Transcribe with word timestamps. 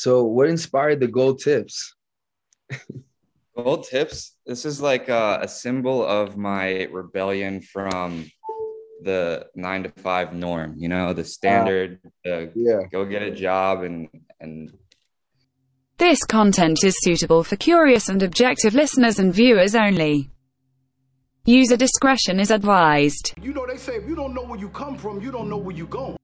So, 0.00 0.24
what 0.24 0.48
inspired 0.48 0.98
the 1.00 1.08
gold 1.08 1.40
tips? 1.40 1.94
gold 3.54 3.84
tips. 3.84 4.34
This 4.46 4.64
is 4.64 4.80
like 4.80 5.10
a, 5.10 5.40
a 5.42 5.48
symbol 5.48 6.02
of 6.02 6.38
my 6.38 6.84
rebellion 6.84 7.60
from 7.60 8.30
the 9.02 9.46
nine 9.54 9.82
to 9.82 9.90
five 9.90 10.32
norm. 10.32 10.76
You 10.78 10.88
know, 10.88 11.12
the 11.12 11.24
standard. 11.24 12.00
Uh, 12.26 12.46
yeah. 12.54 12.80
Go 12.90 13.04
get 13.04 13.20
a 13.20 13.30
job 13.30 13.82
and 13.82 14.08
and. 14.40 14.72
This 15.98 16.24
content 16.24 16.78
is 16.82 16.96
suitable 17.02 17.44
for 17.44 17.56
curious 17.56 18.08
and 18.08 18.22
objective 18.22 18.74
listeners 18.74 19.18
and 19.18 19.34
viewers 19.34 19.74
only. 19.74 20.30
User 21.44 21.76
discretion 21.76 22.40
is 22.40 22.50
advised. 22.50 23.34
You 23.42 23.52
know, 23.52 23.66
they 23.66 23.76
say 23.76 23.96
if 23.96 24.08
you 24.08 24.16
don't 24.16 24.32
know 24.32 24.44
where 24.44 24.58
you 24.58 24.70
come 24.70 24.96
from, 24.96 25.20
you 25.20 25.30
don't 25.30 25.50
know 25.50 25.58
where 25.58 25.76
you're 25.76 25.86
going 25.86 26.16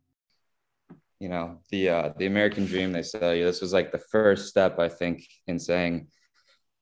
you 1.20 1.28
know 1.28 1.60
the 1.70 1.88
uh, 1.88 2.10
the 2.16 2.26
American 2.26 2.66
dream 2.66 2.92
they 2.92 3.02
sell 3.02 3.34
you. 3.34 3.44
This 3.44 3.60
was 3.60 3.72
like 3.72 3.92
the 3.92 3.98
first 3.98 4.48
step 4.48 4.78
I 4.78 4.88
think 4.88 5.26
in 5.46 5.58
saying, 5.58 6.08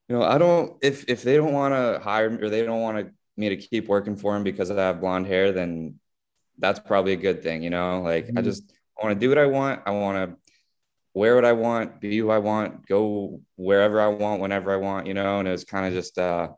you 0.09 0.16
know, 0.16 0.23
I 0.23 0.38
don't 0.38 0.77
if 0.83 1.05
if 1.09 1.23
they 1.23 1.37
don't 1.37 1.52
want 1.52 1.75
to 1.75 2.01
hire 2.02 2.30
me 2.30 2.42
or 2.42 2.51
they 2.51 2.65
don't 2.65 2.80
want 2.80 3.11
me 3.37 3.48
to 3.51 3.56
keep 3.56 3.89
working 3.89 4.16
for 4.16 4.34
them 4.34 4.42
because 4.42 4.70
I 4.70 4.80
have 4.83 5.01
blonde 5.01 5.27
hair, 5.27 5.52
then 5.52 5.98
that's 6.59 6.80
probably 6.80 7.12
a 7.12 7.16
good 7.16 7.42
thing. 7.42 7.62
You 7.62 7.70
know, 7.70 8.02
like 8.02 8.27
mm-hmm. 8.27 8.39
I 8.39 8.42
just 8.42 8.73
I 9.01 9.06
want 9.06 9.19
to 9.19 9.20
do 9.20 9.28
what 9.28 9.39
I 9.39 9.47
want. 9.47 9.83
I 9.87 9.91
want 9.92 10.16
to 10.30 10.37
wear 11.14 11.37
what 11.37 11.45
I 11.45 11.53
want, 11.53 12.01
be 12.01 12.19
who 12.19 12.30
I 12.30 12.39
want, 12.39 12.87
go 12.87 13.41
wherever 13.56 14.01
I 14.01 14.09
want, 14.09 14.41
whenever 14.41 14.73
I 14.73 14.77
want. 14.77 15.06
You 15.06 15.14
know, 15.14 15.39
and 15.39 15.48
it 15.48 15.53
was 15.53 15.64
kind 15.64 15.87
of 15.87 15.92
just 15.92 16.19
uh, 16.19 16.48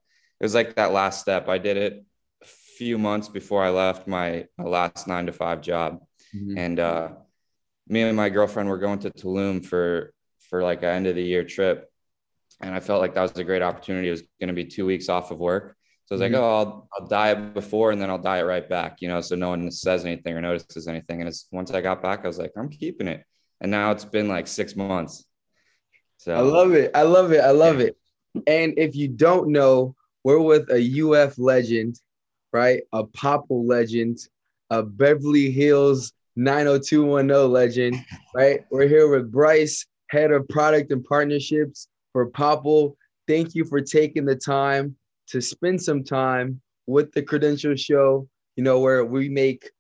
it 0.41 0.45
was 0.45 0.55
like 0.55 0.77
that 0.77 0.93
last 0.93 1.21
step. 1.21 1.49
I 1.49 1.59
did 1.59 1.77
it 1.77 2.05
a 2.43 2.47
few 2.47 2.97
months 2.97 3.29
before 3.29 3.63
I 3.63 3.69
left 3.69 4.09
my, 4.09 4.47
my 4.57 4.65
last 4.65 5.07
nine 5.07 5.27
to 5.27 5.33
five 5.33 5.61
job, 5.61 6.01
mm-hmm. 6.35 6.57
and 6.57 6.81
uh 6.81 7.09
me 7.89 8.03
and 8.03 8.17
my 8.17 8.29
girlfriend 8.29 8.69
were 8.69 8.79
going 8.79 8.99
to 9.01 9.11
Tulum 9.11 9.65
for 9.65 10.13
for 10.51 10.63
like 10.63 10.83
an 10.83 10.91
end 10.91 11.07
of 11.07 11.15
the 11.15 11.23
year 11.23 11.45
trip, 11.45 11.91
and 12.61 12.75
I 12.75 12.81
felt 12.81 13.01
like 13.01 13.15
that 13.15 13.23
was 13.23 13.37
a 13.37 13.45
great 13.45 13.63
opportunity. 13.63 14.09
It 14.09 14.13
was 14.13 14.23
going 14.41 14.49
to 14.49 14.55
be 14.55 14.65
two 14.65 14.87
weeks 14.87 15.09
off 15.09 15.31
of 15.31 15.39
work, 15.39 15.77
so 16.07 16.15
I 16.15 16.19
was 16.19 16.23
mm-hmm. 16.23 16.35
like, 16.35 16.43
oh, 16.43 16.57
I'll 16.57 16.89
I'll 16.95 17.07
diet 17.07 17.55
before 17.55 17.91
and 17.91 18.01
then 18.01 18.11
I'll 18.11 18.19
diet 18.19 18.47
right 18.47 18.69
back, 18.69 18.99
you 19.01 19.09
know, 19.09 19.21
so 19.21 19.35
no 19.35 19.51
one 19.51 19.71
says 19.71 20.05
anything 20.05 20.35
or 20.35 20.41
notices 20.41 20.89
anything. 20.89 21.21
And 21.21 21.29
it's 21.29 21.49
once 21.51 21.71
I 21.73 21.81
got 21.81 22.03
back, 22.03 22.25
I 22.25 22.29
was 22.29 22.39
like, 22.39 22.53
I'm 22.57 22.69
keeping 22.69 23.09
it, 23.09 23.25
and 23.61 23.71
now 23.71 23.91
it's 23.91 24.05
been 24.05 24.29
like 24.29 24.47
six 24.47 24.77
months. 24.77 25.25
So 26.19 26.35
I 26.35 26.41
love 26.41 26.73
it. 26.73 26.91
I 26.95 27.03
love 27.03 27.33
it. 27.33 27.41
I 27.41 27.51
love 27.51 27.81
it. 27.81 27.97
And 28.47 28.75
if 28.79 28.95
you 28.95 29.09
don't 29.09 29.51
know, 29.51 29.95
we're 30.25 30.41
with 30.41 30.71
a 30.71 31.03
UF 31.03 31.39
legend, 31.39 32.01
right? 32.53 32.83
A 32.93 33.05
Popl 33.05 33.67
legend, 33.67 34.19
a 34.71 34.83
Beverly 34.83 35.51
Hills 35.51 36.13
90210 36.37 37.51
legend, 37.51 38.05
right? 38.35 38.61
We're 38.71 38.89
here 38.89 39.09
with 39.09 39.33
Bryce, 39.33 39.85
head 40.11 40.31
of 40.31 40.49
product 40.49 40.93
and 40.93 41.05
partnerships 41.05 41.89
for 42.13 42.31
Popl. 42.31 42.95
Thank 43.27 43.55
you 43.55 43.65
for 43.65 43.81
taking 43.81 44.25
the 44.25 44.37
time 44.37 44.97
to 45.29 45.41
spend 45.41 45.83
some 45.83 46.05
time 46.05 46.61
with 46.87 47.13
the 47.13 47.23
Credential 47.23 47.75
Show, 47.75 48.29
you 48.55 48.63
know, 48.63 48.79
where 48.79 49.05
we 49.05 49.29
make 49.29 49.71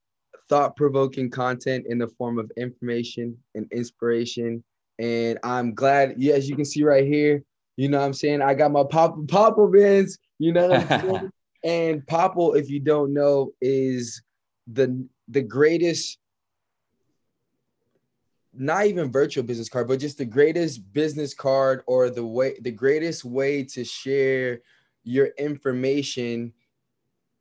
thought 0.49 0.77
provoking 0.77 1.31
content 1.31 1.87
in 1.89 1.99
the 1.99 2.09
form 2.09 2.39
of 2.39 2.51
information 2.57 3.37
and 3.55 3.71
inspiration. 3.73 4.65
And 4.99 5.39
I'm 5.45 5.75
glad, 5.75 6.23
as 6.23 6.49
you 6.49 6.57
can 6.57 6.65
see 6.65 6.83
right 6.83 7.07
here, 7.07 7.43
you 7.77 7.89
know 7.89 7.99
what 7.99 8.07
I'm 8.07 8.15
saying? 8.15 8.41
I 8.41 8.55
got 8.55 8.73
my 8.73 8.85
Pop 8.89 9.17
Popl 9.27 9.73
bands, 9.73 10.19
you 10.39 10.53
know 10.53 10.71
and 11.65 12.07
Popl, 12.07 12.57
if 12.57 12.71
you 12.71 12.81
don't 12.81 13.13
know, 13.13 13.53
is 13.61 14.23
the 14.73 15.07
the 15.29 15.43
greatest 15.43 16.19
not 18.59 18.87
even 18.87 19.11
virtual 19.11 19.45
business 19.45 19.69
card, 19.69 19.89
but 19.89 20.01
just 20.01 20.19
the 20.19 20.25
greatest 20.25 20.93
business 20.93 21.35
card 21.35 21.83
or 21.87 22.11
the 22.11 22.25
way 22.25 22.57
the 22.61 22.71
greatest 22.71 23.25
way 23.25 23.63
to 23.65 23.85
share 23.85 24.61
your 25.05 25.29
information 25.39 26.53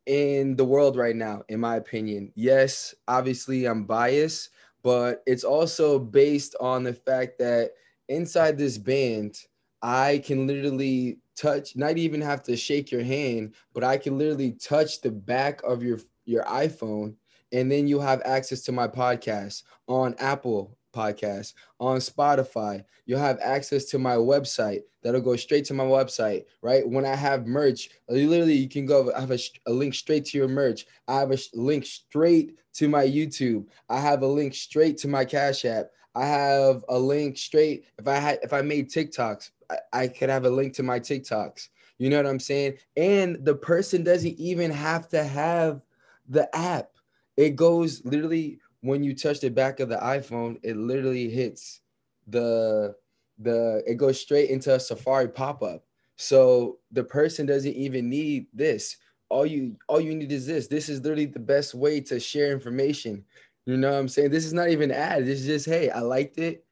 in 0.05 0.55
the 0.55 0.65
world 0.65 0.95
right 0.95 1.15
now, 1.15 1.41
in 1.49 1.59
my 1.59 1.77
opinion. 1.77 2.31
Yes, 2.35 2.93
obviously 3.07 3.65
I'm 3.65 3.85
biased, 3.85 4.49
but 4.83 5.23
it's 5.25 5.43
also 5.43 5.97
based 5.97 6.55
on 6.59 6.83
the 6.83 6.93
fact 6.93 7.39
that 7.39 7.71
inside 8.07 8.57
this 8.57 8.77
band, 8.77 9.39
I 9.81 10.21
can 10.23 10.45
literally 10.45 11.19
touch, 11.35 11.75
not 11.75 11.97
even 11.97 12.21
have 12.21 12.43
to 12.43 12.55
shake 12.55 12.91
your 12.91 13.03
hand, 13.03 13.55
but 13.73 13.83
I 13.83 13.97
can 13.97 14.17
literally 14.17 14.51
touch 14.51 15.01
the 15.01 15.11
back 15.11 15.61
of 15.63 15.83
your 15.83 15.99
your 16.25 16.43
iPhone 16.43 17.15
and 17.51 17.71
then 17.71 17.87
you 17.87 17.99
have 17.99 18.21
access 18.25 18.61
to 18.61 18.71
my 18.71 18.87
podcast 18.87 19.63
on 19.87 20.15
Apple, 20.19 20.77
podcast 20.95 21.53
on 21.79 21.97
Spotify. 21.97 22.83
You'll 23.05 23.19
have 23.19 23.39
access 23.41 23.85
to 23.85 23.99
my 23.99 24.15
website 24.15 24.81
that'll 25.03 25.21
go 25.21 25.35
straight 25.35 25.65
to 25.65 25.73
my 25.73 25.83
website, 25.83 26.45
right? 26.61 26.87
When 26.87 27.05
I 27.05 27.15
have 27.15 27.45
merch, 27.45 27.89
literally 28.09 28.55
you 28.55 28.69
can 28.69 28.85
go, 28.85 29.11
I 29.13 29.19
have 29.19 29.31
a, 29.31 29.39
a 29.67 29.71
link 29.71 29.93
straight 29.93 30.25
to 30.25 30.37
your 30.37 30.47
merch. 30.47 30.85
I 31.07 31.19
have 31.19 31.31
a 31.31 31.37
link 31.53 31.85
straight 31.85 32.57
to 32.75 32.89
my 32.89 33.05
YouTube. 33.05 33.65
I 33.89 33.99
have 33.99 34.23
a 34.23 34.27
link 34.27 34.55
straight 34.55 34.97
to 34.99 35.07
my 35.07 35.25
Cash 35.25 35.65
App. 35.65 35.91
I 36.15 36.25
have 36.25 36.85
a 36.89 36.97
link 36.97 37.37
straight. 37.37 37.85
If 37.99 38.07
I 38.07 38.15
had, 38.15 38.39
if 38.41 38.53
I 38.53 38.61
made 38.61 38.89
TikToks, 38.89 39.51
I, 39.69 39.77
I 39.93 40.07
could 40.07 40.29
have 40.29 40.45
a 40.45 40.49
link 40.49 40.73
to 40.75 40.83
my 40.83 40.99
TikToks. 40.99 41.69
You 41.97 42.09
know 42.09 42.17
what 42.17 42.25
I'm 42.27 42.39
saying? 42.39 42.77
And 42.97 43.43
the 43.45 43.55
person 43.55 44.03
doesn't 44.03 44.37
even 44.39 44.71
have 44.71 45.07
to 45.09 45.23
have 45.23 45.81
the 46.27 46.53
app. 46.55 46.89
It 47.37 47.55
goes 47.55 48.03
literally 48.05 48.59
when 48.85 49.03
you 49.03 49.15
touch 49.15 49.39
the 49.39 49.49
back 49.49 49.79
of 49.79 49.89
the 49.89 49.97
iPhone, 49.97 50.59
it 50.61 50.77
literally 50.77 51.27
hits 51.29 51.81
the 52.27 52.95
the 53.39 53.83
it 53.85 53.95
goes 53.95 54.19
straight 54.19 54.49
into 54.49 54.73
a 54.73 54.79
Safari 54.79 55.27
pop-up. 55.27 55.83
So 56.17 56.77
the 56.91 57.03
person 57.03 57.45
doesn't 57.45 57.73
even 57.73 58.09
need 58.09 58.45
this. 58.53 58.97
All 59.29 59.45
you 59.45 59.75
all 59.87 59.99
you 59.99 60.15
need 60.15 60.31
is 60.31 60.45
this. 60.45 60.67
This 60.67 60.87
is 60.87 61.01
literally 61.01 61.25
the 61.25 61.39
best 61.39 61.73
way 61.73 61.99
to 62.01 62.19
share 62.19 62.51
information. 62.51 63.25
You 63.65 63.77
know 63.77 63.91
what 63.91 63.97
I'm 63.97 64.07
saying? 64.07 64.29
This 64.29 64.45
is 64.45 64.53
not 64.53 64.69
even 64.69 64.91
ad. 64.91 65.25
This 65.25 65.41
is 65.41 65.47
just 65.47 65.65
hey, 65.65 65.89
I 65.89 66.01
liked 66.01 66.37
it 66.37 66.63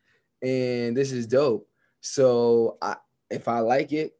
and 0.43 0.95
this 0.95 1.11
is 1.11 1.25
dope. 1.25 1.67
So 2.01 2.77
I 2.81 2.97
if 3.31 3.47
I 3.47 3.59
like 3.59 3.91
it, 3.91 4.13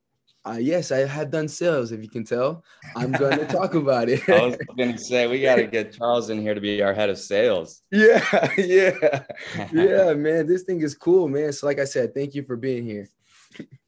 uh, 0.45 0.57
yes, 0.59 0.91
I 0.91 0.99
have 0.99 1.31
done 1.31 1.47
sales. 1.47 1.91
If 1.91 2.03
you 2.03 2.09
can 2.09 2.25
tell, 2.25 2.63
I'm 2.95 3.11
going 3.11 3.37
to 3.39 3.45
talk 3.45 3.75
about 3.75 4.09
it. 4.09 4.27
I 4.27 4.47
was 4.47 4.57
going 4.77 4.91
to 4.91 4.97
say 4.97 5.27
we 5.27 5.41
got 5.41 5.55
to 5.55 5.67
get 5.67 5.93
Charles 5.93 6.29
in 6.29 6.41
here 6.41 6.53
to 6.53 6.61
be 6.61 6.81
our 6.81 6.93
head 6.93 7.09
of 7.09 7.17
sales. 7.17 7.81
Yeah, 7.91 8.49
yeah, 8.57 9.23
yeah, 9.71 10.13
man. 10.13 10.45
This 10.45 10.63
thing 10.63 10.81
is 10.81 10.95
cool, 10.95 11.27
man. 11.27 11.53
So, 11.53 11.65
like 11.65 11.79
I 11.79 11.85
said, 11.85 12.13
thank 12.13 12.35
you 12.35 12.43
for 12.43 12.57
being 12.57 12.83
here. 12.83 13.07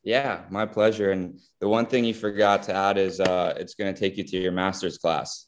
Yeah, 0.04 0.42
my 0.50 0.66
pleasure. 0.66 1.12
And 1.12 1.40
the 1.60 1.68
one 1.68 1.88
thing 1.88 2.06
you 2.06 2.14
forgot 2.14 2.64
to 2.64 2.74
add 2.74 2.98
is 2.98 3.20
uh, 3.20 3.56
it's 3.58 3.74
going 3.74 3.94
to 3.94 4.00
take 4.00 4.16
you 4.18 4.24
to 4.24 4.38
your 4.38 4.52
master's 4.52 4.98
class. 4.98 5.48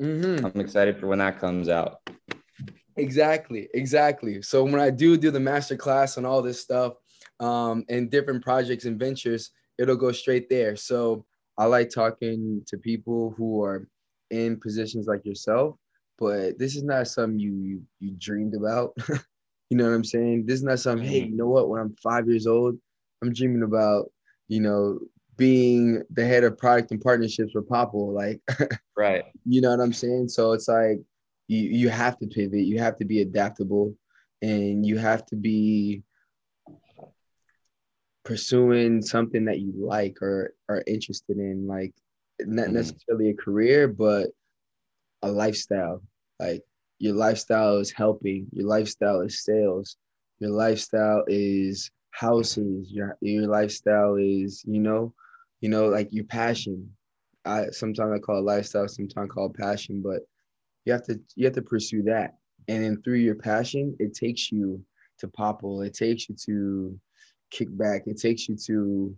Mm-hmm. 0.00 0.46
I'm 0.46 0.60
excited 0.60 0.98
for 0.98 1.06
when 1.06 1.18
that 1.18 1.38
comes 1.38 1.68
out. 1.68 1.98
Exactly, 2.96 3.68
exactly. 3.74 4.42
So 4.42 4.64
when 4.64 4.80
I 4.80 4.90
do 4.90 5.16
do 5.16 5.30
the 5.30 5.38
master 5.38 5.76
class 5.76 6.16
and 6.16 6.26
all 6.26 6.42
this 6.42 6.60
stuff, 6.60 6.94
um, 7.40 7.84
and 7.88 8.10
different 8.10 8.42
projects 8.42 8.84
and 8.84 8.98
ventures 8.98 9.50
it'll 9.78 9.96
go 9.96 10.12
straight 10.12 10.48
there. 10.48 10.76
So 10.76 11.24
I 11.56 11.64
like 11.66 11.90
talking 11.90 12.62
to 12.66 12.76
people 12.76 13.34
who 13.36 13.62
are 13.62 13.88
in 14.30 14.60
positions 14.60 15.06
like 15.06 15.24
yourself, 15.24 15.76
but 16.18 16.58
this 16.58 16.76
is 16.76 16.82
not 16.82 17.08
something 17.08 17.38
you 17.38 17.54
you, 17.54 17.82
you 18.00 18.16
dreamed 18.18 18.54
about. 18.54 18.96
you 19.70 19.76
know 19.76 19.84
what 19.84 19.94
I'm 19.94 20.04
saying? 20.04 20.46
This 20.46 20.56
is 20.56 20.64
not 20.64 20.80
something, 20.80 21.06
hey, 21.06 21.22
mm-hmm. 21.22 21.30
you 21.30 21.36
know 21.36 21.48
what? 21.48 21.68
When 21.68 21.80
I'm 21.80 21.96
five 22.02 22.28
years 22.28 22.46
old, 22.46 22.78
I'm 23.22 23.32
dreaming 23.32 23.62
about, 23.62 24.10
you 24.48 24.60
know, 24.60 24.98
being 25.36 26.02
the 26.10 26.24
head 26.24 26.44
of 26.44 26.58
product 26.58 26.90
and 26.90 27.00
partnerships 27.00 27.52
for 27.52 27.62
Popl. 27.62 28.12
Like 28.12 28.40
right. 28.96 29.24
You 29.46 29.60
know 29.60 29.70
what 29.70 29.80
I'm 29.80 29.92
saying? 29.92 30.28
So 30.28 30.52
it's 30.52 30.68
like 30.68 31.00
you 31.46 31.60
you 31.60 31.88
have 31.88 32.18
to 32.18 32.26
pivot, 32.26 32.60
you 32.60 32.78
have 32.78 32.96
to 32.96 33.04
be 33.04 33.20
adaptable, 33.22 33.94
and 34.42 34.84
you 34.84 34.98
have 34.98 35.24
to 35.26 35.36
be 35.36 36.02
pursuing 38.28 39.00
something 39.00 39.46
that 39.46 39.58
you 39.58 39.72
like 39.74 40.20
or 40.20 40.52
are 40.68 40.84
interested 40.86 41.38
in, 41.38 41.66
like 41.66 41.94
not 42.40 42.66
mm-hmm. 42.66 42.74
necessarily 42.74 43.30
a 43.30 43.34
career, 43.34 43.88
but 43.88 44.28
a 45.22 45.32
lifestyle. 45.32 46.02
Like 46.38 46.62
your 46.98 47.14
lifestyle 47.14 47.78
is 47.78 47.90
helping, 47.90 48.46
your 48.52 48.66
lifestyle 48.66 49.22
is 49.22 49.42
sales, 49.42 49.96
your 50.40 50.50
lifestyle 50.50 51.24
is 51.26 51.90
houses, 52.10 52.92
your 52.92 53.16
your 53.22 53.46
lifestyle 53.46 54.16
is, 54.16 54.62
you 54.66 54.80
know, 54.80 55.14
you 55.62 55.70
know, 55.70 55.88
like 55.88 56.08
your 56.12 56.26
passion. 56.26 56.90
I 57.46 57.70
sometimes 57.70 58.12
I 58.14 58.18
call 58.18 58.40
it 58.40 58.42
lifestyle, 58.42 58.88
sometimes 58.88 59.30
I 59.30 59.34
call 59.34 59.46
it 59.46 59.56
passion, 59.56 60.02
but 60.02 60.20
you 60.84 60.92
have 60.92 61.04
to 61.04 61.18
you 61.34 61.46
have 61.46 61.54
to 61.54 61.62
pursue 61.62 62.02
that. 62.02 62.34
And 62.68 62.84
then 62.84 63.00
through 63.02 63.20
your 63.28 63.36
passion, 63.36 63.96
it 63.98 64.12
takes 64.12 64.52
you 64.52 64.84
to 65.20 65.28
Popl. 65.28 65.86
It 65.86 65.94
takes 65.94 66.28
you 66.28 66.36
to 66.44 67.00
kickback. 67.50 68.06
It 68.06 68.18
takes 68.18 68.48
you 68.48 68.56
to, 68.66 69.16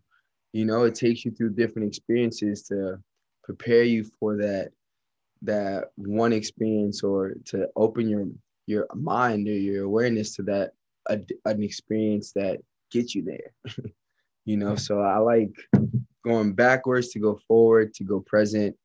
you 0.52 0.64
know, 0.64 0.84
it 0.84 0.94
takes 0.94 1.24
you 1.24 1.30
through 1.30 1.54
different 1.54 1.88
experiences 1.88 2.62
to 2.64 2.98
prepare 3.42 3.82
you 3.82 4.04
for 4.18 4.36
that 4.36 4.70
that 5.42 5.84
one 5.96 6.34
experience 6.34 7.02
or 7.02 7.34
to 7.46 7.68
open 7.76 8.08
your 8.08 8.26
your 8.66 8.86
mind 8.94 9.48
or 9.48 9.52
your 9.52 9.84
awareness 9.84 10.36
to 10.36 10.42
that 10.42 10.72
a, 11.08 11.18
an 11.46 11.62
experience 11.62 12.32
that 12.32 12.58
gets 12.90 13.14
you 13.14 13.22
there. 13.22 13.74
you 14.44 14.56
know, 14.56 14.76
so 14.76 15.00
I 15.00 15.18
like 15.18 15.52
going 16.24 16.52
backwards 16.52 17.08
to 17.10 17.18
go 17.18 17.40
forward, 17.48 17.94
to 17.94 18.04
go 18.04 18.20
present, 18.20 18.76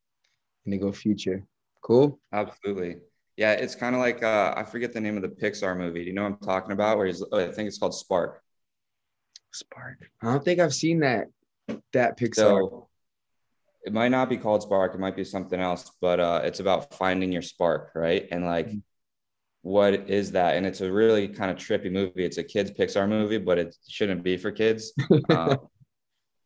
and 0.66 0.72
to 0.72 0.78
go 0.78 0.92
future. 0.92 1.44
Cool. 1.82 2.20
Absolutely. 2.34 2.98
Yeah, 3.38 3.52
it's 3.52 3.76
kind 3.76 3.96
of 3.96 4.02
like 4.02 4.24
uh, 4.24 4.54
I 4.56 4.64
forget 4.64 4.94
the 4.94 5.02
name 5.02 5.18
of 5.18 5.22
the 5.22 5.30
Pixar 5.30 5.78
movie. 5.78 6.04
Do 6.04 6.08
you 6.08 6.14
know 6.14 6.24
what 6.24 6.34
I'm 6.34 6.38
talking 6.38 6.72
about? 6.72 6.98
Where 6.98 7.08
he's, 7.08 7.24
oh, 7.32 7.40
I 7.40 7.52
think 7.52 7.68
it's 7.68 7.78
called 7.78 7.94
Spark. 7.94 8.42
Spark. 9.56 10.10
I 10.22 10.31
don't 10.31 10.44
think 10.44 10.60
I've 10.60 10.74
seen 10.74 11.00
that 11.00 11.28
that 11.94 12.18
Pixar. 12.18 12.36
So 12.36 12.88
it 13.86 13.94
might 13.94 14.10
not 14.10 14.30
be 14.30 14.38
called 14.38 14.63
Spark. 14.63 14.96
It 14.96 15.00
might 15.00 15.16
be 15.16 15.24
something 15.24 15.60
else, 15.60 15.92
but 16.02 16.19
uh, 16.19 16.42
it's 16.44 16.60
about 16.60 16.94
finding 16.96 17.31
your 17.31 17.44
spark, 17.44 17.92
right? 17.94 18.28
And 18.31 18.46
like, 18.46 18.68
mm-hmm. 18.68 18.80
what 19.62 20.10
is 20.10 20.31
that? 20.31 20.56
And 20.56 20.66
it's 20.66 20.81
a 20.81 20.92
really 20.92 21.28
kind 21.28 21.52
of 21.52 21.57
trippy 21.57 21.92
movie. 21.92 22.25
It's 22.25 22.40
a 22.40 22.44
kids 22.44 22.72
Pixar 22.72 23.07
movie, 23.07 23.38
but 23.38 23.60
it 23.60 23.75
shouldn't 23.88 24.24
be 24.24 24.38
for 24.38 24.52
kids. 24.52 24.92
um, 25.30 25.60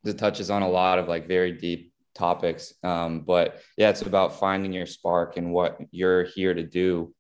it 0.04 0.18
touches 0.18 0.50
on 0.50 0.64
a 0.64 0.70
lot 0.70 1.00
of 1.00 1.08
like 1.08 1.28
very 1.28 1.54
deep 1.54 1.94
topics. 2.14 2.74
Um, 2.84 3.22
but 3.22 3.62
yeah, 3.78 3.90
it's 3.90 4.02
about 4.02 4.40
finding 4.40 4.74
your 4.74 4.86
spark 4.86 5.38
and 5.38 5.54
what 5.54 5.78
you're 5.92 6.26
here 6.26 6.54
to 6.54 6.64
do. 6.64 7.14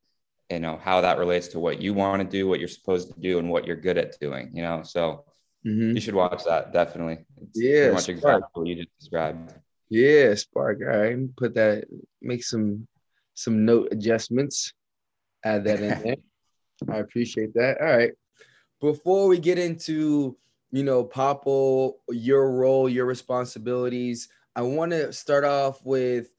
You 0.49 0.59
know 0.59 0.79
how 0.83 1.01
that 1.01 1.19
relates 1.19 1.49
to 1.49 1.59
what 1.59 1.79
you 1.79 1.93
want 1.93 2.23
to 2.23 2.27
do, 2.27 2.47
what 2.47 2.59
you're 2.59 2.67
supposed 2.67 3.13
to 3.13 3.19
do, 3.21 3.37
and 3.37 3.49
what 3.49 3.67
you're 3.67 3.75
good 3.75 3.99
at 3.99 4.19
doing. 4.19 4.49
You 4.53 4.63
know, 4.63 4.81
so 4.83 5.23
mm-hmm. 5.65 5.95
you 5.95 6.01
should 6.01 6.15
watch 6.15 6.43
that 6.45 6.73
definitely. 6.73 7.19
It's 7.41 7.61
yeah, 7.61 7.91
much 7.91 8.09
exactly 8.09 8.41
what 8.53 8.67
you 8.67 8.75
just 8.75 8.99
described. 8.99 9.53
Yeah, 9.89 10.35
Spark. 10.35 10.79
All 10.81 10.97
right, 10.97 11.35
put 11.35 11.55
that. 11.55 11.85
Make 12.21 12.43
some 12.43 12.87
some 13.33 13.65
note 13.65 13.89
adjustments. 13.91 14.73
Add 15.43 15.63
that 15.65 15.79
in 15.79 16.03
there. 16.03 16.15
I 16.89 16.97
appreciate 16.97 17.53
that. 17.55 17.81
All 17.81 17.87
right. 17.87 18.11
Before 18.79 19.27
we 19.27 19.39
get 19.39 19.57
into 19.57 20.37
you 20.71 20.83
know 20.83 21.03
Popl, 21.03 21.93
your 22.09 22.51
role, 22.51 22.87
your 22.87 23.05
responsibilities, 23.05 24.29
I 24.55 24.61
want 24.61 24.91
to 24.91 25.11
start 25.11 25.43
off 25.43 25.83
with 25.83 26.29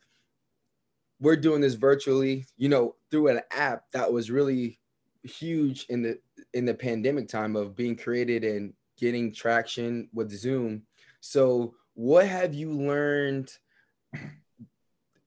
we're 1.20 1.36
doing 1.36 1.60
this 1.60 1.74
virtually. 1.74 2.46
You 2.56 2.68
know, 2.68 2.94
through 3.10 3.28
an 3.28 3.40
app 3.50 3.84
that 3.92 4.12
was 4.12 4.30
really 4.30 4.78
huge 5.24 5.86
in 5.88 6.02
the 6.02 6.18
in 6.54 6.64
the 6.64 6.74
pandemic 6.74 7.28
time 7.28 7.56
of 7.56 7.76
being 7.76 7.96
created 7.96 8.44
and 8.44 8.72
getting 9.00 9.32
traction 9.32 10.08
with 10.12 10.30
Zoom. 10.30 10.82
So 11.20 11.74
what 11.94 12.26
have 12.26 12.54
you 12.54 12.70
learned 12.70 13.50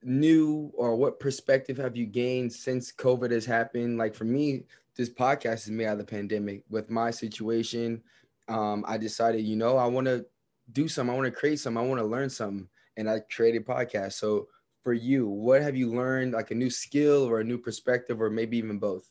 new 0.04 0.72
or 0.76 0.96
what 0.96 1.20
perspective 1.20 1.78
have 1.78 1.96
you 1.96 2.06
gained 2.06 2.54
since 2.54 2.92
COVID 2.92 3.32
has 3.32 3.46
happened? 3.46 3.98
Like 3.98 4.16
for 4.16 4.26
me, 4.26 4.64
this 4.96 5.10
podcast 5.10 5.66
is 5.66 5.72
made 5.72 5.88
out 5.88 5.94
of 5.94 6.00
the 6.00 6.06
pandemic. 6.06 6.64
With 6.70 6.90
my 6.90 7.10
situation, 7.12 8.02
um, 8.48 8.86
I 8.88 8.98
decided, 8.98 9.42
you 9.42 9.56
know, 9.56 9.78
I 9.78 9.88
want 9.88 10.08
to 10.08 10.26
do 10.72 10.88
something. 10.88 11.14
I 11.14 11.18
want 11.18 11.26
to 11.26 11.40
create 11.40 11.60
something. 11.60 11.84
I 11.84 11.88
want 11.88 12.00
to 12.00 12.06
learn 12.08 12.30
something. 12.30 12.68
And 12.96 13.10
I 13.10 13.22
created 13.22 13.66
podcast. 13.66 14.14
So 14.14 14.48
for 14.84 14.94
you, 14.94 15.28
what 15.28 15.62
have 15.64 15.76
you 15.76 15.92
learned, 15.92 16.34
like 16.34 16.52
a 16.52 16.56
new 16.56 16.70
skill 16.70 17.28
or 17.28 17.40
a 17.40 17.44
new 17.44 17.58
perspective, 17.58 18.22
or 18.22 18.30
maybe 18.30 18.58
even 18.58 18.78
both? 18.78 19.10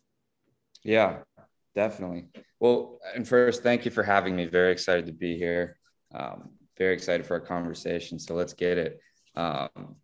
Yeah, 0.84 1.18
definitely. 1.74 2.26
Well, 2.60 2.98
and 3.14 3.26
first, 3.26 3.62
thank 3.62 3.84
you 3.84 3.90
for 3.90 4.02
having 4.02 4.36
me. 4.36 4.46
Very 4.46 4.72
excited 4.72 5.06
to 5.06 5.12
be 5.12 5.36
here. 5.36 5.78
Um, 6.14 6.50
very 6.78 6.94
excited 6.94 7.26
for 7.26 7.34
our 7.34 7.40
conversation. 7.40 8.18
So 8.18 8.34
let's 8.34 8.52
get 8.52 8.78
it. 8.78 9.00
Um, 9.34 9.96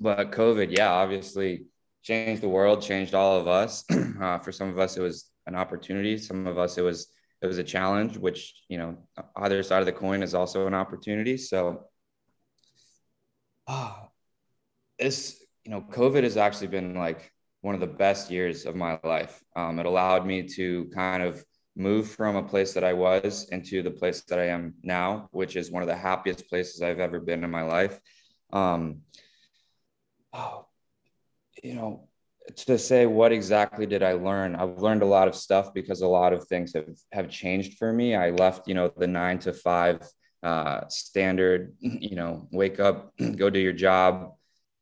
but 0.00 0.32
COVID, 0.32 0.76
yeah, 0.76 0.90
obviously 0.90 1.66
changed 2.02 2.42
the 2.42 2.48
world, 2.48 2.82
changed 2.82 3.14
all 3.14 3.38
of 3.38 3.48
us. 3.48 3.84
uh, 4.20 4.38
for 4.38 4.52
some 4.52 4.68
of 4.68 4.78
us, 4.78 4.96
it 4.96 5.02
was 5.02 5.30
an 5.46 5.54
opportunity. 5.54 6.18
Some 6.18 6.46
of 6.46 6.58
us, 6.58 6.78
it 6.78 6.82
was 6.82 7.08
it 7.40 7.46
was 7.46 7.58
a 7.58 7.64
challenge. 7.64 8.16
Which 8.16 8.54
you 8.68 8.78
know, 8.78 8.96
either 9.36 9.62
side 9.62 9.80
of 9.80 9.86
the 9.86 9.92
coin 9.92 10.22
is 10.22 10.34
also 10.34 10.66
an 10.66 10.74
opportunity. 10.74 11.36
So, 11.36 11.84
ah, 13.66 14.08
this 14.98 15.42
you 15.64 15.70
know, 15.70 15.82
COVID 15.82 16.22
has 16.22 16.36
actually 16.36 16.68
been 16.68 16.94
like 16.94 17.32
one 17.60 17.74
of 17.74 17.80
the 17.80 17.86
best 17.86 18.30
years 18.30 18.66
of 18.66 18.76
my 18.76 18.98
life. 19.04 19.42
Um, 19.56 19.78
it 19.78 19.86
allowed 19.86 20.26
me 20.26 20.42
to 20.54 20.90
kind 20.94 21.22
of 21.22 21.44
move 21.76 22.10
from 22.10 22.36
a 22.36 22.42
place 22.42 22.74
that 22.74 22.84
I 22.84 22.92
was 22.92 23.48
into 23.50 23.82
the 23.82 23.90
place 23.90 24.22
that 24.28 24.38
I 24.38 24.46
am 24.46 24.74
now, 24.82 25.28
which 25.32 25.56
is 25.56 25.70
one 25.70 25.82
of 25.82 25.88
the 25.88 25.96
happiest 25.96 26.48
places 26.48 26.82
I've 26.82 26.98
ever 26.98 27.20
been 27.20 27.44
in 27.44 27.50
my 27.50 27.62
life. 27.62 27.98
Um, 28.52 29.02
oh, 30.32 30.66
you 31.62 31.74
know, 31.74 32.08
to 32.56 32.78
say 32.78 33.06
what 33.06 33.32
exactly 33.32 33.86
did 33.86 34.02
I 34.02 34.12
learn? 34.12 34.56
I've 34.56 34.78
learned 34.78 35.02
a 35.02 35.06
lot 35.06 35.28
of 35.28 35.34
stuff 35.34 35.74
because 35.74 36.00
a 36.00 36.08
lot 36.08 36.32
of 36.32 36.46
things 36.48 36.72
have 36.74 36.88
have 37.12 37.28
changed 37.28 37.78
for 37.78 37.92
me. 37.92 38.14
I 38.14 38.30
left, 38.30 38.66
you 38.66 38.74
know, 38.74 38.92
the 38.96 39.06
nine 39.06 39.38
to 39.40 39.52
five 39.52 40.00
uh, 40.42 40.80
standard, 40.88 41.74
you 41.80 42.16
know, 42.16 42.48
wake 42.50 42.80
up, 42.80 43.12
go 43.36 43.50
do 43.50 43.60
your 43.60 43.72
job, 43.72 44.32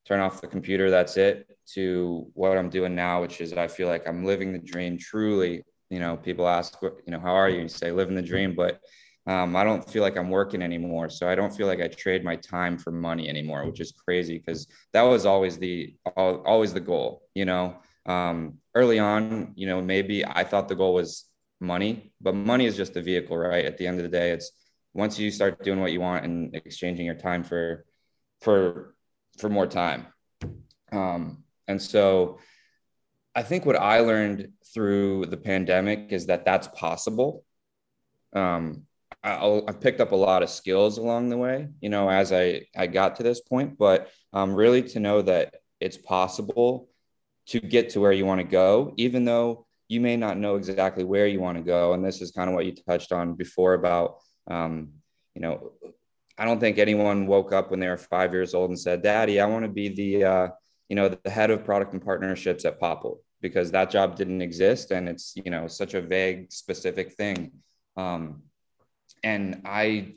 turn 0.07 0.21
off 0.21 0.41
the 0.41 0.47
computer, 0.47 0.91
that's 0.91 1.17
it, 1.17 1.59
to 1.75 2.31
what 2.35 2.57
I'm 2.57 2.71
doing 2.71 2.95
now, 2.95 3.21
which 3.21 3.41
is 3.41 3.53
I 3.53 3.69
feel 3.69 3.89
like 3.89 4.07
I'm 4.07 4.25
living 4.25 4.53
the 4.53 4.59
dream 4.59 4.99
truly 4.99 5.63
you 5.91 6.01
know, 6.01 6.17
people 6.17 6.49
ask, 6.49 6.77
you 6.83 6.93
know, 7.07 7.21
how 7.21 7.35
are 7.35 7.49
you? 7.49 7.61
And 7.61 7.65
you 7.65 7.69
say, 7.69 7.93
living 7.93 8.15
the 8.15 8.23
dream, 8.23 8.55
but 8.55 8.81
um, 9.27 9.57
I 9.57 9.65
don't 9.65 9.89
feel 9.89 10.03
like 10.03 10.17
I'm 10.17 10.31
working 10.31 10.63
anymore. 10.63 11.09
So 11.11 11.29
I 11.29 11.35
don't 11.35 11.55
feel 11.55 11.67
like 11.67 11.81
I 11.81 11.89
trade 11.89 12.25
my 12.25 12.37
time 12.37 12.79
for 12.79 12.91
money 12.93 13.29
anymore, 13.29 13.67
which 13.67 13.81
is 13.81 13.93
crazy 13.93 14.39
because 14.39 14.67
that 14.93 15.03
was 15.03 15.27
always 15.27 15.59
the 15.59 15.95
always 16.17 16.73
the 16.73 16.81
goal. 16.81 17.23
You 17.35 17.45
know, 17.45 17.77
um, 18.07 18.59
early 18.75 18.99
on, 18.99 19.53
you 19.57 19.67
know, 19.67 19.81
maybe 19.83 20.25
I 20.25 20.45
thought 20.45 20.69
the 20.69 20.77
goal 20.77 20.95
was 20.95 21.25
money, 21.61 22.13
but 22.21 22.35
money 22.35 22.67
is 22.67 22.77
just 22.77 22.97
a 22.97 23.03
vehicle, 23.03 23.37
right? 23.37 23.65
At 23.65 23.79
the 23.79 23.87
end 23.87 23.99
of 23.99 24.05
the 24.05 24.17
day, 24.17 24.31
it's 24.31 24.53
once 24.95 25.19
you 25.19 25.31
start 25.31 25.63
doing 25.63 25.81
what 25.81 25.93
you 25.93 26.01
want 26.01 26.25
and 26.25 26.55
exchanging 26.55 27.07
your 27.07 27.17
time 27.17 27.43
for 27.43 27.85
for 28.41 28.96
for 29.39 29.49
more 29.49 29.67
time. 29.67 30.07
Um, 30.93 31.45
and 31.69 31.81
so 31.81 32.39
I 33.35 33.43
think 33.43 33.67
what 33.67 33.77
I 33.77 34.01
learned 34.01 34.53
through 34.73 35.27
the 35.27 35.37
pandemic 35.37 36.09
is 36.11 36.27
that 36.27 36.45
that's 36.45 36.69
possible. 36.69 37.45
Um, 38.33 38.87
I, 39.23 39.73
picked 39.81 40.01
up 40.01 40.13
a 40.13 40.17
lot 40.17 40.45
of 40.45 40.51
skills 40.51 40.99
along 40.99 41.31
the 41.31 41.37
way, 41.37 41.69
you 41.81 41.89
know, 41.89 42.09
as 42.09 42.33
I, 42.33 42.63
I 42.77 42.87
got 42.87 43.17
to 43.17 43.25
this 43.25 43.41
point, 43.41 43.77
but 43.77 44.09
um, 44.33 44.55
really 44.55 44.83
to 44.85 45.01
know 45.01 45.21
that 45.23 45.55
it's 45.81 45.97
possible 45.97 46.89
to 47.47 47.61
get 47.61 47.91
to 47.91 48.01
where 48.01 48.13
you 48.13 48.25
want 48.25 48.41
to 48.41 48.47
go, 48.47 48.95
even 48.97 49.25
though 49.25 49.67
you 49.89 50.01
may 50.01 50.17
not 50.17 50.37
know 50.37 50.57
exactly 50.57 51.05
where 51.05 51.27
you 51.27 51.41
want 51.41 51.59
to 51.59 51.65
go. 51.65 51.93
And 51.93 52.05
this 52.05 52.21
is 52.21 52.31
kind 52.31 52.49
of 52.49 52.55
what 52.55 52.67
you 52.67 52.75
touched 52.75 53.13
on 53.13 53.35
before 53.35 53.75
about, 53.75 54.19
um, 54.49 54.91
you 55.35 55.41
know, 55.41 55.73
I 56.39 56.45
don't 56.45 56.61
think 56.61 56.79
anyone 56.79 57.27
woke 57.27 57.53
up 57.53 57.71
when 57.71 57.81
they 57.81 57.89
were 57.89 57.97
five 57.97 58.33
years 58.33 58.55
old 58.55 58.71
and 58.71 58.79
said, 58.79 59.03
Daddy, 59.03 59.41
I 59.41 59.47
want 59.47 59.65
to 59.65 59.71
be 59.71 59.89
the, 59.89 60.25
uh, 60.25 60.49
you 60.89 60.97
know, 60.97 61.09
the 61.09 61.31
head 61.31 61.51
of 61.51 61.65
product 61.65 61.93
and 61.95 62.05
partnerships 62.05 62.65
at 62.65 62.81
Popl," 62.81 63.19
because 63.41 63.71
that 63.71 63.91
job 63.91 64.17
didn't 64.17 64.43
exist 64.43 64.91
and 64.91 65.09
it's 65.09 65.35
you 65.37 65.51
know 65.51 65.67
such 65.67 65.95
a 65.95 66.01
vague 66.01 66.53
specific 66.53 67.13
thing. 67.15 67.53
Um, 67.97 68.43
and 69.23 69.63
i 69.65 70.15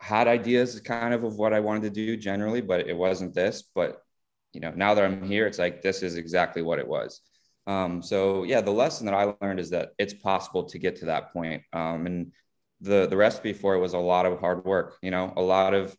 had 0.00 0.28
ideas 0.28 0.80
kind 0.80 1.14
of 1.14 1.24
of 1.24 1.36
what 1.36 1.52
i 1.52 1.60
wanted 1.60 1.82
to 1.82 1.90
do 1.90 2.16
generally 2.16 2.60
but 2.60 2.86
it 2.86 2.96
wasn't 2.96 3.34
this 3.34 3.64
but 3.74 4.02
you 4.52 4.60
know 4.60 4.72
now 4.76 4.94
that 4.94 5.04
i'm 5.04 5.22
here 5.22 5.46
it's 5.46 5.58
like 5.58 5.82
this 5.82 6.02
is 6.02 6.16
exactly 6.16 6.62
what 6.62 6.78
it 6.78 6.88
was. 6.88 7.20
Um, 7.66 8.02
so 8.02 8.44
yeah 8.44 8.60
the 8.60 8.70
lesson 8.70 9.06
that 9.06 9.14
i 9.14 9.34
learned 9.40 9.58
is 9.58 9.70
that 9.70 9.90
it's 9.98 10.12
possible 10.12 10.64
to 10.64 10.78
get 10.78 10.96
to 10.96 11.06
that 11.06 11.32
point. 11.32 11.62
Um, 11.72 12.06
and 12.06 12.32
the 12.84 13.06
the 13.06 13.16
recipe 13.16 13.52
for 13.52 13.74
it 13.74 13.80
was 13.80 13.94
a 13.94 13.98
lot 13.98 14.26
of 14.26 14.38
hard 14.40 14.64
work 14.64 14.96
you 15.02 15.10
know 15.10 15.32
a 15.36 15.42
lot 15.42 15.74
of 15.74 15.96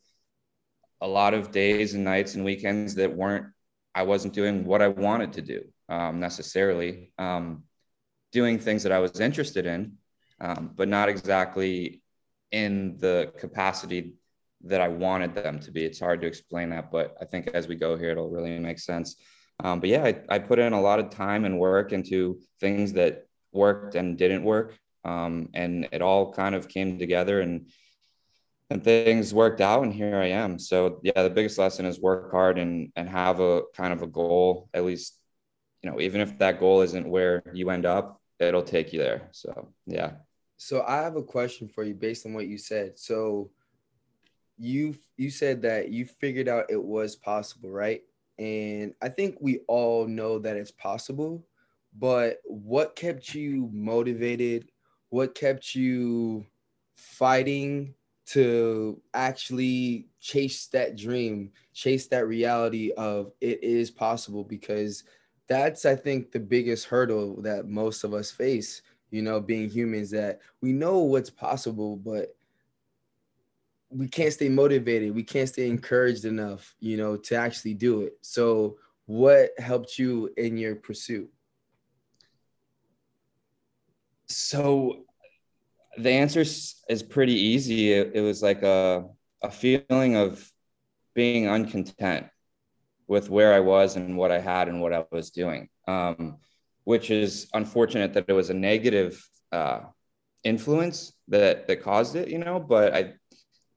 a 1.01 1.07
lot 1.07 1.33
of 1.33 1.51
days 1.51 1.93
and 1.93 2.03
nights 2.03 2.35
and 2.35 2.45
weekends 2.45 2.95
that 2.95 3.13
weren't 3.13 3.47
i 3.93 4.03
wasn't 4.03 4.33
doing 4.33 4.65
what 4.65 4.81
i 4.81 4.87
wanted 4.87 5.33
to 5.33 5.41
do 5.41 5.61
um, 5.89 6.19
necessarily, 6.19 7.11
um, 7.17 7.63
doing 8.31 8.59
things 8.59 8.83
that 8.83 8.91
I 8.91 8.99
was 8.99 9.19
interested 9.19 9.65
in, 9.65 9.93
um, 10.41 10.71
but 10.75 10.87
not 10.87 11.09
exactly 11.09 12.01
in 12.51 12.97
the 12.97 13.31
capacity 13.37 14.15
that 14.63 14.81
I 14.81 14.87
wanted 14.87 15.35
them 15.35 15.59
to 15.59 15.71
be. 15.71 15.85
It's 15.85 15.99
hard 15.99 16.21
to 16.21 16.27
explain 16.27 16.69
that, 16.71 16.91
but 16.91 17.15
I 17.21 17.25
think 17.25 17.47
as 17.47 17.67
we 17.67 17.75
go 17.75 17.97
here, 17.97 18.11
it'll 18.11 18.29
really 18.29 18.57
make 18.59 18.79
sense. 18.79 19.15
Um, 19.63 19.79
but 19.79 19.89
yeah, 19.89 20.03
I, 20.03 20.21
I, 20.27 20.39
put 20.39 20.59
in 20.59 20.73
a 20.73 20.81
lot 20.81 20.99
of 20.99 21.11
time 21.11 21.45
and 21.45 21.57
work 21.57 21.93
into 21.93 22.39
things 22.59 22.91
that 22.93 23.25
worked 23.53 23.95
and 23.95 24.17
didn't 24.17 24.43
work. 24.43 24.77
Um, 25.05 25.49
and 25.53 25.87
it 25.91 26.01
all 26.01 26.33
kind 26.33 26.55
of 26.55 26.67
came 26.67 26.99
together 26.99 27.39
and 27.41 27.69
and 28.71 28.83
things 28.83 29.31
worked 29.31 29.61
out 29.61 29.83
and 29.83 29.93
here 29.93 30.17
I 30.17 30.29
am. 30.29 30.57
So 30.57 30.99
yeah, 31.03 31.21
the 31.21 31.29
biggest 31.29 31.59
lesson 31.59 31.85
is 31.85 31.99
work 32.01 32.31
hard 32.31 32.57
and 32.57 32.91
and 32.95 33.07
have 33.07 33.39
a 33.39 33.61
kind 33.75 33.93
of 33.93 34.01
a 34.01 34.07
goal, 34.07 34.69
at 34.73 34.83
least 34.83 35.19
you 35.85 35.91
know, 35.91 36.01
even 36.01 36.19
if 36.19 36.39
that 36.39 36.59
goal 36.59 36.81
isn't 36.81 37.07
where 37.07 37.43
you 37.53 37.69
end 37.69 37.85
up, 37.85 38.19
it'll 38.39 38.63
take 38.63 38.91
you 38.91 38.97
there. 38.97 39.29
So, 39.31 39.69
yeah. 39.85 40.13
So 40.57 40.83
I 40.87 40.97
have 40.97 41.15
a 41.15 41.21
question 41.21 41.67
for 41.67 41.83
you 41.83 41.93
based 41.93 42.25
on 42.25 42.33
what 42.33 42.47
you 42.47 42.57
said. 42.57 42.97
So 42.97 43.51
you 44.57 44.95
you 45.15 45.29
said 45.29 45.61
that 45.61 45.89
you 45.89 46.05
figured 46.05 46.47
out 46.47 46.71
it 46.71 46.81
was 46.81 47.15
possible, 47.15 47.69
right? 47.69 48.01
And 48.39 48.95
I 48.99 49.09
think 49.09 49.37
we 49.39 49.59
all 49.67 50.07
know 50.07 50.39
that 50.39 50.57
it's 50.57 50.71
possible, 50.71 51.45
but 51.97 52.39
what 52.45 52.95
kept 52.95 53.35
you 53.35 53.69
motivated? 53.71 54.71
What 55.15 55.33
kept 55.33 55.75
you 55.75 56.45
fighting 56.97 57.93
to 58.25 59.01
actually 59.13 60.09
chase 60.19 60.67
that 60.73 60.97
dream, 60.97 61.51
chase 61.73 62.07
that 62.07 62.27
reality 62.27 62.91
of 62.97 63.31
it 63.39 63.63
is 63.63 63.89
possible 63.89 64.43
because 64.43 65.05
that's 65.47 65.85
I 65.85 65.95
think 65.95 66.33
the 66.33 66.41
biggest 66.41 66.87
hurdle 66.87 67.41
that 67.43 67.69
most 67.69 68.03
of 68.03 68.13
us 68.13 68.29
face, 68.29 68.81
you 69.09 69.21
know, 69.21 69.39
being 69.39 69.69
humans 69.69 70.11
that 70.11 70.41
we 70.59 70.73
know 70.73 70.97
what's 70.99 71.29
possible 71.29 71.95
but 71.95 72.35
we 73.89 74.09
can't 74.09 74.33
stay 74.33 74.49
motivated, 74.49 75.15
we 75.15 75.23
can't 75.23 75.47
stay 75.47 75.69
encouraged 75.69 76.25
enough, 76.25 76.75
you 76.81 76.97
know, 76.97 77.15
to 77.15 77.35
actually 77.35 77.73
do 77.73 78.01
it. 78.01 78.17
So 78.19 78.79
what 79.05 79.51
helped 79.59 79.97
you 79.97 80.29
in 80.35 80.57
your 80.57 80.75
pursuit? 80.75 81.31
So 84.27 85.04
the 85.97 86.11
answer 86.11 86.41
is 86.41 87.03
pretty 87.03 87.33
easy. 87.33 87.91
It, 87.91 88.11
it 88.15 88.21
was 88.21 88.41
like 88.41 88.63
a, 88.63 89.05
a 89.41 89.51
feeling 89.51 90.15
of 90.15 90.51
being 91.13 91.47
uncontent 91.47 92.27
with 93.07 93.29
where 93.29 93.53
I 93.53 93.59
was 93.59 93.95
and 93.95 94.17
what 94.17 94.31
I 94.31 94.39
had 94.39 94.67
and 94.67 94.81
what 94.81 94.93
I 94.93 95.05
was 95.11 95.29
doing, 95.29 95.69
um, 95.87 96.37
which 96.83 97.11
is 97.11 97.47
unfortunate 97.53 98.13
that 98.13 98.25
it 98.27 98.33
was 98.33 98.49
a 98.49 98.53
negative 98.53 99.23
uh, 99.51 99.81
influence 100.43 101.13
that 101.27 101.67
that 101.67 101.83
caused 101.83 102.15
it, 102.15 102.27
you 102.29 102.39
know. 102.39 102.59
But 102.59 102.93
I 102.93 103.13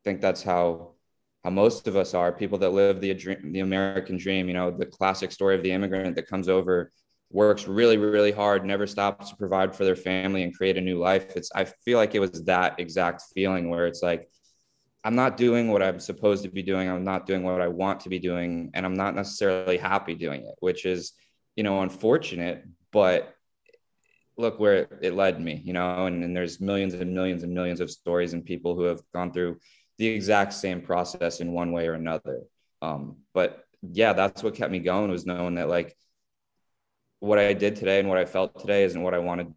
think 0.04 0.20
that's 0.20 0.42
how 0.42 0.94
how 1.44 1.50
most 1.50 1.86
of 1.86 1.96
us 1.96 2.14
are 2.14 2.32
people 2.32 2.58
that 2.58 2.70
live 2.70 3.00
the 3.00 3.14
dream, 3.14 3.52
the 3.52 3.60
American 3.60 4.16
dream. 4.16 4.48
You 4.48 4.54
know, 4.54 4.70
the 4.70 4.86
classic 4.86 5.30
story 5.30 5.54
of 5.54 5.62
the 5.62 5.72
immigrant 5.72 6.16
that 6.16 6.26
comes 6.26 6.48
over 6.48 6.90
works 7.30 7.68
really 7.68 7.98
really 7.98 8.32
hard 8.32 8.64
never 8.64 8.86
stops 8.86 9.30
to 9.30 9.36
provide 9.36 9.74
for 9.74 9.84
their 9.84 9.96
family 9.96 10.42
and 10.42 10.56
create 10.56 10.76
a 10.76 10.80
new 10.80 10.98
life. 10.98 11.36
It's 11.36 11.50
i 11.54 11.64
feel 11.64 11.98
like 11.98 12.14
it 12.14 12.20
was 12.20 12.44
that 12.44 12.80
exact 12.80 13.22
feeling 13.34 13.68
where 13.68 13.86
it's 13.86 14.02
like 14.02 14.28
i'm 15.04 15.14
not 15.14 15.36
doing 15.36 15.70
what 15.70 15.82
i'm 15.82 16.00
supposed 16.00 16.42
to 16.44 16.50
be 16.50 16.62
doing. 16.62 16.88
I'm 16.88 17.04
not 17.04 17.26
doing 17.26 17.42
what 17.42 17.60
i 17.60 17.68
want 17.68 18.00
to 18.00 18.08
be 18.08 18.18
doing 18.18 18.70
and 18.74 18.86
i'm 18.86 18.94
not 18.94 19.14
necessarily 19.14 19.76
happy 19.76 20.14
doing 20.14 20.42
it 20.42 20.56
which 20.60 20.86
is 20.86 21.12
you 21.56 21.62
know 21.62 21.82
unfortunate 21.82 22.64
but 22.92 23.34
look 24.38 24.58
where 24.58 24.86
it 25.02 25.14
led 25.14 25.40
me 25.40 25.60
you 25.64 25.72
know 25.72 26.06
and, 26.06 26.24
and 26.24 26.34
there's 26.34 26.60
millions 26.60 26.94
and 26.94 27.12
millions 27.12 27.42
and 27.42 27.52
millions 27.52 27.80
of 27.80 27.90
stories 27.90 28.32
and 28.32 28.44
people 28.44 28.74
who 28.74 28.84
have 28.84 29.02
gone 29.12 29.32
through 29.32 29.58
the 29.98 30.06
exact 30.06 30.52
same 30.52 30.80
process 30.80 31.40
in 31.40 31.52
one 31.52 31.72
way 31.72 31.88
or 31.88 31.94
another. 31.94 32.42
Um, 32.80 33.16
but 33.34 33.64
yeah 33.92 34.12
that's 34.12 34.42
what 34.42 34.54
kept 34.54 34.72
me 34.72 34.80
going 34.80 35.10
was 35.10 35.24
knowing 35.26 35.54
that 35.54 35.68
like 35.68 35.96
what 37.20 37.38
I 37.38 37.52
did 37.52 37.76
today 37.76 37.98
and 37.98 38.08
what 38.08 38.18
I 38.18 38.24
felt 38.24 38.58
today 38.60 38.84
isn't 38.84 39.02
what 39.02 39.14
I 39.14 39.18
want 39.18 39.40
to 39.40 39.54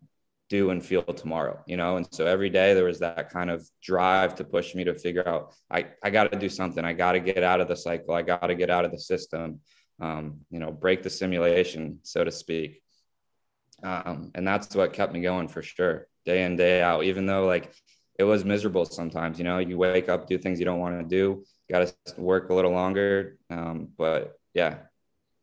do 0.49 0.71
and 0.71 0.85
feel 0.85 1.03
tomorrow, 1.03 1.61
you 1.65 1.77
know? 1.77 1.97
And 1.97 2.07
so 2.11 2.25
every 2.25 2.49
day 2.49 2.73
there 2.73 2.85
was 2.85 2.99
that 2.99 3.29
kind 3.29 3.49
of 3.49 3.67
drive 3.81 4.35
to 4.35 4.43
push 4.43 4.75
me 4.75 4.83
to 4.83 4.93
figure 4.95 5.27
out, 5.27 5.53
I, 5.69 5.87
I 6.03 6.09
got 6.09 6.31
to 6.31 6.37
do 6.37 6.49
something. 6.49 6.83
I 6.83 6.93
got 6.93 7.13
to 7.13 7.19
get 7.19 7.43
out 7.43 7.61
of 7.61 7.67
the 7.67 7.75
cycle. 7.75 8.13
I 8.13 8.21
got 8.21 8.47
to 8.47 8.55
get 8.55 8.69
out 8.69 8.83
of 8.83 8.91
the 8.91 8.99
system, 8.99 9.61
um, 10.01 10.41
you 10.49 10.59
know, 10.59 10.71
break 10.71 11.03
the 11.03 11.09
simulation, 11.09 11.99
so 12.03 12.23
to 12.23 12.31
speak. 12.31 12.81
Um, 13.83 14.31
and 14.35 14.45
that's 14.45 14.75
what 14.75 14.93
kept 14.93 15.13
me 15.13 15.21
going 15.21 15.47
for 15.47 15.61
sure, 15.61 16.07
day 16.25 16.43
in, 16.43 16.55
day 16.55 16.81
out, 16.81 17.03
even 17.03 17.25
though 17.25 17.45
like 17.45 17.73
it 18.19 18.23
was 18.23 18.43
miserable 18.43 18.85
sometimes, 18.85 19.37
you 19.37 19.43
know, 19.43 19.59
you 19.59 19.77
wake 19.77 20.09
up, 20.09 20.27
do 20.27 20.37
things 20.37 20.59
you 20.59 20.65
don't 20.65 20.79
want 20.79 20.99
to 20.99 21.07
do, 21.07 21.43
got 21.71 21.87
to 21.87 22.21
work 22.21 22.49
a 22.49 22.53
little 22.53 22.71
longer. 22.71 23.37
Um, 23.49 23.89
but 23.97 24.33
yeah, 24.53 24.79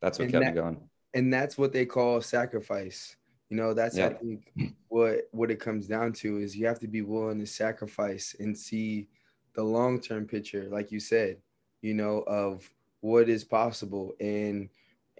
that's 0.02 0.18
what 0.18 0.24
and 0.24 0.32
kept 0.32 0.44
that, 0.44 0.54
me 0.54 0.60
going 0.60 0.87
and 1.14 1.32
that's 1.32 1.56
what 1.56 1.72
they 1.72 1.86
call 1.86 2.20
sacrifice. 2.20 3.16
You 3.48 3.56
know, 3.56 3.72
that's 3.72 3.96
yeah. 3.96 4.06
I 4.06 4.14
think 4.14 4.52
what 4.88 5.28
what 5.30 5.50
it 5.50 5.60
comes 5.60 5.86
down 5.86 6.12
to 6.14 6.38
is 6.38 6.56
you 6.56 6.66
have 6.66 6.80
to 6.80 6.88
be 6.88 7.02
willing 7.02 7.38
to 7.40 7.46
sacrifice 7.46 8.36
and 8.38 8.56
see 8.56 9.08
the 9.54 9.62
long 9.62 10.00
term 10.00 10.26
picture, 10.26 10.68
like 10.70 10.92
you 10.92 11.00
said, 11.00 11.38
you 11.80 11.94
know, 11.94 12.22
of 12.26 12.70
what 13.00 13.28
is 13.28 13.44
possible 13.44 14.12
and 14.20 14.68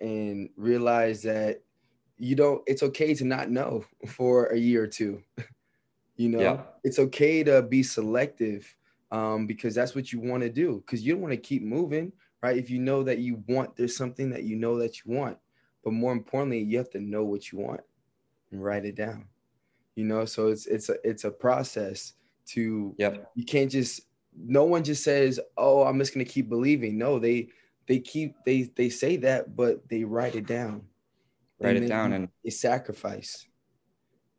and 0.00 0.50
realize 0.56 1.22
that 1.22 1.62
you 2.18 2.34
don't 2.34 2.62
it's 2.66 2.82
okay 2.82 3.14
to 3.14 3.24
not 3.24 3.50
know 3.50 3.84
for 4.06 4.46
a 4.46 4.58
year 4.58 4.84
or 4.84 4.88
two. 4.88 5.22
you 6.16 6.28
know, 6.28 6.40
yeah. 6.40 6.62
it's 6.84 6.98
okay 6.98 7.42
to 7.44 7.62
be 7.62 7.82
selective 7.82 8.76
um, 9.10 9.46
because 9.46 9.74
that's 9.74 9.94
what 9.94 10.12
you 10.12 10.20
want 10.20 10.42
to 10.42 10.50
do 10.50 10.82
because 10.84 11.02
you 11.02 11.14
don't 11.14 11.22
want 11.22 11.32
to 11.32 11.38
keep 11.38 11.62
moving, 11.62 12.12
right? 12.42 12.58
If 12.58 12.68
you 12.68 12.78
know 12.78 13.02
that 13.04 13.20
you 13.20 13.42
want, 13.48 13.74
there's 13.74 13.96
something 13.96 14.28
that 14.30 14.42
you 14.42 14.56
know 14.56 14.76
that 14.78 14.98
you 14.98 15.14
want 15.14 15.38
but 15.88 15.94
more 15.94 16.12
importantly 16.12 16.60
you 16.60 16.76
have 16.76 16.90
to 16.90 17.00
know 17.00 17.24
what 17.24 17.50
you 17.50 17.58
want 17.58 17.80
and 18.50 18.62
write 18.62 18.84
it 18.84 18.94
down. 18.94 19.24
You 19.94 20.04
know 20.04 20.26
so 20.26 20.48
it's 20.48 20.66
it's 20.66 20.90
a 20.90 20.96
it's 21.02 21.24
a 21.24 21.30
process 21.30 22.12
to 22.48 22.94
yep. 22.98 23.30
you 23.34 23.46
can't 23.46 23.70
just 23.70 24.02
no 24.36 24.64
one 24.64 24.84
just 24.84 25.02
says 25.02 25.40
oh 25.56 25.84
i'm 25.84 25.98
just 25.98 26.12
going 26.12 26.26
to 26.26 26.30
keep 26.30 26.50
believing. 26.50 26.98
No 26.98 27.18
they 27.18 27.48
they 27.86 28.00
keep 28.00 28.34
they 28.44 28.64
they 28.76 28.90
say 28.90 29.16
that 29.16 29.56
but 29.56 29.88
they 29.88 30.04
write 30.04 30.34
it 30.34 30.46
down. 30.46 30.82
Write 31.58 31.76
it 31.76 31.88
down 31.88 32.12
and 32.12 32.28
a 32.44 32.50
sacrifice. 32.50 33.46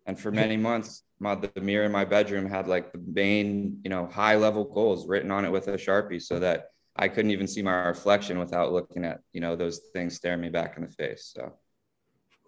And 0.06 0.20
for 0.20 0.32
many 0.32 0.56
months 0.56 1.02
my 1.20 1.34
the 1.34 1.62
mirror 1.62 1.86
in 1.86 1.92
my 1.92 2.06
bedroom 2.06 2.48
had 2.48 2.68
like 2.68 2.92
the 2.92 3.02
main 3.12 3.80
you 3.84 3.90
know 3.90 4.06
high 4.06 4.36
level 4.36 4.66
goals 4.66 5.08
written 5.08 5.32
on 5.32 5.46
it 5.46 5.52
with 5.52 5.68
a 5.68 5.78
sharpie 5.78 6.22
so 6.22 6.38
that 6.38 6.70
I 7.00 7.08
couldn't 7.08 7.32
even 7.32 7.48
see 7.48 7.62
my 7.62 7.88
reflection 7.88 8.38
without 8.40 8.74
looking 8.74 9.06
at, 9.06 9.22
you 9.32 9.40
know, 9.40 9.56
those 9.56 9.80
things 9.94 10.16
staring 10.16 10.42
me 10.42 10.50
back 10.50 10.76
in 10.76 10.84
the 10.84 10.90
face. 10.90 11.32
So 11.34 11.54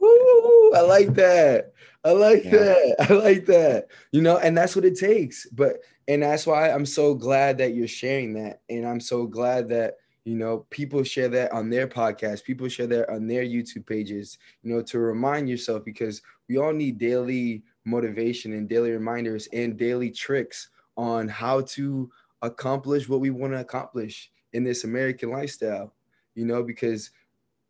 Ooh, 0.04 0.74
I 0.76 0.82
like 0.82 1.14
that. 1.14 1.72
I 2.04 2.12
like 2.12 2.44
yeah. 2.44 2.52
that. 2.52 2.96
I 3.10 3.14
like 3.14 3.46
that. 3.46 3.88
You 4.12 4.22
know, 4.22 4.38
and 4.38 4.58
that's 4.58 4.76
what 4.76 4.86
it 4.86 5.00
takes. 5.00 5.48
But 5.50 5.78
and 6.08 6.24
that's 6.24 6.46
why 6.46 6.70
I'm 6.70 6.86
so 6.86 7.16
glad 7.16 7.60
that 7.60 7.74
you're 7.74 7.88
sharing 7.88 8.34
that. 8.34 8.62
And 8.70 8.86
I'm 8.86 9.00
so 9.00 9.26
glad 9.26 9.70
that 9.70 9.96
you 10.26 10.36
know 10.36 10.66
people 10.70 11.04
share 11.04 11.30
that 11.30 11.52
on 11.52 11.70
their 11.70 11.88
podcast 11.88 12.44
people 12.44 12.68
share 12.68 12.86
that 12.86 13.10
on 13.10 13.26
their 13.26 13.44
youtube 13.44 13.88
pages 13.88 14.38
you 14.62 14.72
know 14.72 14.80
to 14.80 15.00
remind 15.00 15.50
yourself 15.50 15.84
because 15.84 16.22
we 16.48 16.58
all 16.58 16.72
need 16.72 17.00
daily 17.00 17.64
motivation 17.86 18.54
and 18.54 18.70
daily 18.70 18.92
reminders 18.92 19.48
and 19.52 19.78
daily 19.78 20.12
tricks 20.12 20.70
on 20.96 21.28
how 21.28 21.62
to 21.62 22.08
accomplish 22.44 23.10
what 23.10 23.20
we 23.20 23.32
want 23.32 23.52
to 23.54 23.60
accomplish 23.60 24.32
in 24.54 24.64
this 24.64 24.84
American 24.84 25.32
lifestyle, 25.32 25.94
you 26.36 26.46
know, 26.46 26.64
because 26.64 27.12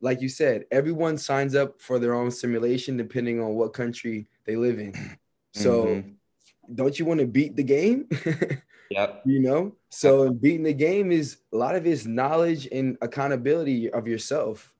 like 0.02 0.22
you 0.22 0.30
said, 0.30 0.66
everyone 0.72 1.18
signs 1.18 1.56
up 1.56 1.80
for 1.80 2.00
their 2.00 2.14
own 2.14 2.32
simulation 2.32 2.98
depending 2.98 3.40
on 3.40 3.54
what 3.54 3.74
country 3.74 4.28
they 4.46 4.56
live 4.56 4.80
in. 4.80 4.94
So 5.54 5.84
mm-hmm. 5.84 6.76
don't 6.76 6.98
you 6.98 7.04
want 7.04 7.20
to 7.20 7.28
beat 7.28 7.58
the 7.58 7.64
game? 7.64 8.08
yep. 8.90 9.22
You 9.26 9.42
know, 9.42 9.76
so 9.90 10.32
beating 10.32 10.64
the 10.64 10.74
game 10.74 11.12
is 11.12 11.40
a 11.52 11.58
lot 11.58 11.76
of 11.76 11.86
it's 11.86 12.06
knowledge 12.06 12.70
and 12.72 12.98
accountability 13.02 13.90
of 13.90 14.08
yourself. 14.08 14.74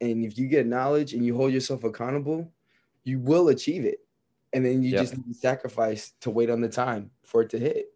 And 0.00 0.24
if 0.24 0.38
you 0.38 0.46
get 0.46 0.64
knowledge 0.64 1.12
and 1.12 1.26
you 1.26 1.34
hold 1.34 1.52
yourself 1.52 1.82
accountable, 1.82 2.52
you 3.02 3.18
will 3.18 3.48
achieve 3.48 3.84
it. 3.84 3.98
And 4.52 4.64
then 4.64 4.84
you 4.84 4.90
yep. 4.90 5.00
just 5.00 5.16
need 5.16 5.26
to 5.26 5.34
sacrifice 5.34 6.12
to 6.20 6.30
wait 6.30 6.48
on 6.48 6.60
the 6.60 6.68
time 6.68 7.10
for 7.24 7.42
it 7.42 7.50
to 7.50 7.58
hit. 7.58 7.92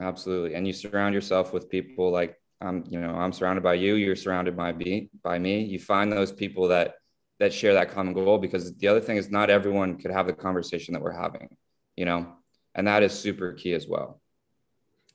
Absolutely. 0.00 0.54
And 0.54 0.66
you 0.66 0.72
surround 0.72 1.14
yourself 1.14 1.52
with 1.52 1.68
people 1.68 2.10
like 2.10 2.36
I'm, 2.60 2.84
you 2.88 3.00
know, 3.00 3.14
I'm 3.14 3.32
surrounded 3.32 3.62
by 3.62 3.74
you, 3.74 3.94
you're 3.94 4.16
surrounded 4.16 4.56
by 4.56 4.72
me, 4.72 5.10
by 5.22 5.38
me. 5.38 5.62
You 5.62 5.78
find 5.78 6.12
those 6.12 6.32
people 6.32 6.68
that 6.68 6.94
that 7.38 7.52
share 7.52 7.72
that 7.74 7.90
common 7.90 8.12
goal 8.12 8.38
because 8.38 8.74
the 8.76 8.88
other 8.88 9.00
thing 9.00 9.16
is 9.16 9.30
not 9.30 9.48
everyone 9.48 9.98
could 9.98 10.10
have 10.10 10.26
the 10.26 10.32
conversation 10.32 10.92
that 10.92 11.02
we're 11.02 11.18
having, 11.18 11.48
you 11.96 12.04
know, 12.04 12.34
and 12.74 12.86
that 12.86 13.02
is 13.02 13.18
super 13.18 13.52
key 13.54 13.72
as 13.72 13.88
well. 13.88 14.20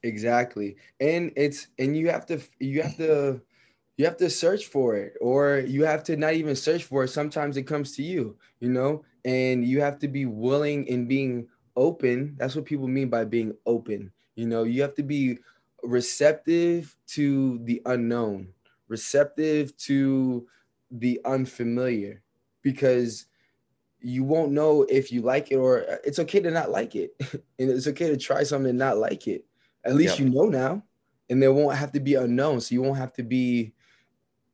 Exactly. 0.01 0.77
And 0.99 1.31
it's 1.35 1.67
and 1.77 1.95
you 1.95 2.09
have 2.09 2.25
to 2.27 2.39
you 2.59 2.81
have 2.81 2.97
to 2.97 3.41
you 3.97 4.05
have 4.05 4.17
to 4.17 4.29
search 4.29 4.65
for 4.65 4.95
it 4.95 5.13
or 5.21 5.59
you 5.59 5.85
have 5.85 6.03
to 6.03 6.17
not 6.17 6.33
even 6.33 6.55
search 6.55 6.83
for 6.83 7.03
it 7.03 7.09
sometimes 7.09 7.57
it 7.57 7.63
comes 7.63 7.95
to 7.95 8.03
you 8.03 8.35
you 8.59 8.69
know 8.69 9.03
and 9.23 9.65
you 9.65 9.81
have 9.81 9.99
to 9.99 10.07
be 10.07 10.25
willing 10.25 10.87
and 10.89 11.07
being 11.07 11.47
open 11.75 12.35
that's 12.37 12.55
what 12.55 12.65
people 12.65 12.87
mean 12.87 13.09
by 13.09 13.23
being 13.23 13.53
open 13.65 14.11
you 14.35 14.45
know, 14.45 14.63
you 14.63 14.81
have 14.81 14.95
to 14.95 15.03
be 15.03 15.39
receptive 15.83 16.95
to 17.07 17.59
the 17.63 17.81
unknown, 17.85 18.49
receptive 18.87 19.75
to 19.77 20.47
the 20.91 21.19
unfamiliar, 21.25 22.21
because 22.61 23.25
you 24.05 24.23
won't 24.23 24.51
know 24.51 24.83
if 24.83 25.11
you 25.11 25.21
like 25.21 25.51
it 25.51 25.55
or 25.55 25.79
it's 26.03 26.19
okay 26.19 26.39
to 26.39 26.51
not 26.51 26.69
like 26.69 26.95
it. 26.95 27.15
and 27.59 27.69
it's 27.69 27.87
okay 27.87 28.07
to 28.07 28.17
try 28.17 28.43
something 28.43 28.69
and 28.69 28.79
not 28.79 28.97
like 28.97 29.27
it. 29.27 29.45
At 29.83 29.95
least 29.95 30.19
yep. 30.19 30.27
you 30.27 30.33
know 30.33 30.45
now. 30.45 30.83
And 31.29 31.41
there 31.41 31.51
won't 31.51 31.75
have 31.75 31.91
to 31.93 31.99
be 31.99 32.13
unknown. 32.13 32.61
So 32.61 32.75
you 32.75 32.83
won't 32.83 32.99
have 32.99 33.13
to 33.13 33.23
be 33.23 33.73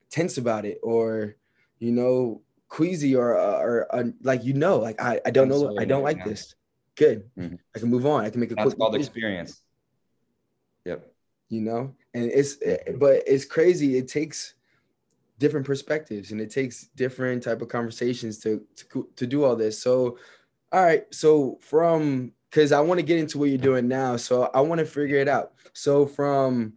tense 0.09 0.37
about 0.37 0.63
it 0.63 0.79
or, 0.81 1.35
you 1.79 1.91
know, 1.91 2.41
queasy 2.69 3.13
or, 3.13 3.37
or, 3.37 3.93
or 3.93 4.13
like, 4.21 4.45
you 4.45 4.53
know, 4.53 4.77
like, 4.77 5.01
I, 5.01 5.19
I 5.25 5.31
don't 5.31 5.49
know. 5.49 5.77
I 5.77 5.83
don't 5.83 6.03
like 6.03 6.17
yeah. 6.19 6.27
this. 6.27 6.55
Good. 6.95 7.29
Mm-hmm. 7.37 7.55
I 7.75 7.79
can 7.79 7.89
move 7.89 8.05
on. 8.05 8.23
I 8.23 8.29
can 8.29 8.39
make 8.39 8.51
a 8.51 8.55
That's 8.55 8.73
called 8.73 8.95
experience. 8.95 9.61
You 11.51 11.61
know, 11.61 11.93
and 12.15 12.31
it's 12.31 12.57
eh, 12.63 12.93
but 12.97 13.23
it's 13.27 13.45
crazy. 13.45 13.97
It 13.97 14.07
takes 14.07 14.55
different 15.37 15.65
perspectives 15.65 16.31
and 16.31 16.39
it 16.39 16.49
takes 16.49 16.87
different 16.95 17.43
type 17.43 17.61
of 17.61 17.67
conversations 17.67 18.39
to 18.39 18.63
to 18.75 19.09
to 19.17 19.27
do 19.27 19.43
all 19.43 19.55
this. 19.55 19.81
So, 19.81 20.17
all 20.71 20.83
right. 20.83 21.03
So 21.13 21.59
from 21.61 22.31
because 22.49 22.71
I 22.71 22.81
want 22.81 22.99
to 22.99 23.05
get 23.05 23.19
into 23.19 23.37
what 23.37 23.49
you're 23.49 23.57
doing 23.57 23.87
now. 23.87 24.17
So 24.17 24.51
I 24.53 24.61
want 24.61 24.79
to 24.79 24.85
figure 24.85 25.17
it 25.17 25.27
out. 25.27 25.53
So 25.73 26.05
from 26.05 26.73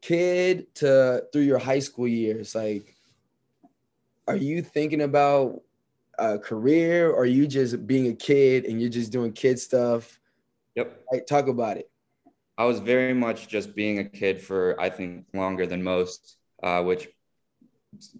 kid 0.00 0.72
to 0.76 1.24
through 1.32 1.42
your 1.42 1.58
high 1.58 1.78
school 1.78 2.08
years, 2.08 2.54
like, 2.54 2.96
are 4.26 4.36
you 4.36 4.62
thinking 4.62 5.02
about 5.02 5.62
a 6.18 6.38
career 6.38 7.10
or 7.10 7.22
are 7.22 7.24
you 7.24 7.46
just 7.46 7.86
being 7.86 8.08
a 8.08 8.14
kid 8.14 8.66
and 8.66 8.80
you're 8.80 8.90
just 8.90 9.12
doing 9.12 9.32
kid 9.32 9.58
stuff? 9.60 10.18
Yep. 10.74 11.02
Like, 11.12 11.26
talk 11.26 11.48
about 11.48 11.76
it. 11.76 11.91
I 12.58 12.64
was 12.64 12.80
very 12.80 13.14
much 13.14 13.48
just 13.48 13.74
being 13.74 13.98
a 13.98 14.04
kid 14.04 14.40
for 14.40 14.80
I 14.80 14.90
think 14.90 15.26
longer 15.34 15.66
than 15.66 15.82
most, 15.82 16.36
uh, 16.62 16.82
which 16.82 17.08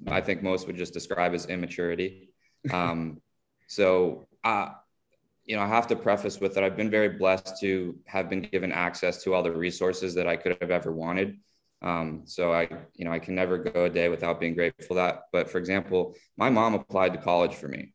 I 0.07 0.21
think 0.21 0.43
most 0.43 0.67
would 0.67 0.77
just 0.77 0.93
describe 0.93 1.35
as 1.35 1.47
immaturity. 1.47 2.29
Um, 2.73 3.21
so, 3.67 4.29
uh, 4.45 4.69
you 5.45 5.57
know, 5.57 5.63
I 5.63 5.67
have 5.67 5.89
to 5.89 5.97
preface 5.97 6.39
with 6.39 6.55
that 6.55 6.63
I've 6.63 6.77
been 6.77 6.91
very 6.91 7.09
blessed 7.09 7.59
to 7.61 7.99
have 8.07 8.31
been 8.31 8.43
given 8.43 8.71
access 8.71 9.25
to 9.25 9.35
all 9.35 9.43
the 9.43 9.51
resources 9.51 10.15
that 10.15 10.29
I 10.29 10.37
could 10.37 10.57
have 10.61 10.71
ever 10.71 10.93
wanted. 10.93 11.41
Um, 11.83 12.23
so 12.25 12.53
I, 12.53 12.69
you 12.95 13.05
know, 13.05 13.11
I 13.11 13.19
can 13.19 13.35
never 13.35 13.59
go 13.59 13.87
a 13.87 13.91
day 13.91 14.09
without 14.09 14.39
being 14.39 14.55
grateful 14.55 14.95
that. 14.97 15.23
But 15.33 15.51
for 15.51 15.59
example, 15.59 16.15
my 16.37 16.51
mom 16.51 16.75
applied 16.75 17.15
to 17.15 17.19
college 17.19 17.55
for 17.55 17.67
me 17.67 17.93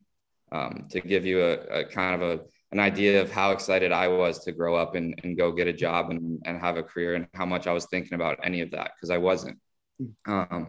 um, 0.52 0.88
to 0.92 1.00
give 1.00 1.26
you 1.26 1.42
a, 1.42 1.54
a, 1.54 1.86
kind 1.86 2.22
of 2.22 2.30
a 2.30 2.44
an 2.72 2.80
idea 2.80 3.22
of 3.22 3.32
how 3.32 3.52
excited 3.52 3.92
I 3.92 4.08
was 4.08 4.40
to 4.44 4.52
grow 4.52 4.76
up 4.76 4.96
and, 4.96 5.20
and 5.24 5.38
go 5.38 5.52
get 5.52 5.68
a 5.68 5.74
job 5.74 6.10
and, 6.10 6.42
and 6.46 6.60
have 6.60 6.78
a 6.78 6.84
career 6.84 7.16
and 7.16 7.28
how 7.34 7.46
much 7.46 7.66
I 7.66 7.74
was 7.74 7.86
thinking 7.86 8.14
about 8.14 8.40
any 8.44 8.62
of 8.62 8.72
that 8.72 8.92
because 8.96 9.10
I 9.10 9.18
wasn't. 9.18 9.58
Um, 10.26 10.68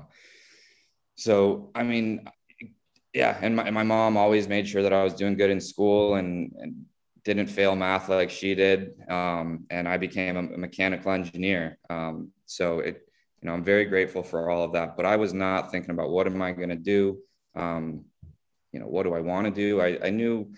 so 1.17 1.71
I 1.75 1.83
mean, 1.83 2.29
yeah, 3.13 3.37
and 3.43 3.57
my, 3.57 3.71
my 3.71 3.83
mom 3.83 4.17
always 4.17 4.49
made 4.49 4.69
sure 4.69 4.83
that 4.83 4.93
I 4.93 5.03
was 5.03 5.15
doing 5.15 5.37
good 5.37 5.51
in 5.51 5.61
school 5.61 6.15
and, 6.15 6.53
and 6.61 6.85
didn't 7.25 7.49
fail 7.49 7.75
math 7.75 8.09
like 8.09 8.31
she 8.31 8.55
did. 8.55 8.93
Um, 9.09 9.67
and 9.71 9.89
I 9.89 9.97
became 9.97 10.37
a 10.37 10.43
mechanical 10.43 11.13
engineer. 11.13 11.79
Um, 11.91 12.31
so 12.47 12.79
it, 12.79 13.03
you 13.43 13.47
know, 13.47 13.55
I'm 13.55 13.65
very 13.65 13.85
grateful 13.85 14.23
for 14.23 14.51
all 14.51 14.63
of 14.63 14.73
that. 14.73 14.97
But 14.97 15.07
I 15.07 15.17
was 15.17 15.35
not 15.35 15.71
thinking 15.71 15.91
about 15.91 16.11
what 16.11 16.27
am 16.27 16.41
I 16.41 16.53
going 16.53 16.71
to 16.71 16.77
do? 16.77 17.19
Um, 17.55 18.05
you 18.73 18.81
know, 18.81 18.87
what 18.87 19.03
do 19.05 19.15
I 19.15 19.21
want 19.21 19.47
to 19.47 19.51
do? 19.51 19.81
I, 19.81 20.07
I 20.07 20.11
knew, 20.11 20.53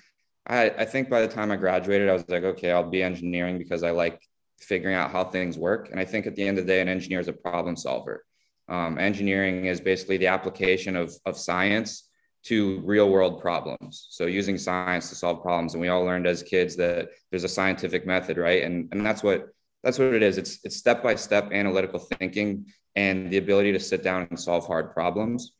I, 0.46 0.70
I 0.70 0.84
think 0.84 1.08
by 1.08 1.20
the 1.20 1.28
time 1.28 1.50
I 1.50 1.56
graduated, 1.56 2.08
I 2.08 2.12
was 2.12 2.28
like, 2.28 2.44
okay, 2.44 2.72
I'll 2.72 2.88
be 2.90 3.02
engineering 3.02 3.58
because 3.58 3.82
I 3.82 3.90
like 3.90 4.20
figuring 4.58 4.96
out 4.96 5.10
how 5.10 5.24
things 5.24 5.58
work. 5.58 5.90
And 5.90 6.00
I 6.00 6.04
think 6.04 6.26
at 6.26 6.34
the 6.34 6.46
end 6.46 6.58
of 6.58 6.66
the 6.66 6.72
day, 6.72 6.80
an 6.80 6.88
engineer 6.88 7.20
is 7.20 7.28
a 7.28 7.32
problem 7.32 7.76
solver. 7.76 8.24
Um, 8.68 8.98
engineering 8.98 9.66
is 9.66 9.80
basically 9.80 10.16
the 10.16 10.28
application 10.28 10.96
of, 10.96 11.12
of 11.26 11.36
science 11.36 12.08
to 12.42 12.80
real 12.84 13.10
world 13.10 13.40
problems. 13.40 14.06
So 14.10 14.26
using 14.26 14.56
science 14.56 15.08
to 15.10 15.14
solve 15.14 15.42
problems. 15.42 15.74
And 15.74 15.80
we 15.80 15.88
all 15.88 16.04
learned 16.04 16.26
as 16.26 16.42
kids 16.42 16.76
that 16.76 17.08
there's 17.30 17.44
a 17.44 17.48
scientific 17.48 18.06
method, 18.06 18.38
right? 18.38 18.62
And, 18.62 18.88
and 18.92 19.04
that's 19.04 19.22
what 19.22 19.48
that's 19.82 19.98
what 19.98 20.14
it 20.14 20.22
is. 20.22 20.38
It's 20.38 20.58
it's 20.64 20.76
step 20.76 21.02
by 21.02 21.14
step 21.14 21.52
analytical 21.52 21.98
thinking 21.98 22.66
and 22.96 23.30
the 23.30 23.38
ability 23.38 23.72
to 23.72 23.80
sit 23.80 24.02
down 24.02 24.26
and 24.28 24.38
solve 24.38 24.66
hard 24.66 24.92
problems. 24.92 25.52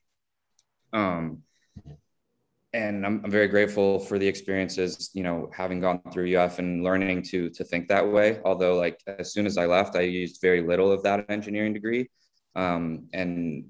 Um, 0.92 1.42
and 2.72 3.04
I'm, 3.04 3.20
I'm 3.24 3.30
very 3.30 3.48
grateful 3.48 3.98
for 3.98 4.18
the 4.18 4.28
experiences, 4.28 5.10
you 5.12 5.24
know, 5.24 5.50
having 5.52 5.80
gone 5.80 6.00
through 6.12 6.36
UF 6.36 6.58
and 6.60 6.84
learning 6.84 7.22
to 7.24 7.50
to 7.50 7.64
think 7.64 7.88
that 7.88 8.06
way. 8.06 8.40
Although, 8.44 8.76
like 8.76 9.00
as 9.06 9.32
soon 9.32 9.46
as 9.46 9.58
I 9.58 9.66
left, 9.66 9.96
I 9.96 10.02
used 10.02 10.40
very 10.40 10.62
little 10.62 10.92
of 10.92 11.02
that 11.02 11.26
engineering 11.28 11.72
degree. 11.72 12.08
Um, 12.54 13.08
and 13.12 13.66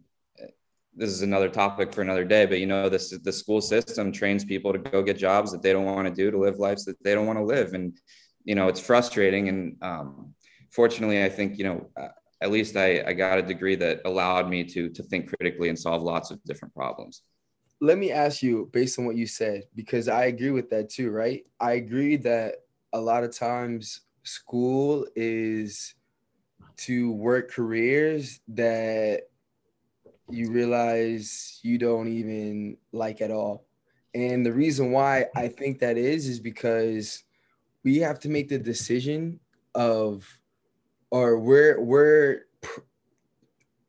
this 0.94 1.10
is 1.10 1.22
another 1.22 1.48
topic 1.48 1.94
for 1.94 2.02
another 2.02 2.24
day. 2.24 2.44
But 2.44 2.60
you 2.60 2.66
know, 2.66 2.88
this 2.90 3.16
the 3.18 3.32
school 3.32 3.62
system 3.62 4.12
trains 4.12 4.44
people 4.44 4.72
to 4.72 4.78
go 4.78 5.02
get 5.02 5.16
jobs 5.16 5.50
that 5.52 5.62
they 5.62 5.72
don't 5.72 5.86
want 5.86 6.06
to 6.06 6.14
do, 6.14 6.30
to 6.30 6.38
live 6.38 6.58
lives 6.58 6.84
that 6.84 7.02
they 7.02 7.14
don't 7.14 7.26
want 7.26 7.38
to 7.38 7.44
live, 7.44 7.72
and 7.72 7.98
you 8.44 8.54
know, 8.54 8.68
it's 8.68 8.80
frustrating. 8.80 9.48
And 9.48 9.76
um, 9.82 10.34
fortunately, 10.72 11.24
I 11.24 11.30
think 11.30 11.56
you 11.56 11.64
know, 11.64 11.90
uh, 11.98 12.08
at 12.42 12.50
least 12.50 12.76
I, 12.76 13.02
I 13.06 13.14
got 13.14 13.38
a 13.38 13.42
degree 13.42 13.76
that 13.76 14.02
allowed 14.04 14.50
me 14.50 14.64
to 14.64 14.90
to 14.90 15.02
think 15.04 15.28
critically 15.28 15.70
and 15.70 15.78
solve 15.78 16.02
lots 16.02 16.30
of 16.30 16.42
different 16.44 16.74
problems. 16.74 17.22
Let 17.80 17.98
me 17.98 18.12
ask 18.12 18.42
you, 18.42 18.68
based 18.72 18.98
on 18.98 19.06
what 19.06 19.16
you 19.16 19.26
said, 19.26 19.64
because 19.74 20.08
I 20.08 20.26
agree 20.26 20.50
with 20.50 20.68
that 20.70 20.90
too, 20.90 21.10
right? 21.10 21.46
I 21.58 21.72
agree 21.72 22.16
that 22.16 22.56
a 22.92 23.00
lot 23.00 23.24
of 23.24 23.34
times 23.34 24.02
school 24.22 25.06
is 25.16 25.94
to 26.76 27.12
work 27.12 27.50
careers 27.50 28.40
that 28.48 29.22
you 30.28 30.50
realize 30.50 31.58
you 31.62 31.78
don't 31.78 32.08
even 32.08 32.76
like 32.92 33.20
at 33.20 33.30
all. 33.30 33.66
And 34.14 34.44
the 34.44 34.52
reason 34.52 34.92
why 34.92 35.26
I 35.34 35.48
think 35.48 35.78
that 35.80 35.96
is 35.96 36.26
is 36.26 36.40
because 36.40 37.24
we 37.84 37.98
have 37.98 38.18
to 38.20 38.28
make 38.28 38.48
the 38.48 38.58
decision 38.58 39.40
of 39.74 40.26
or 41.10 41.38
we're 41.38 41.80
we're 41.80 42.42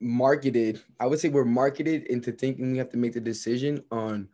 marketed 0.01 0.81
i 0.99 1.05
would 1.05 1.19
say 1.19 1.29
we're 1.29 1.45
marketed 1.45 2.03
into 2.07 2.31
thinking 2.31 2.71
we 2.71 2.77
have 2.77 2.89
to 2.89 2.97
make 2.97 3.13
the 3.13 3.19
decision 3.19 3.83
on 3.91 4.27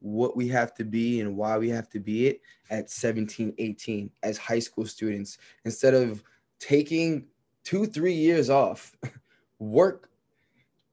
what 0.00 0.36
we 0.36 0.48
have 0.48 0.74
to 0.74 0.84
be 0.84 1.20
and 1.20 1.36
why 1.36 1.58
we 1.58 1.68
have 1.68 1.88
to 1.90 2.00
be 2.00 2.26
it 2.26 2.40
at 2.70 2.90
17 2.90 3.54
18 3.58 4.10
as 4.22 4.38
high 4.38 4.58
school 4.58 4.86
students 4.86 5.38
instead 5.64 5.94
of 5.94 6.22
taking 6.58 7.26
two 7.64 7.86
three 7.86 8.14
years 8.14 8.50
off. 8.50 8.96
Work 9.58 10.08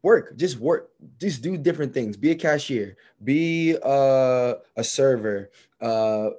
work 0.03 0.35
just 0.35 0.57
work 0.59 0.91
just 1.19 1.41
do 1.41 1.57
different 1.57 1.93
things. 1.93 2.17
Be 2.17 2.31
a 2.31 2.35
cashier 2.35 2.97
be 3.23 3.77
uh, 3.81 4.55
a 4.75 4.83
server 4.83 5.49
uh, 5.79 6.31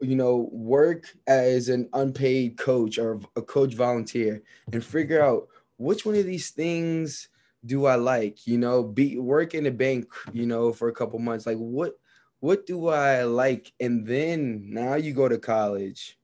you 0.00 0.16
know, 0.16 0.48
work 0.52 1.14
as 1.26 1.68
an 1.68 1.88
unpaid 1.92 2.56
coach 2.56 2.98
or 2.98 3.20
a 3.36 3.42
coach 3.42 3.74
volunteer 3.74 4.42
and 4.72 4.84
figure 4.84 5.22
out 5.22 5.48
which 5.76 6.04
one 6.04 6.14
of 6.14 6.26
these 6.26 6.50
things 6.50 7.28
do 7.64 7.86
I 7.86 7.96
like? 7.96 8.46
You 8.46 8.58
know, 8.58 8.82
be 8.82 9.18
work 9.18 9.54
in 9.54 9.66
a 9.66 9.70
bank, 9.70 10.12
you 10.32 10.46
know, 10.46 10.72
for 10.72 10.88
a 10.88 10.92
couple 10.92 11.18
months. 11.18 11.46
Like 11.46 11.58
what 11.58 11.94
what 12.40 12.66
do 12.66 12.88
I 12.88 13.24
like? 13.24 13.72
And 13.80 14.06
then 14.06 14.66
now 14.68 14.94
you 14.94 15.12
go 15.12 15.28
to 15.28 15.38
college. 15.38 16.18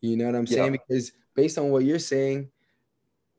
You 0.00 0.16
know 0.16 0.26
what 0.26 0.34
I'm 0.34 0.46
saying? 0.46 0.72
Yeah. 0.72 0.78
Because 0.88 1.12
based 1.34 1.58
on 1.58 1.70
what 1.70 1.84
you're 1.84 1.98
saying, 1.98 2.50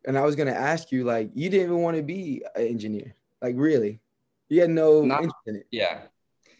and 0.05 0.17
I 0.17 0.21
was 0.21 0.35
gonna 0.35 0.51
ask 0.51 0.91
you, 0.91 1.03
like, 1.03 1.31
you 1.33 1.49
didn't 1.49 1.65
even 1.65 1.81
want 1.81 1.97
to 1.97 2.03
be 2.03 2.43
an 2.55 2.67
engineer. 2.67 3.15
Like 3.41 3.55
really. 3.57 3.99
You 4.49 4.61
had 4.61 4.69
no 4.69 5.03
Not, 5.03 5.23
interest 5.23 5.35
in 5.47 5.55
it. 5.57 5.67
Yeah. 5.71 6.01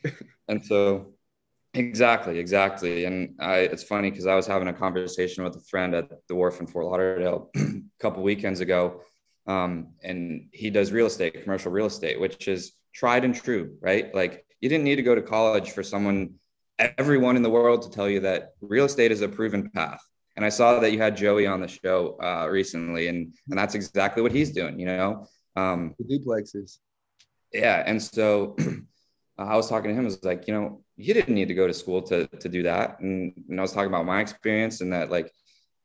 and 0.48 0.64
so 0.66 1.14
Exactly, 1.74 2.38
exactly. 2.38 3.06
And 3.06 3.36
I, 3.40 3.60
it's 3.60 3.84
funny 3.84 4.10
because 4.10 4.26
I 4.26 4.36
was 4.36 4.46
having 4.46 4.68
a 4.68 4.74
conversation 4.74 5.44
with 5.44 5.56
a 5.56 5.62
friend 5.62 5.96
at 5.96 6.10
the 6.28 6.36
wharf 6.36 6.60
in 6.60 6.68
Fort 6.68 6.86
Lauderdale 6.86 7.50
a 7.56 7.82
couple 8.00 8.24
weekends 8.24 8.60
ago. 8.60 9.02
Um, 9.48 9.94
and 10.04 10.48
he 10.52 10.70
does 10.70 10.92
real 10.92 11.08
estate, 11.08 11.44
commercial 11.44 11.72
real 11.72 11.88
estate, 11.88 12.20
which 12.20 12.48
is 12.48 12.74
tried 12.94 13.26
and 13.26 13.36
true, 13.36 13.78
right? 13.82 14.14
Like 14.14 14.46
you 14.60 14.70
didn't 14.70 14.84
need 14.84 14.98
to 14.98 15.04
go 15.04 15.16
to 15.16 15.22
college 15.22 15.72
for 15.72 15.84
someone, 15.84 16.36
everyone 16.78 17.36
in 17.36 17.44
the 17.44 17.50
world 17.50 17.82
to 17.84 17.90
tell 17.90 18.10
you 18.10 18.22
that 18.22 18.52
real 18.62 18.86
estate 18.86 19.12
is 19.12 19.22
a 19.22 19.28
proven 19.28 19.70
path. 19.72 20.02
And 20.36 20.46
I 20.46 20.50
saw 20.50 20.80
that 20.80 20.92
you 20.92 21.00
had 21.00 21.18
Joey 21.18 21.46
on 21.46 21.60
the 21.60 21.68
show 21.68 22.18
uh, 22.24 22.48
recently, 22.50 23.08
and 23.08 23.34
and 23.50 23.60
that's 23.60 23.76
exactly 23.76 24.24
what 24.24 24.32
he's 24.32 24.52
doing. 24.52 24.80
You 24.80 24.86
know, 24.86 25.28
um, 25.56 25.94
the 26.00 26.20
duplexes. 26.20 26.78
Yeah, 27.52 27.84
and 27.86 28.02
so 28.02 28.56
I 29.38 29.58
was 29.58 29.68
talking 29.68 29.90
to 29.90 29.96
him. 29.96 30.04
I 30.04 30.06
was 30.06 30.24
like, 30.24 30.48
you 30.48 30.54
know, 30.54 30.84
you 30.96 31.14
didn't 31.14 31.36
need 31.36 31.50
to 31.50 31.54
go 31.54 31.68
to 31.68 31.74
school 31.74 32.02
to 32.04 32.28
to 32.28 32.50
do 32.50 32.64
that. 32.64 33.00
And, 33.02 33.34
and 33.50 33.60
I 33.60 33.62
was 33.62 33.74
talking 33.74 33.90
about 33.90 34.06
my 34.06 34.22
experience 34.22 34.82
and 34.82 34.94
that 34.94 35.12
like 35.12 35.32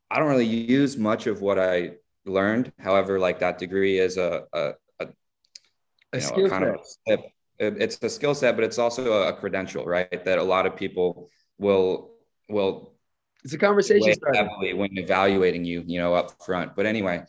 I 0.09 0.19
don't 0.19 0.29
really 0.29 0.45
use 0.45 0.97
much 0.97 1.27
of 1.27 1.41
what 1.41 1.59
I 1.59 1.91
learned. 2.27 2.71
However, 2.79 3.19
like 3.19 3.39
that 3.39 3.57
degree 3.57 3.99
is 3.99 4.17
a 4.17 4.43
a, 4.53 4.73
a, 4.99 5.07
a 6.13 6.19
know, 6.19 6.45
a 6.45 6.49
kind 6.49 6.77
set. 7.07 7.19
of 7.19 7.25
a 7.59 7.83
it's 7.83 7.99
a 8.01 8.09
skill 8.09 8.35
set, 8.35 8.55
but 8.55 8.63
it's 8.63 8.77
also 8.77 9.27
a 9.27 9.33
credential, 9.33 9.85
right? 9.85 10.23
That 10.25 10.37
a 10.37 10.43
lot 10.43 10.65
of 10.65 10.75
people 10.75 11.29
will 11.57 12.11
will 12.49 12.93
it's 13.43 13.53
a 13.53 13.57
conversation 13.57 14.13
heavily 14.33 14.73
when 14.73 14.97
evaluating 14.97 15.63
you, 15.63 15.83
you 15.85 15.99
know, 15.99 16.13
up 16.13 16.43
front. 16.43 16.75
But 16.75 16.85
anyway, 16.85 17.23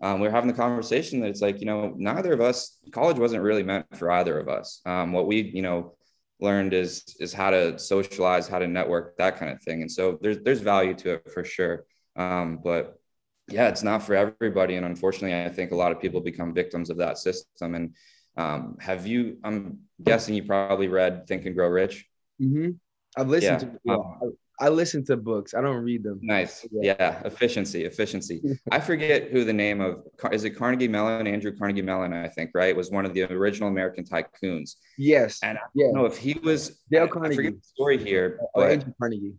um, 0.00 0.20
we 0.20 0.28
are 0.28 0.30
having 0.30 0.48
the 0.48 0.56
conversation 0.56 1.20
that 1.20 1.28
it's 1.30 1.40
like, 1.40 1.60
you 1.60 1.66
know, 1.66 1.94
neither 1.96 2.32
of 2.32 2.40
us, 2.40 2.78
college 2.92 3.18
wasn't 3.18 3.42
really 3.42 3.62
meant 3.62 3.86
for 3.96 4.10
either 4.10 4.38
of 4.38 4.48
us. 4.48 4.80
Um, 4.84 5.12
what 5.12 5.26
we, 5.26 5.40
you 5.40 5.62
know, 5.62 5.96
learned 6.40 6.74
is 6.74 7.16
is 7.20 7.32
how 7.32 7.50
to 7.50 7.78
socialize, 7.78 8.46
how 8.46 8.58
to 8.58 8.68
network, 8.68 9.16
that 9.16 9.38
kind 9.38 9.52
of 9.52 9.62
thing. 9.62 9.82
And 9.82 9.90
so 9.90 10.18
there's 10.20 10.38
there's 10.44 10.60
value 10.60 10.94
to 10.94 11.14
it 11.14 11.30
for 11.32 11.44
sure. 11.44 11.86
Um, 12.16 12.60
but 12.62 13.00
yeah, 13.48 13.68
it's 13.68 13.82
not 13.82 14.02
for 14.02 14.14
everybody. 14.14 14.76
And 14.76 14.86
unfortunately, 14.86 15.34
I 15.34 15.48
think 15.48 15.70
a 15.70 15.76
lot 15.76 15.92
of 15.92 16.00
people 16.00 16.20
become 16.20 16.54
victims 16.54 16.90
of 16.90 16.96
that 16.98 17.18
system. 17.18 17.74
And 17.74 17.94
um, 18.36 18.76
have 18.80 19.06
you? 19.06 19.38
I'm 19.44 19.80
guessing 20.02 20.34
you 20.34 20.44
probably 20.44 20.88
read 20.88 21.26
Think 21.26 21.46
and 21.46 21.54
Grow 21.54 21.68
Rich. 21.68 22.06
Mm-hmm. 22.40 22.70
I've 23.16 23.28
listened 23.28 23.62
yeah. 23.62 23.68
to. 23.68 23.78
Yeah, 23.84 23.94
um, 23.94 24.36
I 24.60 24.68
listen 24.68 25.04
to 25.06 25.16
books. 25.16 25.52
I 25.52 25.60
don't 25.60 25.82
read 25.82 26.04
them. 26.04 26.20
Nice. 26.22 26.66
Yeah. 26.70 26.94
yeah. 26.98 27.22
Efficiency. 27.24 27.84
Efficiency. 27.84 28.40
I 28.70 28.80
forget 28.80 29.30
who 29.30 29.44
the 29.44 29.52
name 29.52 29.80
of 29.80 30.04
is 30.30 30.44
it 30.44 30.50
Carnegie 30.50 30.88
Mellon, 30.88 31.26
Andrew 31.26 31.56
Carnegie 31.56 31.82
Mellon, 31.82 32.12
I 32.12 32.28
think, 32.28 32.52
right? 32.54 32.74
Was 32.74 32.90
one 32.90 33.04
of 33.04 33.14
the 33.14 33.24
original 33.24 33.68
American 33.68 34.04
tycoons. 34.04 34.76
Yes. 34.96 35.40
And 35.42 35.58
I 35.58 35.62
yeah. 35.74 35.86
don't 35.86 35.94
know 35.94 36.06
if 36.06 36.16
he 36.16 36.38
was 36.42 36.80
Dale 36.90 37.08
Carnegie. 37.08 37.34
I 37.34 37.36
forget 37.36 37.54
the 37.54 37.66
story 37.66 37.98
here. 37.98 38.38
But, 38.54 38.70
Andrew 38.70 38.92
Carnegie. 38.98 39.34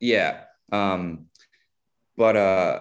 Yeah. 0.00 0.40
Um, 0.72 1.26
but 2.16 2.36
uh, 2.36 2.80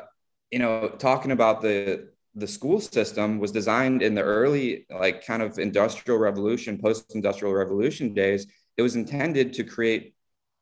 you 0.51 0.59
know, 0.59 0.89
talking 0.89 1.31
about 1.31 1.61
the 1.61 2.09
the 2.35 2.47
school 2.47 2.79
system 2.79 3.39
was 3.39 3.51
designed 3.51 4.01
in 4.01 4.13
the 4.13 4.21
early 4.21 4.85
like 4.89 5.25
kind 5.25 5.41
of 5.41 5.59
industrial 5.59 6.19
revolution, 6.19 6.77
post-industrial 6.77 7.53
revolution 7.53 8.13
days. 8.13 8.47
It 8.77 8.81
was 8.81 8.95
intended 8.95 9.51
to 9.53 9.63
create 9.63 10.13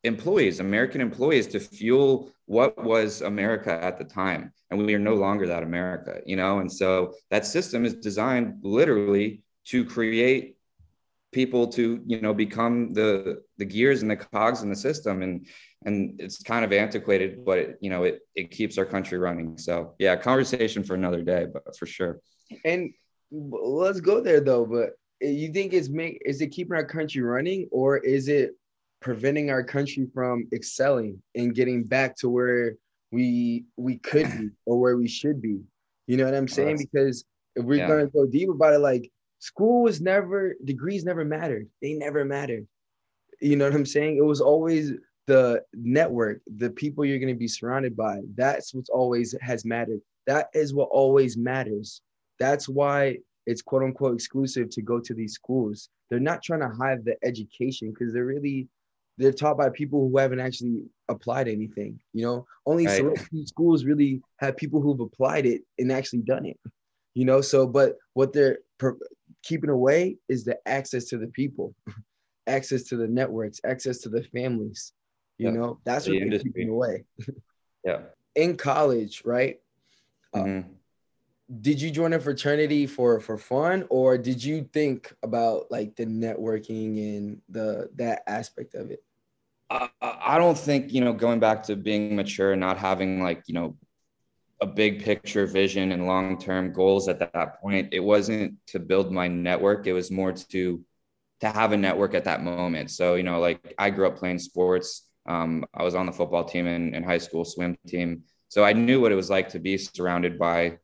employees, 0.04 0.60
American 0.60 1.02
employees, 1.02 1.48
to 1.48 1.60
fuel 1.60 2.32
what 2.46 2.82
was 2.84 3.22
America 3.22 3.72
at 3.72 3.98
the 3.98 4.06
time. 4.06 4.54
And 4.72 4.86
we 4.86 4.96
are 4.96 5.00
no 5.00 5.16
longer 5.16 5.48
that 5.48 5.64
America, 5.64 6.22
you 6.26 6.36
know? 6.36 6.60
And 6.60 6.72
so 6.72 7.14
that 7.30 7.46
system 7.46 7.86
is 7.86 7.96
designed 7.96 8.60
literally 8.64 9.44
to 9.66 9.86
create 9.86 10.58
people 11.34 11.68
to 11.68 12.02
you 12.06 12.22
know 12.22 12.34
become 12.34 12.94
the 12.94 13.44
the 13.58 13.66
gears 13.66 14.02
and 14.02 14.10
the 14.10 14.16
cogs 14.16 14.64
in 14.64 14.70
the 14.70 14.76
system 14.76 15.22
and 15.22 15.46
and 15.86 16.20
it's 16.20 16.42
kind 16.42 16.66
of 16.66 16.74
antiquated 16.74 17.46
but 17.46 17.58
it, 17.58 17.78
you 17.82 17.90
know 17.90 18.04
it 18.04 18.22
it 18.36 18.52
keeps 18.52 18.78
our 18.78 18.86
country 18.86 19.18
running. 19.18 19.58
So 19.58 19.94
yeah 20.00 20.16
conversation 20.16 20.84
for 20.84 20.96
another 20.96 21.22
day 21.22 21.48
but 21.52 21.76
for 21.78 21.86
sure. 21.86 22.20
And 22.66 22.94
let's 23.32 24.00
go 24.00 24.22
there 24.22 24.40
though 24.40 24.66
but 24.66 24.92
you 25.20 25.52
think 25.52 25.74
it's 25.74 25.90
make 25.90 26.22
is 26.26 26.42
it 26.42 26.48
keeping 26.48 26.76
our 26.76 26.86
country 26.86 27.22
running 27.22 27.68
or 27.72 27.98
is 27.98 28.28
it 28.28 28.52
preventing 29.00 29.50
our 29.50 29.64
country 29.64 30.08
from 30.14 30.48
excelling 30.54 31.22
and 31.36 31.54
getting 31.54 31.84
back 31.84 32.16
to 32.18 32.30
where 32.30 32.76
we 33.12 33.66
we 33.78 33.98
could 33.98 34.30
be 34.38 34.50
or 34.66 34.80
where 34.80 34.98
we 34.98 35.08
should 35.08 35.42
be? 35.42 35.60
You 36.08 36.18
know 36.18 36.26
what 36.26 36.36
i'm 36.36 36.48
saying? 36.48 36.78
Because 36.78 37.26
if 37.56 37.64
we're 37.64 37.80
yeah. 37.80 37.88
going 37.88 38.06
to 38.06 38.12
go 38.12 38.26
deep 38.26 38.50
about 38.50 38.74
it 38.74 38.80
like 38.80 39.12
school 39.40 39.84
was 39.84 40.02
never 40.02 40.56
degrees 40.64 41.04
never 41.04 41.26
mattered. 41.26 41.68
They 41.82 41.94
never 41.94 42.26
mattered. 42.26 42.68
You 43.42 43.56
know 43.56 43.66
what 43.66 43.76
i'm 43.76 43.86
saying? 43.86 44.18
It 44.18 44.26
was 44.26 44.42
always 44.42 44.94
the 45.28 45.62
network 45.74 46.42
the 46.58 46.70
people 46.70 47.06
you're 47.06 47.20
going 47.20 47.34
to 47.34 47.40
be 47.40 47.48
surrounded 47.48 47.96
by 47.96 48.20
that's 48.36 48.74
what's 48.74 48.90
always 48.90 49.36
has 49.42 49.66
mattered 49.66 50.00
that 50.26 50.48
is 50.54 50.74
what 50.74 50.90
always 50.92 51.38
matters 51.38 52.02
that's 52.40 52.68
why 52.68 53.18
it's 53.46 53.62
quote 53.62 53.84
unquote 53.84 54.16
exclusive 54.16 54.70
to 54.70 54.82
go 54.82 55.00
to 55.00 55.14
these 55.14 55.34
schools 55.34 55.90
they're 56.10 56.20
not 56.20 56.42
trying 56.42 56.62
to 56.62 56.70
hide 56.70 57.04
the 57.04 57.16
education 57.24 57.92
because 57.92 58.14
they're 58.14 58.26
really 58.26 58.68
they're 59.18 59.34
taught 59.34 59.58
by 59.58 59.70
people 59.70 60.08
who 60.08 60.18
haven't 60.18 60.40
actually 60.40 60.84
applied 61.10 61.48
anything 61.48 62.00
you 62.14 62.26
know 62.26 62.46
only 62.66 62.86
right. 62.86 63.18
schools 63.46 63.84
really 63.84 64.22
have 64.38 64.56
people 64.58 64.82
who've 64.82 65.00
applied 65.00 65.46
it 65.46 65.62
and 65.78 65.92
actually 65.92 66.22
done 66.22 66.46
it 66.46 66.60
you 67.16 67.26
know 67.26 67.42
so 67.42 67.68
but 67.68 67.96
what 68.14 68.32
they're 68.32 68.60
keeping 69.44 69.70
away 69.70 70.18
is 70.30 70.44
the 70.44 70.58
access 70.68 71.06
to 71.06 71.18
the 71.18 71.28
people, 71.28 71.74
access 72.48 72.84
to 72.84 72.98
the 72.98 73.08
networks, 73.08 73.60
access 73.66 74.00
to 74.00 74.10
the 74.10 74.24
families. 74.24 74.94
You 75.38 75.48
yeah. 75.48 75.54
know, 75.54 75.80
that's 75.84 76.06
the 76.06 76.24
what 76.24 76.42
keeping 76.42 76.70
away. 76.70 77.06
yeah. 77.86 78.00
In 78.36 78.58
college, 78.58 79.24
right? 79.26 79.60
Uh, 80.34 80.40
mm-hmm. 80.40 80.60
Uh, 80.60 80.74
did 81.62 81.82
you 81.82 81.92
join 81.92 82.14
a 82.14 82.20
fraternity 82.20 82.86
for 82.86 83.20
for 83.22 83.38
fun, 83.38 83.86
or 83.90 84.18
did 84.18 84.44
you 84.44 84.68
think 84.74 85.14
about 85.24 85.72
like 85.72 85.96
the 85.96 86.06
networking 86.06 87.18
and 87.18 87.42
the 87.48 87.90
that 87.96 88.24
aspect 88.28 88.76
of 88.76 88.92
it? 88.92 89.02
I, 89.70 89.90
I 90.02 90.38
don't 90.38 90.58
think 90.58 90.92
you 90.92 91.02
know 91.02 91.14
going 91.14 91.40
back 91.40 91.64
to 91.64 91.76
being 91.78 92.16
mature 92.16 92.52
and 92.52 92.60
not 92.60 92.78
having 92.78 93.24
like 93.24 93.44
you 93.48 93.54
know 93.54 93.78
a 94.62 94.68
big 94.68 95.04
picture 95.04 95.46
vision 95.46 95.92
and 95.92 96.08
long 96.08 96.38
term 96.38 96.74
goals 96.74 97.08
at 97.08 97.20
that 97.20 97.62
point. 97.62 97.90
It 97.94 98.00
wasn't 98.00 98.56
to 98.68 98.80
build 98.80 99.12
my 99.12 99.28
network. 99.28 99.88
It 99.88 99.94
was 99.94 100.12
more 100.12 100.34
to 100.34 100.84
to 101.40 101.50
have 101.50 101.72
a 101.72 101.78
network 101.78 102.14
at 102.14 102.26
that 102.26 102.44
moment. 102.44 102.92
So 102.92 103.16
you 103.16 103.24
know, 103.24 103.40
like 103.40 103.74
I 103.78 103.90
grew 103.90 104.08
up 104.08 104.18
playing 104.18 104.40
sports. 104.40 105.07
Um, 105.28 105.66
I 105.74 105.84
was 105.84 105.96
on 105.96 106.06
the 106.06 106.12
football 106.12 106.46
team 106.46 106.68
in, 106.68 106.96
in 106.96 107.04
high 107.04 107.18
school, 107.18 107.46
swim 107.46 107.78
team. 107.88 108.24
So 108.50 108.64
I 108.64 108.74
knew 108.74 109.02
what 109.02 109.12
it 109.12 109.16
was 109.16 109.30
like 109.30 109.50
to 109.50 109.60
be 109.60 109.78
surrounded 109.78 110.40
by 110.40 110.78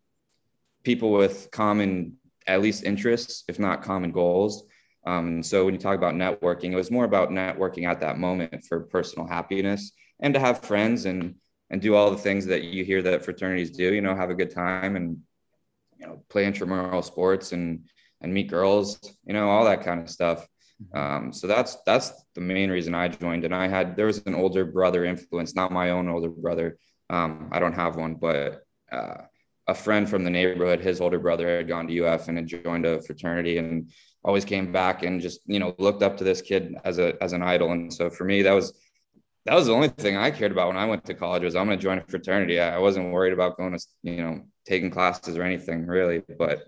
people 0.84 1.12
with 1.12 1.50
common, 1.52 2.18
at 2.46 2.62
least 2.62 2.84
interests, 2.84 3.46
if 3.48 3.58
not 3.58 3.84
common 3.84 4.12
goals. 4.12 4.66
Um, 5.06 5.44
so 5.44 5.66
when 5.66 5.74
you 5.74 5.80
talk 5.80 5.98
about 5.98 6.16
networking, 6.16 6.72
it 6.72 6.76
was 6.76 6.92
more 6.92 7.06
about 7.06 7.30
networking 7.30 7.88
at 7.88 8.02
that 8.02 8.18
moment 8.18 8.64
for 8.66 8.82
personal 8.82 9.28
happiness 9.28 9.92
and 10.20 10.34
to 10.34 10.40
have 10.40 10.60
friends 10.64 11.06
and 11.06 11.36
and 11.70 11.82
do 11.82 11.96
all 11.96 12.12
the 12.12 12.18
things 12.18 12.46
that 12.46 12.64
you 12.64 12.86
hear 12.86 13.02
that 13.02 13.26
fraternities 13.26 13.72
do, 13.72 13.96
you 13.96 14.02
know, 14.02 14.16
have 14.16 14.30
a 14.30 14.36
good 14.36 14.52
time 14.52 14.96
and, 14.96 15.18
you 15.98 16.06
know, 16.06 16.22
play 16.30 16.46
intramural 16.46 17.02
sports 17.02 17.52
and, 17.52 17.86
and 18.22 18.32
meet 18.32 18.48
girls, 18.48 19.00
you 19.26 19.34
know, 19.34 19.50
all 19.50 19.66
that 19.66 19.84
kind 19.84 20.00
of 20.00 20.08
stuff. 20.08 20.48
Mm-hmm. 20.82 20.98
Um, 20.98 21.34
so 21.34 21.48
that's, 21.48 21.78
that's 21.86 22.12
the 22.36 22.42
main 22.42 22.70
reason 22.70 22.96
I 22.96 23.08
joined. 23.10 23.46
And 23.46 23.54
I 23.54 23.68
had, 23.68 23.96
there 23.96 24.08
was 24.08 24.24
an 24.26 24.36
older 24.36 24.66
brother 24.66 25.06
influence, 25.06 25.56
not 25.56 25.72
my 25.72 25.92
own 25.92 26.10
older 26.10 26.30
brother. 26.30 26.78
Um, 27.10 27.50
I 27.52 27.60
don't 27.60 27.74
have 27.74 27.96
one, 27.96 28.16
but, 28.16 28.64
uh, 28.92 29.24
a 29.68 29.74
friend 29.74 30.10
from 30.10 30.24
the 30.26 30.30
neighborhood, 30.30 30.82
his 30.82 31.00
older 31.00 31.20
brother 31.20 31.58
had 31.58 31.68
gone 31.70 31.88
to 31.88 32.06
UF 32.06 32.28
and 32.28 32.38
had 32.38 32.48
joined 32.48 32.86
a 32.86 33.02
fraternity 33.02 33.58
and 33.58 33.92
always 34.26 34.44
came 34.44 34.72
back 34.72 35.04
and 35.04 35.22
just, 35.22 35.40
you 35.46 35.60
know, 35.60 35.74
looked 35.80 36.04
up 36.04 36.18
to 36.18 36.24
this 36.24 36.42
kid 36.42 36.76
as 36.84 37.00
a, 37.00 37.14
as 37.22 37.32
an 37.32 37.42
idol. 37.42 37.72
And 37.72 37.94
so 37.94 38.10
for 38.10 38.26
me, 38.26 38.42
that 38.42 38.52
was, 38.52 38.74
that 39.46 39.56
was 39.56 39.68
the 39.68 39.74
only 39.74 39.88
thing 39.88 40.18
I 40.18 40.32
cared 40.32 40.52
about 40.52 40.68
when 40.68 40.78
I 40.78 40.86
went 40.86 41.06
to 41.06 41.14
college 41.14 41.44
was 41.44 41.56
I'm 41.56 41.68
going 41.68 41.78
to 41.78 41.84
join 41.84 41.98
a 41.98 42.04
fraternity. 42.08 42.60
I 42.60 42.78
wasn't 42.78 43.12
worried 43.12 43.34
about 43.34 43.58
going 43.58 43.78
to, 43.78 43.86
you 44.04 44.18
know, 44.18 44.42
taking 44.66 44.90
classes 44.90 45.38
or 45.38 45.44
anything 45.44 45.86
really, 45.86 46.22
but 46.38 46.64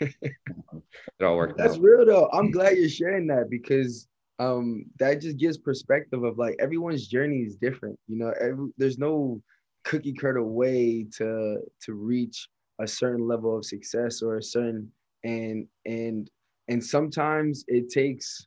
it 0.00 1.22
all 1.22 1.36
worked 1.36 1.58
That's 1.58 1.74
out. 1.74 1.82
real 1.82 2.06
though. 2.06 2.28
I'm 2.32 2.50
glad 2.50 2.76
you're 2.76 2.88
sharing 2.88 3.26
that 3.28 3.50
because 3.50 4.08
um 4.38 4.84
that 4.98 5.20
just 5.20 5.36
gives 5.36 5.56
perspective 5.58 6.24
of 6.24 6.38
like 6.38 6.56
everyone's 6.58 7.06
journey 7.06 7.40
is 7.40 7.56
different. 7.56 7.98
You 8.08 8.18
know, 8.18 8.32
every, 8.40 8.68
there's 8.76 8.98
no 8.98 9.40
cookie 9.84 10.14
cutter 10.14 10.42
way 10.42 11.06
to 11.18 11.58
to 11.82 11.94
reach 11.94 12.48
a 12.80 12.86
certain 12.86 13.26
level 13.26 13.56
of 13.56 13.64
success 13.64 14.22
or 14.22 14.38
a 14.38 14.42
certain 14.42 14.90
and 15.22 15.66
and 15.84 16.30
and 16.68 16.84
sometimes 16.84 17.64
it 17.68 17.90
takes 17.90 18.46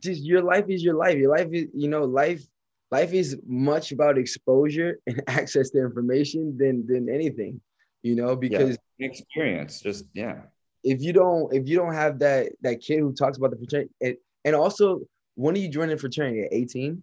just 0.00 0.22
your 0.22 0.42
life 0.42 0.66
is 0.68 0.82
your 0.82 0.94
life. 0.94 1.16
Your 1.16 1.34
life 1.36 1.48
is, 1.52 1.66
you 1.74 1.88
know, 1.88 2.04
life 2.04 2.42
life 2.90 3.12
is 3.12 3.36
much 3.46 3.92
about 3.92 4.18
exposure 4.18 4.98
and 5.06 5.22
access 5.28 5.70
to 5.70 5.78
information 5.78 6.56
than 6.58 6.86
than 6.86 7.08
anything, 7.08 7.60
you 8.02 8.14
know, 8.14 8.36
because 8.36 8.78
yeah. 8.98 9.06
experience 9.06 9.80
just 9.80 10.04
yeah. 10.14 10.42
If 10.84 11.02
you 11.02 11.12
don't 11.12 11.52
if 11.54 11.68
you 11.68 11.76
don't 11.76 11.94
have 11.94 12.18
that 12.20 12.52
that 12.62 12.80
kid 12.80 13.00
who 13.00 13.12
talks 13.12 13.36
about 13.36 13.50
the 13.50 13.56
fraternity 13.56 13.90
and, 14.00 14.16
and 14.44 14.54
also 14.54 15.00
when 15.34 15.54
are 15.54 15.58
you 15.58 15.68
joining 15.68 15.98
fraternity 15.98 16.42
at 16.42 16.52
18? 16.52 17.02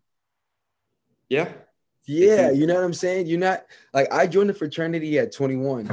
Yeah. 1.29 1.49
Yeah, 2.07 2.51
you 2.51 2.67
know 2.67 2.75
what 2.75 2.83
I'm 2.83 2.93
saying? 2.93 3.25
You're 3.25 3.39
not 3.39 3.65
like 3.93 4.11
I 4.13 4.27
joined 4.27 4.49
the 4.49 4.53
fraternity 4.53 5.17
at 5.17 5.31
21. 5.33 5.87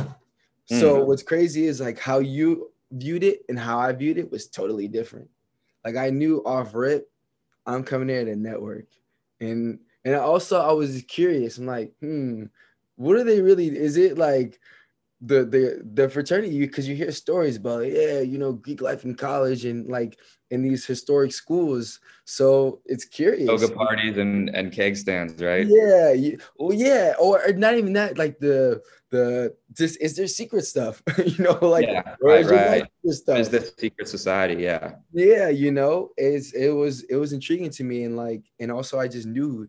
So 0.67 0.99
mm. 0.99 1.07
what's 1.07 1.23
crazy 1.23 1.67
is 1.67 1.81
like 1.81 1.99
how 1.99 2.19
you 2.19 2.71
viewed 2.91 3.25
it 3.25 3.41
and 3.49 3.59
how 3.59 3.79
I 3.79 3.93
viewed 3.93 4.19
it 4.19 4.31
was 4.31 4.49
totally 4.49 4.89
different. 4.89 5.29
Like 5.85 5.97
I 5.97 6.11
knew 6.11 6.43
off 6.45 6.75
rip, 6.75 7.11
I'm 7.67 7.83
coming 7.83 8.11
in 8.11 8.27
to 8.27 8.37
network, 8.37 8.87
and 9.41 9.79
and 10.05 10.15
also 10.15 10.61
I 10.61 10.73
was 10.73 11.03
curious. 11.09 11.59
I'm 11.59 11.67
like, 11.67 11.93
hmm, 12.01 12.45
what 12.97 13.17
are 13.17 13.25
they 13.25 13.41
really? 13.41 13.67
Is 13.69 13.97
it 13.97 14.19
like 14.19 14.61
the 15.25 15.45
the 15.45 15.83
the 15.95 16.09
fraternity? 16.09 16.59
Because 16.59 16.89
you, 16.89 16.95
you 16.95 17.05
hear 17.05 17.13
stories 17.13 17.57
about, 17.57 17.87
yeah, 17.87 18.21
you 18.21 18.39
know, 18.39 18.53
Greek 18.53 18.81
life 18.81 19.05
in 19.05 19.15
college 19.15 19.65
and 19.65 19.89
like 19.89 20.19
in 20.51 20.63
these 20.63 20.85
historic 20.85 21.33
schools. 21.33 22.01
So 22.25 22.81
it's 22.85 23.05
curious. 23.05 23.47
Yoga 23.47 23.75
parties 23.75 24.19
and 24.19 24.51
and 24.51 24.73
keg 24.73 24.97
stands, 24.97 25.43
right? 25.43 25.67
Yeah. 25.67 26.37
Well, 26.57 26.77
yeah. 26.77 27.15
Or 27.21 27.41
not 27.53 27.77
even 27.79 27.93
that. 27.95 28.19
Like 28.19 28.39
the 28.39 28.83
the 29.11 29.55
just 29.73 30.01
is 30.01 30.17
there 30.17 30.27
secret 30.27 30.65
stuff? 30.65 31.01
you 31.25 31.45
know, 31.45 31.59
like 31.63 31.87
yeah, 31.87 32.15
right, 32.21 32.45
right. 32.47 32.85
Stuff? 33.07 33.39
Is 33.39 33.49
the 33.49 33.73
secret 33.79 34.09
society? 34.09 34.63
Yeah. 34.63 34.95
Yeah. 35.13 35.49
You 35.49 35.71
know, 35.71 36.11
it's 36.17 36.53
it 36.53 36.71
was 36.71 37.05
it 37.05 37.17
was 37.17 37.33
intriguing 37.33 37.71
to 37.71 37.85
me, 37.85 38.05
and 38.05 38.17
like, 38.17 38.43
and 38.59 38.73
also 38.73 38.99
I 38.99 39.07
just 39.07 39.27
knew 39.27 39.69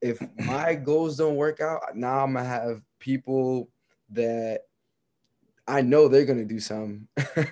if 0.00 0.20
my 0.36 0.74
goals 0.74 1.16
don't 1.16 1.36
work 1.36 1.60
out, 1.60 1.80
now 1.94 2.24
I'm 2.24 2.34
gonna 2.34 2.46
have 2.46 2.82
people 3.00 3.68
that 4.10 4.62
I 5.66 5.82
know 5.82 6.08
they're 6.08 6.24
gonna 6.24 6.44
do 6.44 6.60
something, 6.60 7.06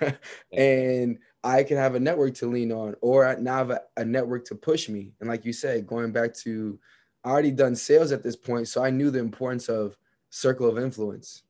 and 0.53 1.19
I 1.45 1.63
can 1.63 1.77
have 1.77 1.95
a 1.95 2.01
network 2.01 2.35
to 2.37 2.47
lean 2.47 2.73
on, 2.73 2.97
or 3.01 3.37
now 3.39 3.57
have 3.59 3.71
a, 3.71 3.81
a, 3.97 4.05
network 4.05 4.45
to 4.47 4.55
push 4.55 4.89
me. 4.89 5.13
And 5.21 5.29
like 5.29 5.45
you 5.45 5.53
said, 5.53 5.87
going 5.87 6.11
back 6.11 6.35
to, 6.39 6.79
I 7.25 7.31
already 7.31 7.53
done 7.53 7.77
sales 7.77 8.11
at 8.11 8.25
this 8.25 8.35
point, 8.35 8.67
so 8.67 8.83
I 8.83 8.91
knew 8.91 9.11
the 9.11 9.21
importance 9.21 9.69
of 9.69 9.97
circle 10.31 10.69
of 10.69 10.79
influence, 10.79 11.45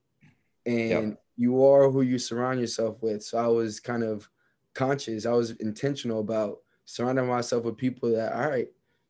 and 0.65 1.09
yep. 1.09 1.23
you 1.37 1.65
are 1.65 1.89
who 1.89 2.01
you 2.01 2.19
surround 2.19 2.59
yourself 2.59 3.01
with. 3.01 3.23
So 3.23 3.39
I 3.39 3.47
was 3.47 3.79
kind 3.79 4.03
of 4.03 4.29
conscious. 4.75 5.25
I 5.25 5.31
was 5.31 5.51
intentional 5.51 6.19
about 6.19 6.59
surrounding 6.85 7.27
myself 7.27 7.63
with 7.63 7.77
people 7.77 8.11
that, 8.11 8.33
all 8.33 8.49
right, 8.49 8.67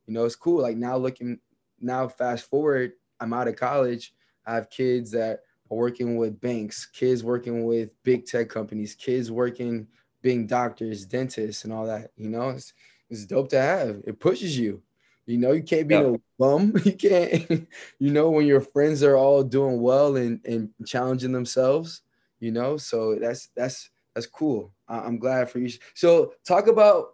you 0.08 0.14
know, 0.14 0.26
it's 0.26 0.36
cool. 0.36 0.62
Like 0.62 0.78
now, 0.78 0.98
looking 0.98 1.40
now, 1.80 2.08
fast 2.08 2.50
forward, 2.50 2.94
I'm 3.20 3.34
out 3.34 3.48
of 3.48 3.56
college. 3.56 4.14
I 4.46 4.56
have 4.56 4.70
kids 4.70 5.12
that 5.12 5.42
are 5.72 5.78
working 5.78 6.18
with 6.18 6.40
banks, 6.40 6.86
kids 6.86 7.24
working 7.24 7.66
with 7.66 7.90
big 8.04 8.26
tech 8.26 8.50
companies, 8.50 8.96
kids 8.96 9.32
working 9.32 9.88
being 10.22 10.48
doctors, 10.48 11.06
dentists, 11.06 11.64
and 11.64 11.74
all 11.74 11.86
that. 11.86 12.12
You 12.18 12.30
know, 12.30 12.50
it's, 12.50 12.74
it's 13.10 13.26
dope 13.26 13.50
to 13.50 13.62
have. 13.62 14.02
It 14.06 14.20
pushes 14.20 14.58
you. 14.58 14.82
You 15.26 15.38
know, 15.38 15.52
you 15.52 15.62
can't 15.64 15.88
be 15.88 15.98
Yep. 15.98 16.00
no 16.00 16.20
bum. 16.40 16.74
You 16.84 16.94
can't, 16.94 17.68
you 18.00 18.12
know, 18.12 18.32
when 18.32 18.48
your 18.48 18.62
friends 18.62 19.04
are 19.04 19.16
all 19.16 19.44
doing 19.44 19.82
well 19.82 20.16
and, 20.18 20.44
and 20.46 20.70
challenging 20.86 21.32
themselves, 21.32 22.02
you 22.40 22.52
know. 22.52 22.78
So 22.78 23.16
that's 23.16 23.50
that's 23.56 23.92
that's 24.16 24.26
cool. 24.28 24.74
I, 24.88 25.00
I'm 25.00 25.20
glad 25.20 25.50
for 25.50 25.60
you. 25.60 25.70
So 25.94 26.34
talk 26.46 26.68
about 26.68 27.14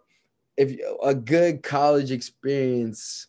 if 0.57 0.79
a 1.03 1.13
good 1.13 1.61
college 1.63 2.11
experience 2.11 3.27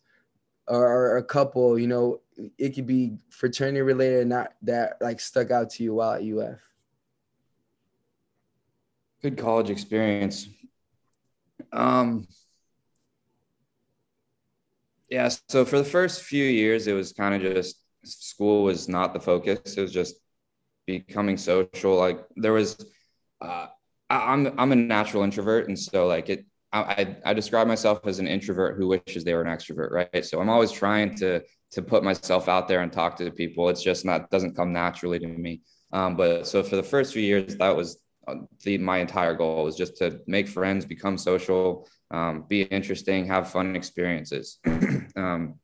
or, 0.69 1.17
a 1.17 1.23
couple, 1.23 1.79
you 1.79 1.87
know, 1.87 2.21
it 2.59 2.75
could 2.75 2.87
be 2.87 3.17
fraternity 3.31 3.81
related, 3.83 4.27
not 4.27 4.53
that 4.63 4.97
like 5.01 5.21
stuck 5.21 5.51
out 5.51 5.71
to 5.71 5.83
you 5.83 5.95
while 5.95 6.13
at 6.15 6.25
UF. 6.25 6.61
good 9.23 9.39
college 9.39 9.71
experience. 9.71 10.49
Um, 11.73 12.29
yeah, 15.09 15.29
so 15.49 15.65
for 15.65 15.79
the 15.79 15.85
first 15.85 16.23
few 16.23 16.45
years, 16.45 16.87
it 16.87 16.93
was 16.93 17.13
kind 17.13 17.35
of 17.35 17.55
just 17.55 17.81
school 18.05 18.63
was 18.65 18.89
not 18.89 19.15
the 19.15 19.21
focus. 19.21 19.77
It 19.77 19.81
was 19.81 19.93
just 19.93 20.17
becoming 20.87 21.37
social. 21.37 21.97
Like 21.97 22.25
there 22.37 22.53
was, 22.53 22.77
uh, 23.41 23.67
I'm 24.09 24.59
I'm 24.59 24.73
a 24.73 24.77
natural 24.77 25.23
introvert, 25.25 25.69
and 25.69 25.79
so 25.79 26.07
like 26.07 26.29
it, 26.29 26.47
I 26.83 27.17
I 27.25 27.35
describe 27.35 27.67
myself 27.67 28.07
as 28.07 28.19
an 28.19 28.27
introvert 28.27 28.77
who 28.77 28.89
wishes 28.89 29.25
they 29.25 29.35
were 29.35 29.43
an 29.43 29.57
extrovert, 29.57 29.91
right? 29.91 30.25
So 30.25 30.41
I'm 30.41 30.49
always 30.49 30.73
trying 30.73 31.15
to 31.17 31.43
to 31.73 31.83
put 31.83 32.05
myself 32.05 32.49
out 32.49 32.69
there 32.69 32.81
and 32.81 32.93
talk 32.93 33.17
to 33.17 33.31
people. 33.31 33.69
It's 33.69 33.83
just 33.83 34.05
not 34.05 34.31
doesn't 34.31 34.57
come 34.57 34.73
naturally 34.73 35.19
to 35.19 35.27
me. 35.27 35.62
Um, 35.93 36.17
but 36.17 36.47
so 36.47 36.62
for 36.62 36.77
the 36.77 36.83
first 36.83 37.12
few 37.12 37.23
years, 37.23 37.57
that 37.57 37.75
was 37.77 37.99
uh, 38.27 38.35
the 38.65 38.79
my 38.79 38.99
entire 38.99 39.35
goal 39.35 39.65
was 39.65 39.77
just 39.77 39.97
to 39.99 40.21
make 40.27 40.49
friends, 40.49 40.85
become 40.85 41.17
social, 41.17 41.89
um, 42.11 42.45
be 42.49 42.62
interesting, 42.62 43.27
have 43.27 43.51
fun 43.51 43.77
experiences. 43.77 44.59
um, 45.17 45.59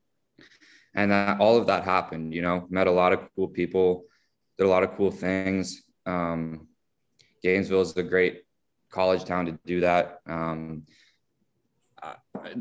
and 0.94 1.10
that, 1.10 1.40
all 1.40 1.56
of 1.56 1.66
that 1.66 1.84
happened, 1.84 2.34
you 2.34 2.42
know, 2.42 2.66
met 2.70 2.86
a 2.86 2.90
lot 2.90 3.12
of 3.12 3.28
cool 3.34 3.48
people, 3.48 4.04
did 4.58 4.66
a 4.66 4.70
lot 4.70 4.82
of 4.82 4.96
cool 4.96 5.10
things. 5.10 5.82
Um, 6.06 6.68
Gainesville 7.42 7.80
is 7.80 7.96
a 7.96 8.02
great 8.02 8.42
college 8.90 9.24
town 9.24 9.46
to 9.46 9.58
do 9.64 9.80
that. 9.80 10.20
Um, 10.26 10.84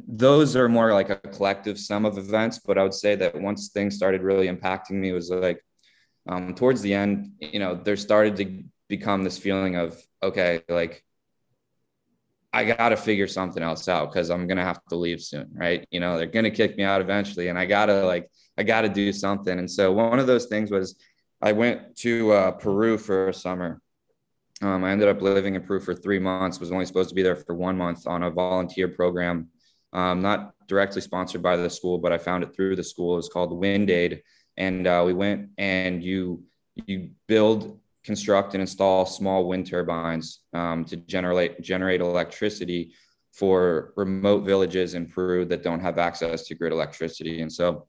those 0.07 0.55
are 0.55 0.69
more 0.69 0.93
like 0.93 1.09
a 1.09 1.15
collective 1.15 1.79
sum 1.79 2.05
of 2.05 2.17
events, 2.17 2.59
but 2.59 2.77
I 2.77 2.83
would 2.83 2.93
say 2.93 3.15
that 3.15 3.39
once 3.39 3.69
things 3.69 3.95
started 3.95 4.21
really 4.21 4.47
impacting 4.47 4.91
me 4.91 5.11
was 5.11 5.29
like 5.29 5.63
um, 6.27 6.53
towards 6.53 6.81
the 6.81 6.93
end, 6.93 7.31
you 7.39 7.59
know, 7.59 7.75
there 7.75 7.97
started 7.97 8.35
to 8.37 8.63
become 8.87 9.23
this 9.23 9.37
feeling 9.37 9.75
of, 9.75 9.99
okay, 10.21 10.61
like 10.69 11.03
I 12.53 12.65
got 12.65 12.89
to 12.89 12.97
figure 12.97 13.27
something 13.27 13.63
else 13.63 13.87
out 13.87 14.11
because 14.11 14.29
I'm 14.29 14.47
to 14.57 14.63
have 14.63 14.83
to 14.89 14.95
leave 14.95 15.21
soon. 15.21 15.49
Right. 15.53 15.87
You 15.89 15.99
know, 15.99 16.17
they're 16.17 16.27
to 16.43 16.51
kick 16.51 16.77
me 16.77 16.83
out 16.83 17.01
eventually 17.01 17.47
and 17.47 17.57
I 17.57 17.65
got 17.65 17.87
to 17.87 18.05
like, 18.05 18.29
I 18.57 18.63
got 18.63 18.81
to 18.81 18.89
do 18.89 19.13
something. 19.13 19.57
And 19.57 19.71
so 19.71 19.91
one 19.91 20.19
of 20.19 20.27
those 20.27 20.47
things 20.47 20.69
was 20.69 20.95
I 21.41 21.53
went 21.53 21.95
to 21.97 22.31
uh, 22.33 22.51
Peru 22.51 22.97
for 22.97 23.29
a 23.29 23.33
summer. 23.33 23.81
Um, 24.61 24.83
I 24.83 24.91
ended 24.91 25.07
up 25.07 25.21
living 25.21 25.55
in 25.55 25.61
Peru 25.61 25.79
for 25.79 25.95
three 25.95 26.19
months, 26.19 26.59
was 26.59 26.71
only 26.71 26.85
supposed 26.85 27.09
to 27.09 27.15
be 27.15 27.23
there 27.23 27.35
for 27.35 27.55
one 27.55 27.77
month 27.77 28.07
on 28.07 28.23
a 28.23 28.29
volunteer 28.29 28.87
program, 28.87 29.49
um, 29.93 30.21
not 30.21 30.53
directly 30.67 31.01
sponsored 31.01 31.41
by 31.41 31.57
the 31.57 31.69
school, 31.69 31.97
but 31.97 32.11
I 32.11 32.17
found 32.17 32.43
it 32.43 32.55
through 32.55 32.75
the 32.75 32.83
school. 32.83 33.17
It's 33.17 33.29
called 33.29 33.51
WindAid. 33.51 34.21
And 34.57 34.85
uh, 34.85 35.03
we 35.05 35.13
went 35.13 35.49
and 35.57 36.03
you, 36.03 36.43
you 36.85 37.11
build 37.27 37.79
construct 38.03 38.53
and 38.53 38.61
install 38.61 39.05
small 39.05 39.47
wind 39.47 39.67
turbines 39.67 40.39
um, 40.53 40.85
to 40.85 40.97
generate 40.97 41.61
generate 41.61 42.01
electricity 42.01 42.93
for 43.31 43.93
remote 43.95 44.43
villages 44.43 44.93
in 44.93 45.07
Peru 45.07 45.45
that 45.45 45.63
don't 45.63 45.79
have 45.79 45.97
access 45.97 46.43
to 46.47 46.55
grid 46.55 46.73
electricity. 46.73 47.41
And 47.41 47.51
so 47.51 47.87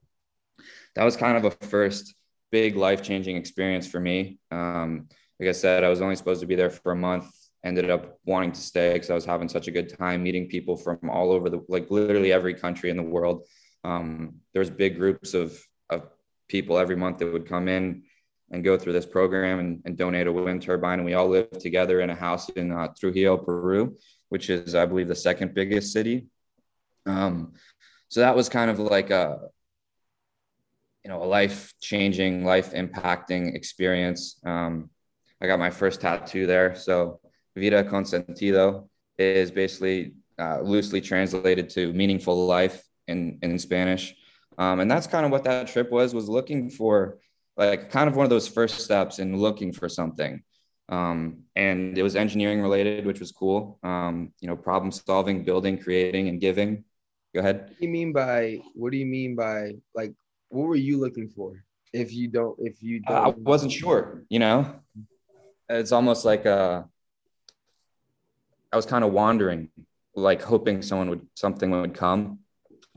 that 0.95 1.03
was 1.03 1.17
kind 1.17 1.37
of 1.37 1.45
a 1.45 1.51
first 1.67 2.13
big 2.51 2.75
life 2.75 3.01
changing 3.01 3.35
experience 3.35 3.87
for 3.87 3.99
me. 3.99 4.39
Um, 4.51 5.09
like 5.39 5.49
I 5.49 5.53
said, 5.53 5.83
I 5.83 5.89
was 5.89 6.01
only 6.01 6.15
supposed 6.15 6.41
to 6.41 6.47
be 6.47 6.55
there 6.55 6.69
for 6.69 6.91
a 6.91 6.95
month. 6.95 7.25
Ended 7.63 7.89
up 7.89 8.19
wanting 8.25 8.51
to 8.51 8.59
stay 8.59 8.93
because 8.93 9.09
I 9.09 9.15
was 9.15 9.25
having 9.25 9.47
such 9.47 9.67
a 9.67 9.71
good 9.71 9.97
time 9.97 10.23
meeting 10.23 10.47
people 10.49 10.75
from 10.75 11.09
all 11.09 11.31
over 11.31 11.49
the 11.49 11.63
like 11.69 11.89
literally 11.89 12.33
every 12.33 12.53
country 12.53 12.89
in 12.89 12.97
the 12.97 13.03
world. 13.03 13.47
Um, 13.85 14.35
there's 14.53 14.69
big 14.69 14.97
groups 14.97 15.33
of 15.33 15.57
of 15.89 16.09
people 16.49 16.77
every 16.77 16.95
month 16.95 17.19
that 17.19 17.31
would 17.31 17.47
come 17.47 17.67
in 17.67 18.03
and 18.51 18.63
go 18.63 18.77
through 18.77 18.93
this 18.93 19.05
program 19.05 19.59
and, 19.59 19.81
and 19.85 19.97
donate 19.97 20.27
a 20.27 20.31
wind 20.31 20.61
turbine. 20.61 20.99
And 20.99 21.05
we 21.05 21.15
all 21.15 21.27
lived 21.27 21.59
together 21.59 22.01
in 22.01 22.09
a 22.09 22.15
house 22.15 22.49
in 22.49 22.71
uh, 22.71 22.89
Trujillo, 22.99 23.37
Peru, 23.37 23.97
which 24.29 24.49
is, 24.49 24.75
I 24.75 24.85
believe, 24.85 25.07
the 25.07 25.15
second 25.15 25.53
biggest 25.55 25.91
city. 25.91 26.27
Um, 27.05 27.53
so 28.09 28.19
that 28.19 28.35
was 28.35 28.49
kind 28.49 28.69
of 28.69 28.77
like 28.77 29.09
a, 29.09 29.39
you 31.03 31.09
know, 31.09 31.23
a 31.23 31.25
life 31.25 31.73
changing, 31.81 32.45
life 32.45 32.73
impacting 32.73 33.55
experience. 33.55 34.39
Um, 34.45 34.89
I 35.43 35.47
got 35.47 35.59
my 35.59 35.69
first 35.69 35.99
tattoo 35.99 36.47
there. 36.47 36.73
So 36.73 37.19
Vida 37.55 37.83
con 37.83 38.05
sentido 38.05 38.87
is 39.17 39.51
basically 39.51 40.13
uh, 40.39 40.61
loosely 40.61 41.01
translated 41.01 41.69
to 41.71 41.91
meaningful 41.91 42.47
life 42.47 42.81
in, 43.09 43.39
in 43.41 43.59
Spanish. 43.59 44.15
Um, 44.57 44.79
and 44.79 44.89
that's 44.89 45.05
kind 45.05 45.25
of 45.25 45.31
what 45.31 45.43
that 45.43 45.67
trip 45.67 45.91
was, 45.91 46.13
was 46.13 46.29
looking 46.29 46.69
for 46.69 47.17
like 47.57 47.91
kind 47.91 48.09
of 48.09 48.15
one 48.15 48.23
of 48.23 48.29
those 48.29 48.47
first 48.47 48.79
steps 48.79 49.19
in 49.19 49.37
looking 49.37 49.73
for 49.73 49.89
something. 49.89 50.41
Um, 50.87 51.43
and 51.55 51.97
it 51.97 52.03
was 52.03 52.15
engineering 52.15 52.61
related, 52.61 53.05
which 53.05 53.19
was 53.19 53.31
cool. 53.31 53.79
Um, 53.83 54.31
you 54.39 54.47
know, 54.47 54.55
problem 54.55 54.91
solving, 54.91 55.43
building, 55.43 55.77
creating, 55.77 56.29
and 56.29 56.39
giving. 56.39 56.85
Go 57.33 57.41
ahead. 57.41 57.61
What 57.67 57.79
do 57.79 57.85
you 57.85 57.91
mean 57.91 58.13
by 58.13 58.59
what 58.75 58.91
do 58.91 58.97
you 58.97 59.05
mean 59.05 59.35
by 59.35 59.73
like 59.93 60.13
what 60.49 60.67
were 60.67 60.75
you 60.75 60.99
looking 60.99 61.27
for? 61.27 61.63
If 61.91 62.13
you 62.13 62.27
don't, 62.27 62.57
if 62.59 62.81
you 62.81 63.01
don't, 63.01 63.17
I 63.17 63.29
wasn't 63.29 63.71
sure, 63.71 64.23
you 64.29 64.39
know, 64.39 64.79
it's 65.69 65.91
almost 65.91 66.25
like 66.25 66.45
uh, 66.45 66.83
I 68.71 68.75
was 68.75 68.85
kind 68.85 69.03
of 69.03 69.11
wandering, 69.11 69.69
like 70.15 70.41
hoping 70.41 70.81
someone 70.81 71.09
would, 71.09 71.27
something 71.35 71.69
would 71.71 71.93
come. 71.93 72.39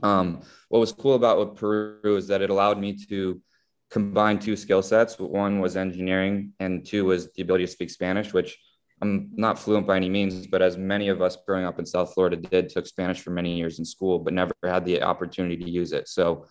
Um, 0.03 0.41
what 0.69 0.79
was 0.79 0.91
cool 0.91 1.15
about 1.15 1.39
with 1.39 1.55
Peru 1.55 2.15
is 2.15 2.27
that 2.27 2.41
it 2.41 2.49
allowed 2.49 2.79
me 2.79 2.97
to 3.09 3.41
combine 3.89 4.39
two 4.39 4.55
skill 4.55 4.81
sets. 4.81 5.17
One 5.17 5.59
was 5.59 5.75
engineering, 5.77 6.53
and 6.59 6.85
two 6.85 7.05
was 7.05 7.31
the 7.33 7.41
ability 7.41 7.65
to 7.65 7.71
speak 7.71 7.89
Spanish, 7.89 8.33
which 8.33 8.57
I'm 9.01 9.29
not 9.35 9.59
fluent 9.59 9.85
by 9.85 9.95
any 9.95 10.09
means, 10.09 10.47
but 10.47 10.61
as 10.61 10.77
many 10.77 11.07
of 11.09 11.21
us 11.21 11.37
growing 11.45 11.65
up 11.65 11.79
in 11.79 11.85
South 11.85 12.13
Florida 12.13 12.35
did, 12.37 12.69
took 12.69 12.87
Spanish 12.87 13.21
for 13.21 13.29
many 13.29 13.55
years 13.55 13.79
in 13.79 13.85
school, 13.85 14.19
but 14.19 14.33
never 14.33 14.53
had 14.63 14.85
the 14.85 15.03
opportunity 15.03 15.57
to 15.57 15.69
use 15.69 15.93
it. 15.93 16.07
So 16.07 16.47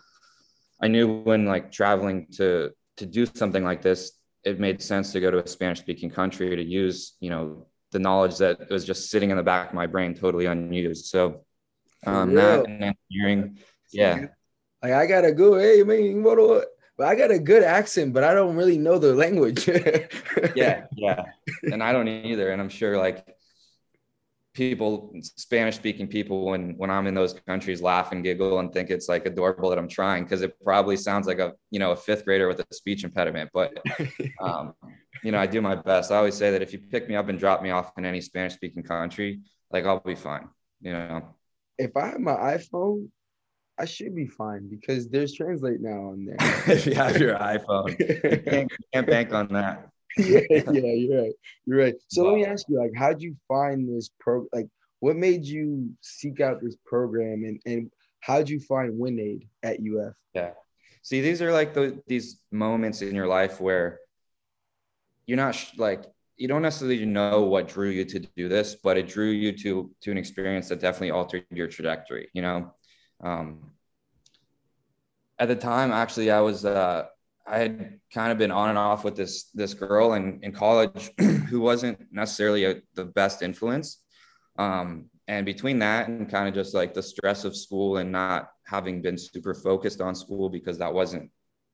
I 0.81 0.88
knew 0.88 1.22
when 1.22 1.46
like 1.46 1.72
traveling 1.72 2.29
to 2.37 2.70
to 2.98 3.07
do 3.07 3.26
something 3.26 3.62
like 3.62 3.83
this, 3.83 4.12
it 4.46 4.61
made 4.61 4.80
sense 4.80 5.11
to 5.12 5.20
go 5.20 5.30
to 5.30 5.42
a 5.42 5.46
Spanish 5.46 5.80
speaking 5.80 6.09
country 6.09 6.54
to 6.54 6.62
use, 6.62 7.14
you 7.18 7.30
know, 7.30 7.66
the 7.90 7.98
knowledge 7.98 8.38
that 8.38 8.70
was 8.70 8.85
just 8.85 9.11
sitting 9.11 9.30
in 9.30 9.37
the 9.37 9.42
back 9.42 9.70
of 9.70 9.74
my 9.74 9.88
brain 9.88 10.14
totally 10.14 10.46
unused. 10.46 11.06
So 11.06 11.44
um, 12.06 12.32
that 12.35 12.64
and 12.66 12.94
engineering, 13.11 13.59
yeah. 13.92 14.26
like 14.82 14.92
I 14.92 15.06
gotta 15.06 15.32
go. 15.32 15.59
Hey 15.59 15.82
man, 15.82 16.22
what? 16.22 16.37
do- 16.37 16.64
But 16.96 17.09
I 17.09 17.16
got 17.16 17.32
a 17.32 17.38
good 17.40 17.64
accent, 17.64 18.14
but 18.14 18.22
I 18.22 18.35
don't 18.35 18.54
really 18.54 18.78
know 18.78 18.98
the 18.98 19.14
language. 19.14 19.68
yeah 20.54 20.87
yeah 20.96 21.24
and 21.72 21.82
i 21.82 21.92
don't 21.92 22.09
either 22.09 22.50
and 22.50 22.61
i'm 22.61 22.68
sure 22.68 22.96
like 22.96 23.36
people 24.57 25.12
spanish 25.23 25.77
speaking 25.77 26.09
people 26.09 26.47
when 26.47 26.75
when 26.79 26.90
i'm 26.90 27.07
in 27.07 27.14
those 27.14 27.35
countries 27.47 27.83
laugh 27.83 28.11
and 28.12 28.25
giggle 28.25 28.59
and 28.59 28.73
think 28.73 28.90
it's 28.90 29.09
like 29.09 29.27
adorable 29.27 29.69
that 29.69 29.79
i'm 29.79 29.88
trying 29.88 30.25
because 30.25 30.40
it 30.42 30.57
probably 30.64 30.97
sounds 30.97 31.27
like 31.27 31.38
a 31.38 31.53
you 31.71 31.79
know 31.79 31.92
a 31.92 31.97
fifth 31.97 32.25
grader 32.25 32.49
with 32.49 32.59
a 32.59 32.75
speech 32.75 33.05
impediment 33.05 33.51
but 33.53 33.77
um 34.40 34.73
you 35.23 35.31
know 35.31 35.38
i 35.38 35.47
do 35.47 35.61
my 35.61 35.75
best. 35.75 36.11
I 36.11 36.16
always 36.16 36.35
say 36.35 36.51
that 36.51 36.62
if 36.62 36.73
you 36.73 36.79
pick 36.79 37.09
me 37.09 37.16
up 37.16 37.29
and 37.29 37.38
drop 37.38 37.62
me 37.62 37.71
off 37.71 37.92
in 37.99 38.05
any 38.05 38.21
spanish 38.21 38.55
speaking 38.55 38.83
country 38.83 39.40
like 39.71 39.85
i'll 39.85 40.01
be 40.01 40.14
fine 40.14 40.49
you 40.81 40.92
know? 40.92 41.35
If 41.79 41.97
I 41.97 42.09
have 42.09 42.21
my 42.21 42.35
iPhone, 42.35 43.09
I 43.79 43.85
should 43.85 44.14
be 44.14 44.27
fine 44.27 44.69
because 44.69 45.09
there's 45.09 45.35
Translate 45.35 45.81
now 45.81 46.11
on 46.11 46.25
there. 46.25 46.37
if 46.69 46.87
you 46.87 46.95
have 46.95 47.19
your 47.19 47.37
iphone. 47.37 47.99
You 47.99 48.51
can't, 48.51 48.71
you 48.71 48.87
can't 48.92 49.07
bank 49.07 49.33
on 49.33 49.49
that 49.49 49.90
yeah, 50.18 50.40
yeah, 50.50 50.62
you're 50.72 51.22
right. 51.22 51.33
You're 51.66 51.79
right. 51.79 51.94
So 52.09 52.24
let 52.24 52.35
me 52.35 52.44
ask 52.44 52.66
you, 52.68 52.79
like, 52.79 52.92
how'd 52.96 53.20
you 53.20 53.37
find 53.46 53.88
this 53.88 54.11
pro? 54.18 54.46
Like, 54.52 54.68
what 55.00 55.16
made 55.16 55.44
you 55.44 55.90
seek 56.00 56.40
out 56.40 56.61
this 56.62 56.76
program, 56.87 57.44
and 57.44 57.61
and 57.66 57.90
how'd 58.20 58.48
you 58.48 58.61
find 58.61 58.94
WindAid 58.94 59.46
at 59.62 59.81
UF? 59.81 60.14
Yeah. 60.35 60.52
See, 61.02 61.20
these 61.20 61.42
are 61.42 61.52
like 61.52 61.74
the 61.74 62.02
these 62.07 62.40
moments 62.50 63.02
in 63.02 63.14
your 63.14 63.26
life 63.26 63.61
where 63.61 64.00
you're 65.26 65.37
not 65.37 65.55
sh- 65.55 65.76
like 65.76 66.05
you 66.37 66.48
don't 66.48 66.62
necessarily 66.62 67.05
know 67.05 67.42
what 67.42 67.68
drew 67.68 67.90
you 67.90 68.05
to 68.05 68.20
do 68.20 68.48
this, 68.48 68.74
but 68.74 68.96
it 68.96 69.09
drew 69.09 69.31
you 69.31 69.52
to 69.59 69.90
to 70.02 70.11
an 70.11 70.18
experience 70.18 70.68
that 70.68 70.81
definitely 70.81 71.11
altered 71.11 71.44
your 71.50 71.68
trajectory. 71.68 72.29
You 72.33 72.42
know, 72.42 72.74
um, 73.22 73.70
at 75.38 75.48
the 75.48 75.57
time, 75.57 75.92
actually, 75.92 76.31
I 76.31 76.40
was 76.40 76.64
uh, 76.64 77.07
I 77.46 77.59
had 77.59 78.00
kind 78.12 78.32
of 78.32 78.38
been 78.38 78.50
on 78.50 78.70
and 78.70 78.78
off 78.78 79.04
with 79.04 79.16
this 79.16 79.50
this 79.54 79.74
girl 79.74 80.14
in 80.14 80.40
in 80.42 80.52
college 80.52 81.11
who 81.50 81.61
wasn't 81.61 81.98
necessarily 82.12 82.64
a, 82.64 82.76
the 82.94 83.04
best 83.04 83.42
influence. 83.42 84.02
Um, 84.59 85.06
and 85.28 85.44
between 85.46 85.80
that 85.80 86.09
and 86.09 86.30
kind 86.30 86.48
of 86.48 86.54
just 86.54 86.74
like 86.74 86.94
the 86.94 87.02
stress 87.02 87.44
of 87.44 87.56
school 87.56 87.98
and 87.98 88.12
not 88.12 88.50
having 88.66 89.02
been 89.02 89.18
super 89.18 89.54
focused 89.54 90.00
on 90.00 90.14
school 90.14 90.48
because 90.50 90.78
that 90.78 90.92
wasn't 90.94 91.30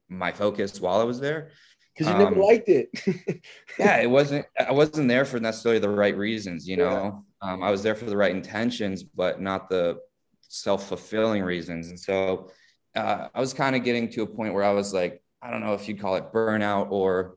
my 0.08 0.32
focus 0.32 0.80
while 0.80 1.00
I 1.00 1.04
was 1.04 1.20
there. 1.20 1.50
Because 1.94 2.08
you 2.08 2.14
never 2.16 2.37
Um, 2.37 2.42
liked 2.42 2.68
it. 2.68 2.88
yeah, 3.78 3.98
it 4.00 4.11
wasn't. 4.11 4.46
I 4.58 4.72
wasn't 4.72 5.08
there 5.08 5.24
for 5.24 5.40
necessarily 5.40 5.80
the 5.80 5.88
right 5.88 6.16
reasons. 6.16 6.68
You 6.68 6.76
Yeah. 6.76 6.85
know, 6.85 7.24
um, 7.40 7.62
I 7.62 7.70
was 7.70 7.82
there 7.82 7.94
for 7.94 8.04
the 8.04 8.16
right 8.16 8.35
intentions, 8.35 9.02
but 9.02 9.40
not 9.40 9.68
the 9.68 9.98
self 10.42 10.88
fulfilling 10.88 11.42
reasons. 11.42 11.88
And 11.88 11.98
so, 11.98 12.50
uh, 12.94 13.28
I 13.35 13.40
was 13.40 13.54
kind 13.54 13.74
of 13.74 13.85
getting 13.85 14.11
to 14.11 14.22
a 14.22 14.26
point 14.26 14.54
where 14.54 14.64
I 14.64 14.72
was 14.72 14.92
like, 14.92 15.21
I 15.42 15.50
don't 15.50 15.61
know 15.61 15.74
if 15.74 15.88
you'd 15.88 16.00
call 16.00 16.14
it 16.16 16.33
burnout 16.33 16.90
or 16.90 17.37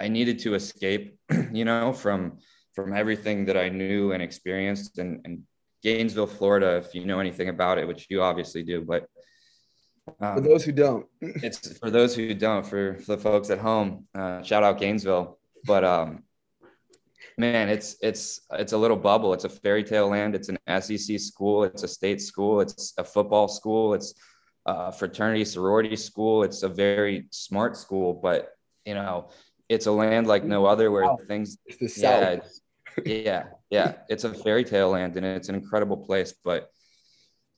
I 0.00 0.08
needed 0.08 0.38
to 0.40 0.54
escape. 0.54 1.18
You 1.52 1.64
know, 1.64 1.92
from 1.92 2.38
from 2.74 2.92
everything 2.92 3.46
that 3.46 3.56
I 3.56 3.68
knew 3.70 4.12
and 4.12 4.22
experienced, 4.22 4.98
and, 4.98 5.20
and 5.24 5.42
Gainesville, 5.82 6.26
Florida. 6.26 6.76
If 6.76 6.94
you 6.94 7.04
know 7.04 7.20
anything 7.20 7.48
about 7.48 7.78
it, 7.78 7.86
which 7.86 8.06
you 8.10 8.22
obviously 8.22 8.62
do, 8.62 8.82
but 8.82 9.06
For 10.20 10.24
um, 10.24 10.42
those 10.42 10.64
who 10.64 10.72
don't, 10.72 11.06
it's 11.20 11.78
for 11.78 11.90
those 11.90 12.14
who 12.14 12.34
don't 12.34 12.66
for, 12.66 12.96
for 12.96 13.16
the 13.16 13.22
folks 13.22 13.50
at 13.50 13.58
home 13.58 14.06
uh, 14.14 14.42
shout 14.42 14.62
out 14.62 14.78
gainesville 14.78 15.38
but 15.64 15.82
um 15.84 16.22
man 17.38 17.68
it's 17.68 17.96
it's 18.00 18.40
it's 18.52 18.72
a 18.72 18.78
little 18.78 18.96
bubble 18.96 19.34
it's 19.34 19.44
a 19.44 19.48
fairy 19.48 19.82
tale 19.82 20.08
land 20.08 20.34
it's 20.34 20.48
an 20.48 20.58
sec 20.80 21.18
school 21.18 21.64
it's 21.64 21.82
a 21.82 21.88
state 21.88 22.20
school 22.20 22.60
it's 22.60 22.94
a 22.98 23.04
football 23.04 23.48
school 23.48 23.94
it's 23.94 24.14
a 24.66 24.92
fraternity 24.92 25.44
sorority 25.44 25.96
school. 25.96 26.42
It's 26.42 26.62
a 26.62 26.68
very 26.68 27.26
smart 27.30 27.76
school 27.76 28.14
but 28.14 28.50
you 28.84 28.94
know 28.94 29.30
it's 29.68 29.86
a 29.86 29.92
land 29.92 30.26
like 30.26 30.44
no 30.44 30.66
other 30.66 30.90
where 30.90 31.04
Wow. 31.04 31.18
things 31.28 31.58
it's 31.66 31.78
the 31.78 31.88
yeah 32.02 32.40
yeah 33.04 33.44
yeah. 33.70 33.92
It's 34.08 34.24
a 34.24 34.32
fairy 34.34 34.64
tale 34.64 34.90
land 34.90 35.16
and 35.16 35.26
it's 35.26 35.48
an 35.48 35.54
incredible 35.54 35.96
place 36.08 36.34
but 36.44 36.70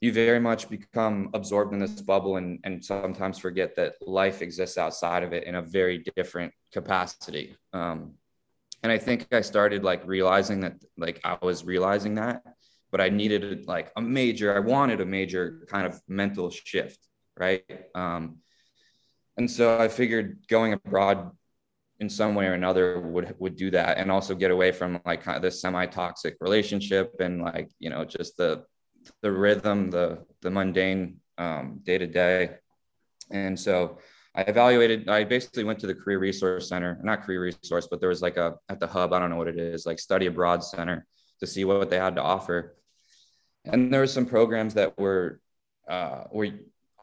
you 0.01 0.13
very 0.13 0.39
much 0.41 0.69
become 0.71 1.31
absorbed 1.35 1.73
in 1.75 1.81
this 1.81 2.01
bubble 2.03 2.37
and, 2.37 2.61
and 2.65 2.85
sometimes 2.85 3.37
forget 3.39 3.75
that 3.77 3.95
life 4.01 4.43
exists 4.43 4.79
outside 4.79 5.23
of 5.25 5.33
it 5.33 5.45
in 5.45 5.57
a 5.57 5.63
very 5.63 6.05
different 6.17 6.53
capacity. 6.73 7.57
Um, 7.73 8.15
and 8.85 8.93
i 8.93 8.99
think 8.99 9.27
i 9.33 9.41
started 9.41 9.83
like 9.83 10.03
realizing 10.07 10.61
that 10.61 10.75
like 10.97 11.21
i 11.25 11.37
was 11.43 11.65
realizing 11.65 12.15
that 12.15 12.43
but 12.91 13.01
i 13.01 13.09
needed 13.09 13.67
like 13.67 13.91
a 13.97 14.01
major 14.01 14.55
i 14.55 14.59
wanted 14.59 15.01
a 15.01 15.07
major 15.07 15.67
kind 15.69 15.87
of 15.87 16.01
mental 16.09 16.51
shift 16.51 16.99
right? 17.39 17.63
Um, 17.95 18.39
and 19.37 19.51
so 19.51 19.81
i 19.81 19.89
figured 19.89 20.39
going 20.49 20.73
abroad 20.73 21.31
in 22.01 22.09
some 22.09 22.35
way 22.35 22.47
or 22.47 22.55
another 22.55 23.01
would 23.01 23.35
would 23.39 23.57
do 23.57 23.71
that 23.71 23.99
and 23.99 24.11
also 24.11 24.35
get 24.35 24.51
away 24.51 24.73
from 24.73 25.01
like 25.05 25.23
kind 25.23 25.37
of 25.37 25.43
this 25.43 25.61
semi-toxic 25.61 26.37
relationship 26.41 27.15
and 27.21 27.43
like 27.43 27.71
you 27.79 27.91
know 27.91 28.05
just 28.05 28.37
the 28.37 28.65
the 29.23 29.31
rhythm 29.31 29.91
the 29.91 30.25
the 30.43 30.51
mundane 30.51 31.17
day 31.83 31.99
to 31.99 32.07
day 32.07 32.51
and 33.31 33.59
so 33.59 33.99
i 34.35 34.43
evaluated 34.43 35.09
i 35.09 35.25
basically 35.25 35.65
went 35.65 35.79
to 35.79 35.87
the 35.87 35.95
career 35.95 36.19
resource 36.19 36.69
center 36.69 36.99
not 37.03 37.23
career 37.23 37.41
resource 37.41 37.87
but 37.91 38.01
there 38.01 38.09
was 38.09 38.23
like 38.23 38.37
a 38.37 38.55
at 38.69 38.81
the 38.81 38.87
hub 38.87 39.13
i 39.13 39.19
don't 39.19 39.31
know 39.31 39.37
what 39.37 39.49
it 39.49 39.59
is 39.59 39.87
like 39.87 39.99
study 39.99 40.27
abroad 40.27 40.63
center 40.63 41.07
to 41.41 41.47
see 41.47 41.65
what 41.65 41.91
they 41.91 41.99
had 41.99 42.17
to 42.17 42.23
offer 42.23 42.77
and 43.69 43.93
there 43.93 44.01
were 44.01 44.07
some 44.07 44.27
programs 44.27 44.75
that 44.75 44.99
were 44.99 45.41
uh, 45.89 46.25
were 46.31 46.51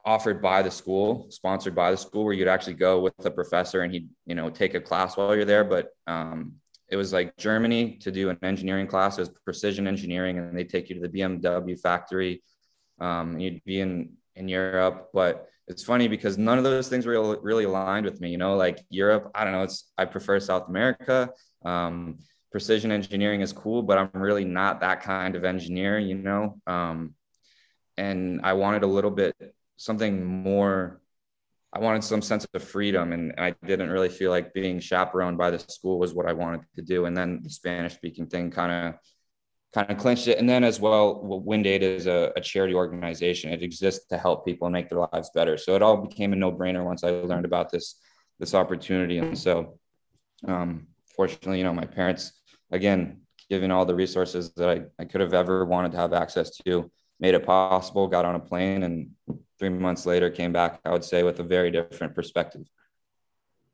offered 0.06 0.42
by 0.42 0.62
the 0.62 0.70
school, 0.70 1.28
sponsored 1.30 1.74
by 1.74 1.92
the 1.92 1.98
school, 1.98 2.24
where 2.24 2.34
you'd 2.34 2.48
actually 2.48 2.76
go 2.76 3.02
with 3.02 3.14
a 3.26 3.32
professor 3.32 3.82
and 3.82 3.92
he'd, 3.92 4.08
you 4.26 4.36
know, 4.36 4.50
take 4.50 4.76
a 4.76 4.80
class 4.80 5.18
while 5.18 5.36
you're 5.36 5.46
there. 5.46 5.64
But 5.64 5.90
um, 6.06 6.54
it 6.90 6.96
was 6.96 7.12
like 7.12 7.36
Germany 7.38 7.98
to 8.02 8.12
do 8.12 8.30
an 8.30 8.38
engineering 8.44 8.88
class. 8.88 9.18
It 9.18 9.22
was 9.22 9.30
precision 9.44 9.88
engineering, 9.88 10.38
and 10.38 10.56
they 10.56 10.64
take 10.64 10.90
you 10.90 10.96
to 10.96 11.08
the 11.08 11.10
BMW 11.10 11.80
factory. 11.80 12.44
Um, 13.00 13.40
you'd 13.40 13.64
be 13.66 13.80
in 13.80 14.14
in 14.36 14.48
Europe, 14.48 15.10
but 15.14 15.48
it's 15.68 15.84
funny 15.84 16.08
because 16.08 16.38
none 16.38 16.58
of 16.58 16.64
those 16.64 16.88
things 16.88 17.06
were 17.06 17.40
really 17.42 17.64
aligned 17.64 18.06
with 18.06 18.22
me. 18.22 18.30
You 18.30 18.38
know, 18.38 18.56
like 18.56 18.80
Europe, 18.90 19.32
I 19.34 19.44
don't 19.44 19.54
know. 19.54 19.64
It's 19.64 19.92
I 19.98 20.06
prefer 20.06 20.40
South 20.40 20.70
America. 20.70 21.32
Um, 21.64 22.20
precision 22.56 22.90
engineering 22.90 23.42
is 23.42 23.52
cool, 23.52 23.84
but 23.84 23.98
I'm 23.98 24.10
really 24.14 24.46
not 24.46 24.80
that 24.80 25.02
kind 25.02 25.36
of 25.36 25.44
engineer. 25.44 26.00
You 26.00 26.16
know, 26.16 26.62
um, 26.66 27.14
and 27.98 28.40
I 28.46 28.54
wanted 28.54 28.84
a 28.84 28.88
little 28.88 29.12
bit 29.12 29.36
something 29.76 30.24
more 30.24 31.02
I 31.74 31.80
wanted 31.80 32.06
some 32.06 32.22
sense 32.22 32.48
of 32.54 32.64
freedom 32.64 33.12
and 33.12 33.34
I 33.38 33.54
didn't 33.66 33.90
really 33.90 34.08
feel 34.08 34.32
like 34.32 34.54
being 34.54 34.80
chaperoned 34.80 35.38
by 35.38 35.50
the 35.50 35.60
school 35.60 36.00
was 36.00 36.14
what 36.14 36.28
I 36.28 36.32
wanted 36.32 36.62
to 36.78 36.82
do. 36.82 37.04
And 37.04 37.18
then 37.18 37.42
the 37.44 37.50
Spanish 37.50 37.96
speaking 37.96 38.28
thing 38.28 38.52
kind 38.52 38.72
of 38.72 38.94
kind 39.74 39.92
of 39.92 39.98
clinched 39.98 40.30
it. 40.30 40.40
And 40.40 40.48
then 40.48 40.64
as 40.64 40.80
well, 40.80 41.22
WindAid 41.46 41.82
is 41.82 42.08
a, 42.08 42.32
a, 42.38 42.40
charity 42.40 42.74
organization. 42.74 43.52
It 43.52 43.64
exists 43.64 44.08
to 44.08 44.18
help 44.18 44.46
people 44.46 44.70
make 44.70 44.88
their 44.88 45.06
lives 45.12 45.30
better. 45.36 45.58
So 45.58 45.76
it 45.76 45.82
all 45.82 45.98
became 45.98 46.32
a 46.32 46.38
no-brainer 46.38 46.86
once 46.86 47.04
I 47.04 47.10
learned 47.10 47.44
about 47.44 47.70
this 47.70 48.00
this 48.40 48.54
opportunity. 48.54 49.18
And 49.18 49.38
so 49.38 49.78
um, 50.48 50.88
fortunately, 51.16 51.58
you 51.58 51.64
know, 51.64 51.74
my 51.74 51.86
parents, 51.86 52.34
again, 52.72 53.22
given 53.50 53.72
all 53.72 53.86
the 53.86 53.96
resources 53.96 54.52
that 54.54 54.70
I, 54.70 54.82
I 55.00 55.06
could 55.06 55.22
have 55.22 55.34
ever 55.34 55.66
wanted 55.66 55.92
to 55.92 55.98
have 55.98 56.14
access 56.14 56.58
to, 56.66 56.90
made 57.20 57.34
it 57.34 57.46
possible, 57.46 58.08
got 58.08 58.26
on 58.26 58.36
a 58.36 58.40
plane, 58.40 58.84
and 58.84 59.12
three 59.58 59.70
months 59.70 60.06
later 60.06 60.30
came 60.30 60.52
back, 60.52 60.80
I 60.86 60.92
would 60.92 61.04
say, 61.04 61.24
with 61.24 61.40
a 61.40 61.44
very 61.44 61.72
different 61.72 62.16
perspective. 62.16 62.68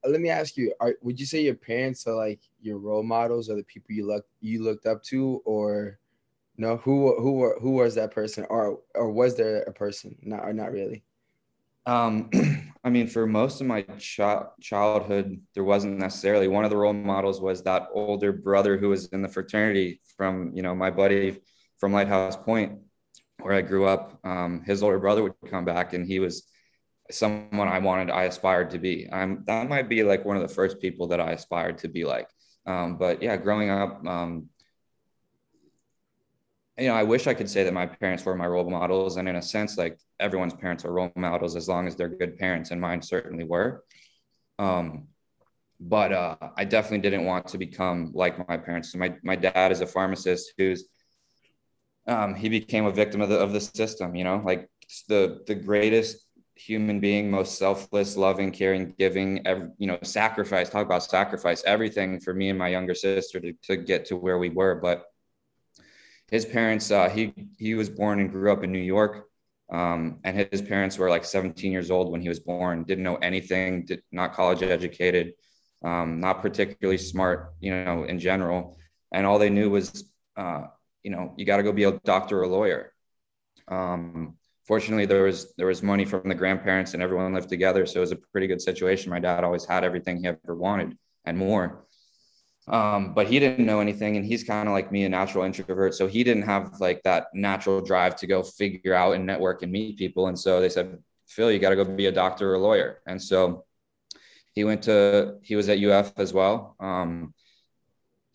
Let 0.04 0.20
me 0.20 0.30
ask 0.30 0.58
you, 0.58 0.74
are, 0.80 0.96
would 1.02 1.20
you 1.20 1.26
say 1.26 1.44
your 1.44 1.56
parents 1.56 2.08
are 2.08 2.16
like 2.16 2.40
your 2.62 2.80
role 2.80 3.04
models 3.04 3.50
or 3.50 3.56
the 3.56 3.64
people 3.64 3.94
you 3.94 4.08
look 4.08 4.26
you 4.40 4.64
looked 4.64 4.88
up 4.88 5.04
to, 5.04 5.42
or 5.46 6.00
no? 6.58 6.78
Who 6.78 7.16
who 7.22 7.54
who 7.60 7.72
was 7.72 7.94
that 7.96 8.12
person, 8.12 8.46
or 8.50 8.80
or 8.96 9.12
was 9.12 9.36
there 9.36 9.62
a 9.62 9.72
person? 9.72 10.16
Not 10.24 10.44
or 10.44 10.54
not 10.54 10.72
really. 10.72 11.04
Um, 11.86 12.32
I 12.84 12.90
mean, 12.90 13.08
for 13.08 13.28
most 13.28 13.62
of 13.62 13.68
my 13.68 13.84
ch- 14.00 14.20
childhood, 14.60 15.40
there 15.54 15.64
wasn't 15.64 16.00
necessarily 16.00 16.48
one 16.48 16.64
of 16.64 16.72
the 16.72 16.78
role 16.78 16.94
models 16.94 17.40
was 17.40 17.62
that 17.64 17.88
older 17.94 18.32
brother 18.32 18.78
who 18.78 18.90
was 18.90 19.06
in 19.08 19.22
the 19.22 19.28
fraternity 19.28 20.02
from 20.18 20.52
you 20.56 20.64
know 20.64 20.74
my 20.74 20.90
buddy 20.90 21.40
from 21.80 21.94
Lighthouse 21.94 22.36
Point 22.36 22.80
where 23.42 23.54
I 23.54 23.62
grew 23.62 23.86
up, 23.86 24.20
um, 24.24 24.62
his 24.66 24.84
older 24.84 25.00
brother 25.00 25.24
would 25.24 25.34
come 25.50 25.66
back 25.66 25.94
and 25.94 26.06
he 26.06 26.20
was 26.20 26.44
someone 27.10 27.68
I 27.68 27.80
wanted, 27.80 28.10
I 28.10 28.24
aspired 28.24 28.70
to 28.72 28.80
be. 28.80 29.08
I'm, 29.12 29.44
that 29.48 29.68
might 29.68 29.90
be 29.90 30.04
like 30.04 30.26
one 30.26 30.38
of 30.38 30.42
the 30.42 30.54
first 30.54 30.80
people 30.80 31.08
that 31.08 31.20
I 31.20 31.32
aspired 31.32 31.80
to 31.80 31.88
be 31.88 32.06
like. 32.06 32.28
Um, 32.66 32.98
but 32.98 33.22
yeah, 33.22 33.38
growing 33.38 33.70
up, 33.70 34.06
um, 34.06 34.48
you 36.82 36.88
know, 36.88 36.96
I 36.96 37.04
wish 37.04 37.28
I 37.28 37.36
could 37.36 37.50
say 37.50 37.64
that 37.64 37.74
my 37.74 37.86
parents 37.86 38.26
were 38.26 38.36
my 38.36 38.48
role 38.48 38.68
models. 38.68 39.18
And 39.18 39.30
in 39.30 39.36
a 39.36 39.42
sense, 39.42 39.78
like 39.78 40.00
everyone's 40.20 40.56
parents 40.56 40.84
are 40.84 40.92
role 40.92 41.12
models 41.16 41.56
as 41.56 41.68
long 41.68 41.88
as 41.88 41.96
they're 41.96 42.10
good 42.10 42.38
parents, 42.40 42.72
and 42.72 42.82
mine 42.82 43.02
certainly 43.04 43.44
were. 43.44 43.84
Um, 44.58 45.08
but 45.80 46.12
uh, 46.12 46.36
I 46.58 46.66
definitely 46.66 47.00
didn't 47.00 47.26
want 47.26 47.48
to 47.50 47.58
become 47.58 48.12
like 48.14 48.48
my 48.48 48.58
parents. 48.58 48.92
So 48.92 48.98
my, 48.98 49.16
my 49.24 49.36
dad 49.36 49.72
is 49.72 49.82
a 49.82 49.88
pharmacist 49.88 50.54
who's 50.58 50.86
um, 52.08 52.34
he 52.34 52.50
became 52.50 52.86
a 52.86 52.92
victim 52.92 53.22
of 53.22 53.30
the 53.30 53.38
of 53.38 53.54
the 53.54 53.62
system. 53.62 54.16
You 54.16 54.24
know, 54.24 54.42
like 54.44 54.68
the 55.08 55.42
the 55.46 55.56
greatest 55.56 56.26
human 56.56 57.00
being, 57.00 57.30
most 57.30 57.58
selfless, 57.60 58.18
loving, 58.18 58.52
caring, 58.52 58.94
giving. 58.98 59.46
Every, 59.46 59.70
you 59.78 59.88
know, 59.88 60.00
sacrifice. 60.02 60.70
Talk 60.70 60.86
about 60.86 61.04
sacrifice. 61.04 61.64
Everything 61.64 62.20
for 62.20 62.34
me 62.34 62.50
and 62.50 62.58
my 62.58 62.70
younger 62.70 62.96
sister 62.96 63.40
to 63.40 63.54
to 63.64 63.78
get 63.78 64.06
to 64.06 64.16
where 64.16 64.40
we 64.40 64.50
were. 64.50 64.76
But 64.76 65.06
his 66.32 66.46
parents, 66.46 66.90
uh, 66.90 67.10
he 67.10 67.34
he 67.58 67.76
was 67.76 67.90
born 67.90 68.20
and 68.20 68.32
grew 68.32 68.52
up 68.52 68.64
in 68.64 68.72
New 68.72 68.80
York. 68.80 69.28
Um, 69.72 70.20
and 70.24 70.48
his 70.52 70.62
parents 70.62 70.98
were 70.98 71.10
like 71.10 71.24
17 71.24 71.72
years 71.72 71.92
old 71.92 72.12
when 72.12 72.22
he 72.22 72.28
was 72.28 72.40
born, 72.40 72.84
didn't 72.84 73.06
know 73.06 73.16
anything, 73.18 73.86
did 73.86 74.04
not 74.12 74.34
college 74.34 74.64
educated, 74.64 75.34
um, 75.84 76.20
not 76.20 76.42
particularly 76.42 76.98
smart, 76.98 77.54
you 77.62 77.72
know, 77.72 78.04
in 78.04 78.20
general. 78.20 78.78
And 79.14 79.26
all 79.26 79.40
they 79.40 79.50
knew 79.50 79.70
was, 79.70 80.04
uh, 80.36 80.64
you 81.04 81.12
know, 81.12 81.34
you 81.38 81.46
got 81.46 81.58
to 81.58 81.64
go 81.64 81.72
be 81.72 81.86
a 81.86 81.94
doctor 82.00 82.40
or 82.40 82.44
a 82.44 82.48
lawyer. 82.50 82.92
Um, 83.70 84.38
fortunately, 84.66 85.06
there 85.06 85.24
was 85.24 85.54
there 85.58 85.68
was 85.68 85.82
money 85.82 86.06
from 86.06 86.28
the 86.28 86.36
grandparents, 86.36 86.94
and 86.94 87.02
everyone 87.02 87.34
lived 87.34 87.50
together, 87.50 87.86
so 87.86 88.00
it 88.00 88.02
was 88.02 88.12
a 88.12 88.18
pretty 88.32 88.48
good 88.48 88.62
situation. 88.62 89.10
My 89.10 89.20
dad 89.20 89.44
always 89.44 89.66
had 89.66 89.84
everything 89.84 90.18
he 90.18 90.28
ever 90.28 90.56
wanted 90.56 90.98
and 91.26 91.38
more. 91.38 91.86
Um, 92.72 93.14
but 93.14 93.28
he 93.28 93.40
didn't 93.40 93.66
know 93.66 93.82
anything, 93.82 94.16
and 94.16 94.26
he's 94.26 94.44
kind 94.44 94.68
of 94.68 94.74
like 94.74 94.92
me, 94.92 95.04
a 95.04 95.10
natural 95.10 95.44
introvert. 95.44 95.94
So 95.94 96.08
he 96.08 96.24
didn't 96.24 96.44
have 96.44 96.80
like 96.80 97.04
that 97.04 97.28
natural 97.34 97.82
drive 97.82 98.16
to 98.18 98.28
go 98.28 98.42
figure 98.42 98.94
out 98.94 99.14
and 99.16 99.26
network 99.26 99.62
and 99.62 99.72
meet 99.72 99.98
people. 99.98 100.28
And 100.28 100.40
so 100.40 100.62
they 100.62 100.70
said, 100.70 100.98
Phil, 101.28 101.52
you 101.52 101.60
got 101.60 101.72
to 101.72 101.76
go 101.76 101.84
be 101.84 102.08
a 102.08 102.12
doctor 102.12 102.52
or 102.52 102.56
a 102.56 102.60
lawyer. 102.60 103.02
And 103.06 103.22
so 103.22 103.66
he 104.54 104.64
went 104.64 104.84
to 104.84 105.36
he 105.44 105.56
was 105.56 105.68
at 105.70 105.84
UF 105.84 106.14
as 106.18 106.34
well. 106.34 106.76
Um, 106.80 107.34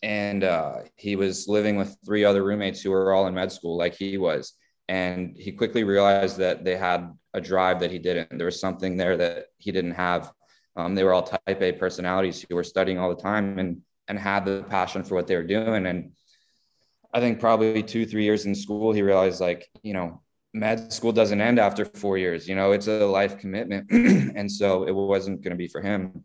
and 0.03 0.43
uh, 0.43 0.79
he 0.95 1.15
was 1.15 1.47
living 1.47 1.75
with 1.75 1.97
three 2.05 2.23
other 2.23 2.43
roommates 2.43 2.81
who 2.81 2.91
were 2.91 3.13
all 3.13 3.27
in 3.27 3.33
med 3.33 3.51
school 3.51 3.77
like 3.77 3.95
he 3.95 4.17
was 4.17 4.53
and 4.87 5.35
he 5.37 5.51
quickly 5.51 5.83
realized 5.83 6.37
that 6.37 6.63
they 6.63 6.77
had 6.77 7.11
a 7.33 7.41
drive 7.41 7.79
that 7.79 7.91
he 7.91 7.99
didn't 7.99 8.37
there 8.37 8.45
was 8.45 8.59
something 8.59 8.95
there 8.95 9.17
that 9.17 9.47
he 9.57 9.71
didn't 9.71 9.91
have 9.91 10.31
um, 10.75 10.93
they 10.93 11.03
were 11.03 11.13
all 11.13 11.23
type 11.23 11.61
a 11.61 11.71
personalities 11.71 12.45
who 12.47 12.55
were 12.55 12.63
studying 12.63 12.99
all 12.99 13.09
the 13.09 13.21
time 13.21 13.57
and 13.57 13.81
and 14.07 14.17
had 14.17 14.45
the 14.45 14.65
passion 14.69 15.03
for 15.03 15.15
what 15.15 15.27
they 15.27 15.35
were 15.35 15.43
doing 15.43 15.85
and 15.85 16.11
I 17.13 17.19
think 17.19 17.39
probably 17.39 17.83
two, 17.83 18.05
three 18.05 18.23
years 18.23 18.45
in 18.45 18.53
school, 18.53 18.93
he 18.93 19.01
realized 19.01 19.39
like, 19.39 19.67
you 19.81 19.93
know, 19.93 20.21
med 20.53 20.91
school 20.91 21.11
doesn't 21.11 21.41
end 21.41 21.59
after 21.59 21.85
four 21.85 22.17
years, 22.17 22.47
you 22.47 22.55
know, 22.55 22.71
it's 22.71 22.87
a 22.87 23.05
life 23.05 23.39
commitment. 23.39 23.89
and 23.91 24.51
so 24.51 24.83
it 24.83 24.91
wasn't 24.91 25.41
going 25.41 25.51
to 25.51 25.57
be 25.57 25.67
for 25.67 25.81
him. 25.81 26.23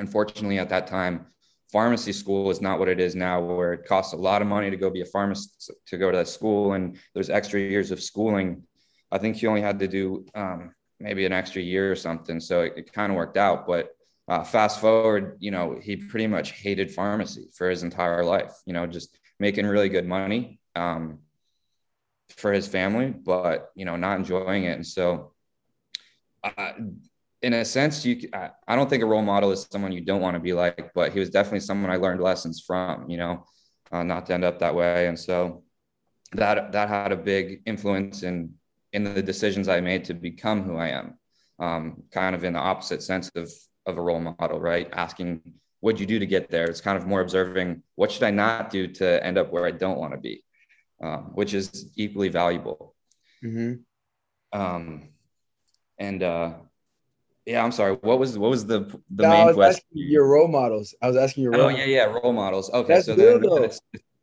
Unfortunately, 0.00 0.58
at 0.58 0.70
that 0.70 0.86
time, 0.86 1.26
pharmacy 1.70 2.12
school 2.12 2.50
is 2.50 2.60
not 2.60 2.78
what 2.78 2.88
it 2.88 3.00
is 3.00 3.14
now, 3.14 3.40
where 3.40 3.74
it 3.74 3.86
costs 3.86 4.12
a 4.12 4.16
lot 4.16 4.42
of 4.42 4.48
money 4.48 4.70
to 4.70 4.76
go 4.76 4.90
be 4.90 5.02
a 5.02 5.06
pharmacist 5.06 5.70
to 5.86 5.98
go 5.98 6.10
to 6.10 6.16
that 6.16 6.28
school. 6.28 6.72
And 6.72 6.98
there's 7.14 7.30
extra 7.30 7.60
years 7.60 7.90
of 7.90 8.02
schooling. 8.02 8.64
I 9.12 9.18
think 9.18 9.36
he 9.36 9.46
only 9.46 9.60
had 9.60 9.78
to 9.78 9.88
do 9.88 10.26
um, 10.34 10.72
maybe 10.98 11.26
an 11.26 11.32
extra 11.32 11.62
year 11.62 11.92
or 11.92 11.96
something. 11.96 12.40
So 12.40 12.62
it, 12.62 12.72
it 12.76 12.92
kind 12.92 13.12
of 13.12 13.16
worked 13.16 13.36
out. 13.36 13.66
But 13.66 13.90
uh, 14.28 14.42
fast 14.42 14.80
forward, 14.80 15.36
you 15.40 15.50
know, 15.50 15.78
he 15.82 15.96
pretty 15.96 16.26
much 16.26 16.52
hated 16.52 16.90
pharmacy 16.90 17.48
for 17.54 17.68
his 17.68 17.82
entire 17.82 18.24
life, 18.24 18.52
you 18.66 18.72
know, 18.72 18.86
just 18.86 19.18
making 19.38 19.66
really 19.66 19.88
good 19.88 20.06
money 20.06 20.60
um, 20.74 21.18
for 22.30 22.52
his 22.52 22.66
family, 22.66 23.10
but, 23.10 23.70
you 23.74 23.84
know, 23.84 23.96
not 23.96 24.18
enjoying 24.18 24.64
it. 24.64 24.76
And 24.76 24.86
so, 24.86 25.32
uh, 26.42 26.72
in 27.42 27.52
a 27.52 27.64
sense, 27.64 28.06
you, 28.06 28.30
I 28.32 28.74
don't 28.74 28.88
think 28.88 29.02
a 29.02 29.06
role 29.06 29.22
model 29.22 29.52
is 29.52 29.68
someone 29.70 29.92
you 29.92 30.00
don't 30.00 30.22
want 30.22 30.34
to 30.34 30.40
be 30.40 30.54
like, 30.54 30.92
but 30.94 31.12
he 31.12 31.20
was 31.20 31.28
definitely 31.28 31.60
someone 31.60 31.90
I 31.90 31.96
learned 31.96 32.22
lessons 32.22 32.62
from, 32.66 33.10
you 33.10 33.18
know, 33.18 33.44
uh, 33.92 34.02
not 34.02 34.24
to 34.26 34.34
end 34.34 34.44
up 34.44 34.60
that 34.60 34.74
way. 34.74 35.08
And 35.08 35.18
so 35.18 35.62
that, 36.32 36.72
that 36.72 36.88
had 36.88 37.12
a 37.12 37.16
big 37.16 37.60
influence 37.66 38.22
in, 38.22 38.54
in 38.94 39.04
the 39.04 39.22
decisions 39.22 39.68
I 39.68 39.80
made 39.80 40.04
to 40.06 40.14
become 40.14 40.62
who 40.62 40.76
I 40.76 40.88
am. 40.88 41.18
Um, 41.58 42.04
kind 42.10 42.34
of 42.34 42.42
in 42.42 42.54
the 42.54 42.58
opposite 42.58 43.02
sense 43.02 43.30
of 43.36 43.52
of 43.86 43.98
a 43.98 44.00
role 44.00 44.20
model, 44.20 44.60
right? 44.60 44.88
Asking 44.92 45.40
what'd 45.80 46.00
you 46.00 46.06
do 46.06 46.18
to 46.18 46.26
get 46.26 46.50
there? 46.50 46.64
It's 46.64 46.80
kind 46.80 46.96
of 46.96 47.06
more 47.06 47.20
observing 47.20 47.82
what 47.94 48.10
should 48.10 48.22
I 48.22 48.30
not 48.30 48.70
do 48.70 48.86
to 48.86 49.24
end 49.24 49.36
up 49.36 49.52
where 49.52 49.66
I 49.66 49.70
don't 49.70 49.98
want 49.98 50.14
to 50.14 50.18
be, 50.18 50.42
um, 51.02 51.32
which 51.34 51.52
is 51.52 51.92
equally 51.96 52.30
valuable. 52.30 52.94
Mm-hmm. 53.44 54.58
Um, 54.58 55.10
and 55.98 56.22
uh, 56.22 56.54
yeah, 57.44 57.62
I'm 57.62 57.72
sorry. 57.72 57.98
What 58.00 58.18
was 58.18 58.38
what 58.38 58.50
was 58.50 58.64
the 58.64 58.80
the 59.10 59.24
no, 59.24 59.46
main 59.46 59.54
question? 59.54 59.84
your 59.92 60.26
role 60.26 60.48
models. 60.48 60.94
I 61.02 61.08
was 61.08 61.16
asking 61.16 61.44
your. 61.44 61.54
Oh 61.54 61.68
yeah, 61.68 61.84
yeah, 61.84 62.04
role 62.04 62.32
models. 62.32 62.70
Okay, 62.72 62.94
that's 62.94 63.06
so 63.06 63.14
real 63.16 63.38
though. 63.38 63.70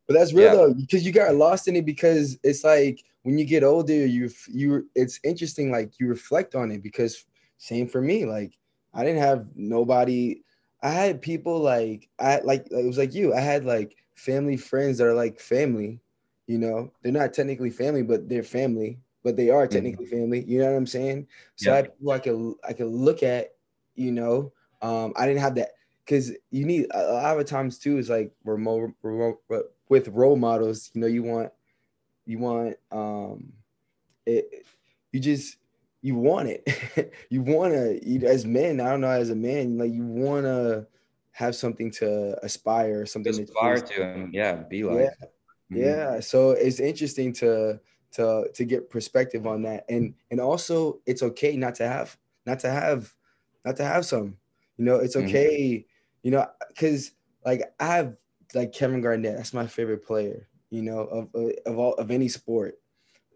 But 0.08 0.14
that's 0.14 0.32
real 0.32 0.46
yeah. 0.46 0.54
though, 0.54 0.74
because 0.74 1.06
you 1.06 1.12
got 1.12 1.34
lost 1.36 1.68
in 1.68 1.76
it 1.76 1.86
because 1.86 2.36
it's 2.42 2.64
like 2.64 3.00
when 3.22 3.38
you 3.38 3.44
get 3.44 3.62
older, 3.62 4.04
you 4.04 4.30
you 4.48 4.88
it's 4.96 5.20
interesting. 5.22 5.70
Like 5.70 5.92
you 6.00 6.08
reflect 6.08 6.56
on 6.56 6.72
it 6.72 6.82
because 6.82 7.24
same 7.58 7.86
for 7.86 8.00
me. 8.00 8.24
Like 8.24 8.52
I 8.94 9.04
didn't 9.04 9.22
have 9.22 9.46
nobody. 9.54 10.42
I 10.82 10.90
had 10.90 11.22
people 11.22 11.58
like 11.58 12.08
I 12.18 12.40
like 12.40 12.66
it 12.70 12.86
was 12.86 12.98
like 12.98 13.14
you. 13.14 13.34
I 13.34 13.40
had 13.40 13.64
like 13.64 13.96
family 14.14 14.56
friends 14.56 14.98
that 14.98 15.06
are 15.06 15.14
like 15.14 15.40
family. 15.40 16.00
You 16.46 16.58
know, 16.58 16.92
they're 17.02 17.12
not 17.12 17.32
technically 17.32 17.70
family, 17.70 18.02
but 18.02 18.28
they're 18.28 18.42
family. 18.42 18.98
But 19.24 19.36
they 19.36 19.50
are 19.50 19.64
mm-hmm. 19.64 19.74
technically 19.74 20.06
mm-hmm. 20.06 20.16
family. 20.16 20.44
You 20.44 20.60
know 20.60 20.70
what 20.70 20.76
I'm 20.76 20.86
saying? 20.86 21.28
So 21.56 21.72
yeah. 21.72 21.78
I 21.78 21.82
people 21.82 22.12
I 22.12 22.18
could 22.18 22.54
I 22.68 22.72
could 22.72 22.88
look 22.88 23.22
at. 23.22 23.54
You 23.94 24.10
know, 24.10 24.52
um, 24.80 25.12
I 25.16 25.26
didn't 25.26 25.42
have 25.42 25.54
that 25.56 25.72
because 26.04 26.32
you 26.50 26.64
need 26.64 26.86
a 26.92 27.12
lot 27.12 27.38
of 27.38 27.46
times 27.46 27.78
too. 27.78 27.98
Is 27.98 28.08
like 28.08 28.32
remote, 28.44 28.92
remote 29.02 29.40
with 29.88 30.08
role 30.08 30.36
models. 30.36 30.90
You 30.94 31.02
know, 31.02 31.06
you 31.06 31.22
want 31.22 31.52
you 32.26 32.38
want 32.38 32.76
um, 32.90 33.52
it. 34.26 34.66
You 35.12 35.20
just 35.20 35.58
you 36.02 36.16
want 36.16 36.48
it. 36.48 37.12
you 37.30 37.42
want 37.42 37.72
to, 37.72 38.26
as 38.26 38.44
men, 38.44 38.80
I 38.80 38.90
don't 38.90 39.00
know, 39.00 39.10
as 39.10 39.30
a 39.30 39.36
man, 39.36 39.78
like 39.78 39.92
you 39.92 40.04
want 40.04 40.44
to 40.44 40.86
have 41.30 41.56
something 41.56 41.90
to 41.92 42.36
aspire, 42.44 43.06
something 43.06 43.32
to 43.32 43.42
aspire 43.42 43.80
to, 43.80 44.02
and 44.02 44.34
yeah, 44.34 44.56
be 44.56 44.84
like. 44.84 44.98
Yeah. 44.98 45.26
Mm-hmm. 45.72 45.76
yeah. 45.76 46.20
So 46.20 46.50
it's 46.50 46.80
interesting 46.80 47.32
to 47.34 47.80
to 48.12 48.50
to 48.52 48.64
get 48.64 48.90
perspective 48.90 49.46
on 49.46 49.62
that, 49.62 49.86
and 49.88 50.14
and 50.30 50.40
also 50.40 51.00
it's 51.06 51.22
okay 51.22 51.56
not 51.56 51.76
to 51.76 51.88
have 51.88 52.16
not 52.44 52.58
to 52.60 52.70
have 52.70 53.14
not 53.64 53.76
to 53.76 53.84
have 53.84 54.04
some. 54.04 54.36
You 54.76 54.84
know, 54.84 54.96
it's 54.96 55.16
mm-hmm. 55.16 55.28
okay. 55.28 55.58
Mm-hmm. 55.58 55.88
You 56.24 56.30
know, 56.32 56.46
because 56.68 57.12
like 57.44 57.62
I 57.80 57.86
have 57.86 58.16
like 58.54 58.72
Kevin 58.72 59.00
Garnett. 59.00 59.36
That's 59.36 59.54
my 59.54 59.66
favorite 59.66 60.04
player. 60.04 60.48
You 60.70 60.82
know, 60.82 61.00
of 61.00 61.28
of 61.64 61.78
all 61.78 61.94
of 61.94 62.10
any 62.10 62.28
sport 62.28 62.78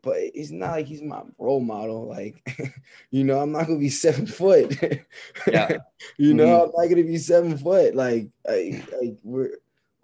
but 0.07 0.19
it's 0.19 0.53
not 0.53 0.71
like 0.71 0.87
he's 0.87 1.03
my 1.03 1.21
role 1.37 1.59
model. 1.59 2.07
Like, 2.07 2.49
you 3.11 3.25
know, 3.25 3.41
I'm 3.41 3.51
not 3.51 3.67
gonna 3.67 3.81
be 3.81 3.89
seven 3.89 4.25
foot. 4.25 4.79
yeah. 5.49 5.79
you 6.17 6.33
know, 6.33 6.47
mm-hmm. 6.47 6.71
I'm 6.77 6.83
not 6.85 6.89
gonna 6.89 7.07
be 7.07 7.19
seven 7.19 7.59
foot. 7.59 7.97
Like, 7.97 8.29
like, 8.49 8.85
like 9.03 9.17
we're, 9.25 9.51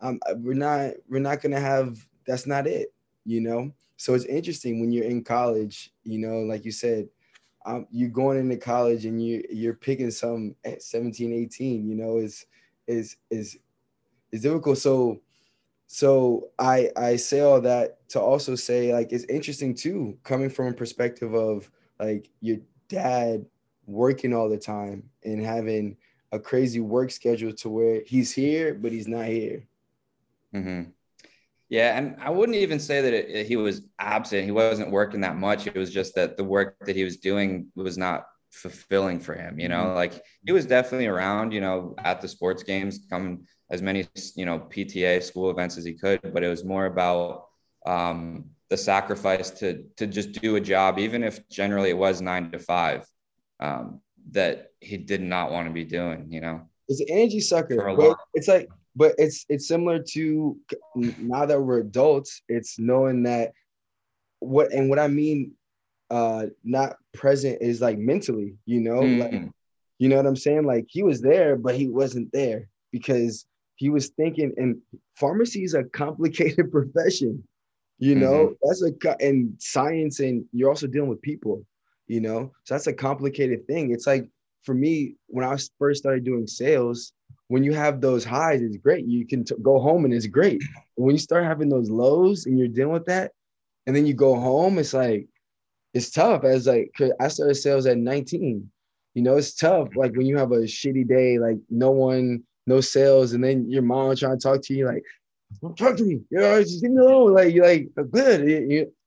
um, 0.00 0.18
we're 0.38 0.54
not, 0.54 0.94
we're 1.08 1.20
not 1.20 1.40
gonna 1.40 1.60
have. 1.60 2.04
That's 2.26 2.48
not 2.48 2.66
it. 2.66 2.92
You 3.24 3.42
know. 3.42 3.70
So 3.96 4.14
it's 4.14 4.24
interesting 4.24 4.80
when 4.80 4.90
you're 4.90 5.04
in 5.04 5.22
college. 5.22 5.92
You 6.02 6.18
know, 6.18 6.40
like 6.40 6.64
you 6.64 6.72
said, 6.72 7.08
um, 7.64 7.86
you're 7.92 8.10
going 8.10 8.40
into 8.40 8.56
college 8.56 9.06
and 9.06 9.24
you 9.24 9.44
you're 9.50 9.74
picking 9.74 10.10
some 10.10 10.56
at 10.64 10.82
17, 10.82 11.32
18. 11.32 11.88
You 11.88 11.94
know, 11.94 12.16
is 12.16 12.44
is 12.88 13.18
is 13.30 13.56
is 14.32 14.42
difficult. 14.42 14.78
So 14.78 15.20
so 15.94 16.48
i 16.58 16.88
i 16.96 17.16
say 17.16 17.40
all 17.40 17.60
that 17.60 17.98
to 18.08 18.18
also 18.18 18.54
say 18.54 18.94
like 18.94 19.12
it's 19.12 19.24
interesting 19.24 19.74
too 19.74 20.16
coming 20.24 20.48
from 20.48 20.68
a 20.68 20.72
perspective 20.72 21.34
of 21.34 21.70
like 22.00 22.30
your 22.40 22.56
dad 22.88 23.44
working 23.86 24.32
all 24.32 24.48
the 24.48 24.56
time 24.56 25.02
and 25.22 25.44
having 25.44 25.94
a 26.32 26.38
crazy 26.38 26.80
work 26.80 27.10
schedule 27.10 27.52
to 27.52 27.68
where 27.68 28.00
he's 28.06 28.32
here 28.32 28.72
but 28.72 28.90
he's 28.90 29.06
not 29.06 29.26
here 29.26 29.66
mm-hmm. 30.54 30.84
yeah 31.68 31.98
and 31.98 32.16
i 32.22 32.30
wouldn't 32.30 32.56
even 32.56 32.80
say 32.80 33.02
that 33.02 33.12
it, 33.12 33.46
he 33.46 33.56
was 33.56 33.82
absent 33.98 34.46
he 34.46 34.50
wasn't 34.50 34.90
working 34.90 35.20
that 35.20 35.36
much 35.36 35.66
it 35.66 35.74
was 35.74 35.92
just 35.92 36.14
that 36.14 36.38
the 36.38 36.44
work 36.44 36.74
that 36.86 36.96
he 36.96 37.04
was 37.04 37.18
doing 37.18 37.66
was 37.74 37.98
not 37.98 38.28
fulfilling 38.50 39.20
for 39.20 39.34
him 39.34 39.60
you 39.60 39.68
know 39.68 39.84
mm-hmm. 39.84 39.96
like 39.96 40.24
he 40.46 40.52
was 40.52 40.64
definitely 40.64 41.06
around 41.06 41.52
you 41.52 41.60
know 41.60 41.94
at 41.98 42.22
the 42.22 42.28
sports 42.28 42.62
games 42.62 43.00
coming 43.10 43.46
as 43.72 43.80
many 43.80 44.06
you 44.36 44.44
know 44.44 44.60
PTA 44.60 45.22
school 45.22 45.50
events 45.50 45.78
as 45.78 45.84
he 45.84 45.94
could, 45.94 46.20
but 46.32 46.44
it 46.44 46.48
was 46.48 46.62
more 46.62 46.84
about 46.84 47.46
um, 47.86 48.44
the 48.68 48.76
sacrifice 48.76 49.50
to 49.50 49.82
to 49.96 50.06
just 50.06 50.32
do 50.32 50.56
a 50.56 50.60
job, 50.60 50.98
even 50.98 51.24
if 51.24 51.48
generally 51.48 51.90
it 51.90 51.96
was 51.96 52.20
nine 52.20 52.52
to 52.52 52.58
five, 52.58 53.08
um, 53.58 54.00
that 54.30 54.68
he 54.80 54.98
did 54.98 55.22
not 55.22 55.50
want 55.50 55.66
to 55.66 55.72
be 55.72 55.84
doing. 55.84 56.26
You 56.30 56.42
know, 56.42 56.60
it's 56.86 57.00
an 57.00 57.06
energy 57.10 57.40
sucker. 57.40 57.94
But 57.96 58.18
it's 58.34 58.46
like, 58.46 58.68
but 58.94 59.14
it's 59.16 59.46
it's 59.48 59.66
similar 59.66 60.00
to 60.12 60.56
now 60.94 61.46
that 61.46 61.60
we're 61.60 61.80
adults. 61.80 62.42
It's 62.48 62.78
knowing 62.78 63.22
that 63.22 63.52
what 64.40 64.70
and 64.72 64.90
what 64.90 64.98
I 64.98 65.08
mean, 65.08 65.52
uh, 66.10 66.46
not 66.62 66.96
present 67.14 67.62
is 67.62 67.80
like 67.80 67.98
mentally. 67.98 68.56
You 68.66 68.80
know, 68.80 69.00
mm-hmm. 69.00 69.20
like 69.20 69.50
you 69.98 70.10
know 70.10 70.16
what 70.16 70.26
I'm 70.26 70.36
saying. 70.36 70.64
Like 70.66 70.86
he 70.88 71.02
was 71.02 71.22
there, 71.22 71.56
but 71.56 71.74
he 71.74 71.88
wasn't 71.88 72.30
there 72.32 72.68
because 72.90 73.46
he 73.76 73.88
was 73.90 74.08
thinking, 74.10 74.52
and 74.56 74.78
pharmacy 75.16 75.64
is 75.64 75.74
a 75.74 75.84
complicated 75.84 76.70
profession. 76.72 77.42
You 77.98 78.16
know, 78.16 78.48
mm-hmm. 78.48 78.52
that's 78.62 78.82
a 78.82 79.24
and 79.24 79.54
science, 79.58 80.20
and 80.20 80.44
you're 80.52 80.68
also 80.68 80.86
dealing 80.86 81.08
with 81.08 81.22
people. 81.22 81.64
You 82.08 82.20
know, 82.20 82.52
so 82.64 82.74
that's 82.74 82.88
a 82.88 82.92
complicated 82.92 83.66
thing. 83.66 83.92
It's 83.92 84.06
like 84.06 84.28
for 84.64 84.74
me 84.74 85.14
when 85.28 85.46
I 85.46 85.56
first 85.78 86.00
started 86.00 86.24
doing 86.24 86.46
sales, 86.46 87.12
when 87.48 87.62
you 87.62 87.72
have 87.72 88.00
those 88.00 88.24
highs, 88.24 88.62
it's 88.62 88.76
great. 88.76 89.06
You 89.06 89.26
can 89.26 89.44
t- 89.44 89.54
go 89.62 89.78
home 89.78 90.04
and 90.04 90.12
it's 90.12 90.26
great. 90.26 90.62
when 90.94 91.14
you 91.14 91.18
start 91.18 91.44
having 91.44 91.68
those 91.68 91.90
lows 91.90 92.46
and 92.46 92.58
you're 92.58 92.68
dealing 92.68 92.92
with 92.92 93.06
that, 93.06 93.32
and 93.86 93.94
then 93.94 94.06
you 94.06 94.14
go 94.14 94.34
home, 94.34 94.78
it's 94.78 94.94
like 94.94 95.26
it's 95.94 96.10
tough. 96.10 96.44
As 96.44 96.66
like 96.66 96.90
I 97.20 97.28
started 97.28 97.54
sales 97.54 97.86
at 97.86 97.98
19. 97.98 98.70
You 99.14 99.22
know, 99.22 99.36
it's 99.36 99.54
tough. 99.54 99.94
Like 99.94 100.16
when 100.16 100.26
you 100.26 100.38
have 100.38 100.52
a 100.52 100.60
shitty 100.60 101.06
day, 101.06 101.38
like 101.38 101.58
no 101.68 101.90
one 101.90 102.44
no 102.66 102.80
sales, 102.80 103.32
and 103.32 103.42
then 103.42 103.70
your 103.70 103.82
mom 103.82 104.14
trying 104.16 104.38
to 104.38 104.42
talk 104.42 104.62
to 104.62 104.74
you 104.74 104.86
like, 104.86 105.02
"Don't 105.60 105.76
talk 105.76 105.96
to 105.96 106.04
me," 106.04 106.20
you 106.30 106.38
know, 106.38 106.62
just 106.62 106.82
leave 106.82 106.92
me 106.92 107.00
alone. 107.00 107.34
Like 107.34 107.54
you're 107.54 107.66
like 107.66 107.88
good, 108.10 108.40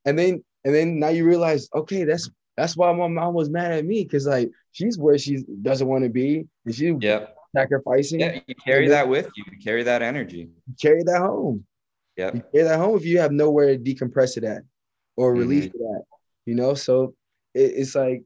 and 0.05 0.19
then 0.19 0.43
and 0.63 0.75
then 0.75 0.99
now 0.99 1.09
you 1.09 1.25
realize, 1.25 1.69
okay, 1.73 2.03
that's 2.03 2.29
that's 2.57 2.75
why 2.75 2.91
my 2.93 3.07
mom 3.07 3.33
was 3.33 3.49
mad 3.49 3.71
at 3.71 3.85
me 3.85 4.03
because 4.03 4.25
like 4.25 4.49
she's 4.71 4.97
where 4.97 5.17
she 5.17 5.43
doesn't 5.61 5.87
want 5.87 6.03
to 6.03 6.09
be, 6.09 6.45
and 6.65 6.75
she 6.75 6.95
yeah 6.99 7.27
sacrificing. 7.55 8.19
Yeah, 8.19 8.39
you 8.47 8.55
carry 8.55 8.89
that 8.89 9.07
with 9.07 9.29
you. 9.35 9.43
You 9.51 9.57
carry 9.63 9.83
that 9.83 10.01
energy. 10.01 10.49
You 10.67 10.75
carry 10.81 11.03
that 11.03 11.19
home. 11.19 11.65
Yeah, 12.17 12.31
carry 12.31 12.63
that 12.63 12.79
home 12.79 12.97
if 12.97 13.05
you 13.05 13.19
have 13.19 13.31
nowhere 13.31 13.77
to 13.77 13.77
decompress 13.77 14.37
it 14.37 14.43
at 14.43 14.63
or 15.15 15.33
release 15.33 15.65
mm-hmm. 15.65 15.77
it 15.77 15.97
at. 15.97 16.03
You 16.45 16.55
know, 16.55 16.73
so 16.73 17.15
it, 17.53 17.73
it's 17.75 17.95
like 17.95 18.23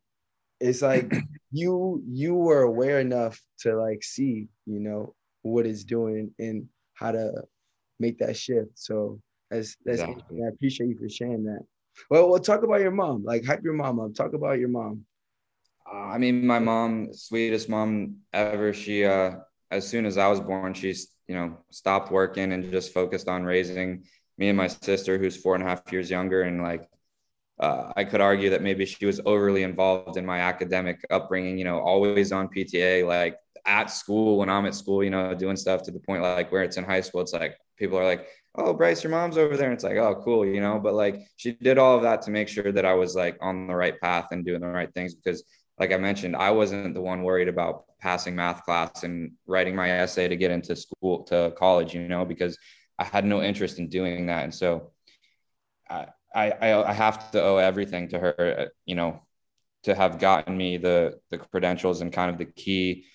it's 0.59 0.82
like 0.82 1.11
you 1.51 2.03
you 2.07 2.36
were 2.36 2.63
aware 2.63 2.99
enough 2.99 3.41
to 3.59 3.75
like 3.75 4.03
see, 4.03 4.47
you 4.65 4.80
know, 4.80 5.15
what 5.42 5.66
it's 5.66 5.84
doing 5.84 6.32
and 6.40 6.68
how 6.94 7.12
to 7.12 7.44
make 8.00 8.20
that 8.20 8.38
shift. 8.38 8.72
So 8.76 9.20
that's 9.50 9.76
that's 9.86 10.02
exactly. 10.02 10.44
I 10.44 10.50
appreciate 10.50 10.88
you 10.88 10.98
for 10.98 11.10
sharing 11.10 11.44
that. 11.46 11.62
Well, 12.10 12.30
well, 12.30 12.40
talk 12.40 12.64
about 12.64 12.82
your 12.82 12.92
mom. 12.92 13.24
Like 13.24 13.46
hype 13.46 13.64
your 13.64 13.74
mom 13.74 14.00
up. 14.00 14.14
Talk 14.14 14.34
about 14.34 14.60
your 14.60 14.70
mom. 14.70 15.06
Uh, 15.92 15.98
I 15.98 16.18
mean, 16.18 16.46
my 16.46 16.60
mom, 16.60 17.14
sweetest 17.14 17.68
mom 17.70 18.18
ever. 18.34 18.74
She, 18.74 19.06
uh, 19.06 19.32
as 19.72 19.88
soon 19.88 20.06
as 20.06 20.18
I 20.18 20.28
was 20.28 20.40
born, 20.40 20.74
she's 20.74 21.08
you 21.28 21.36
know 21.36 21.58
stopped 21.72 22.12
working 22.12 22.52
and 22.54 22.72
just 22.72 22.94
focused 22.94 23.28
on 23.28 23.44
raising 23.44 24.06
me 24.38 24.50
and 24.50 24.58
my 24.58 24.68
sister, 24.68 25.18
who's 25.18 25.36
four 25.36 25.56
and 25.56 25.64
a 25.64 25.68
half 25.68 25.92
years 25.92 26.10
younger, 26.10 26.44
and 26.44 26.62
like 26.62 26.88
uh, 27.60 27.92
I 27.96 28.04
could 28.06 28.22
argue 28.22 28.52
that 28.52 28.62
maybe 28.62 28.86
she 28.86 29.06
was 29.06 29.20
overly 29.26 29.64
involved 29.64 30.18
in 30.18 30.26
my 30.26 30.40
academic 30.40 31.04
upbringing. 31.10 31.58
You 31.58 31.66
know, 31.66 31.80
always 31.80 32.32
on 32.32 32.50
PTA, 32.50 33.06
like 33.06 33.36
at 33.70 33.91
school 33.91 34.38
when 34.39 34.49
I'm 34.49 34.65
at 34.65 34.74
school, 34.74 35.03
you 35.03 35.11
know, 35.11 35.36
doing 35.36 35.55
stuff 35.55 35.84
to 35.84 35.91
the 35.91 35.99
point 35.99 36.24
like 36.24 36.51
where 36.51 36.63
it's 36.63 36.78
in 36.78 36.84
high 36.84 37.01
school, 37.01 37.22
it's 37.22 37.34
like 37.34 37.55
people 37.78 37.99
are 37.99 38.03
like, 38.03 38.28
"Oh, 38.55 38.74
Bryce, 38.74 39.03
your 39.03 39.11
mom's 39.11 39.38
over 39.38 39.55
there," 39.55 39.67
and 39.67 39.76
it's 39.76 39.84
like, 39.84 39.97
"Oh, 39.97 40.15
cool," 40.26 40.43
you 40.45 40.59
know. 40.59 40.80
But 40.80 40.95
like 40.95 41.22
she 41.38 41.53
did 41.53 41.78
all 41.78 41.95
of 41.95 42.01
that 42.01 42.24
to 42.24 42.32
make 42.32 42.47
sure 42.49 42.72
that 42.72 42.86
I 42.86 42.95
was 42.95 43.15
like 43.15 43.38
on 43.41 43.67
the 43.67 43.76
right 43.76 43.99
path 44.01 44.30
and 44.32 44.43
doing 44.43 44.61
the 44.61 44.67
right 44.67 44.91
things 44.93 45.13
because, 45.13 45.43
like 45.80 45.93
I 45.93 45.97
mentioned, 45.97 46.36
I 46.36 46.49
wasn't 46.51 46.95
the 46.95 47.01
one 47.01 47.22
worried 47.24 47.47
about 47.47 47.86
passing 47.99 48.36
math 48.36 48.63
class 48.63 49.03
and 49.03 49.34
writing 49.45 49.76
my 49.76 49.91
essay 49.91 50.28
to 50.28 50.36
get 50.36 50.51
into 50.51 50.76
school 50.76 51.24
to 51.26 51.53
college, 51.57 51.93
you 51.93 52.07
know, 52.07 52.26
because 52.26 52.57
I 52.97 53.03
had 53.03 53.24
no 53.26 53.43
interest 53.43 53.78
in 53.80 53.88
doing 53.89 54.26
that, 54.28 54.43
and 54.43 54.53
so. 54.53 54.91
I, 55.89 56.05
I, 56.36 56.74
I 56.84 56.93
have 56.93 57.32
to 57.32 57.41
owe 57.41 57.57
everything 57.57 58.09
to 58.09 58.20
her, 58.20 58.36
uh, 58.59 58.65
you 58.86 58.93
know, 58.93 59.20
to 59.84 59.95
have 59.95 60.20
gotten 60.20 60.55
me 60.55 60.78
the 60.78 61.20
the 61.32 61.39
credentials 61.39 62.01
and 62.01 62.13
kind 62.13 62.30
of 62.30 62.38
the 62.38 62.45
key 62.45 63.05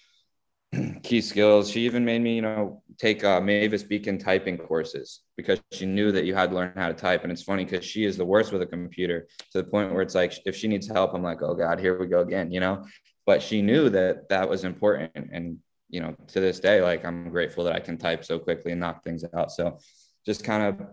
key 1.03 1.21
skills. 1.21 1.71
She 1.71 1.85
even 1.85 2.05
made 2.05 2.23
me, 2.23 2.37
you 2.37 2.43
know, 2.43 2.83
take 2.99 3.25
uh, 3.25 3.41
Mavis 3.41 3.83
Beacon 3.83 4.19
typing 4.19 4.57
courses 4.57 5.21
because 5.37 5.61
she 5.73 5.87
knew 5.87 6.13
that 6.13 6.25
you 6.25 6.35
had 6.35 6.51
to 6.51 6.57
learn 6.57 6.73
how 6.77 6.89
to 6.89 6.95
type. 6.95 7.23
And 7.23 7.33
it's 7.33 7.43
funny 7.43 7.65
because 7.65 7.85
she 7.85 8.05
is 8.05 8.17
the 8.17 8.25
worst 8.25 8.53
with 8.53 8.63
a 8.63 8.67
computer 8.67 9.27
to 9.53 9.59
the 9.59 9.65
point 9.65 9.93
where 9.93 10.03
it's 10.03 10.15
like 10.15 10.35
if 10.47 10.57
she 10.57 10.69
needs 10.69 10.87
help, 10.87 11.15
I'm 11.15 11.23
like, 11.23 11.43
oh 11.43 11.55
God, 11.55 11.81
here 11.81 11.99
we 11.99 12.07
go 12.07 12.21
again, 12.21 12.53
you 12.53 12.61
know. 12.61 12.85
But 13.27 13.43
she 13.43 13.63
knew 13.63 13.89
that 13.91 14.29
that 14.29 14.49
was 14.49 14.65
important, 14.65 15.13
and 15.15 15.59
you 15.89 16.01
know, 16.01 16.15
to 16.29 16.41
this 16.41 16.61
day, 16.61 16.83
like 16.83 17.05
I'm 17.05 17.31
grateful 17.31 17.65
that 17.65 17.75
I 17.75 17.81
can 17.81 17.97
type 17.97 18.25
so 18.25 18.39
quickly 18.39 18.73
and 18.73 18.81
knock 18.81 19.03
things 19.03 19.25
out. 19.35 19.51
So, 19.51 19.79
just 20.27 20.45
kind 20.45 20.63
of 20.63 20.87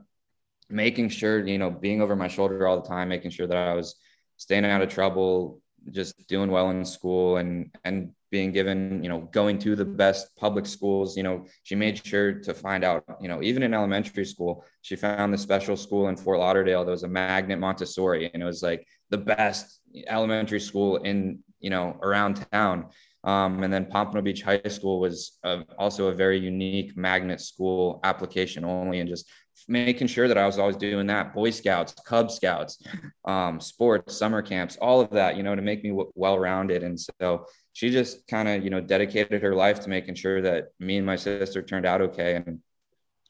making 0.70 1.10
sure, 1.10 1.46
you 1.46 1.58
know, 1.58 1.70
being 1.70 2.02
over 2.02 2.16
my 2.16 2.30
shoulder 2.30 2.66
all 2.68 2.80
the 2.80 2.88
time, 2.88 3.10
making 3.10 3.32
sure 3.32 3.48
that 3.48 3.58
I 3.58 3.74
was 3.74 3.96
staying 4.38 4.64
out 4.64 4.82
of 4.82 4.90
trouble, 4.90 5.62
just 5.92 6.28
doing 6.28 6.50
well 6.50 6.70
in 6.70 6.86
school 6.86 7.36
and 7.36 7.76
and 7.84 8.14
being 8.32 8.52
given, 8.52 9.04
you 9.04 9.10
know, 9.10 9.20
going 9.32 9.60
to 9.60 9.76
the 9.76 9.86
best 9.86 10.36
public 10.38 10.66
schools. 10.66 11.18
You 11.18 11.24
know, 11.24 11.46
she 11.64 11.76
made 11.76 12.04
sure 12.04 12.34
to 12.34 12.54
find 12.54 12.84
out, 12.84 13.04
you 13.20 13.28
know, 13.28 13.44
even 13.44 13.62
in 13.62 13.74
elementary 13.74 14.26
school, 14.26 14.66
she 14.82 14.96
found 14.96 15.34
the 15.34 15.38
special 15.38 15.76
school 15.76 16.08
in 16.08 16.16
Fort 16.16 16.40
Lauderdale. 16.40 16.84
There 16.84 16.92
was 16.92 17.04
a 17.04 17.10
magnet 17.10 17.60
Montessori, 17.60 18.32
and 18.34 18.42
it 18.42 18.46
was 18.46 18.64
like 18.64 18.88
the 19.10 19.18
best 19.18 19.82
elementary 20.08 20.62
school 20.62 20.98
in, 20.98 21.40
you 21.60 21.70
know, 21.70 22.00
around 22.02 22.46
town. 22.52 22.88
Um, 23.24 23.62
and 23.62 23.72
then 23.72 23.86
Pompano 23.86 24.24
Beach 24.24 24.42
High 24.42 24.62
School 24.68 25.00
was 25.00 25.38
uh, 25.44 25.62
also 25.78 26.08
a 26.08 26.14
very 26.14 26.40
unique 26.40 26.98
magnet 26.98 27.40
school 27.40 28.00
application 28.04 28.66
only, 28.66 29.00
and 29.00 29.08
just 29.08 29.30
making 29.68 30.08
sure 30.08 30.28
that 30.28 30.40
I 30.40 30.46
was 30.46 30.58
always 30.58 30.78
doing 30.78 31.06
that. 31.08 31.34
Boy 31.34 31.52
Scouts, 31.52 31.94
Cub 32.06 32.32
Scouts, 32.32 32.84
um, 33.26 33.60
sports, 33.60 34.18
summer 34.18 34.42
camps, 34.42 34.76
all 34.78 35.02
of 35.02 35.12
that, 35.12 35.38
you 35.38 35.44
know, 35.44 35.56
to 35.56 35.62
make 35.62 35.84
me 35.84 35.90
w- 35.90 36.12
well 36.16 36.40
rounded. 36.40 36.82
And 36.82 37.00
so 37.00 37.46
she 37.74 37.90
just 37.90 38.28
kind 38.28 38.48
of, 38.48 38.64
you 38.64 38.70
know, 38.70 38.82
dedicated 38.82 39.42
her 39.42 39.56
life 39.56 39.82
to 39.82 39.90
making 39.90 40.16
sure 40.16 40.42
that 40.42 40.70
me 40.80 40.98
and 40.98 41.06
my 41.06 41.16
sister 41.16 41.62
turned 41.62 41.86
out 41.86 42.02
okay. 42.02 42.36
And 42.36 42.60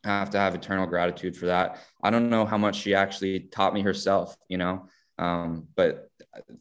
I 0.04 0.10
have 0.10 0.32
to 0.32 0.40
have 0.40 0.56
eternal 0.56 0.88
gratitude 0.88 1.38
for 1.38 1.48
that. 1.48 1.80
I 2.04 2.10
don't 2.10 2.30
know 2.30 2.46
how 2.46 2.58
much 2.58 2.78
she 2.78 2.96
actually 2.96 3.42
taught 3.42 3.74
me 3.74 3.82
herself, 3.82 4.36
you 4.48 4.58
know, 4.58 4.88
um, 5.20 5.68
but 5.76 6.10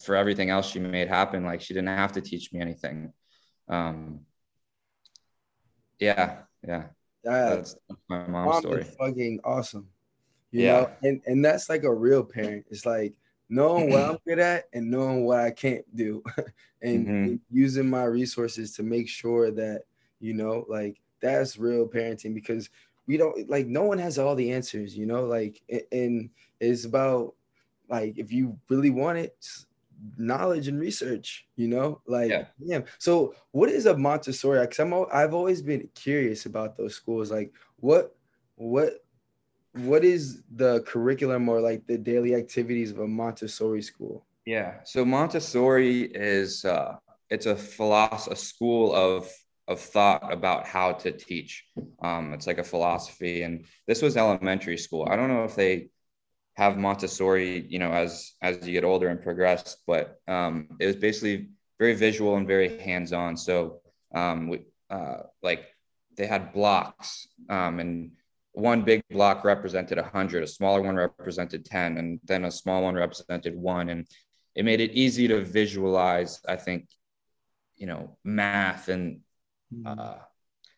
for 0.03 0.15
everything 0.15 0.51
else 0.51 0.69
she 0.69 0.79
made 0.79 1.09
happen, 1.09 1.45
like 1.45 1.61
she 1.61 1.73
didn't 1.73 1.89
have 1.89 2.13
to 2.13 2.21
teach 2.21 2.53
me 2.53 2.61
anything 2.61 3.13
um, 3.71 4.21
yeah, 6.01 6.39
yeah. 6.67 6.87
That's, 7.23 7.77
that's 7.89 8.01
my 8.09 8.27
mom's 8.27 8.59
story. 8.59 8.85
Fucking 8.99 9.41
awesome. 9.45 9.89
You 10.51 10.65
yeah. 10.65 10.73
know, 10.73 10.91
and 11.05 11.23
and 11.27 11.45
that's 11.45 11.69
like 11.69 11.85
a 11.85 11.95
real 11.95 12.25
parent. 12.25 12.67
It's 12.71 12.85
like 12.85 13.15
knowing 13.51 13.91
what 13.91 14.03
I'm 14.03 14.19
good 14.27 14.39
at 14.39 14.65
and 14.73 14.91
knowing 14.91 15.27
what 15.27 15.41
I 15.41 15.51
can't 15.51 15.85
do, 15.95 16.23
and, 16.83 17.07
mm-hmm. 17.07 17.35
using 17.51 17.91
my 17.91 18.05
resources 18.05 18.73
to 18.77 18.83
make 18.83 19.09
sure 19.09 19.51
that 19.51 19.83
you 20.21 20.33
know, 20.33 20.65
like 20.69 21.01
that's 21.21 21.59
real 21.59 21.87
parenting 21.87 22.35
because 22.35 22.71
we 23.07 23.17
don't 23.17 23.51
like 23.51 23.67
no 23.67 23.83
one 23.83 23.99
has 23.99 24.19
all 24.19 24.35
the 24.35 24.53
answers. 24.53 24.97
You 24.97 25.07
know, 25.07 25.25
like 25.25 25.61
and 25.93 26.31
it's 26.61 26.85
about 26.87 27.35
like 27.91 28.17
if 28.17 28.33
you 28.33 28.59
really 28.69 28.91
want 28.91 29.19
it, 29.19 29.35
knowledge 30.17 30.69
and 30.69 30.81
research 30.81 31.47
you 31.57 31.69
know 31.69 32.01
like 32.07 32.31
yeah. 32.31 32.47
yeah. 32.59 32.81
so 32.99 33.35
what 33.51 33.69
is 33.69 33.87
a 33.87 33.97
montessori 33.97 34.61
because 34.61 34.79
i'm 34.79 34.95
i've 35.13 35.35
always 35.35 35.61
been 35.61 35.87
curious 35.95 36.47
about 36.47 36.77
those 36.77 36.95
schools 36.95 37.31
like 37.31 37.53
what 37.77 38.17
what 38.57 39.05
what 39.75 40.05
is 40.05 40.43
the 40.57 40.83
curriculum 40.83 41.49
or 41.49 41.61
like 41.61 41.87
the 41.87 41.99
daily 41.99 42.35
activities 42.35 42.91
of 42.91 42.99
a 42.99 43.07
montessori 43.07 43.83
school 43.83 44.27
yeah 44.47 44.75
so 44.85 45.05
montessori 45.05 46.03
is 46.03 46.65
uh 46.65 46.97
it's 47.29 47.47
a 47.47 47.57
philosophy 47.57 48.33
a 48.33 48.37
school 48.37 48.95
of 48.95 49.31
of 49.69 49.79
thought 49.79 50.33
about 50.33 50.67
how 50.67 50.93
to 50.93 51.13
teach 51.13 51.65
um 52.03 52.33
it's 52.33 52.47
like 52.47 52.59
a 52.59 52.65
philosophy 52.65 53.43
and 53.43 53.65
this 53.87 54.03
was 54.03 54.17
elementary 54.17 54.77
school 54.77 55.07
i 55.11 55.17
don't 55.17 55.29
know 55.29 55.45
if 55.45 55.55
they 55.55 55.89
have 56.61 56.77
Montessori, 56.77 57.67
you 57.69 57.79
know, 57.79 57.91
as 57.91 58.35
as 58.43 58.67
you 58.67 58.73
get 58.73 58.85
older 58.85 59.09
and 59.09 59.23
progress. 59.23 59.79
But 59.87 60.21
um, 60.29 60.69
it 60.79 60.87
was 60.87 60.97
basically 60.97 61.49
very 61.79 61.95
visual 61.95 62.37
and 62.37 62.47
very 62.47 62.79
hands 62.79 63.13
on. 63.15 63.37
So 63.37 63.81
um, 64.15 64.49
we, 64.49 64.61
uh, 64.91 65.23
like 65.43 65.65
they 66.17 66.27
had 66.27 66.53
blocks, 66.53 67.29
um, 67.49 67.81
and 67.81 68.13
one 68.53 68.83
big 68.83 69.03
block 69.11 69.45
represented 69.45 69.99
a 69.99 70.03
hundred, 70.03 70.43
a 70.43 70.47
smaller 70.47 70.83
one 70.83 70.97
represented 70.97 71.65
ten, 71.65 71.99
and 71.99 72.21
then 72.25 72.45
a 72.45 72.51
small 72.51 72.83
one 72.83 72.95
represented 72.95 73.55
one, 73.55 73.89
and 73.89 74.07
it 74.55 74.65
made 74.65 74.81
it 74.81 74.93
easy 74.93 75.29
to 75.29 75.45
visualize. 75.45 76.41
I 76.49 76.57
think, 76.57 76.89
you 77.77 77.87
know, 77.87 78.17
math 78.25 78.89
and 78.89 79.21
hmm. 79.73 79.87
uh, 79.87 80.17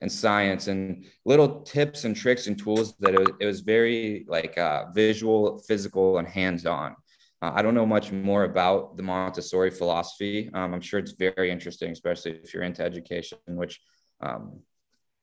and 0.01 0.11
science 0.11 0.67
and 0.67 1.05
little 1.25 1.61
tips 1.63 2.05
and 2.05 2.17
tricks 2.17 2.49
and 2.49 2.59
tools 2.59 2.95
that 2.99 3.15
it 3.15 3.21
was, 3.21 3.29
it 3.41 3.47
was 3.47 3.61
very 3.61 4.25
like 4.29 4.59
uh, 4.59 4.87
visual, 4.93 5.59
physical, 5.59 6.19
and 6.19 6.27
hands-on. 6.27 6.97
Uh, 7.41 7.53
I 7.55 7.63
don't 7.63 7.75
know 7.75 7.87
much 7.87 8.13
more 8.13 8.45
about 8.45 8.97
the 8.97 9.03
Montessori 9.03 9.71
philosophy. 9.71 10.51
Um, 10.55 10.75
I'm 10.75 10.81
sure 10.81 10.99
it's 10.99 11.13
very 11.13 11.51
interesting, 11.51 11.91
especially 11.93 12.33
if 12.33 12.53
you're 12.53 12.65
into 12.65 12.83
education, 12.83 13.39
which 13.47 13.81
um, 14.21 14.61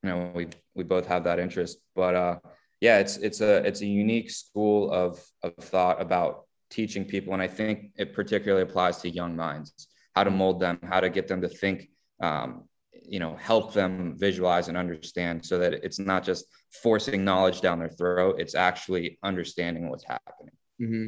you 0.04 0.10
know 0.10 0.32
we 0.34 0.47
we 0.76 0.84
both 0.84 1.08
have 1.08 1.24
that 1.26 1.39
interest. 1.39 1.78
But 1.95 2.16
uh, 2.16 2.39
yeah, 2.82 3.00
it's 3.00 3.18
it's 3.18 3.41
a 3.41 3.58
it's 3.66 3.82
a 3.82 3.86
unique 3.86 4.32
school 4.32 4.91
of 4.91 5.24
of 5.43 5.56
thought 5.56 6.02
about 6.02 6.45
teaching 6.70 7.06
people, 7.06 7.34
and 7.34 7.41
I 7.41 7.47
think 7.47 7.91
it 7.97 8.14
particularly 8.14 8.64
applies 8.64 8.97
to 9.00 9.10
young 9.10 9.36
minds, 9.36 9.88
how 10.16 10.24
to 10.24 10.32
mold 10.32 10.60
them, 10.60 10.80
how 10.84 11.00
to 11.00 11.10
get 11.10 11.28
them 11.28 11.41
to 11.41 11.50
think 11.50 11.89
um, 12.22 12.64
you 13.10 13.20
know 13.20 13.36
help 13.36 13.74
them 13.74 14.16
visualize 14.18 14.68
and 14.68 14.78
understand 14.78 15.45
so 15.45 15.58
that 15.58 15.74
it's 15.74 16.00
not 16.00 16.24
just 16.24 16.45
forcing 16.84 17.26
knowledge 17.26 17.62
down 17.62 17.80
their 17.80 17.89
throat 17.89 18.36
it's 18.39 18.56
actually 18.56 19.18
understanding 19.24 19.89
what's 19.89 20.06
happening 20.06 20.54
mm-hmm. 20.82 21.08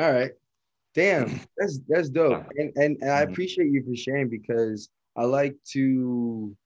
All 0.00 0.12
right 0.12 0.32
damn 0.94 1.40
that's 1.56 1.80
that's 1.88 2.08
dope 2.08 2.46
and, 2.56 2.72
and, 2.76 2.96
and 3.00 3.10
i 3.10 3.22
mm-hmm. 3.22 3.32
appreciate 3.32 3.70
you 3.70 3.84
for 3.84 3.94
sharing 3.94 4.28
because 4.28 4.88
i 5.16 5.24
like 5.24 5.56
to 5.70 6.56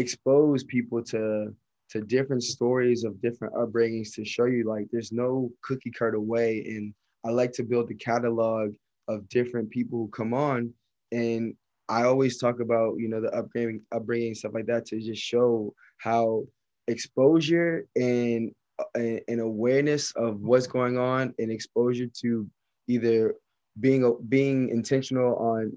expose 0.00 0.64
people 0.64 1.02
to 1.04 1.54
to 1.90 2.00
different 2.00 2.42
stories 2.42 3.02
of 3.04 3.20
different 3.20 3.52
upbringings 3.54 4.14
to 4.14 4.24
show 4.24 4.44
you 4.44 4.64
like 4.64 4.86
there's 4.92 5.12
no 5.12 5.50
cookie 5.62 5.90
cutter 5.90 6.20
way. 6.20 6.64
And 6.66 6.94
i 7.24 7.30
like 7.30 7.52
to 7.52 7.64
build 7.64 7.90
a 7.90 7.94
catalog 7.94 8.74
of 9.08 9.28
different 9.28 9.70
people 9.70 9.98
who 9.98 10.08
come 10.08 10.32
on. 10.32 10.72
And 11.12 11.54
I 11.88 12.04
always 12.04 12.38
talk 12.38 12.60
about 12.60 12.94
you 12.98 13.08
know 13.08 13.20
the 13.20 13.34
upbringing, 13.36 13.82
upbringing 13.92 14.34
stuff 14.34 14.54
like 14.54 14.66
that 14.66 14.86
to 14.86 15.00
just 15.00 15.22
show 15.22 15.74
how 15.98 16.44
exposure 16.86 17.86
and 17.96 18.52
and 18.94 19.40
awareness 19.40 20.12
of 20.12 20.40
what's 20.40 20.66
going 20.66 20.96
on 20.96 21.34
and 21.38 21.50
exposure 21.50 22.06
to 22.22 22.48
either 22.88 23.34
being 23.80 24.16
being 24.28 24.68
intentional 24.70 25.36
on 25.36 25.76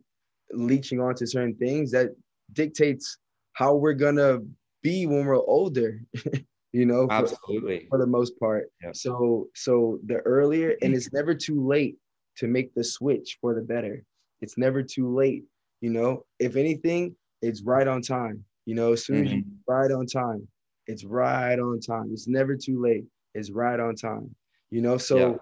leeching 0.51 0.99
onto 1.01 1.25
certain 1.25 1.55
things 1.55 1.91
that 1.91 2.09
dictates 2.53 3.17
how 3.53 3.75
we're 3.75 3.93
gonna 3.93 4.39
be 4.81 5.05
when 5.05 5.25
we're 5.25 5.35
older 5.35 6.01
you 6.71 6.85
know 6.85 7.07
absolutely 7.09 7.81
for, 7.81 7.97
for 7.97 7.97
the 7.99 8.07
most 8.07 8.37
part 8.39 8.69
yep. 8.83 8.95
so 8.95 9.47
so 9.55 9.99
the 10.05 10.17
earlier 10.19 10.75
and 10.81 10.93
it's 10.93 11.13
never 11.13 11.33
too 11.33 11.65
late 11.65 11.97
to 12.35 12.47
make 12.47 12.73
the 12.73 12.83
switch 12.83 13.37
for 13.39 13.53
the 13.53 13.61
better 13.61 14.03
it's 14.41 14.57
never 14.57 14.83
too 14.83 15.13
late 15.15 15.43
you 15.83 15.89
know, 15.89 16.23
if 16.39 16.55
anything, 16.55 17.13
it's 17.41 17.61
right 17.61 17.85
on 17.85 18.01
time. 18.01 18.45
You 18.65 18.73
know, 18.73 18.93
as 18.93 19.05
soon 19.05 19.17
mm-hmm. 19.17 19.25
as 19.25 19.31
you 19.33 19.41
mm-hmm. 19.41 19.71
right 19.71 19.91
on 19.91 20.05
time, 20.05 20.47
it's 20.87 21.03
right 21.03 21.59
on 21.59 21.81
time. 21.81 22.11
It's 22.13 22.25
never 22.25 22.55
too 22.55 22.81
late. 22.81 23.03
It's 23.35 23.51
right 23.51 23.77
on 23.77 23.95
time. 23.95 24.33
You 24.71 24.81
know, 24.81 24.97
so 24.97 25.17
yeah. 25.17 25.35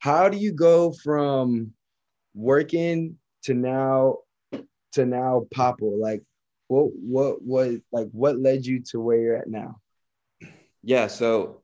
how 0.00 0.28
do 0.28 0.36
you 0.36 0.52
go 0.52 0.92
from 1.02 1.72
working 2.34 3.16
to 3.44 3.54
now 3.54 4.18
to 4.92 5.06
now 5.06 5.46
Popl? 5.56 5.98
Like 5.98 6.22
what 6.68 6.90
what 6.94 7.42
what 7.42 7.70
like 7.90 8.08
what 8.12 8.38
led 8.38 8.64
you 8.64 8.80
to 8.90 9.00
where 9.00 9.18
you're 9.18 9.36
at 9.36 9.48
now? 9.48 9.80
Yeah, 10.82 11.08
so 11.08 11.62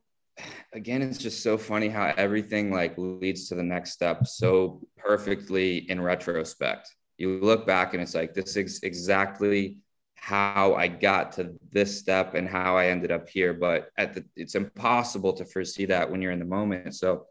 again, 0.73 1.03
it's 1.03 1.19
just 1.19 1.43
so 1.43 1.57
funny 1.57 1.89
how 1.89 2.13
everything 2.17 2.73
like 2.73 2.95
leads 2.99 3.49
to 3.49 3.55
the 3.55 3.63
next 3.63 3.93
step 3.93 4.27
so 4.27 4.81
perfectly 4.97 5.89
in 5.91 6.01
retrospect. 6.01 6.95
You 7.17 7.39
look 7.41 7.67
back 7.67 7.95
and 7.95 8.03
it's 8.03 8.15
like, 8.15 8.35
this 8.35 8.57
is 8.57 8.81
exactly 8.83 9.79
how 10.17 10.75
I 10.75 10.89
got 10.89 11.33
to 11.33 11.55
this 11.71 11.99
step 11.99 12.35
and 12.35 12.49
how 12.49 12.77
I 12.77 12.87
ended 12.87 13.13
up 13.13 13.29
here. 13.29 13.55
But 13.55 13.91
at 13.97 14.15
the, 14.15 14.25
it's 14.35 14.55
impossible 14.55 15.35
to 15.35 15.45
foresee 15.45 15.87
that 15.87 16.11
when 16.11 16.23
you're 16.23 16.33
in 16.33 16.39
the 16.39 16.45
moment. 16.45 16.95
So 16.95 17.27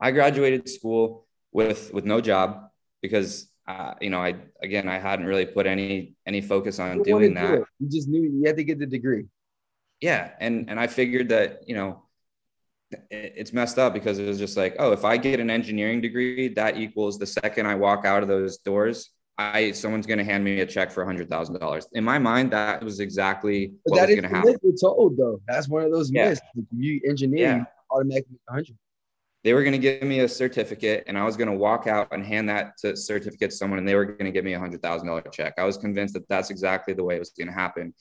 I 0.00 0.10
graduated 0.10 0.68
school 0.68 1.26
with, 1.52 1.94
with 1.94 2.04
no 2.04 2.20
job 2.20 2.68
because 3.00 3.48
uh, 3.66 3.94
you 4.00 4.10
know, 4.10 4.20
I 4.20 4.36
again, 4.62 4.88
I 4.88 4.98
hadn't 4.98 5.26
really 5.26 5.46
put 5.46 5.66
any 5.66 6.14
any 6.26 6.40
focus 6.40 6.78
on 6.78 6.98
you 6.98 7.04
doing 7.04 7.34
that. 7.34 7.50
Do 7.50 7.64
you 7.80 7.88
just 7.88 8.08
knew 8.08 8.22
you 8.22 8.42
had 8.46 8.56
to 8.56 8.64
get 8.64 8.78
the 8.78 8.86
degree. 8.86 9.26
Yeah, 10.00 10.30
and 10.38 10.68
and 10.68 10.78
I 10.78 10.86
figured 10.86 11.30
that 11.30 11.62
you 11.66 11.74
know, 11.74 12.02
it's 13.10 13.52
messed 13.52 13.78
up 13.78 13.94
because 13.94 14.18
it 14.18 14.26
was 14.26 14.38
just 14.38 14.56
like, 14.56 14.76
oh, 14.78 14.92
if 14.92 15.04
I 15.04 15.16
get 15.16 15.40
an 15.40 15.50
engineering 15.50 16.00
degree, 16.00 16.48
that 16.54 16.76
equals 16.76 17.18
the 17.18 17.26
second 17.26 17.66
I 17.66 17.74
walk 17.74 18.04
out 18.04 18.22
of 18.22 18.28
those 18.28 18.58
doors, 18.58 19.10
I 19.38 19.72
someone's 19.72 20.06
going 20.06 20.18
to 20.18 20.24
hand 20.24 20.44
me 20.44 20.60
a 20.60 20.66
check 20.66 20.92
for 20.92 21.02
a 21.02 21.06
hundred 21.06 21.30
thousand 21.30 21.58
dollars. 21.58 21.88
In 21.92 22.04
my 22.04 22.18
mind, 22.18 22.52
that 22.52 22.82
was 22.82 23.00
exactly 23.00 23.72
but 23.86 23.92
what 23.92 24.00
was 24.02 24.10
going 24.10 24.22
to 24.22 24.28
happen. 24.28 24.56
We're 24.62 24.72
told 24.72 25.16
though. 25.16 25.40
That's 25.48 25.68
one 25.68 25.84
of 25.84 25.90
those 25.90 26.10
yeah. 26.10 26.28
myths. 26.28 26.40
You 26.76 27.00
engineering 27.08 27.60
yeah. 27.60 27.64
automatically 27.90 28.38
hundred 28.48 28.76
they 29.44 29.52
were 29.52 29.62
going 29.62 29.72
to 29.72 29.78
give 29.78 30.02
me 30.02 30.20
a 30.20 30.28
certificate 30.28 31.04
and 31.06 31.18
I 31.18 31.24
was 31.24 31.36
going 31.36 31.50
to 31.50 31.56
walk 31.56 31.86
out 31.86 32.08
and 32.12 32.24
hand 32.24 32.48
that 32.48 32.78
to 32.78 32.96
certificate 32.96 33.50
to 33.50 33.56
someone 33.56 33.78
and 33.78 33.86
they 33.86 33.94
were 33.94 34.06
going 34.06 34.24
to 34.24 34.32
give 34.32 34.44
me 34.44 34.54
a 34.54 34.58
hundred 34.58 34.80
thousand 34.80 35.06
dollar 35.06 35.20
check. 35.20 35.54
I 35.58 35.64
was 35.64 35.76
convinced 35.76 36.14
that 36.14 36.26
that's 36.30 36.48
exactly 36.48 36.94
the 36.94 37.04
way 37.04 37.16
it 37.16 37.18
was 37.18 37.30
going 37.30 37.48
to 37.48 37.52
happen. 37.52 37.94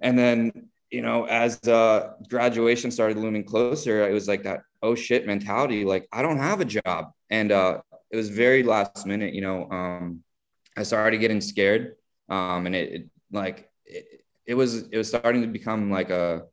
And 0.00 0.18
then, 0.18 0.68
you 0.90 1.02
know, 1.02 1.24
as 1.26 1.62
uh, 1.68 2.14
graduation 2.28 2.90
started 2.90 3.18
looming 3.18 3.44
closer, 3.44 4.08
it 4.08 4.12
was 4.12 4.28
like 4.28 4.44
that, 4.44 4.62
oh 4.82 4.94
shit 4.94 5.26
mentality. 5.26 5.84
Like 5.84 6.08
I 6.10 6.22
don't 6.22 6.38
have 6.38 6.62
a 6.62 6.64
job. 6.64 7.12
And 7.28 7.52
uh, 7.52 7.82
it 8.10 8.16
was 8.16 8.30
very 8.30 8.62
last 8.62 9.06
minute, 9.06 9.34
you 9.34 9.42
know, 9.42 9.68
um, 9.70 10.22
I 10.74 10.84
started 10.84 11.18
getting 11.18 11.42
scared. 11.42 11.96
Um, 12.30 12.64
and 12.64 12.74
it, 12.74 12.92
it 12.92 13.10
like, 13.30 13.68
it, 13.84 14.24
it 14.46 14.54
was, 14.54 14.88
it 14.88 14.96
was 14.96 15.08
starting 15.08 15.42
to 15.42 15.48
become 15.48 15.90
like 15.90 16.08
a, 16.08 16.44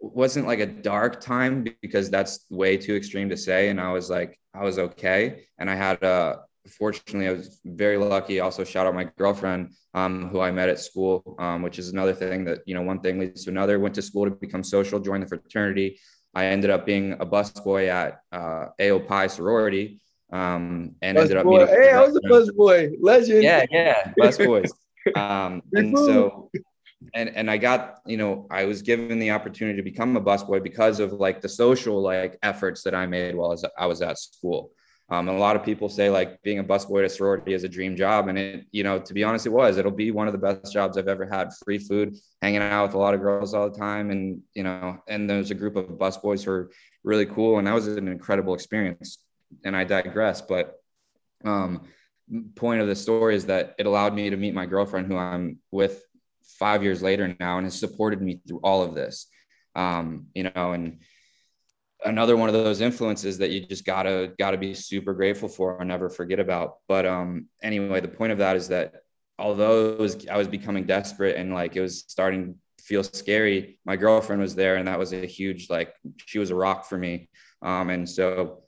wasn't 0.00 0.46
like 0.46 0.60
a 0.60 0.66
dark 0.66 1.20
time 1.20 1.66
because 1.82 2.10
that's 2.10 2.46
way 2.50 2.76
too 2.76 2.96
extreme 2.96 3.28
to 3.30 3.36
say. 3.36 3.68
And 3.68 3.80
I 3.80 3.92
was 3.92 4.10
like, 4.10 4.38
I 4.54 4.64
was 4.64 4.78
okay. 4.78 5.44
And 5.58 5.70
I 5.70 5.74
had, 5.74 6.02
uh, 6.02 6.36
fortunately, 6.78 7.28
I 7.28 7.32
was 7.32 7.60
very 7.64 7.96
lucky. 7.96 8.40
Also, 8.40 8.64
shout 8.64 8.86
out 8.86 8.94
my 8.94 9.08
girlfriend, 9.18 9.72
um, 9.94 10.28
who 10.28 10.40
I 10.40 10.50
met 10.50 10.68
at 10.68 10.80
school, 10.80 11.36
um, 11.38 11.62
which 11.62 11.78
is 11.78 11.90
another 11.90 12.14
thing 12.14 12.44
that, 12.44 12.60
you 12.66 12.74
know, 12.74 12.82
one 12.82 13.00
thing 13.00 13.18
leads 13.18 13.44
to 13.44 13.50
another. 13.50 13.78
Went 13.78 13.94
to 13.96 14.02
school 14.02 14.24
to 14.24 14.30
become 14.30 14.64
social, 14.64 14.98
joined 15.00 15.22
the 15.22 15.28
fraternity. 15.28 16.00
I 16.34 16.46
ended 16.46 16.70
up 16.70 16.86
being 16.86 17.12
a 17.14 17.26
busboy 17.26 17.88
at 17.88 18.20
uh, 18.32 18.66
AO 18.80 19.00
Pi 19.00 19.26
sorority 19.26 20.00
um, 20.32 20.94
and 21.02 21.16
bus 21.16 21.30
ended 21.30 21.36
up. 21.38 21.68
Hey, 21.68 21.90
I 21.90 22.00
was 22.00 22.16
a 22.16 22.20
busboy, 22.20 22.94
legend. 23.00 23.42
Yeah, 23.42 23.64
yeah, 23.70 24.12
busboys. 24.18 24.70
um, 25.16 25.62
and 25.72 25.96
so 25.96 26.50
and 27.14 27.30
and 27.30 27.50
I 27.50 27.56
got 27.56 28.00
you 28.06 28.16
know 28.16 28.46
I 28.50 28.64
was 28.64 28.82
given 28.82 29.18
the 29.18 29.30
opportunity 29.30 29.76
to 29.76 29.82
become 29.82 30.16
a 30.16 30.20
busboy 30.20 30.62
because 30.62 31.00
of 31.00 31.12
like 31.12 31.40
the 31.40 31.48
social 31.48 32.00
like 32.00 32.38
efforts 32.42 32.82
that 32.82 32.94
I 32.94 33.06
made 33.06 33.34
while 33.34 33.56
I 33.78 33.86
was, 33.86 34.02
at 34.02 34.18
school. 34.18 34.72
Um, 35.08 35.28
and 35.28 35.36
a 35.36 35.40
lot 35.40 35.56
of 35.56 35.64
people 35.64 35.88
say 35.88 36.08
like 36.08 36.40
being 36.42 36.60
a 36.60 36.64
busboy 36.64 37.00
at 37.00 37.06
a 37.06 37.08
sorority 37.08 37.52
is 37.52 37.64
a 37.64 37.68
dream 37.68 37.96
job, 37.96 38.28
and 38.28 38.38
it 38.38 38.66
you 38.70 38.84
know 38.84 38.98
to 38.98 39.14
be 39.14 39.24
honest 39.24 39.46
it 39.46 39.50
was. 39.50 39.76
It'll 39.76 39.90
be 39.90 40.10
one 40.10 40.28
of 40.28 40.32
the 40.32 40.38
best 40.38 40.72
jobs 40.72 40.96
I've 40.96 41.08
ever 41.08 41.26
had. 41.26 41.48
Free 41.64 41.78
food, 41.78 42.16
hanging 42.42 42.62
out 42.62 42.84
with 42.84 42.94
a 42.94 42.98
lot 42.98 43.14
of 43.14 43.20
girls 43.20 43.54
all 43.54 43.70
the 43.70 43.78
time, 43.78 44.10
and 44.10 44.42
you 44.54 44.62
know 44.62 44.98
and 45.08 45.28
there's 45.28 45.50
a 45.50 45.54
group 45.54 45.76
of 45.76 45.86
busboys 45.86 46.44
who 46.44 46.52
are 46.52 46.70
really 47.02 47.26
cool, 47.26 47.58
and 47.58 47.66
that 47.66 47.74
was 47.74 47.88
an 47.88 48.08
incredible 48.08 48.54
experience. 48.54 49.18
And 49.64 49.76
I 49.76 49.82
digress, 49.82 50.42
but 50.42 50.80
um, 51.44 51.88
point 52.54 52.80
of 52.80 52.86
the 52.86 52.94
story 52.94 53.34
is 53.34 53.46
that 53.46 53.74
it 53.78 53.86
allowed 53.86 54.14
me 54.14 54.30
to 54.30 54.36
meet 54.36 54.54
my 54.54 54.66
girlfriend 54.66 55.06
who 55.06 55.16
I'm 55.16 55.58
with 55.70 56.04
five 56.60 56.84
years 56.84 57.02
later 57.02 57.34
now 57.40 57.56
and 57.56 57.66
has 57.66 57.76
supported 57.76 58.22
me 58.22 58.40
through 58.46 58.60
all 58.62 58.82
of 58.82 58.94
this. 58.94 59.26
Um, 59.74 60.26
you 60.34 60.44
know, 60.44 60.72
and 60.72 61.00
another 62.04 62.36
one 62.36 62.48
of 62.48 62.52
those 62.52 62.80
influences 62.80 63.38
that 63.38 63.50
you 63.50 63.66
just 63.66 63.84
gotta 63.84 64.32
gotta 64.38 64.58
be 64.58 64.74
super 64.74 65.14
grateful 65.14 65.48
for 65.48 65.78
and 65.78 65.88
never 65.88 66.08
forget 66.08 66.38
about. 66.38 66.76
But 66.86 67.06
um, 67.06 67.46
anyway, 67.62 68.00
the 68.00 68.08
point 68.08 68.32
of 68.32 68.38
that 68.38 68.56
is 68.56 68.68
that 68.68 68.94
although 69.38 69.96
was, 69.96 70.26
I 70.28 70.36
was 70.36 70.48
becoming 70.48 70.84
desperate 70.84 71.36
and 71.36 71.52
like 71.52 71.74
it 71.76 71.80
was 71.80 72.04
starting 72.06 72.54
to 72.78 72.84
feel 72.84 73.02
scary, 73.02 73.78
my 73.84 73.96
girlfriend 73.96 74.42
was 74.42 74.54
there, 74.54 74.76
and 74.76 74.86
that 74.86 74.98
was 74.98 75.12
a 75.12 75.26
huge 75.26 75.70
like 75.70 75.94
she 76.26 76.38
was 76.38 76.50
a 76.50 76.54
rock 76.54 76.86
for 76.86 76.98
me. 76.98 77.28
Um, 77.62 77.90
and 77.90 78.08
so 78.08 78.64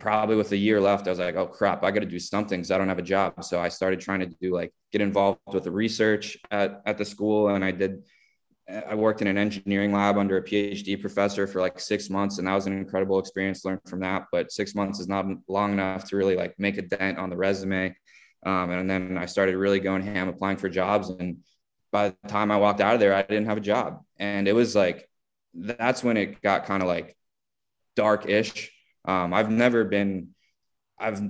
probably 0.00 0.36
with 0.36 0.50
a 0.52 0.56
year 0.56 0.80
left, 0.80 1.06
I 1.06 1.10
was 1.10 1.18
like, 1.18 1.36
oh 1.36 1.46
crap, 1.46 1.84
I 1.84 1.90
got 1.90 2.00
to 2.00 2.06
do 2.06 2.18
something 2.18 2.58
because 2.58 2.70
I 2.70 2.78
don't 2.78 2.88
have 2.88 2.98
a 2.98 3.02
job. 3.02 3.44
So 3.44 3.60
I 3.60 3.68
started 3.68 4.00
trying 4.00 4.20
to 4.20 4.26
do 4.26 4.54
like 4.54 4.72
get 4.90 5.00
involved 5.00 5.40
with 5.52 5.64
the 5.64 5.70
research 5.70 6.38
at, 6.50 6.82
at 6.86 6.98
the 6.98 7.04
school. 7.04 7.48
And 7.48 7.64
I 7.64 7.70
did, 7.70 8.02
I 8.68 8.94
worked 8.94 9.20
in 9.20 9.28
an 9.28 9.38
engineering 9.38 9.92
lab 9.92 10.16
under 10.16 10.36
a 10.36 10.42
PhD 10.42 11.00
professor 11.00 11.46
for 11.46 11.60
like 11.60 11.78
six 11.78 12.10
months. 12.10 12.38
And 12.38 12.48
that 12.48 12.54
was 12.54 12.66
an 12.66 12.76
incredible 12.76 13.18
experience, 13.18 13.64
learned 13.64 13.80
from 13.86 14.00
that. 14.00 14.26
But 14.32 14.50
six 14.50 14.74
months 14.74 14.98
is 15.00 15.08
not 15.08 15.26
long 15.48 15.72
enough 15.72 16.08
to 16.08 16.16
really 16.16 16.36
like 16.36 16.58
make 16.58 16.78
a 16.78 16.82
dent 16.82 17.18
on 17.18 17.30
the 17.30 17.36
resume. 17.36 17.94
Um, 18.44 18.70
and 18.70 18.88
then 18.88 19.18
I 19.18 19.26
started 19.26 19.56
really 19.56 19.80
going 19.80 20.02
ham 20.02 20.28
applying 20.28 20.56
for 20.56 20.68
jobs. 20.68 21.10
And 21.10 21.38
by 21.92 22.10
the 22.10 22.28
time 22.28 22.50
I 22.50 22.56
walked 22.56 22.80
out 22.80 22.94
of 22.94 23.00
there, 23.00 23.14
I 23.14 23.22
didn't 23.22 23.46
have 23.46 23.58
a 23.58 23.62
job. 23.62 24.02
And 24.18 24.48
it 24.48 24.54
was 24.54 24.74
like, 24.74 25.08
that's 25.52 26.02
when 26.02 26.16
it 26.16 26.40
got 26.40 26.64
kind 26.64 26.82
of 26.82 26.88
like 26.88 27.16
dark 27.96 28.28
ish 28.28 28.72
um, 29.04 29.32
I've 29.34 29.50
never 29.50 29.84
been, 29.84 30.30
I've 30.98 31.20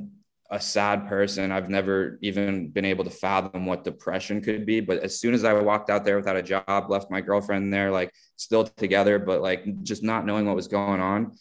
a 0.50 0.60
sad 0.60 1.06
person. 1.06 1.52
I've 1.52 1.70
never 1.70 2.18
even 2.22 2.70
been 2.70 2.84
able 2.84 3.04
to 3.04 3.10
fathom 3.10 3.66
what 3.66 3.84
depression 3.84 4.42
could 4.42 4.66
be. 4.66 4.80
But 4.80 4.98
as 4.98 5.20
soon 5.20 5.32
as 5.32 5.44
I 5.44 5.52
walked 5.54 5.90
out 5.90 6.04
there 6.04 6.16
without 6.16 6.36
a 6.36 6.42
job, 6.42 6.90
left 6.90 7.10
my 7.10 7.20
girlfriend 7.20 7.72
there, 7.72 7.90
like 7.90 8.12
still 8.36 8.64
together, 8.64 9.20
but 9.20 9.42
like 9.42 9.82
just 9.84 10.02
not 10.02 10.26
knowing 10.26 10.46
what 10.46 10.56
was 10.56 10.66
going 10.66 11.00
on, 11.00 11.36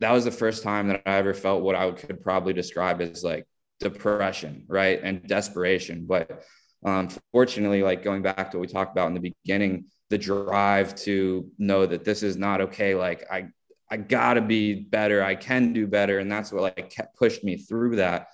that 0.00 0.10
was 0.10 0.24
the 0.24 0.32
first 0.32 0.64
time 0.64 0.88
that 0.88 1.02
I 1.06 1.14
ever 1.14 1.34
felt 1.34 1.62
what 1.62 1.76
I 1.76 1.90
could 1.92 2.20
probably 2.22 2.52
describe 2.52 3.00
as 3.00 3.22
like 3.22 3.46
depression, 3.78 4.64
right? 4.66 5.00
And 5.02 5.26
desperation. 5.26 6.06
But 6.06 6.42
um, 6.84 7.10
fortunately, 7.32 7.82
like 7.84 8.02
going 8.02 8.22
back 8.22 8.50
to 8.50 8.56
what 8.56 8.62
we 8.62 8.72
talked 8.72 8.92
about 8.92 9.06
in 9.06 9.14
the 9.14 9.34
beginning, 9.44 9.84
the 10.10 10.18
drive 10.18 10.96
to 10.96 11.48
know 11.58 11.86
that 11.86 12.04
this 12.04 12.24
is 12.24 12.36
not 12.36 12.60
okay. 12.60 12.96
Like 12.96 13.24
I, 13.30 13.48
I 13.90 13.96
gotta 13.96 14.40
be 14.40 14.74
better. 14.74 15.22
I 15.22 15.34
can 15.34 15.72
do 15.72 15.86
better. 15.86 16.18
And 16.18 16.30
that's 16.30 16.52
what 16.52 16.62
like 16.62 16.90
kept 16.90 17.16
pushed 17.16 17.42
me 17.42 17.56
through 17.56 17.96
that. 17.96 18.28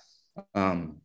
Um, 0.53 0.97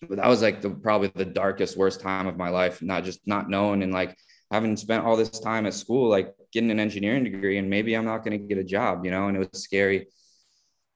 but 0.00 0.16
that 0.16 0.28
was 0.28 0.42
like 0.42 0.60
the 0.60 0.70
probably 0.70 1.10
the 1.14 1.24
darkest, 1.24 1.76
worst 1.76 2.00
time 2.00 2.26
of 2.26 2.36
my 2.36 2.50
life, 2.50 2.82
not 2.82 3.04
just 3.04 3.26
not 3.26 3.50
knowing 3.50 3.82
and 3.82 3.92
like 3.92 4.16
having 4.50 4.76
spent 4.76 5.04
all 5.04 5.16
this 5.16 5.40
time 5.40 5.66
at 5.66 5.74
school, 5.74 6.08
like 6.08 6.34
getting 6.52 6.70
an 6.70 6.80
engineering 6.80 7.24
degree, 7.24 7.58
and 7.58 7.68
maybe 7.68 7.94
I'm 7.94 8.04
not 8.04 8.24
going 8.24 8.38
to 8.38 8.46
get 8.46 8.58
a 8.58 8.64
job, 8.64 9.04
you 9.04 9.10
know, 9.10 9.28
and 9.28 9.36
it 9.36 9.40
was 9.40 9.62
scary. 9.62 10.06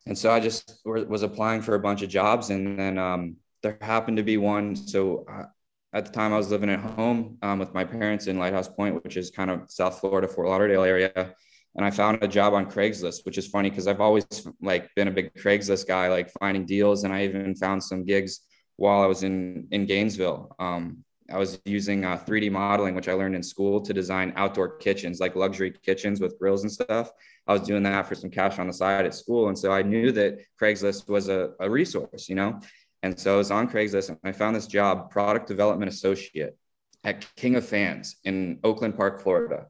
And 0.07 0.17
so 0.17 0.31
I 0.31 0.41
just 0.41 0.81
was 0.85 1.23
applying 1.23 1.63
for 1.63 1.75
a 1.75 1.81
bunch 1.81 2.03
of 2.03 2.09
jobs, 2.09 2.51
and 2.51 2.79
then 2.79 2.99
um, 2.99 3.37
there 3.63 3.77
happened 3.81 4.17
to 4.19 4.23
be 4.23 4.37
one. 4.37 4.77
So 4.77 5.27
uh, 5.31 5.45
at 5.93 6.07
the 6.07 6.13
time, 6.13 6.33
I 6.33 6.37
was 6.37 6.51
living 6.51 6.71
at 6.71 6.81
home 6.81 7.39
um, 7.43 7.59
with 7.59 7.75
my 7.75 7.85
parents 7.85 8.27
in 8.27 8.39
Lighthouse 8.39 8.69
Point, 8.69 9.03
which 9.03 9.17
is 9.17 9.31
kind 9.31 9.51
of 9.51 9.65
South 9.69 10.01
Florida, 10.01 10.29
Fort 10.29 10.49
Lauderdale 10.49 10.85
area 10.85 11.35
and 11.77 11.85
I 11.85 11.91
found 11.91 12.23
a 12.23 12.29
job 12.29 12.53
on 12.55 12.67
Craigslist, 12.67 13.25
which 13.25 13.39
is 13.39 13.47
funny 13.47 13.71
because 13.71 13.87
I've 13.87 14.01
always 14.01 14.27
like 14.61 14.93
been 14.97 15.09
a 15.09 15.13
big 15.13 15.33
Craigslist 15.35 15.87
guy, 15.87 16.09
like 16.09 16.31
finding 16.41 16.67
deals, 16.67 17.05
and 17.05 17.13
I 17.13 17.25
even 17.25 17.55
found 17.55 17.83
some 17.83 18.05
gigs 18.05 18.41
while 18.77 19.03
I 19.03 19.07
was 19.07 19.23
in 19.23 19.69
in 19.71 19.87
Gainesville. 19.87 20.55
Um, 20.59 21.05
I 21.31 21.39
was 21.39 21.61
using 21.65 22.05
uh, 22.05 22.17
3D 22.17 22.51
modeling, 22.51 22.97
which 22.97 23.09
I 23.09 23.13
learned 23.13 23.37
in 23.37 23.43
school, 23.43 23.81
to 23.83 23.95
design 23.95 24.33
outdoor 24.35 24.79
kitchens, 24.79 25.21
like 25.21 25.37
luxury 25.37 25.73
kitchens 25.85 26.21
with 26.21 26.37
grills 26.41 26.63
and 26.63 26.73
stuff. 26.73 27.13
I 27.47 27.53
was 27.53 27.63
doing 27.63 27.85
that 27.85 28.07
for 28.07 28.17
some 28.17 28.31
cash 28.31 28.59
on 28.59 28.67
the 28.67 28.73
side 28.73 29.07
at 29.07 29.15
school, 29.15 29.49
and 29.49 29.59
so 29.59 29.71
I 29.71 29.83
knew 29.83 30.11
that 30.13 30.39
Craigslist 30.61 31.09
was 31.09 31.29
a, 31.29 31.53
a 31.61 31.71
resource, 31.71 32.29
you 32.29 32.35
know. 32.35 32.61
And 33.03 33.19
so 33.19 33.35
I 33.35 33.37
was 33.39 33.51
on 33.51 33.71
Craigslist, 33.71 34.09
and 34.09 34.19
I 34.25 34.33
found 34.33 34.57
this 34.57 34.67
job, 34.67 35.11
product 35.11 35.47
development 35.47 35.91
associate 35.91 36.57
at 37.05 37.27
King 37.37 37.57
of 37.57 37.67
Fans 37.67 38.17
in 38.25 38.59
Oakland 38.65 38.97
Park, 38.97 39.23
Florida. 39.23 39.67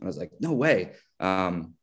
And 0.00 0.06
I 0.06 0.06
was 0.06 0.16
like, 0.16 0.30
no 0.40 0.52
way. 0.52 0.92
Um, 1.20 1.74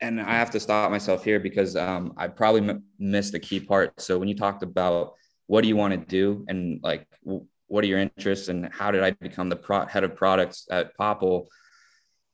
and 0.00 0.20
I 0.20 0.34
have 0.34 0.50
to 0.50 0.60
stop 0.60 0.90
myself 0.90 1.24
here 1.24 1.40
because 1.40 1.76
um, 1.76 2.14
I 2.16 2.28
probably 2.28 2.68
m- 2.68 2.84
missed 2.98 3.34
a 3.34 3.38
key 3.38 3.60
part. 3.60 4.00
So 4.00 4.18
when 4.18 4.28
you 4.28 4.36
talked 4.36 4.62
about 4.62 5.14
what 5.46 5.62
do 5.62 5.68
you 5.68 5.76
want 5.76 5.92
to 5.92 5.98
do 5.98 6.44
and 6.48 6.80
like 6.82 7.06
w- 7.24 7.46
what 7.68 7.82
are 7.84 7.86
your 7.86 7.98
interests 7.98 8.48
and 8.48 8.68
how 8.72 8.90
did 8.90 9.02
I 9.02 9.12
become 9.12 9.48
the 9.48 9.56
pro- 9.56 9.86
head 9.86 10.04
of 10.04 10.14
products 10.14 10.66
at 10.70 10.96
Popl, 10.98 11.46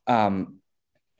Um, 0.06 0.56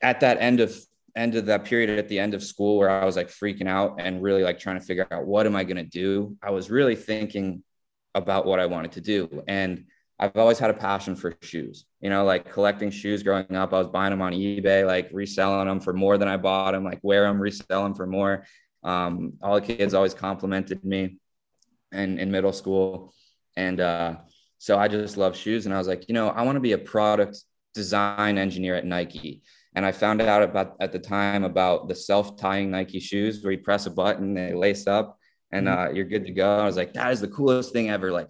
at 0.03 0.21
that 0.21 0.39
end 0.41 0.61
of 0.61 0.75
end 1.15 1.35
of 1.37 1.47
that 1.47 1.65
period 1.65 1.99
at 1.99 2.09
the 2.09 2.19
end 2.19 2.35
of 2.35 2.43
school 2.43 2.79
where 2.79 2.89
I 2.91 3.05
was 3.05 3.17
like 3.17 3.29
freaking 3.29 3.69
out 3.69 4.01
and 4.01 4.23
really 4.23 4.43
like 4.43 4.59
trying 4.59 4.81
to 4.81 4.85
figure 4.85 5.07
out 5.11 5.27
what 5.27 5.47
am 5.47 5.55
I 5.55 5.65
going 5.65 5.77
to 5.77 5.85
do? 5.85 6.37
I 6.43 6.51
was 6.51 6.71
really 6.71 6.97
thinking 6.97 7.63
about 8.15 8.47
what 8.47 8.59
I 8.59 8.67
wanted 8.67 8.93
to 8.93 9.01
do 9.03 9.43
and 9.47 9.85
I've 10.23 10.37
always 10.37 10.61
had 10.61 10.71
a 10.71 10.75
passion 10.75 11.17
for 11.17 11.35
shoes. 11.43 11.85
You 12.01 12.09
know, 12.09 12.25
like 12.25 12.53
collecting 12.53 12.93
shoes 12.93 13.25
growing 13.25 13.57
up. 13.57 13.75
I 13.75 13.79
was 13.79 13.89
buying 13.89 14.13
them 14.13 14.23
on 14.23 14.33
eBay, 14.33 14.87
like 14.87 15.11
reselling 15.13 15.67
them 15.67 15.81
for 15.81 15.93
more 15.93 16.17
than 16.17 16.29
I 16.29 16.37
bought 16.37 16.73
them, 16.73 16.85
like 16.85 17.01
wear 17.03 17.25
them, 17.25 17.43
resell 17.43 17.83
them 17.83 17.95
for 17.95 18.07
more. 18.07 18.47
Um, 18.85 19.33
all 19.43 19.57
the 19.57 19.67
kids 19.67 19.95
always 19.95 20.15
complimented 20.15 20.85
me 20.85 21.19
and 21.91 22.21
in 22.21 22.31
middle 22.31 22.53
school. 22.53 23.13
And 23.57 23.81
uh, 23.81 24.19
so 24.59 24.79
I 24.79 24.87
just 24.87 25.17
love 25.17 25.37
shoes. 25.37 25.67
And 25.67 25.75
I 25.75 25.79
was 25.79 25.89
like, 25.89 26.09
you 26.09 26.15
know, 26.15 26.29
I 26.29 26.43
want 26.43 26.55
to 26.55 26.61
be 26.61 26.73
a 26.73 26.79
product 26.79 27.43
design 27.75 28.39
engineer 28.39 28.77
at 28.77 28.87
Nike. 28.87 29.43
And 29.75 29.85
I 29.85 29.91
found 29.91 30.23
out 30.23 30.45
about 30.45 30.77
at 30.79 30.93
the 30.93 31.01
time 31.01 31.43
about 31.43 31.89
the 31.89 31.97
self-tying 31.97 32.71
Nike 32.71 33.01
shoes 33.01 33.43
where 33.43 33.53
you 33.53 33.59
press 33.59 33.87
a 33.87 33.91
button, 33.91 34.35
they 34.35 34.55
lace 34.55 34.87
up 34.87 35.19
and 35.51 35.67
mm-hmm. 35.67 35.81
uh, 35.81 35.91
you're 35.91 36.05
good 36.05 36.27
to 36.27 36.33
go. 36.33 36.61
I 36.61 36.67
was 36.67 36.77
like, 36.77 36.93
that 36.93 37.11
is 37.11 37.21
the 37.21 37.27
coolest 37.27 37.73
thing 37.73 37.91
ever. 37.91 38.13
Like, 38.13 38.29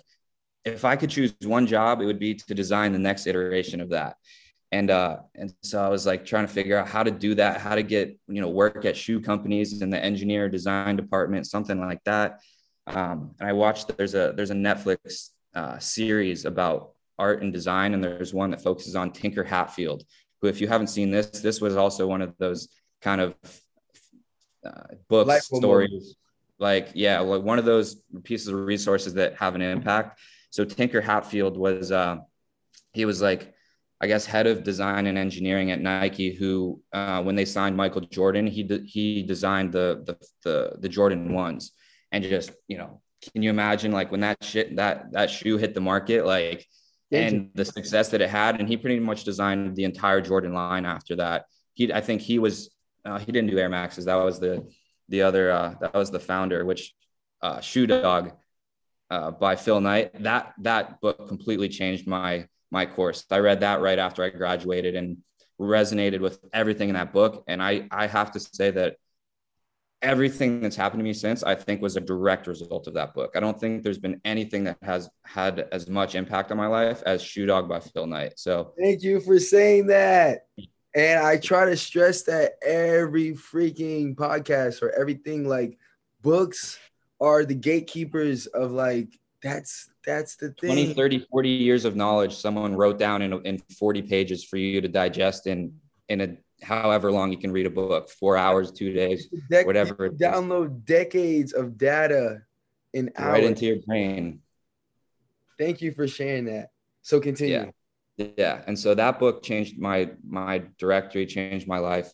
if 0.65 0.85
I 0.85 0.97
could 0.97 1.11
choose 1.11 1.35
one 1.43 1.67
job, 1.67 2.01
it 2.01 2.07
would 2.07 2.19
be 2.19 2.35
to 2.35 2.55
design 2.55 2.93
the 2.93 2.99
next 2.99 3.27
iteration 3.27 3.81
of 3.81 3.91
that. 3.91 4.17
And 4.71 4.91
uh, 4.91 5.19
and 5.35 5.53
so 5.63 5.85
I 5.85 5.89
was 5.89 6.07
like 6.07 6.25
trying 6.25 6.47
to 6.47 6.53
figure 6.53 6.79
out 6.79 6.89
how 6.89 7.03
to 7.03 7.11
do 7.11 7.35
that, 7.35 7.61
how 7.61 7.75
to 7.75 7.83
get 7.83 8.17
you 8.27 8.41
know 8.41 8.49
work 8.49 8.85
at 8.85 8.97
shoe 8.97 9.21
companies 9.21 9.83
in 9.83 9.91
the 9.91 10.03
engineer 10.03 10.49
design 10.49 10.97
department, 10.97 11.47
something 11.47 11.79
like 11.79 12.03
that. 12.05 12.41
Um, 12.87 13.35
and 13.39 13.49
I 13.49 13.53
watched 13.53 13.97
there's 13.97 14.15
a 14.15 14.33
there's 14.35 14.51
a 14.51 14.55
Netflix 14.55 15.31
uh, 15.55 15.79
series 15.79 16.47
about 16.47 16.93
art 17.19 17.43
and 17.43 17.53
design, 17.53 17.93
and 17.93 18.03
there's 18.03 18.33
one 18.33 18.51
that 18.51 18.63
focuses 18.63 18.97
on 18.97 19.11
Tinker 19.11 19.45
Hatfield, 19.45 20.05
who, 20.41 20.49
if 20.49 20.61
you 20.61 20.69
haven't 20.69 20.89
seen 20.89 21.11
this, 21.11 21.27
this 21.27 21.61
was 21.61 21.77
also 21.77 22.07
one 22.07 22.23
of 22.23 22.35
those 22.39 22.69
kind 23.03 23.21
of 23.21 23.35
uh, 24.65 24.95
books, 25.09 25.47
stories. 25.47 26.17
Like, 26.59 26.91
yeah, 26.95 27.21
like 27.21 27.43
one 27.43 27.59
of 27.59 27.65
those 27.65 27.97
pieces 28.23 28.49
of 28.49 28.55
resources 28.55 29.15
that 29.15 29.37
have 29.37 29.55
an 29.55 29.63
impact. 29.63 30.21
So 30.53 30.64
Tinker 30.64 31.00
Hatfield 31.00 31.57
was, 31.57 31.90
uh, 31.90 32.18
he 32.92 33.05
was 33.05 33.20
like, 33.20 33.53
I 34.00 34.07
guess, 34.07 34.24
head 34.24 34.46
of 34.46 34.62
design 34.62 35.07
and 35.09 35.18
engineering 35.18 35.72
at 35.72 35.80
Nike. 35.80 36.30
Who, 36.32 36.80
uh, 36.92 37.20
when 37.26 37.34
they 37.34 37.44
signed 37.44 37.76
Michael 37.76 38.03
Jordan, 38.03 38.46
he 38.46 38.62
de- 38.62 38.84
he 38.84 39.22
designed 39.34 39.72
the, 39.72 40.03
the 40.07 40.14
the 40.44 40.57
the 40.82 40.88
Jordan 40.88 41.32
ones, 41.32 41.72
and 42.11 42.22
just 42.22 42.50
you 42.70 42.78
know, 42.78 43.00
can 43.32 43.42
you 43.42 43.50
imagine 43.50 43.90
like 43.92 44.11
when 44.12 44.22
that 44.26 44.42
shit 44.42 44.76
that 44.76 45.12
that 45.12 45.30
shoe 45.30 45.57
hit 45.57 45.74
the 45.74 45.80
market, 45.80 46.26
like 46.26 46.66
and 47.12 47.50
the 47.55 47.64
success 47.64 48.09
that 48.09 48.20
it 48.20 48.30
had. 48.30 48.59
And 48.59 48.68
he 48.68 48.76
pretty 48.76 48.98
much 48.98 49.24
designed 49.24 49.76
the 49.76 49.84
entire 49.84 50.20
Jordan 50.20 50.53
line 50.53 50.86
after 50.86 51.16
that. 51.16 51.44
He, 51.74 51.92
I 51.92 52.00
think 52.00 52.22
he 52.22 52.38
was, 52.38 52.70
uh, 53.05 53.18
he 53.18 53.30
didn't 53.30 53.50
do 53.50 53.59
Air 53.59 53.68
Maxes. 53.68 54.07
That 54.07 54.16
was 54.16 54.40
the, 54.40 54.66
the 55.09 55.22
other, 55.22 55.50
uh, 55.50 55.74
that 55.80 55.94
was 55.94 56.11
the 56.11 56.20
founder, 56.20 56.64
which 56.64 56.94
uh, 57.42 57.61
Shoe 57.61 57.86
Dog 57.86 58.32
uh, 59.13 59.31
by 59.31 59.55
Phil 59.57 59.81
Knight. 59.81 60.23
That, 60.23 60.55
that 60.61 61.01
book 61.03 61.29
completely 61.29 61.69
changed 61.69 62.07
my, 62.07 62.47
my 62.71 62.87
course. 62.87 63.27
I 63.31 63.39
read 63.39 63.61
that 63.61 63.83
right 63.83 63.99
after 63.99 64.25
I 64.25 64.31
graduated 64.31 64.97
and 64.97 65.19
resonated 65.61 66.21
with 66.21 66.41
everything 66.55 66.89
in 66.89 66.95
that 66.95 67.13
book. 67.13 67.45
And 67.47 67.63
I, 67.63 67.87
I 67.91 68.07
have 68.07 68.33
to 68.33 68.41
say 68.41 68.71
that 68.71 68.97
everything 70.01 70.63
that's 70.63 70.77
happened 70.77 71.01
to 71.01 71.05
me 71.05 71.13
since 71.13 71.43
I 71.43 71.55
think 71.55 71.83
was 71.83 71.97
a 71.97 72.01
direct 72.01 72.47
result 72.47 72.87
of 72.87 72.95
that 72.95 73.13
book. 73.13 73.33
I 73.37 73.41
don't 73.41 73.61
think 73.61 73.83
there's 73.83 73.99
been 73.99 74.19
anything 74.25 74.65
that 74.65 74.79
has 74.83 75.11
had 75.27 75.69
as 75.71 75.89
much 75.89 76.15
impact 76.15 76.51
on 76.51 76.57
my 76.57 76.67
life 76.67 77.03
as 77.05 77.23
Shoe 77.23 77.45
Dog 77.45 77.69
by 77.69 77.81
Phil 77.81 78.07
Knight. 78.07 78.33
So 78.37 78.73
thank 78.81 79.03
you 79.03 79.21
for 79.21 79.39
saying 79.39 79.89
that. 79.89 80.47
And 80.95 81.21
I 81.21 81.37
try 81.37 81.67
to 81.67 81.77
stress 81.77 82.23
that 82.23 82.53
every 82.67 83.33
freaking 83.33 84.15
podcast 84.15 84.83
or 84.83 84.91
everything 84.91 85.47
like 85.47 85.79
books 86.23 86.79
are 87.23 87.45
the 87.45 87.55
gatekeepers 87.55 88.47
of 88.47 88.73
like 88.73 89.18
that's 89.43 89.91
that's 90.05 90.37
the 90.37 90.51
thing. 90.61 90.68
20 90.68 90.95
30 90.95 91.27
40 91.31 91.49
years 91.49 91.85
of 91.85 91.97
knowledge 91.97 92.35
someone 92.37 92.75
wrote 92.75 92.99
down 92.99 93.23
in, 93.23 93.33
in 93.47 93.59
40 93.79 94.03
pages 94.03 94.45
for 94.45 94.57
you 94.57 94.81
to 94.81 94.89
digest 94.89 95.47
in 95.47 95.73
in 96.09 96.20
a 96.20 96.37
however 96.64 97.11
long 97.11 97.33
you 97.33 97.39
can 97.39 97.51
read 97.51 97.66
a 97.66 97.70
book 97.70 98.11
four 98.11 98.37
hours 98.37 98.70
two 98.70 98.93
days 98.93 99.29
whatever 99.64 100.11
download 100.11 100.85
decades 100.85 101.53
of 101.55 101.79
data 101.79 102.43
in 102.93 103.11
hours. 103.16 103.33
right 103.33 103.45
into 103.45 103.66
your 103.66 103.77
brain. 103.87 104.41
Thank 105.59 105.81
you 105.81 105.93
for 105.93 106.07
sharing 106.09 106.47
that. 106.47 106.70
So 107.03 107.20
continue. 107.20 107.73
Yeah. 108.16 108.27
yeah. 108.37 108.62
And 108.66 108.79
so 108.79 108.95
that 108.95 109.18
book 109.18 109.43
changed 109.43 109.79
my 109.79 110.11
my 110.27 110.62
directory 110.79 111.27
changed 111.27 111.66
my 111.66 111.79
life. 111.79 112.12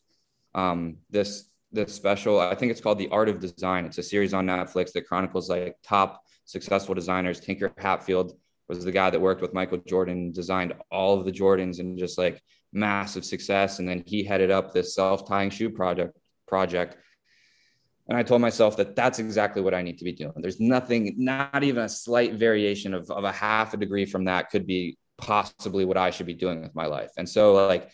Um 0.54 0.98
this 1.10 1.47
this 1.72 1.94
special 1.94 2.40
i 2.40 2.54
think 2.54 2.70
it's 2.70 2.80
called 2.80 2.98
the 2.98 3.08
art 3.08 3.28
of 3.28 3.40
design 3.40 3.84
it's 3.84 3.98
a 3.98 4.02
series 4.02 4.34
on 4.34 4.46
netflix 4.46 4.92
that 4.92 5.06
chronicles 5.06 5.50
like 5.50 5.76
top 5.82 6.22
successful 6.44 6.94
designers 6.94 7.40
tinker 7.40 7.72
hatfield 7.78 8.32
was 8.68 8.84
the 8.84 8.92
guy 8.92 9.10
that 9.10 9.20
worked 9.20 9.42
with 9.42 9.54
michael 9.54 9.78
jordan 9.86 10.32
designed 10.32 10.72
all 10.90 11.18
of 11.18 11.24
the 11.24 11.32
jordans 11.32 11.78
and 11.78 11.98
just 11.98 12.18
like 12.18 12.42
massive 12.72 13.24
success. 13.24 13.78
And 13.78 13.88
then 13.88 14.02
he 14.06 14.22
headed 14.22 14.50
up 14.50 14.72
this 14.72 14.94
self-tying 14.94 15.50
shoe 15.50 15.70
project 15.70 16.16
project. 16.46 16.96
And 18.08 18.16
I 18.16 18.22
told 18.22 18.40
myself 18.40 18.76
that 18.78 18.96
that's 18.96 19.18
exactly 19.18 19.60
what 19.60 19.74
I 19.74 19.82
need 19.82 19.98
to 19.98 20.04
be 20.04 20.12
doing. 20.12 20.32
There's 20.36 20.60
nothing, 20.60 21.14
not 21.18 21.62
even 21.62 21.84
a 21.84 21.88
slight 21.88 22.34
variation 22.34 22.94
of, 22.94 23.10
of 23.10 23.24
a 23.24 23.32
half 23.32 23.74
a 23.74 23.76
degree 23.76 24.06
from 24.06 24.24
that 24.24 24.50
could 24.50 24.66
be 24.66 24.96
possibly 25.18 25.84
what 25.84 25.98
I 25.98 26.10
should 26.10 26.26
be 26.26 26.34
doing 26.34 26.62
with 26.62 26.74
my 26.74 26.86
life. 26.86 27.10
And 27.18 27.28
so 27.28 27.52
like, 27.52 27.90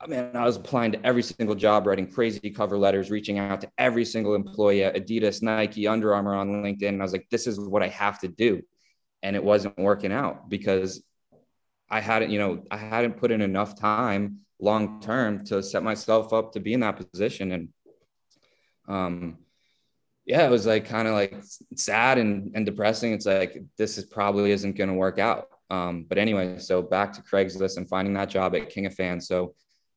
I 0.00 0.06
mean, 0.06 0.30
I 0.34 0.44
was 0.44 0.56
applying 0.56 0.92
to 0.92 1.04
every 1.04 1.22
single 1.22 1.56
job, 1.56 1.86
writing 1.86 2.06
crazy 2.08 2.50
cover 2.50 2.78
letters, 2.78 3.10
reaching 3.10 3.38
out 3.38 3.60
to 3.62 3.70
every 3.78 4.04
single 4.04 4.36
employee 4.36 4.84
at 4.84 4.94
Adidas, 4.94 5.42
Nike, 5.42 5.88
Under 5.88 6.14
Armour 6.14 6.36
on 6.36 6.62
LinkedIn. 6.62 6.88
And 6.88 7.02
I 7.02 7.04
was 7.04 7.12
like, 7.12 7.26
this 7.30 7.48
is 7.48 7.58
what 7.58 7.82
I 7.82 7.88
have 7.88 8.20
to 8.20 8.28
do. 8.28 8.62
And 9.24 9.34
it 9.34 9.42
wasn't 9.42 9.76
working 9.76 10.12
out 10.12 10.48
because 10.48 11.02
I 11.90 12.00
hadn't, 12.00 12.30
you 12.30 12.38
know, 12.38 12.62
I 12.70 12.76
hadn't 12.76 13.16
put 13.16 13.32
in 13.32 13.40
enough 13.40 13.78
time 13.78 14.40
long 14.60 15.00
term 15.00 15.44
to 15.46 15.62
set 15.62 15.82
myself 15.82 16.32
up 16.32 16.52
to 16.52 16.60
be 16.60 16.74
in 16.74 16.80
that 16.80 16.96
position. 17.10 17.52
And 17.52 17.68
um, 18.86 19.38
yeah, 20.24 20.46
it 20.46 20.50
was 20.50 20.66
like 20.66 20.84
kind 20.84 21.08
of 21.08 21.14
like 21.14 21.34
sad 21.74 22.18
and, 22.18 22.52
and 22.54 22.64
depressing. 22.64 23.14
It's 23.14 23.26
like 23.26 23.64
this 23.76 23.98
is 23.98 24.04
probably 24.04 24.52
isn't 24.52 24.76
going 24.76 24.90
to 24.90 24.94
work 24.94 25.18
out. 25.18 25.48
Um, 25.70 26.06
but 26.08 26.18
anyway, 26.18 26.58
so 26.58 26.82
back 26.82 27.12
to 27.14 27.22
Craigslist 27.22 27.78
and 27.78 27.88
finding 27.88 28.14
that 28.14 28.30
job 28.30 28.54
at 28.54 28.70
King 28.70 28.86
of 28.86 28.94
Fans. 28.94 29.26
So 29.26 29.54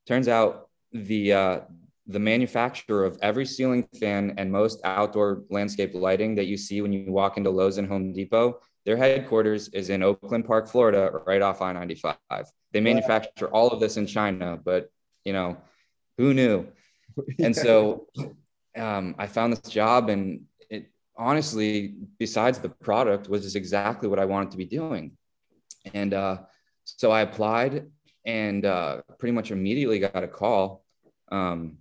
turns 0.08 0.28
out 0.28 0.70
the 0.92 1.34
uh, 1.34 1.60
the 2.08 2.20
manufacturer 2.20 3.06
of 3.06 3.18
every 3.22 3.46
ceiling 3.46 3.88
fan 4.00 4.34
and 4.38 4.52
most 4.52 4.82
outdoor 4.84 5.44
landscape 5.50 5.94
lighting 5.94 6.36
that 6.36 6.46
you 6.46 6.58
see 6.58 6.82
when 6.82 6.92
you 6.92 7.12
walk 7.12 7.38
into 7.38 7.50
Lowe's 7.50 7.78
and 7.78 7.88
Home 7.88 8.12
Depot 8.12 8.60
their 8.86 8.98
headquarters 8.98 9.68
is 9.70 9.90
in 9.90 10.02
Oakland 10.02 10.46
Park, 10.46 10.68
Florida, 10.68 11.12
right 11.26 11.42
off 11.42 11.62
I 11.62 11.72
95. 11.72 12.18
They 12.72 12.82
manufacture 12.82 13.48
all 13.48 13.70
of 13.70 13.80
this 13.80 13.98
in 13.98 14.08
China, 14.08 14.60
but 14.64 14.90
you 15.24 15.34
know, 15.34 15.58
who 16.18 16.34
knew? 16.34 16.68
And 17.40 17.54
so 17.54 18.08
um, 18.78 19.16
I 19.20 19.28
found 19.28 19.52
this 19.52 19.70
job, 19.70 20.08
and 20.08 20.46
it 20.70 20.90
honestly, 21.18 21.96
besides 22.18 22.60
the 22.60 22.70
product, 22.70 23.28
was 23.28 23.44
just 23.44 23.58
exactly 23.58 24.08
what 24.08 24.18
I 24.18 24.24
wanted 24.24 24.52
to 24.52 24.58
be 24.58 24.66
doing. 24.66 25.18
And 25.94 26.14
uh, 26.14 26.38
so 26.86 27.12
I 27.12 27.22
applied 27.22 27.92
and 28.26 28.66
uh, 28.66 29.02
pretty 29.20 29.34
much 29.34 29.52
immediately 29.52 30.00
got 30.00 30.24
a 30.24 30.28
call. 30.28 30.84
Um, 31.32 31.78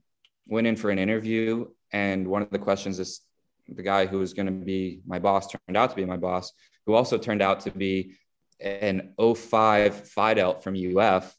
went 0.47 0.66
in 0.66 0.76
for 0.76 0.91
an 0.91 0.99
interview, 0.99 1.66
and 1.93 2.26
one 2.26 2.43
of 2.43 2.51
the 2.51 2.59
questions 2.59 2.99
is 2.99 3.20
the 3.68 3.82
guy 3.82 4.07
who 4.07 4.18
was 4.18 4.34
going 4.34 4.47
to 4.47 4.53
be 4.53 5.01
my 5.07 5.18
boss 5.18 5.49
turned 5.49 5.76
out 5.76 5.91
to 5.91 5.97
be 5.97 6.05
my 6.05 6.16
boss 6.16 6.53
who 6.86 6.95
also 6.95 7.18
turned 7.18 7.43
out 7.43 7.61
to 7.61 7.70
be 7.70 8.16
an 8.61 9.14
05 9.18 10.09
Phi 10.09 10.34
Delt 10.34 10.64
from 10.64 10.74
UF. 10.74 11.34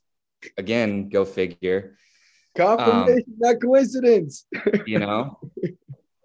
Again, 0.57 1.09
go 1.09 1.25
figure. 1.25 1.97
Confirmation, 2.55 3.23
um, 3.27 3.35
not 3.37 3.61
coincidence. 3.61 4.45
you 4.85 4.99
know, 4.99 5.39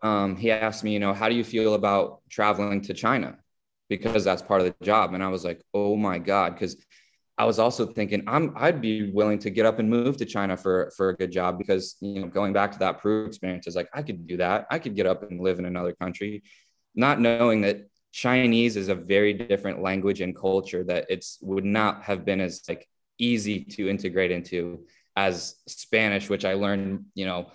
um, 0.02 0.36
he 0.36 0.50
asked 0.50 0.84
me, 0.84 0.92
you 0.92 1.00
know, 1.00 1.12
how 1.12 1.28
do 1.28 1.34
you 1.34 1.44
feel 1.44 1.74
about 1.74 2.20
traveling 2.30 2.80
to 2.82 2.94
China? 2.94 3.36
Because 3.88 4.24
that's 4.24 4.42
part 4.42 4.60
of 4.60 4.66
the 4.66 4.84
job. 4.84 5.14
And 5.14 5.22
I 5.22 5.28
was 5.28 5.44
like, 5.44 5.62
oh 5.74 5.96
my 5.96 6.18
God. 6.18 6.54
Because 6.54 6.76
I 7.38 7.44
was 7.44 7.58
also 7.58 7.84
thinking 7.86 8.24
I'm 8.26 8.54
I'd 8.56 8.80
be 8.80 9.10
willing 9.10 9.38
to 9.40 9.50
get 9.50 9.66
up 9.66 9.78
and 9.78 9.90
move 9.90 10.16
to 10.18 10.24
China 10.24 10.56
for 10.56 10.90
for 10.96 11.10
a 11.10 11.16
good 11.16 11.30
job 11.30 11.58
because 11.58 11.96
you 12.00 12.20
know 12.20 12.28
going 12.28 12.52
back 12.52 12.72
to 12.72 12.78
that 12.78 13.00
Peru 13.00 13.26
experience 13.26 13.66
is 13.66 13.76
like 13.76 13.88
I 13.92 14.02
could 14.02 14.26
do 14.26 14.38
that. 14.38 14.66
I 14.70 14.78
could 14.78 14.96
get 14.96 15.06
up 15.06 15.22
and 15.22 15.40
live 15.40 15.58
in 15.58 15.66
another 15.66 15.92
country, 15.92 16.42
not 16.94 17.20
knowing 17.20 17.60
that 17.62 17.88
Chinese 18.12 18.76
is 18.76 18.88
a 18.88 18.94
very 18.94 19.34
different 19.34 19.82
language 19.82 20.22
and 20.22 20.34
culture 20.34 20.82
that 20.84 21.06
it's 21.10 21.38
would 21.42 21.66
not 21.66 22.02
have 22.02 22.24
been 22.24 22.40
as 22.40 22.62
like 22.66 22.88
easy 23.18 23.64
to 23.64 23.90
integrate 23.90 24.30
into 24.30 24.86
as 25.14 25.56
Spanish, 25.66 26.30
which 26.30 26.44
I 26.44 26.54
learned, 26.54 27.06
you 27.14 27.26
know, 27.26 27.50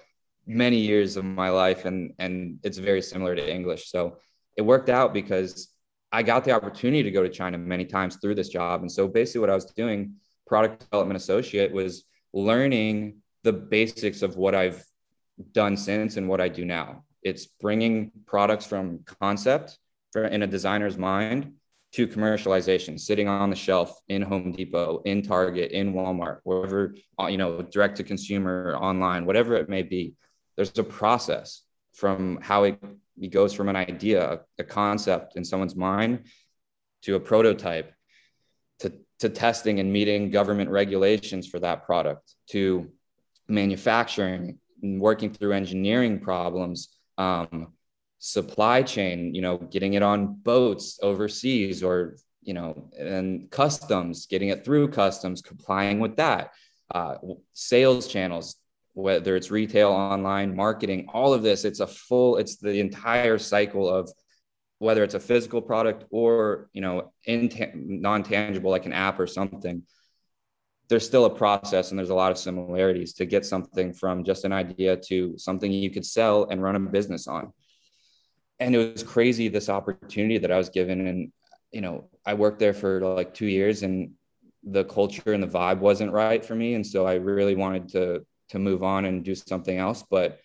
many 0.46 0.78
years 0.78 1.18
of 1.18 1.26
my 1.26 1.50
life 1.50 1.86
and 1.86 2.14
and 2.20 2.60
it's 2.64 2.78
very 2.78 3.02
similar 3.02 3.36
to 3.36 3.52
English. 3.52 3.90
So 3.90 4.18
it 4.56 4.62
worked 4.62 4.90
out 4.90 5.12
because 5.12 5.71
I 6.12 6.24
got 6.24 6.44
the 6.44 6.52
opportunity 6.52 7.04
to 7.04 7.12
go 7.12 7.24
to 7.24 7.30
China 7.30 7.58
many 7.58 7.86
times 7.86 8.18
through 8.18 8.36
this 8.36 8.50
job. 8.50 8.82
And 8.82 8.92
so 8.92 9.08
basically 9.08 9.42
what 9.42 9.50
I 9.50 9.56
was 9.56 9.66
doing, 9.66 10.16
product 10.46 10.82
development 10.82 11.18
associate 11.18 11.72
was 11.72 12.04
learning 12.34 13.18
the 13.44 13.54
basics 13.54 14.22
of 14.22 14.36
what 14.36 14.54
I've 14.54 14.84
done 15.54 15.78
since 15.78 16.18
and 16.18 16.28
what 16.28 16.42
I 16.42 16.50
do 16.50 16.66
now. 16.66 17.06
It's 17.24 17.46
bringing 17.46 18.12
products 18.26 18.66
from 18.66 19.00
concept 19.20 19.78
for, 20.12 20.26
in 20.26 20.44
a 20.44 20.48
designer's 20.48 20.98
mind 20.98 21.54
to 21.94 22.08
commercialization, 22.08 23.00
sitting 23.00 23.28
on 23.28 23.50
the 23.50 23.56
shelf 23.56 24.00
in 24.08 24.22
Home 24.22 24.52
Depot, 24.54 25.02
in 25.06 25.22
Target, 25.22 25.72
in 25.72 25.94
Walmart, 25.94 26.40
wherever, 26.44 26.96
uh, 27.20 27.28
you 27.28 27.38
know, 27.38 27.62
direct 27.62 27.98
to 27.98 28.04
consumer, 28.04 28.76
online, 28.80 29.26
whatever 29.26 29.56
it 29.56 29.68
may 29.68 29.84
be. 29.84 30.14
There's 30.56 30.78
a 30.78 30.84
process 30.84 31.64
from 31.94 32.40
how 32.42 32.64
it, 32.64 32.80
it 33.22 33.32
goes 33.32 33.54
from 33.54 33.70
an 33.70 33.76
idea, 33.76 34.42
a 34.58 34.64
concept 34.64 35.36
in 35.38 35.46
someone's 35.46 35.76
mind 35.76 36.26
to 37.04 37.16
a 37.16 37.20
prototype 37.20 37.94
to, 38.80 38.92
to 39.20 39.30
testing 39.30 39.80
and 39.80 39.94
meeting 39.94 40.32
government 40.32 40.70
regulations 40.70 41.48
for 41.48 41.60
that 41.60 41.86
product 41.86 42.34
to 42.50 42.92
manufacturing 43.48 44.58
and 44.82 45.00
working 45.00 45.32
through 45.32 45.54
engineering 45.54 46.20
problems 46.20 46.90
um, 47.18 47.74
supply 48.18 48.82
chain, 48.82 49.34
you 49.36 49.42
know, 49.42 49.58
getting 49.58 49.94
it 49.94 50.04
on 50.04 50.36
boats 50.42 51.00
overseas 51.02 51.84
or, 51.84 52.18
you 52.42 52.54
know, 52.54 52.90
and 52.98 53.50
customs, 53.52 54.26
getting 54.26 54.50
it 54.50 54.66
through 54.66 54.88
customs, 54.90 55.42
complying 55.42 56.00
with 56.00 56.16
that, 56.18 56.52
uh, 56.94 57.16
sales 57.54 58.08
channels, 58.08 58.56
whether 58.94 59.36
it's 59.36 59.52
retail, 59.52 59.90
online, 59.90 60.56
marketing, 60.56 61.08
all 61.14 61.34
of 61.34 61.44
this, 61.44 61.66
it's 61.66 61.80
a 61.80 61.88
full, 61.88 62.38
it's 62.38 62.58
the 62.58 62.80
entire 62.80 63.38
cycle 63.38 63.90
of 63.90 64.12
whether 64.80 65.04
it's 65.04 65.14
a 65.14 65.20
physical 65.20 65.62
product 65.62 66.06
or, 66.10 66.70
you 66.74 66.82
know, 66.82 67.14
in 67.26 67.50
non-tangible 67.76 68.72
like 68.72 68.86
an 68.86 68.94
app 68.94 69.20
or 69.20 69.28
something 69.28 69.84
there's 70.90 71.06
still 71.06 71.24
a 71.24 71.30
process 71.34 71.92
and 71.92 71.98
there's 71.98 72.10
a 72.10 72.14
lot 72.14 72.34
of 72.34 72.38
similarities 72.38 73.14
to 73.14 73.26
get 73.26 73.46
something 73.46 73.94
from 73.94 74.26
just 74.26 74.44
an 74.44 74.52
idea 74.52 74.98
to 74.98 75.38
something 75.38 75.72
you 75.72 75.90
could 75.90 76.06
sell 76.06 76.50
and 76.50 76.62
run 76.62 76.76
a 76.76 76.80
business 76.82 77.30
on 77.30 77.54
and 78.62 78.76
it 78.76 78.94
was 78.94 79.02
crazy 79.02 79.48
this 79.48 79.70
opportunity 79.70 80.38
that 80.38 80.52
I 80.52 80.58
was 80.58 80.70
given. 80.70 81.08
And, 81.08 81.32
you 81.72 81.82
know, 81.82 82.10
I 82.26 82.36
worked 82.36 82.60
there 82.60 82.74
for 82.74 83.02
like 83.02 83.34
two 83.34 83.48
years 83.48 83.82
and 83.82 84.12
the 84.64 84.86
culture 84.86 85.34
and 85.34 85.42
the 85.42 85.48
vibe 85.48 85.80
wasn't 85.80 86.12
right 86.12 86.46
for 86.46 86.54
me. 86.54 86.76
And 86.76 86.86
so 86.86 87.08
I 87.08 87.16
really 87.16 87.56
wanted 87.56 87.90
to, 87.90 88.26
to 88.52 88.60
move 88.60 88.84
on 88.84 89.06
and 89.06 89.24
do 89.24 89.36
something 89.36 89.78
else. 89.78 90.04
But 90.10 90.40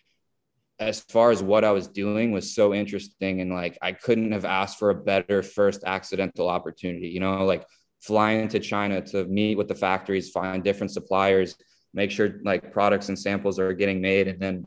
as 0.79 1.01
far 1.01 1.31
as 1.31 1.43
what 1.43 1.65
I 1.65 1.71
was 1.71 1.89
doing 1.89 2.33
was 2.33 2.55
so 2.55 2.75
interesting. 2.75 3.41
And 3.41 3.53
like, 3.53 3.79
I 3.81 3.93
couldn't 3.93 4.33
have 4.33 4.45
asked 4.45 4.79
for 4.79 4.91
a 4.91 4.95
better 4.95 5.43
first 5.43 5.85
accidental 5.85 6.49
opportunity, 6.49 7.09
you 7.09 7.21
know, 7.21 7.45
like 7.45 7.65
flying 8.01 8.49
to 8.49 8.61
China 8.61 9.01
to 9.01 9.25
meet 9.25 9.57
with 9.57 9.69
the 9.69 9.75
factories, 9.75 10.31
find 10.31 10.63
different 10.63 10.93
suppliers, 10.93 11.57
make 11.95 12.11
sure 12.11 12.41
like 12.45 12.73
products 12.73 13.09
and 13.09 13.19
samples 13.19 13.59
are 13.59 13.73
getting 13.73 14.01
made. 14.01 14.29
And 14.29 14.41
then 14.41 14.67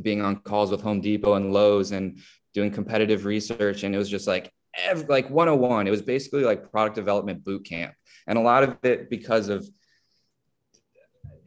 being 0.00 0.22
on 0.22 0.36
calls 0.36 0.70
with 0.70 0.82
Home 0.82 1.00
Depot 1.00 1.34
and 1.34 1.52
Lowe's 1.52 1.92
and 1.92 2.18
doing 2.54 2.70
competitive 2.70 3.24
research 3.24 3.82
and 3.82 3.94
it 3.94 3.98
was 3.98 4.10
just 4.10 4.26
like 4.26 4.52
every, 4.84 5.06
like 5.06 5.30
101 5.30 5.86
it 5.86 5.90
was 5.90 6.02
basically 6.02 6.44
like 6.44 6.70
product 6.70 6.94
development 6.94 7.44
boot 7.44 7.64
camp 7.64 7.94
and 8.26 8.38
a 8.38 8.40
lot 8.40 8.62
of 8.62 8.76
it 8.82 9.08
because 9.10 9.48
of 9.48 9.68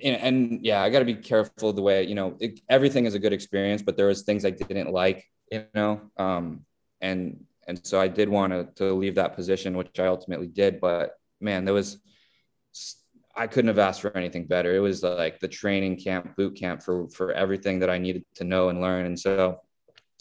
and, 0.03 0.15
and 0.15 0.65
yeah 0.65 0.81
i 0.81 0.89
got 0.89 0.99
to 0.99 1.05
be 1.05 1.15
careful 1.15 1.73
the 1.73 1.81
way 1.81 2.03
you 2.03 2.15
know 2.15 2.35
it, 2.39 2.59
everything 2.69 3.05
is 3.05 3.13
a 3.13 3.19
good 3.19 3.33
experience 3.33 3.81
but 3.81 3.97
there 3.97 4.07
was 4.07 4.23
things 4.23 4.45
i 4.45 4.49
didn't 4.49 4.91
like 4.91 5.25
you 5.51 5.65
know 5.73 6.01
um 6.17 6.65
and 7.01 7.43
and 7.67 7.85
so 7.85 7.99
i 7.99 8.07
did 8.07 8.29
want 8.29 8.75
to 8.75 8.93
leave 8.93 9.15
that 9.15 9.35
position 9.35 9.77
which 9.77 9.99
i 9.99 10.07
ultimately 10.07 10.47
did 10.47 10.79
but 10.79 11.13
man 11.39 11.65
there 11.65 11.73
was 11.73 11.97
I 13.37 13.47
couldn't 13.47 13.67
have 13.67 13.79
asked 13.79 14.01
for 14.01 14.15
anything 14.15 14.45
better. 14.45 14.73
It 14.73 14.79
was 14.79 15.03
like 15.03 15.39
the 15.39 15.47
training 15.47 15.97
camp, 15.97 16.35
boot 16.37 16.55
camp 16.55 16.81
for 16.81 17.09
for 17.09 17.33
everything 17.33 17.79
that 17.79 17.89
I 17.89 17.97
needed 17.97 18.23
to 18.35 18.45
know 18.45 18.69
and 18.69 18.79
learn. 18.79 19.05
And 19.05 19.19
so 19.19 19.59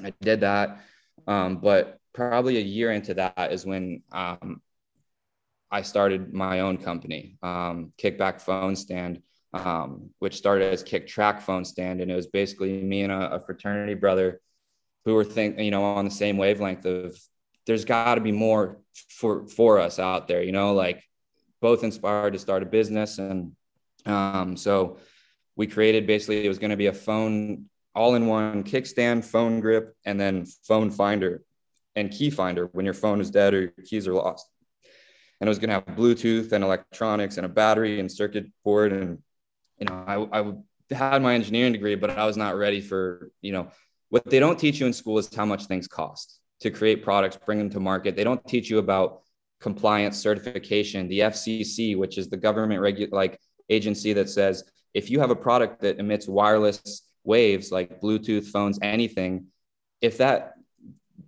I 0.03 0.13
did 0.21 0.41
that. 0.41 0.81
Um, 1.27 1.59
but 1.59 2.01
probably 2.13 2.57
a 2.57 2.61
year 2.61 2.91
into 2.91 3.15
that 3.15 3.53
is 3.53 3.65
when 3.65 4.03
um, 4.11 4.61
I 5.71 5.83
started 5.83 6.33
my 6.33 6.61
own 6.61 6.79
company, 6.79 7.37
um, 7.43 7.93
Kickback 7.99 8.41
Phone 8.41 8.75
Stand, 8.75 9.23
um, 9.55 10.11
which 10.19 10.37
started 10.37 10.73
as 10.73 10.83
Kick 10.83 11.07
Track 11.07 11.41
Phone 11.41 11.65
Stand, 11.65 12.01
and 12.01 12.11
it 12.11 12.15
was 12.15 12.27
basically 12.27 12.83
me 12.83 13.03
and 13.03 13.13
a, 13.13 13.35
a 13.35 13.41
fraternity 13.41 13.95
brother 13.95 14.41
who 15.05 15.15
were 15.15 15.25
think 15.25 15.59
you 15.59 15.71
know 15.71 15.85
on 15.85 16.05
the 16.05 16.11
same 16.11 16.37
wavelength 16.37 16.85
of 16.85 17.17
there's 17.67 17.85
got 17.85 18.17
to 18.17 18.21
be 18.21 18.33
more 18.33 18.81
for 19.09 19.47
for 19.47 19.79
us 19.79 19.99
out 19.99 20.29
there, 20.29 20.43
you 20.43 20.53
know, 20.53 20.75
like 20.75 21.03
both 21.61 21.85
inspired 21.85 22.33
to 22.33 22.39
start 22.39 22.63
a 22.63 22.67
business, 22.67 23.19
and 23.19 23.53
um, 24.07 24.57
so 24.57 24.99
we 25.57 25.67
created 25.69 26.07
basically 26.07 26.45
it 26.45 26.49
was 26.49 26.59
going 26.59 26.71
to 26.71 26.77
be 26.77 26.87
a 26.87 26.93
phone 26.93 27.67
all 27.95 28.17
in 28.17 28.27
one 28.27 28.65
kickstand, 28.65 29.25
phone 29.25 29.61
grip, 29.61 29.95
and 30.05 30.21
then 30.21 30.45
phone 30.65 30.91
finder 30.91 31.43
and 31.95 32.11
key 32.11 32.29
finder 32.29 32.69
when 32.73 32.85
your 32.85 32.95
phone 32.95 33.21
is 33.21 33.31
dead 33.31 33.55
or 33.55 33.61
your 33.61 33.73
keys 33.85 34.09
are 34.09 34.15
lost. 34.15 34.49
And 35.41 35.47
it 35.47 35.51
was 35.51 35.61
going 35.61 35.69
to 35.69 35.75
have 35.75 35.97
Bluetooth 35.97 36.51
and 36.51 36.65
electronics 36.65 37.37
and 37.37 37.47
a 37.47 37.49
battery 37.49 38.01
and 38.01 38.11
circuit 38.11 38.47
board. 38.65 38.93
And, 38.93 39.19
you 39.79 39.87
know, 39.87 40.29
I, 40.33 40.41
I 40.41 40.95
had 40.95 41.23
my 41.23 41.35
engineering 41.35 41.73
degree, 41.73 41.95
but 41.95 42.11
I 42.11 42.27
was 42.27 42.37
not 42.37 42.57
ready 42.57 42.81
for, 42.81 43.31
you 43.41 43.53
know, 43.53 43.69
what 44.09 44.29
they 44.29 44.39
don't 44.39 44.59
teach 44.59 44.81
you 44.81 44.87
in 44.87 44.93
school 44.93 45.19
is 45.19 45.35
how 45.35 45.45
much 45.45 45.67
things 45.67 45.89
cost 45.89 46.39
to 46.61 46.71
create 46.71 47.03
products, 47.03 47.39
bring 47.45 47.59
them 47.59 47.71
to 47.71 47.81
market. 47.81 48.17
They 48.17 48.25
don't 48.25 48.45
teach 48.47 48.71
you 48.71 48.79
about 48.79 49.23
compliance 49.61 50.19
certification, 50.19 51.09
the 51.09 51.21
FCC, 51.21 51.97
which 51.97 52.19
is 52.19 52.29
the 52.29 52.37
government 52.37 52.81
regu- 52.81 53.13
like 53.13 53.41
agency 53.69 54.13
that 54.13 54.29
says 54.31 54.65
if 54.93 55.11
you 55.11 55.21
have 55.21 55.31
a 55.31 55.37
product 55.37 55.81
that 55.81 55.99
emits 55.99 56.29
wireless 56.29 57.03
waves 57.25 57.73
like 57.73 58.01
Bluetooth 58.01 58.47
phones, 58.47 58.79
anything, 58.83 59.47
if 60.01 60.19
that 60.19 60.53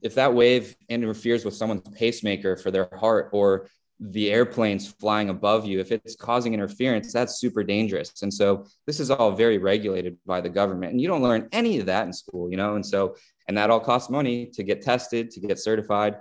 if 0.02 0.14
that 0.14 0.34
wave 0.34 0.76
interferes 0.88 1.44
with 1.44 1.54
someone's 1.54 1.82
pacemaker 1.88 2.56
for 2.56 2.70
their 2.70 2.88
heart 2.96 3.30
or 3.32 3.68
the 3.98 4.30
airplanes 4.30 4.88
flying 4.88 5.30
above 5.30 5.64
you, 5.64 5.80
if 5.80 5.90
it's 5.90 6.16
causing 6.16 6.52
interference, 6.52 7.12
that's 7.12 7.40
super 7.40 7.64
dangerous. 7.64 8.12
And 8.22 8.32
so 8.32 8.66
this 8.86 9.00
is 9.00 9.10
all 9.10 9.32
very 9.32 9.58
regulated 9.58 10.18
by 10.26 10.40
the 10.40 10.50
government. 10.50 10.92
And 10.92 11.00
you 11.00 11.08
don't 11.08 11.22
learn 11.22 11.48
any 11.52 11.78
of 11.78 11.86
that 11.86 12.06
in 12.06 12.12
school, 12.12 12.50
you 12.50 12.56
know? 12.56 12.74
And 12.74 12.84
so, 12.84 13.16
and 13.48 13.56
that 13.56 13.70
all 13.70 13.80
costs 13.80 14.10
money 14.10 14.46
to 14.54 14.62
get 14.62 14.82
tested, 14.82 15.30
to 15.30 15.40
get 15.40 15.58
certified, 15.58 16.16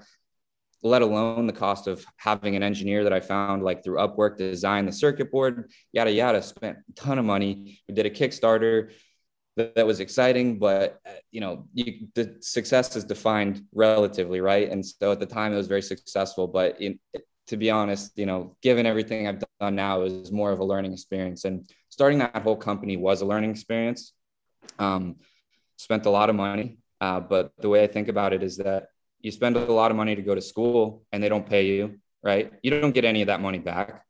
let 0.84 1.02
alone 1.02 1.48
the 1.48 1.54
cost 1.54 1.88
of 1.88 2.06
having 2.18 2.56
an 2.56 2.64
engineer 2.64 3.04
that 3.04 3.12
I 3.14 3.20
found 3.20 3.64
like 3.64 3.84
through 3.84 3.98
Upwork 3.98 4.38
design 4.38 4.86
the 4.86 4.92
circuit 4.92 5.32
board, 5.32 5.70
yada, 5.92 6.12
yada, 6.12 6.42
spent 6.42 6.78
a 6.78 6.94
ton 6.94 7.20
of 7.20 7.26
money. 7.26 7.82
We 7.90 7.96
did 7.96 8.06
a 8.06 8.10
Kickstarter 8.10 8.92
that, 9.58 9.76
that 9.76 9.88
was 9.88 10.00
exciting, 10.00 10.60
but 10.60 11.02
you 11.32 11.42
know, 11.42 11.68
you, 11.74 12.08
the 12.14 12.38
success 12.42 12.96
is 12.96 13.04
defined 13.04 13.64
relatively, 13.74 14.40
right? 14.42 14.70
And 14.70 14.86
so 14.86 15.12
at 15.12 15.20
the 15.20 15.26
time, 15.26 15.54
it 15.54 15.58
was 15.58 15.68
very 15.68 15.82
successful. 15.82 16.48
But 16.48 16.80
in, 16.80 17.00
to 17.48 17.58
be 17.58 17.70
honest, 17.70 18.18
you 18.18 18.26
know, 18.26 18.56
given 18.62 18.86
everything 18.86 19.28
I've 19.28 19.44
done 19.60 19.76
now, 19.76 20.02
is 20.02 20.32
more 20.32 20.52
of 20.52 20.60
a 20.60 20.64
learning 20.64 20.94
experience. 20.94 21.46
And 21.46 21.70
starting 21.90 22.20
that 22.20 22.42
whole 22.44 22.56
company 22.56 22.98
was 22.98 23.22
a 23.22 23.26
learning 23.26 23.52
experience. 23.52 24.14
Um, 24.80 25.18
spent 25.78 26.06
a 26.06 26.10
lot 26.10 26.30
of 26.30 26.36
money, 26.36 26.80
uh, 27.02 27.20
but 27.20 27.52
the 27.60 27.70
way 27.70 27.84
I 27.84 27.88
think 27.88 28.08
about 28.08 28.34
it 28.34 28.42
is 28.44 28.58
that 28.58 28.88
you 29.20 29.32
spend 29.32 29.58
a 29.58 29.72
lot 29.72 29.92
of 29.92 29.98
money 29.98 30.16
to 30.16 30.22
go 30.22 30.36
to 30.36 30.42
school 30.42 31.06
and 31.12 31.22
they 31.22 31.30
don't 31.30 31.48
pay 31.48 31.66
you, 31.68 32.00
right? 32.24 32.52
You 32.64 32.72
don't 32.72 32.94
get 32.94 33.06
any 33.06 33.22
of 33.22 33.28
that 33.28 33.42
money 33.42 33.60
back 33.60 34.06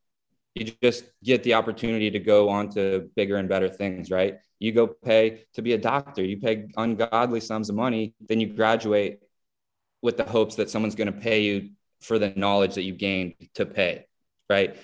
you 0.56 0.72
just 0.82 1.04
get 1.22 1.44
the 1.44 1.54
opportunity 1.54 2.10
to 2.10 2.20
go 2.20 2.48
on 2.50 2.70
to 2.70 3.10
bigger 3.16 3.36
and 3.36 3.50
better 3.50 3.68
things, 3.68 4.10
right? 4.10 4.40
You 4.58 4.72
go 4.72 4.88
pay 4.88 5.44
to 5.54 5.62
be 5.62 5.74
a 5.74 5.78
doctor, 5.78 6.24
you 6.24 6.40
pay 6.40 6.70
ungodly 6.78 7.42
sums 7.42 7.70
of 7.70 7.76
money, 7.76 8.16
then 8.26 8.40
you 8.40 8.48
graduate 8.48 9.20
with 10.02 10.16
the 10.16 10.24
hopes 10.24 10.56
that 10.56 10.70
someone's 10.70 10.96
going 10.96 11.14
to 11.14 11.20
pay 11.20 11.42
you 11.42 11.72
for 12.06 12.20
the 12.20 12.32
knowledge 12.36 12.76
that 12.76 12.84
you 12.84 12.94
gained 12.94 13.34
to 13.56 13.66
pay, 13.66 14.06
right? 14.50 14.78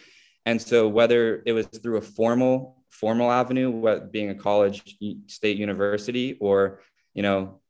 And 0.46 0.62
so 0.62 0.88
whether 0.88 1.44
it 1.46 1.54
was 1.54 1.68
through 1.68 1.98
a 1.98 2.02
formal 2.02 2.84
formal 2.90 3.32
avenue, 3.32 3.70
what 3.70 4.12
being 4.12 4.30
a 4.30 4.36
college 4.36 4.98
state 5.28 5.58
university, 5.58 6.38
or 6.40 6.82
you 7.14 7.24
know, 7.24 7.62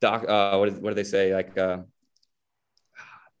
doc, 0.00 0.28
uh, 0.28 0.56
what, 0.56 0.68
is, 0.68 0.74
what 0.78 0.90
do 0.90 0.94
they 0.94 1.04
say, 1.04 1.34
like 1.34 1.56
uh, 1.58 1.78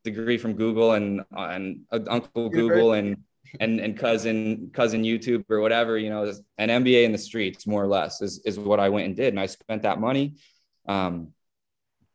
degree 0.04 0.38
from 0.38 0.54
Google 0.54 0.92
and 0.92 1.22
and 1.32 1.80
uh, 1.90 2.00
Uncle 2.08 2.48
Google 2.48 2.92
and 2.92 3.16
and 3.60 3.80
and 3.80 3.96
cousin 3.96 4.70
cousin 4.72 5.02
YouTube 5.02 5.44
or 5.50 5.60
whatever, 5.60 5.98
you 5.98 6.10
know, 6.10 6.32
an 6.58 6.68
MBA 6.68 7.04
in 7.04 7.12
the 7.12 7.18
streets, 7.18 7.66
more 7.66 7.82
or 7.82 7.88
less, 7.88 8.22
is 8.22 8.40
is 8.44 8.58
what 8.58 8.80
I 8.80 8.88
went 8.88 9.06
and 9.06 9.16
did, 9.16 9.32
and 9.32 9.40
I 9.40 9.46
spent 9.46 9.82
that 9.82 10.00
money. 10.00 10.36
Um, 10.88 11.32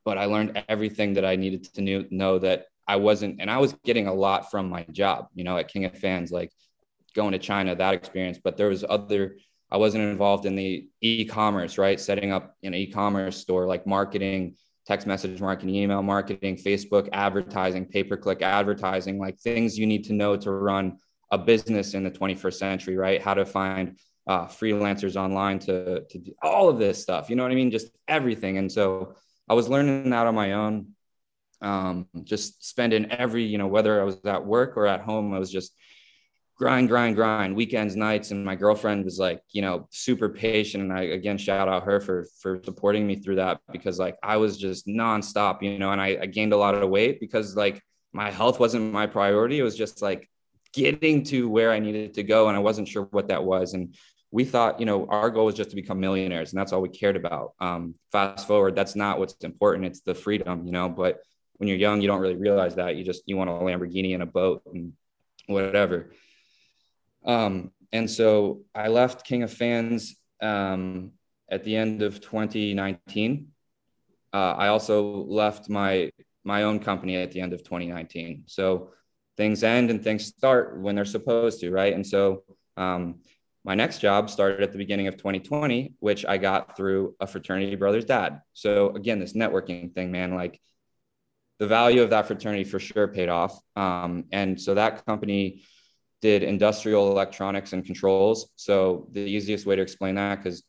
but 0.03 0.17
I 0.17 0.25
learned 0.25 0.63
everything 0.67 1.13
that 1.13 1.25
I 1.25 1.35
needed 1.35 1.63
to 1.75 2.07
know 2.09 2.39
that 2.39 2.65
I 2.91 2.97
wasn't, 2.97 3.39
and 3.39 3.49
I 3.49 3.57
was 3.57 3.73
getting 3.85 4.07
a 4.07 4.13
lot 4.13 4.51
from 4.51 4.67
my 4.67 4.83
job, 4.91 5.27
you 5.33 5.45
know, 5.45 5.55
at 5.55 5.69
King 5.69 5.85
of 5.85 5.97
Fans, 5.97 6.29
like 6.29 6.51
going 7.15 7.31
to 7.31 7.39
China, 7.39 7.73
that 7.73 7.93
experience. 7.93 8.37
But 8.43 8.57
there 8.57 8.67
was 8.67 8.83
other, 8.83 9.37
I 9.71 9.77
wasn't 9.77 10.03
involved 10.03 10.45
in 10.45 10.57
the 10.57 10.89
e-commerce, 10.99 11.77
right? 11.77 11.97
Setting 11.97 12.33
up 12.33 12.53
an 12.63 12.73
e-commerce 12.73 13.37
store, 13.37 13.65
like 13.65 13.87
marketing, 13.87 14.55
text 14.85 15.07
message 15.07 15.39
marketing, 15.39 15.73
email 15.73 16.03
marketing, 16.03 16.57
Facebook 16.57 17.07
advertising, 17.13 17.85
pay-per-click 17.85 18.41
advertising, 18.41 19.17
like 19.17 19.39
things 19.39 19.79
you 19.79 19.87
need 19.87 20.03
to 20.03 20.13
know 20.13 20.35
to 20.35 20.51
run 20.51 20.97
a 21.31 21.37
business 21.37 21.93
in 21.93 22.03
the 22.03 22.11
21st 22.11 22.55
century, 22.55 22.97
right? 22.97 23.21
How 23.21 23.35
to 23.35 23.45
find 23.45 23.97
uh, 24.27 24.47
freelancers 24.47 25.15
online 25.15 25.59
to, 25.59 26.01
to 26.09 26.17
do 26.17 26.33
all 26.43 26.67
of 26.67 26.77
this 26.77 27.01
stuff. 27.01 27.29
You 27.29 27.37
know 27.37 27.43
what 27.43 27.53
I 27.53 27.55
mean? 27.55 27.71
Just 27.71 27.89
everything. 28.09 28.57
And 28.57 28.69
so 28.69 29.15
I 29.47 29.53
was 29.53 29.69
learning 29.69 30.09
that 30.09 30.27
on 30.27 30.35
my 30.35 30.51
own. 30.51 30.87
Um, 31.61 32.07
just 32.23 32.67
spending 32.67 33.11
every, 33.11 33.43
you 33.43 33.57
know, 33.57 33.67
whether 33.67 34.01
I 34.01 34.03
was 34.03 34.17
at 34.25 34.45
work 34.45 34.77
or 34.77 34.87
at 34.87 35.01
home, 35.01 35.33
I 35.33 35.39
was 35.39 35.51
just 35.51 35.73
grind, 36.61 36.89
grind, 36.89 37.15
grind, 37.15 37.55
weekends, 37.55 37.95
nights. 37.95 38.29
And 38.29 38.45
my 38.45 38.55
girlfriend 38.55 39.05
was 39.05 39.17
like, 39.17 39.41
you 39.51 39.63
know, 39.63 39.87
super 39.91 40.29
patient. 40.29 40.83
And 40.83 40.93
I 40.93 41.01
again 41.03 41.37
shout 41.37 41.67
out 41.67 41.85
her 41.85 41.99
for 41.99 42.25
for 42.39 42.61
supporting 42.63 43.07
me 43.07 43.15
through 43.15 43.37
that 43.37 43.61
because 43.71 43.97
like 43.97 44.17
I 44.21 44.37
was 44.37 44.57
just 44.57 44.85
nonstop, 44.87 45.63
you 45.63 45.79
know, 45.79 45.91
and 45.91 45.99
I, 45.99 46.19
I 46.21 46.25
gained 46.27 46.53
a 46.53 46.57
lot 46.57 46.75
of 46.75 46.87
weight 46.89 47.19
because 47.19 47.55
like 47.55 47.81
my 48.13 48.29
health 48.29 48.59
wasn't 48.59 48.91
my 48.91 49.07
priority. 49.07 49.59
It 49.59 49.63
was 49.63 49.75
just 49.75 50.01
like 50.01 50.29
getting 50.73 51.23
to 51.25 51.49
where 51.49 51.71
I 51.71 51.79
needed 51.79 52.13
to 52.15 52.23
go. 52.23 52.47
And 52.47 52.55
I 52.55 52.59
wasn't 52.59 52.87
sure 52.87 53.07
what 53.11 53.29
that 53.29 53.43
was. 53.43 53.73
And 53.73 53.95
we 54.29 54.45
thought, 54.45 54.79
you 54.79 54.85
know, 54.85 55.07
our 55.07 55.29
goal 55.29 55.45
was 55.45 55.55
just 55.55 55.71
to 55.71 55.75
become 55.75 55.99
millionaires 55.99 56.53
and 56.53 56.59
that's 56.59 56.71
all 56.71 56.81
we 56.81 56.89
cared 56.89 57.17
about. 57.17 57.53
Um, 57.59 57.95
fast 58.11 58.47
forward, 58.47 58.75
that's 58.75 58.95
not 58.95 59.19
what's 59.19 59.33
important. 59.43 59.85
It's 59.85 60.01
the 60.01 60.15
freedom, 60.15 60.65
you 60.65 60.71
know, 60.71 60.87
but 60.87 61.21
when 61.61 61.67
you're 61.67 61.77
young, 61.77 62.01
you 62.01 62.07
don't 62.07 62.21
really 62.21 62.35
realize 62.35 62.73
that 62.73 62.95
you 62.95 63.03
just, 63.03 63.21
you 63.27 63.37
want 63.37 63.47
a 63.47 63.53
Lamborghini 63.53 64.15
and 64.15 64.23
a 64.23 64.25
boat 64.25 64.63
and 64.73 64.93
whatever. 65.45 66.11
Um, 67.23 67.69
and 67.91 68.09
so 68.09 68.61
I 68.73 68.87
left 68.87 69.27
King 69.27 69.43
of 69.43 69.53
Fans 69.53 70.15
um, 70.41 71.11
at 71.51 71.63
the 71.63 71.75
end 71.75 72.01
of 72.01 72.19
2019. 72.19 73.49
Uh, 74.33 74.37
I 74.37 74.69
also 74.69 75.23
left 75.25 75.69
my 75.69 76.09
my 76.43 76.63
own 76.63 76.79
company 76.79 77.17
at 77.17 77.31
the 77.31 77.41
end 77.41 77.53
of 77.53 77.63
2019. 77.63 78.45
So 78.47 78.93
things 79.37 79.63
end 79.63 79.91
and 79.91 80.03
things 80.03 80.25
start 80.25 80.81
when 80.81 80.95
they're 80.95 81.05
supposed 81.05 81.59
to, 81.59 81.69
right? 81.69 81.93
And 81.93 82.07
so 82.07 82.41
um, 82.75 83.19
my 83.63 83.75
next 83.75 83.99
job 83.99 84.31
started 84.31 84.61
at 84.61 84.71
the 84.71 84.79
beginning 84.79 85.05
of 85.05 85.17
2020, 85.17 85.93
which 85.99 86.25
I 86.25 86.39
got 86.39 86.75
through 86.75 87.15
a 87.19 87.27
fraternity 87.27 87.75
brother's 87.75 88.05
dad. 88.05 88.41
So 88.53 88.95
again, 88.95 89.19
this 89.19 89.33
networking 89.33 89.93
thing, 89.93 90.11
man, 90.11 90.33
like 90.33 90.59
the 91.61 91.67
value 91.67 92.01
of 92.01 92.09
that 92.09 92.25
fraternity 92.25 92.63
for 92.63 92.79
sure 92.79 93.07
paid 93.07 93.29
off. 93.29 93.61
Um, 93.75 94.25
and 94.31 94.59
so 94.59 94.73
that 94.73 95.05
company 95.05 95.61
did 96.19 96.41
industrial 96.41 97.11
electronics 97.11 97.71
and 97.73 97.85
controls. 97.85 98.49
So 98.55 99.07
the 99.11 99.19
easiest 99.19 99.67
way 99.67 99.75
to 99.75 99.81
explain 99.83 100.15
that, 100.15 100.37
because 100.37 100.63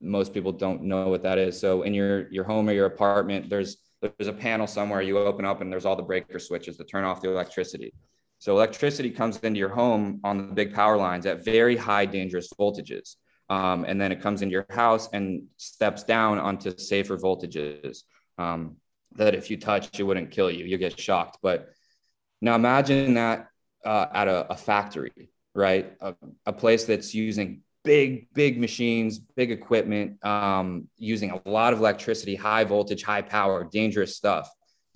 most 0.00 0.34
people 0.34 0.50
don't 0.50 0.82
know 0.82 1.06
what 1.06 1.22
that 1.22 1.38
is. 1.38 1.60
So 1.60 1.82
in 1.82 1.94
your 1.94 2.28
your 2.32 2.42
home 2.42 2.68
or 2.68 2.72
your 2.72 2.86
apartment, 2.86 3.48
there's 3.48 3.76
there's 4.02 4.26
a 4.26 4.32
panel 4.32 4.66
somewhere 4.66 5.00
you 5.00 5.16
open 5.16 5.44
up 5.44 5.60
and 5.60 5.72
there's 5.72 5.86
all 5.86 5.94
the 5.94 6.02
breaker 6.02 6.40
switches 6.40 6.76
to 6.78 6.84
turn 6.84 7.04
off 7.04 7.22
the 7.22 7.30
electricity. 7.30 7.94
So 8.40 8.52
electricity 8.52 9.10
comes 9.12 9.38
into 9.38 9.60
your 9.60 9.74
home 9.82 10.20
on 10.24 10.38
the 10.38 10.54
big 10.54 10.74
power 10.74 10.96
lines 10.96 11.24
at 11.26 11.44
very 11.44 11.76
high 11.76 12.04
dangerous 12.04 12.48
voltages. 12.58 13.14
Um, 13.48 13.84
and 13.84 14.00
then 14.00 14.10
it 14.10 14.20
comes 14.20 14.42
into 14.42 14.54
your 14.54 14.66
house 14.70 15.08
and 15.12 15.44
steps 15.56 16.02
down 16.02 16.40
onto 16.40 16.76
safer 16.76 17.16
voltages 17.16 17.98
um, 18.38 18.76
that 19.16 19.34
if 19.34 19.50
you 19.50 19.56
touch, 19.56 19.98
it 19.98 20.02
wouldn't 20.02 20.30
kill 20.30 20.50
you. 20.50 20.64
You 20.64 20.78
get 20.78 20.98
shocked. 20.98 21.38
But 21.42 21.70
now 22.40 22.54
imagine 22.54 23.14
that 23.14 23.48
uh, 23.84 24.06
at 24.12 24.28
a, 24.28 24.52
a, 24.52 24.56
factory, 24.56 25.30
right? 25.54 25.92
A, 26.00 26.14
a, 26.44 26.52
place 26.52 26.84
that's 26.84 27.14
using 27.14 27.62
big, 27.84 28.28
big 28.34 28.58
machines, 28.58 29.18
big 29.18 29.50
equipment, 29.52 30.24
um, 30.24 30.88
using 30.96 31.30
a 31.30 31.48
lot 31.48 31.72
of 31.72 31.78
electricity, 31.78 32.34
high 32.34 32.64
voltage, 32.64 33.04
high 33.04 33.22
power, 33.22 33.64
dangerous 33.64 34.16
stuff. 34.16 34.50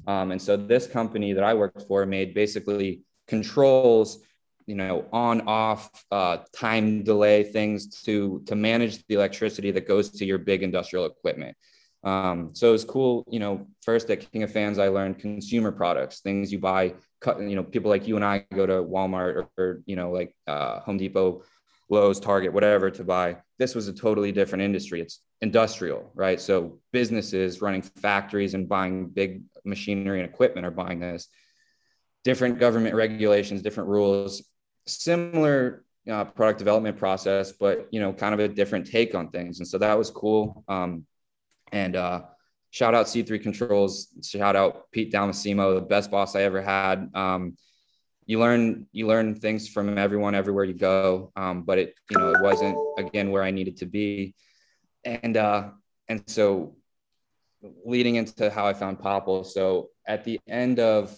Um, 0.06 0.32
and 0.32 0.42
so 0.42 0.56
this 0.56 0.86
company 0.86 1.32
that 1.34 1.44
I 1.44 1.54
worked 1.54 1.82
for 1.86 2.04
made 2.06 2.34
basically 2.34 3.02
controls 3.28 4.18
you 4.66 4.74
know 4.74 5.06
on 5.12 5.40
off 5.42 5.90
uh, 6.10 6.38
time 6.52 7.02
delay 7.02 7.42
things 7.42 8.02
to 8.02 8.42
to 8.46 8.54
manage 8.54 9.04
the 9.06 9.14
electricity 9.14 9.70
that 9.72 9.86
goes 9.86 10.10
to 10.10 10.24
your 10.24 10.38
big 10.38 10.62
industrial 10.62 11.06
equipment 11.06 11.56
um, 12.02 12.50
so 12.54 12.72
it's 12.72 12.84
cool 12.84 13.24
you 13.30 13.38
know 13.38 13.66
first 13.82 14.10
at 14.10 14.30
king 14.32 14.42
of 14.42 14.52
fans 14.52 14.78
i 14.78 14.88
learned 14.88 15.18
consumer 15.18 15.70
products 15.70 16.20
things 16.20 16.50
you 16.50 16.58
buy 16.58 16.94
cut, 17.20 17.40
you 17.40 17.56
know 17.56 17.62
people 17.62 17.90
like 17.90 18.06
you 18.08 18.16
and 18.16 18.24
i 18.24 18.44
go 18.54 18.66
to 18.66 18.74
walmart 18.74 19.36
or, 19.36 19.48
or 19.58 19.82
you 19.86 19.96
know 19.96 20.10
like 20.10 20.34
uh, 20.46 20.80
home 20.80 20.96
depot 20.96 21.42
lowes 21.88 22.20
target 22.20 22.52
whatever 22.52 22.90
to 22.90 23.02
buy 23.02 23.36
this 23.58 23.74
was 23.74 23.88
a 23.88 23.92
totally 23.92 24.32
different 24.32 24.62
industry 24.62 25.00
it's 25.00 25.20
industrial 25.40 26.10
right 26.14 26.40
so 26.40 26.78
businesses 26.92 27.60
running 27.60 27.82
factories 27.82 28.54
and 28.54 28.68
buying 28.68 29.06
big 29.06 29.42
machinery 29.64 30.20
and 30.20 30.28
equipment 30.28 30.66
are 30.66 30.70
buying 30.70 31.00
this 31.00 31.28
different 32.24 32.58
government 32.58 32.94
regulations, 32.94 33.62
different 33.62 33.88
rules, 33.88 34.42
similar 34.86 35.84
uh, 36.10 36.24
product 36.24 36.58
development 36.58 36.96
process, 36.96 37.52
but 37.52 37.88
you 37.90 38.00
know, 38.00 38.12
kind 38.12 38.34
of 38.34 38.40
a 38.40 38.48
different 38.48 38.86
take 38.86 39.14
on 39.14 39.30
things. 39.30 39.58
And 39.58 39.68
so 39.68 39.78
that 39.78 39.96
was 39.96 40.10
cool. 40.10 40.64
Um, 40.68 41.06
and 41.72 41.96
uh, 41.96 42.22
shout 42.70 42.94
out 42.94 43.06
C3 43.06 43.42
Controls, 43.42 44.08
shout 44.22 44.56
out 44.56 44.90
Pete 44.92 45.12
Damasimo, 45.12 45.74
the 45.74 45.80
best 45.80 46.10
boss 46.10 46.34
I 46.36 46.42
ever 46.42 46.62
had. 46.62 47.10
Um, 47.14 47.56
you 48.26 48.38
learn 48.38 48.86
you 48.92 49.06
learn 49.06 49.34
things 49.34 49.68
from 49.68 49.98
everyone 49.98 50.34
everywhere 50.34 50.64
you 50.64 50.74
go, 50.74 51.32
um, 51.34 51.62
but 51.62 51.78
it 51.78 51.94
you 52.10 52.18
know 52.18 52.30
it 52.30 52.40
wasn't 52.40 52.78
again 52.98 53.30
where 53.30 53.42
I 53.42 53.50
needed 53.50 53.78
to 53.78 53.86
be, 53.86 54.34
and 55.04 55.36
uh, 55.36 55.70
and 56.08 56.22
so 56.28 56.76
leading 57.84 58.14
into 58.14 58.50
how 58.50 58.66
I 58.66 58.74
found 58.74 58.98
Popl. 58.98 59.44
So 59.44 59.88
at 60.06 60.24
the 60.24 60.38
end 60.48 60.78
of 60.78 61.16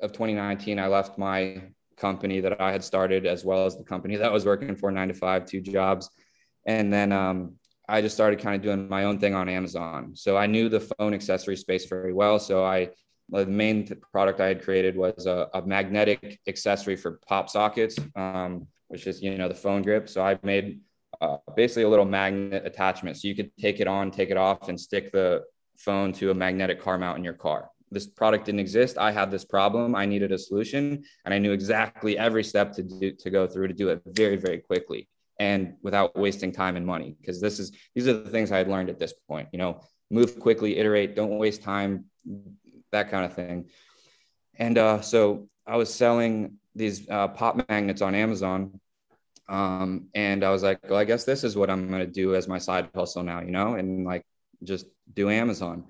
of 0.00 0.12
2019, 0.12 0.78
I 0.78 0.86
left 0.86 1.18
my 1.18 1.62
company 1.96 2.40
that 2.40 2.60
I 2.60 2.72
had 2.72 2.82
started 2.82 3.26
as 3.26 3.44
well 3.44 3.66
as 3.66 3.76
the 3.76 3.84
company 3.84 4.16
that 4.16 4.30
I 4.30 4.32
was 4.32 4.44
working 4.44 4.76
for 4.76 4.90
nine 4.90 5.08
to 5.08 5.14
five, 5.14 5.46
two 5.46 5.60
jobs. 5.60 6.10
And 6.66 6.92
then 6.92 7.12
um, 7.12 7.54
I 7.88 8.00
just 8.00 8.14
started 8.14 8.40
kind 8.40 8.56
of 8.56 8.62
doing 8.62 8.88
my 8.88 9.04
own 9.04 9.18
thing 9.18 9.34
on 9.34 9.48
Amazon. 9.48 10.12
So 10.14 10.36
I 10.36 10.46
knew 10.46 10.68
the 10.68 10.80
phone 10.80 11.12
accessory 11.12 11.56
space 11.56 11.86
very 11.86 12.12
well. 12.12 12.38
So 12.38 12.64
I, 12.64 12.90
the 13.28 13.46
main 13.46 13.86
product 14.12 14.40
I 14.40 14.48
had 14.48 14.62
created 14.62 14.96
was 14.96 15.26
a, 15.26 15.48
a 15.54 15.62
magnetic 15.62 16.40
accessory 16.46 16.96
for 16.96 17.20
pop 17.26 17.50
sockets, 17.50 17.98
um, 18.16 18.66
which 18.88 19.06
is, 19.06 19.22
you 19.22 19.36
know, 19.36 19.48
the 19.48 19.54
phone 19.54 19.82
grip. 19.82 20.08
So 20.08 20.24
I 20.24 20.38
made 20.42 20.80
uh, 21.20 21.38
basically 21.56 21.82
a 21.82 21.88
little 21.88 22.04
magnet 22.04 22.62
attachment. 22.64 23.18
So 23.18 23.28
you 23.28 23.34
could 23.34 23.50
take 23.58 23.80
it 23.80 23.86
on, 23.86 24.10
take 24.10 24.30
it 24.30 24.36
off 24.36 24.68
and 24.68 24.80
stick 24.80 25.12
the 25.12 25.42
phone 25.76 26.12
to 26.14 26.30
a 26.30 26.34
magnetic 26.34 26.80
car 26.80 26.98
mount 26.98 27.18
in 27.18 27.24
your 27.24 27.34
car 27.34 27.70
this 27.90 28.08
product 28.08 28.46
didn't 28.46 28.58
exist. 28.58 28.98
I 28.98 29.12
had 29.12 29.30
this 29.30 29.44
problem. 29.44 29.94
I 29.94 30.04
needed 30.04 30.32
a 30.32 30.38
solution, 30.38 31.04
and 31.24 31.32
I 31.32 31.38
knew 31.38 31.52
exactly 31.52 32.18
every 32.18 32.42
step 32.42 32.72
to 32.72 32.82
do 32.82 33.12
to 33.12 33.30
go 33.30 33.46
through 33.46 33.68
to 33.68 33.74
do 33.74 33.90
it 33.90 34.02
very, 34.04 34.34
very 34.34 34.58
quickly 34.58 35.08
and 35.38 35.74
without 35.82 36.16
wasting 36.16 36.52
time 36.52 36.76
and 36.76 36.86
money. 36.86 37.16
Because 37.20 37.40
this 37.40 37.58
is 37.58 37.72
these 37.94 38.08
are 38.08 38.12
the 38.12 38.30
things 38.30 38.52
I 38.52 38.58
had 38.58 38.68
learned 38.68 38.90
at 38.90 38.98
this 38.98 39.12
point. 39.28 39.48
You 39.52 39.58
know, 39.58 39.80
move 40.10 40.38
quickly, 40.38 40.76
iterate, 40.78 41.16
don't 41.16 41.38
waste 41.38 41.62
time, 41.62 42.06
that 42.92 43.10
kind 43.10 43.24
of 43.24 43.34
thing. 43.34 43.68
And 44.56 44.78
uh, 44.78 45.00
so 45.00 45.48
I 45.66 45.76
was 45.76 45.92
selling 45.92 46.54
these 46.74 47.08
uh, 47.08 47.28
pop 47.28 47.68
magnets 47.68 48.02
on 48.02 48.14
Amazon. 48.14 48.80
Um, 49.48 50.08
and 50.14 50.42
I 50.42 50.50
was 50.50 50.62
like, 50.62 50.78
well, 50.88 50.98
I 50.98 51.04
guess 51.04 51.24
this 51.24 51.44
is 51.44 51.56
what 51.56 51.68
I'm 51.68 51.88
going 51.88 52.00
to 52.00 52.10
do 52.10 52.34
as 52.34 52.48
my 52.48 52.58
side 52.58 52.88
hustle 52.94 53.22
now, 53.22 53.40
you 53.40 53.50
know, 53.50 53.74
and 53.74 54.04
like 54.04 54.24
just 54.62 54.86
do 55.12 55.28
Amazon. 55.28 55.84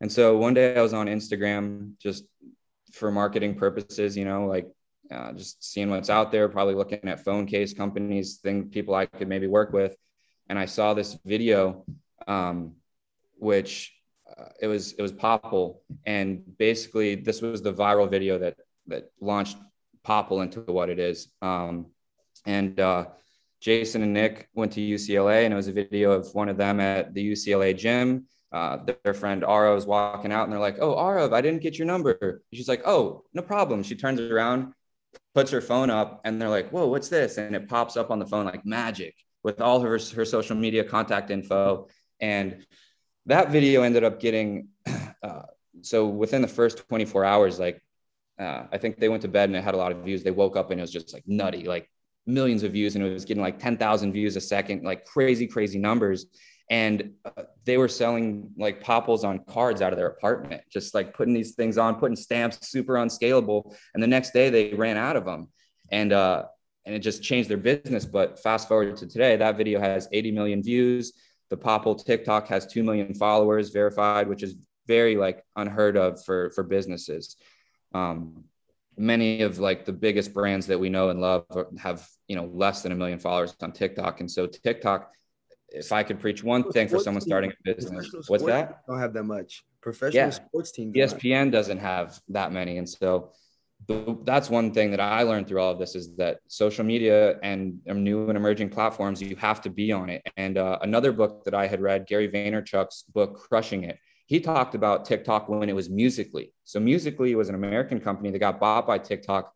And 0.00 0.10
so 0.10 0.36
one 0.36 0.54
day 0.54 0.76
I 0.76 0.82
was 0.82 0.92
on 0.92 1.06
Instagram 1.06 1.92
just 1.98 2.24
for 2.92 3.10
marketing 3.10 3.54
purposes, 3.54 4.16
you 4.16 4.24
know, 4.24 4.46
like 4.46 4.66
uh, 5.10 5.32
just 5.32 5.64
seeing 5.64 5.90
what's 5.90 6.10
out 6.10 6.32
there, 6.32 6.48
probably 6.48 6.74
looking 6.74 7.00
at 7.04 7.24
phone 7.24 7.46
case 7.46 7.72
companies, 7.72 8.36
thing 8.36 8.68
people 8.68 8.94
I 8.94 9.06
could 9.06 9.28
maybe 9.28 9.46
work 9.46 9.72
with. 9.72 9.96
And 10.48 10.58
I 10.58 10.66
saw 10.66 10.94
this 10.94 11.18
video, 11.24 11.84
um, 12.26 12.74
which 13.38 13.94
uh, 14.28 14.50
it 14.60 14.66
was 14.66 14.92
it 14.92 15.02
was 15.02 15.12
Popl, 15.12 15.78
and 16.04 16.42
basically 16.58 17.14
this 17.14 17.42
was 17.42 17.62
the 17.62 17.72
viral 17.72 18.10
video 18.10 18.38
that 18.38 18.56
that 18.86 19.10
launched 19.20 19.56
Popl 20.06 20.42
into 20.42 20.60
what 20.60 20.90
it 20.90 20.98
is. 20.98 21.28
Um, 21.42 21.86
and 22.44 22.78
uh, 22.78 23.06
Jason 23.60 24.02
and 24.02 24.12
Nick 24.12 24.48
went 24.54 24.72
to 24.72 24.80
UCLA, 24.80 25.44
and 25.44 25.52
it 25.52 25.56
was 25.56 25.68
a 25.68 25.72
video 25.72 26.12
of 26.12 26.28
one 26.32 26.48
of 26.48 26.56
them 26.56 26.80
at 26.80 27.14
the 27.14 27.32
UCLA 27.32 27.76
gym 27.76 28.26
uh, 28.52 28.78
their 29.04 29.14
friend 29.14 29.44
Ara 29.44 29.76
is 29.76 29.86
walking 29.86 30.32
out 30.32 30.44
and 30.44 30.52
they're 30.52 30.60
like, 30.60 30.78
Oh, 30.80 30.94
Ara, 30.98 31.30
I 31.34 31.40
didn't 31.40 31.62
get 31.62 31.78
your 31.78 31.86
number. 31.86 32.42
She's 32.52 32.68
like, 32.68 32.82
Oh, 32.86 33.24
no 33.34 33.42
problem. 33.42 33.82
She 33.82 33.96
turns 33.96 34.20
around, 34.20 34.72
puts 35.34 35.50
her 35.50 35.60
phone 35.60 35.90
up, 35.90 36.20
and 36.24 36.40
they're 36.40 36.48
like, 36.48 36.70
Whoa, 36.70 36.86
what's 36.86 37.08
this? 37.08 37.38
And 37.38 37.54
it 37.54 37.68
pops 37.68 37.96
up 37.96 38.10
on 38.10 38.18
the 38.18 38.26
phone 38.26 38.46
like 38.46 38.64
magic 38.64 39.14
with 39.42 39.60
all 39.60 39.80
her, 39.80 39.92
her 39.92 40.24
social 40.24 40.56
media 40.56 40.84
contact 40.84 41.30
info. 41.30 41.88
And 42.20 42.66
that 43.26 43.50
video 43.50 43.82
ended 43.82 44.04
up 44.04 44.20
getting, 44.20 44.68
uh, 45.22 45.42
so 45.82 46.06
within 46.06 46.42
the 46.42 46.48
first 46.48 46.88
24 46.88 47.24
hours, 47.24 47.58
like, 47.58 47.80
uh, 48.38 48.64
I 48.72 48.78
think 48.78 48.98
they 48.98 49.08
went 49.08 49.22
to 49.22 49.28
bed 49.28 49.48
and 49.48 49.56
it 49.56 49.62
had 49.62 49.74
a 49.74 49.78
lot 49.78 49.92
of 49.92 49.98
views. 49.98 50.22
They 50.22 50.30
woke 50.30 50.56
up 50.56 50.70
and 50.70 50.80
it 50.80 50.82
was 50.82 50.92
just 50.92 51.12
like 51.14 51.24
nutty, 51.26 51.64
like 51.64 51.88
millions 52.26 52.62
of 52.62 52.72
views, 52.72 52.96
and 52.96 53.04
it 53.04 53.12
was 53.12 53.24
getting 53.24 53.42
like 53.42 53.58
10,000 53.58 54.12
views 54.12 54.36
a 54.36 54.40
second, 54.40 54.82
like 54.82 55.04
crazy, 55.04 55.46
crazy 55.46 55.78
numbers 55.78 56.26
and 56.68 57.12
uh, 57.24 57.42
they 57.64 57.76
were 57.76 57.88
selling 57.88 58.50
like 58.56 58.82
Popls 58.82 59.24
on 59.24 59.40
cards 59.48 59.82
out 59.82 59.92
of 59.92 59.98
their 59.98 60.08
apartment, 60.08 60.62
just 60.70 60.94
like 60.94 61.14
putting 61.14 61.34
these 61.34 61.54
things 61.54 61.78
on, 61.78 61.96
putting 61.96 62.16
stamps, 62.16 62.68
super 62.68 62.96
unscalable. 62.96 63.76
And 63.94 64.02
the 64.02 64.08
next 64.08 64.32
day 64.32 64.50
they 64.50 64.74
ran 64.74 64.96
out 64.96 65.16
of 65.16 65.24
them, 65.24 65.48
and 65.90 66.12
uh, 66.12 66.46
and 66.84 66.94
it 66.94 67.00
just 67.00 67.22
changed 67.22 67.48
their 67.48 67.56
business. 67.56 68.04
But 68.04 68.40
fast 68.40 68.68
forward 68.68 68.96
to 68.96 69.06
today, 69.06 69.36
that 69.36 69.56
video 69.56 69.80
has 69.80 70.08
80 70.12 70.32
million 70.32 70.62
views. 70.62 71.12
The 71.50 71.56
Popl 71.56 72.04
TikTok 72.04 72.48
has 72.48 72.66
two 72.66 72.82
million 72.82 73.14
followers 73.14 73.70
verified, 73.70 74.28
which 74.28 74.42
is 74.42 74.56
very 74.86 75.16
like 75.16 75.44
unheard 75.54 75.96
of 75.96 76.24
for 76.24 76.50
for 76.50 76.64
businesses. 76.64 77.36
Um, 77.94 78.44
many 78.96 79.42
of 79.42 79.58
like 79.58 79.84
the 79.84 79.92
biggest 79.92 80.32
brands 80.32 80.66
that 80.66 80.80
we 80.80 80.88
know 80.88 81.10
and 81.10 81.20
love 81.20 81.44
have 81.78 82.08
you 82.26 82.34
know 82.36 82.46
less 82.46 82.82
than 82.82 82.92
a 82.92 82.96
million 82.96 83.18
followers 83.18 83.54
on 83.60 83.72
TikTok, 83.72 84.20
and 84.20 84.30
so 84.30 84.46
TikTok. 84.46 85.12
If 85.76 85.92
I 85.92 86.02
could 86.02 86.18
preach 86.20 86.42
one 86.42 86.70
thing 86.72 86.88
for 86.88 86.98
someone 86.98 87.20
starting 87.20 87.52
a 87.52 87.74
business, 87.74 88.12
what's 88.28 88.44
that? 88.44 88.86
Don't 88.86 88.98
have 88.98 89.12
that 89.14 89.24
much. 89.24 89.64
Professional 89.80 90.24
Yeah. 90.24 90.30
sports 90.30 90.72
teams. 90.72 90.96
ESPN 90.96 91.50
doesn't 91.50 91.78
have 91.78 92.20
that 92.28 92.50
many, 92.52 92.78
and 92.78 92.88
so 92.88 93.32
that's 94.24 94.48
one 94.48 94.72
thing 94.72 94.90
that 94.92 95.00
I 95.00 95.22
learned 95.22 95.46
through 95.46 95.60
all 95.60 95.72
of 95.72 95.78
this 95.78 95.94
is 95.94 96.16
that 96.16 96.38
social 96.48 96.84
media 96.84 97.38
and 97.42 97.80
new 97.84 98.28
and 98.28 98.36
emerging 98.36 98.70
platforms, 98.70 99.20
you 99.20 99.36
have 99.36 99.60
to 99.62 99.70
be 99.70 99.92
on 99.92 100.08
it. 100.08 100.22
And 100.36 100.56
uh, 100.56 100.78
another 100.82 101.12
book 101.12 101.44
that 101.44 101.54
I 101.54 101.66
had 101.66 101.80
read, 101.80 102.06
Gary 102.06 102.28
Vaynerchuk's 102.28 103.02
book, 103.02 103.38
Crushing 103.38 103.84
It, 103.84 103.98
he 104.26 104.40
talked 104.40 104.74
about 104.74 105.04
TikTok 105.04 105.48
when 105.48 105.68
it 105.68 105.74
was 105.74 105.88
Musical.ly. 105.88 106.46
So 106.64 106.80
Musical.ly 106.80 107.34
was 107.34 107.48
an 107.48 107.54
American 107.54 108.00
company 108.00 108.30
that 108.30 108.38
got 108.38 108.58
bought 108.58 108.86
by 108.86 108.98
TikTok 108.98 109.52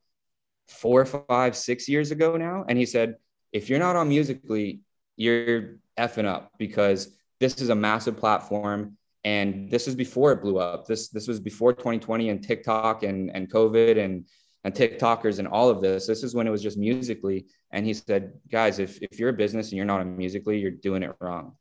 four, 0.68 1.04
five, 1.04 1.56
six 1.56 1.88
years 1.88 2.10
ago 2.12 2.36
now. 2.36 2.64
And 2.68 2.78
he 2.78 2.86
said, 2.86 3.16
if 3.52 3.68
you're 3.68 3.80
not 3.80 3.96
on 3.96 4.08
Musical.ly, 4.08 4.78
you're 5.20 5.76
effing 5.98 6.24
up 6.24 6.50
because 6.58 7.14
this 7.40 7.60
is 7.60 7.68
a 7.68 7.74
massive 7.74 8.16
platform. 8.16 8.96
And 9.22 9.70
this 9.70 9.86
is 9.86 9.94
before 9.94 10.32
it 10.32 10.40
blew 10.40 10.58
up. 10.58 10.86
This 10.86 11.10
this 11.10 11.28
was 11.28 11.40
before 11.40 11.74
2020 11.74 12.30
and 12.30 12.42
tiktok 12.42 13.02
and 13.02 13.30
and 13.34 13.52
covid 13.52 14.02
and 14.02 14.26
and 14.64 14.74
tiktokers 14.74 15.38
and 15.38 15.46
all 15.46 15.68
of 15.68 15.82
this. 15.82 16.06
This 16.06 16.22
is 16.22 16.34
when 16.34 16.46
it 16.46 16.50
was 16.50 16.62
just 16.62 16.78
Musical.ly. 16.78 17.44
And 17.70 17.84
he 17.84 17.92
said 17.92 18.32
guys 18.50 18.78
if 18.78 18.98
if 19.02 19.18
you're 19.18 19.28
a 19.28 19.34
business 19.34 19.68
and 19.68 19.76
you're 19.76 19.84
not 19.84 20.00
on 20.00 20.16
Musical.ly 20.16 20.56
you're 20.56 20.70
doing 20.70 21.02
it 21.02 21.14
wrong. 21.20 21.56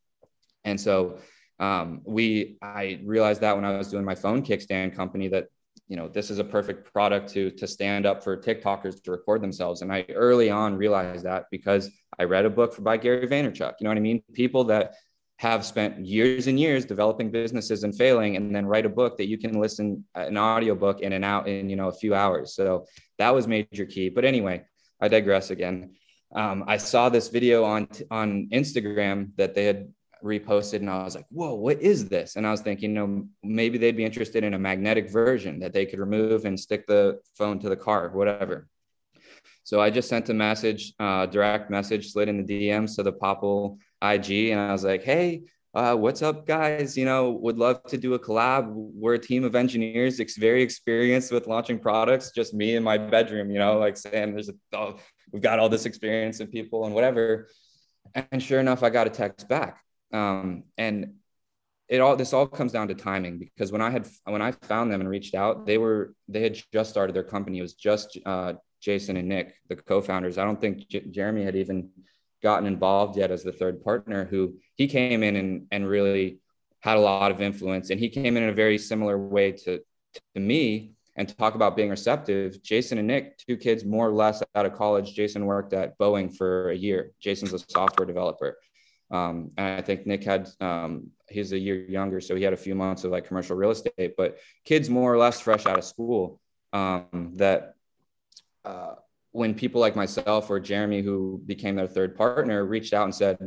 And 0.63 0.79
so 0.79 1.19
um, 1.59 2.01
we 2.05 2.57
i 2.61 3.01
realized 3.03 3.41
that 3.41 3.55
when 3.55 3.65
i 3.65 3.77
was 3.77 3.89
doing 3.89 4.05
my 4.05 4.15
phone 4.15 4.41
kickstand 4.41 4.95
company 4.95 5.27
that 5.27 5.47
you 5.89 5.97
know 5.97 6.07
this 6.07 6.29
is 6.29 6.39
a 6.39 6.43
perfect 6.43 6.93
product 6.93 7.29
to 7.33 7.51
to 7.51 7.67
stand 7.67 8.05
up 8.05 8.23
for 8.23 8.37
tiktokers 8.37 9.03
to 9.03 9.11
record 9.11 9.41
themselves. 9.41 9.81
And 9.81 9.91
i 9.91 10.05
early 10.09 10.49
on 10.49 10.75
realized 10.75 11.25
that 11.25 11.45
because 11.51 11.91
i 12.19 12.23
read 12.23 12.45
a 12.45 12.49
book 12.49 12.81
by 12.81 12.95
gary 12.95 13.27
vaynerchuk 13.27 13.73
you 13.79 13.83
know 13.83 13.89
what 13.89 13.97
i 13.97 14.01
mean? 14.01 14.23
People 14.33 14.63
that 14.65 14.93
have 15.37 15.65
spent 15.65 16.05
years 16.05 16.47
and 16.47 16.59
years 16.59 16.85
developing 16.85 17.31
businesses 17.31 17.83
and 17.83 17.97
failing 17.97 18.35
and 18.35 18.53
then 18.53 18.65
write 18.65 18.85
a 18.85 18.89
book 18.89 19.17
that 19.17 19.27
you 19.27 19.37
can 19.37 19.59
listen 19.59 20.03
an 20.15 20.37
audiobook 20.37 20.99
in 20.99 21.13
and 21.13 21.25
out 21.25 21.47
in 21.47 21.69
you 21.69 21.75
know 21.75 21.87
a 21.87 21.93
few 21.93 22.13
hours. 22.13 22.53
So 22.53 22.85
that 23.17 23.33
was 23.33 23.47
major 23.47 23.85
key. 23.85 24.09
But 24.09 24.25
anyway 24.25 24.63
i 25.01 25.07
digress 25.07 25.49
again. 25.49 25.95
Um, 26.35 26.63
i 26.67 26.77
saw 26.77 27.09
this 27.09 27.29
video 27.29 27.63
on 27.63 27.87
on 28.11 28.49
instagram 28.53 29.31
that 29.37 29.55
they 29.55 29.65
had 29.65 29.91
reposted 30.23 30.79
and 30.79 30.89
i 30.89 31.03
was 31.03 31.15
like 31.15 31.25
whoa 31.29 31.53
what 31.53 31.81
is 31.81 32.09
this 32.09 32.35
and 32.35 32.45
i 32.45 32.51
was 32.51 32.61
thinking 32.61 32.91
you 32.91 32.95
know 32.95 33.27
maybe 33.43 33.77
they'd 33.77 33.97
be 33.97 34.05
interested 34.05 34.43
in 34.43 34.53
a 34.53 34.59
magnetic 34.59 35.09
version 35.09 35.59
that 35.59 35.73
they 35.73 35.85
could 35.85 35.99
remove 35.99 36.45
and 36.45 36.59
stick 36.59 36.85
the 36.87 37.19
phone 37.35 37.59
to 37.59 37.69
the 37.69 37.75
car 37.75 38.09
whatever 38.09 38.67
so 39.63 39.79
i 39.79 39.89
just 39.89 40.09
sent 40.09 40.29
a 40.29 40.33
message 40.33 40.93
uh, 40.99 41.25
direct 41.25 41.69
message 41.69 42.11
slid 42.11 42.27
in 42.27 42.43
the 42.43 42.69
dms 42.69 42.95
to 42.95 43.03
the 43.03 43.13
Popl 43.13 43.77
IG 44.01 44.49
and 44.51 44.59
I 44.59 44.71
was 44.71 44.83
like, 44.83 45.03
hey, 45.03 45.43
uh, 45.73 45.95
what's 45.95 46.21
up, 46.21 46.47
guys? 46.47 46.97
You 46.97 47.05
know, 47.05 47.31
would 47.31 47.57
love 47.57 47.83
to 47.85 47.97
do 47.97 48.13
a 48.15 48.19
collab. 48.19 48.71
We're 48.73 49.15
a 49.15 49.19
team 49.19 49.43
of 49.43 49.55
engineers, 49.55 50.19
ex- 50.19 50.37
very 50.37 50.63
experienced 50.63 51.31
with 51.31 51.47
launching 51.47 51.79
products. 51.79 52.31
Just 52.31 52.53
me 52.53 52.75
in 52.75 52.83
my 52.83 52.97
bedroom, 52.97 53.51
you 53.51 53.59
know, 53.59 53.77
like 53.77 53.95
saying, 53.95 54.33
"There's 54.33 54.49
a, 54.49 54.53
oh, 54.73 54.97
we've 55.31 55.43
got 55.43 55.59
all 55.59 55.69
this 55.69 55.85
experience 55.85 56.39
and 56.39 56.51
people 56.51 56.85
and 56.85 56.95
whatever." 56.95 57.49
And 58.15 58.41
sure 58.41 58.59
enough, 58.59 58.81
I 58.81 58.89
got 58.89 59.05
a 59.05 59.11
text 59.11 59.47
back, 59.47 59.83
um, 60.13 60.63
and 60.77 61.13
it 61.87 62.01
all 62.01 62.15
this 62.15 62.33
all 62.33 62.45
comes 62.45 62.71
down 62.71 62.87
to 62.87 62.93
timing 62.93 63.39
because 63.39 63.71
when 63.71 63.81
I 63.81 63.89
had 63.89 64.07
when 64.25 64.41
I 64.41 64.51
found 64.51 64.91
them 64.91 65.01
and 65.01 65.09
reached 65.09 65.33
out, 65.33 65.65
they 65.65 65.77
were 65.77 66.13
they 66.27 66.43
had 66.43 66.59
just 66.71 66.91
started 66.91 67.15
their 67.15 67.23
company. 67.23 67.57
It 67.57 67.63
was 67.63 67.73
just 67.73 68.17
uh, 68.25 68.53
Jason 68.81 69.17
and 69.17 69.27
Nick, 69.27 69.55
the 69.67 69.75
co-founders. 69.75 70.37
I 70.37 70.45
don't 70.45 70.61
think 70.61 70.87
J- 70.87 71.05
Jeremy 71.09 71.43
had 71.43 71.55
even 71.55 71.89
gotten 72.41 72.67
involved 72.67 73.17
yet 73.17 73.31
as 73.31 73.43
the 73.43 73.51
third 73.51 73.83
partner 73.83 74.25
who 74.25 74.55
he 74.75 74.87
came 74.87 75.23
in 75.23 75.35
and, 75.35 75.67
and 75.71 75.87
really 75.87 76.39
had 76.81 76.97
a 76.97 77.01
lot 77.01 77.31
of 77.31 77.41
influence. 77.41 77.89
And 77.89 77.99
he 77.99 78.09
came 78.09 78.37
in 78.37 78.43
in 78.43 78.49
a 78.49 78.53
very 78.53 78.77
similar 78.77 79.17
way 79.17 79.51
to, 79.51 79.81
to 80.35 80.39
me 80.39 80.93
and 81.17 81.37
talk 81.37 81.55
about 81.55 81.75
being 81.75 81.89
receptive. 81.89 82.63
Jason 82.63 82.97
and 82.97 83.07
nick 83.07 83.37
two 83.39 83.57
kids 83.57 83.83
more 83.83 84.07
or 84.07 84.13
less 84.13 84.41
out 84.55 84.65
of 84.65 84.73
college. 84.73 85.13
Jason 85.13 85.45
worked 85.45 85.73
at 85.73 85.97
boeing 85.97 86.33
for 86.33 86.69
a 86.69 86.75
year. 86.75 87.11
Jason's 87.19 87.51
a 87.51 87.59
software 87.59 88.05
developer 88.05 88.57
um, 89.11 89.51
and 89.57 89.79
i 89.79 89.81
think 89.81 90.05
nick 90.05 90.23
had 90.23 90.49
um, 90.61 91.07
he's 91.29 91.51
a 91.51 91.59
year 91.59 91.75
younger 91.89 92.21
so 92.21 92.35
he 92.35 92.43
had 92.43 92.53
a 92.53 92.57
few 92.57 92.75
months 92.75 93.03
of 93.03 93.11
like 93.11 93.27
commercial 93.27 93.55
real 93.55 93.71
estate 93.71 94.13
but 94.17 94.37
kids 94.65 94.89
more 94.89 95.13
or 95.13 95.17
less 95.17 95.39
fresh 95.39 95.65
out 95.65 95.77
of 95.77 95.83
school 95.83 96.39
um, 96.73 97.33
that 97.35 97.75
uh, 98.65 98.95
when 99.31 99.53
people 99.53 99.81
like 99.81 99.95
myself 99.95 100.49
or 100.49 100.59
Jeremy, 100.59 101.01
who 101.01 101.41
became 101.45 101.75
their 101.75 101.87
third 101.87 102.15
partner, 102.15 102.65
reached 102.65 102.93
out 102.93 103.05
and 103.05 103.13
said, 103.13 103.37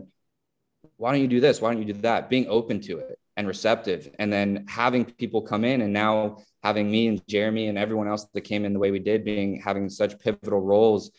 Why 0.97 1.13
don't 1.13 1.21
you 1.21 1.29
do 1.29 1.41
this? 1.41 1.61
Why 1.61 1.73
don't 1.73 1.87
you 1.87 1.93
do 1.93 2.01
that? 2.01 2.31
Being 2.31 2.47
open 2.49 2.81
to 2.83 2.99
it 2.99 3.19
and 3.37 3.47
receptive. 3.47 4.11
And 4.19 4.33
then 4.33 4.67
having 4.69 5.05
people 5.05 5.43
come 5.43 5.65
in 5.65 5.81
and 5.81 5.93
now 5.93 6.39
having 6.63 6.91
me 6.91 7.09
and 7.09 7.27
Jeremy 7.27 7.69
and 7.69 7.79
everyone 7.79 8.09
else 8.09 8.27
that 8.33 8.43
came 8.43 8.65
in 8.65 8.73
the 8.73 8.79
way 8.79 8.91
we 8.91 8.99
did, 8.99 9.25
being 9.25 9.61
having 9.61 9.89
such 9.89 10.19
pivotal 10.19 10.61
roles 10.61 11.11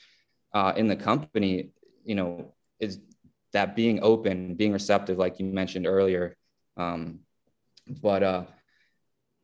uh, 0.53 0.73
in 0.75 0.87
the 0.87 0.95
company, 0.95 1.69
you 2.05 2.15
know, 2.15 2.53
is 2.79 2.99
that 3.53 3.75
being 3.75 3.99
open, 4.01 4.55
being 4.55 4.73
receptive, 4.73 5.17
like 5.17 5.39
you 5.39 5.45
mentioned 5.45 5.87
earlier. 5.87 6.35
Um, 6.75 7.19
but 7.87 8.23
uh, 8.23 8.43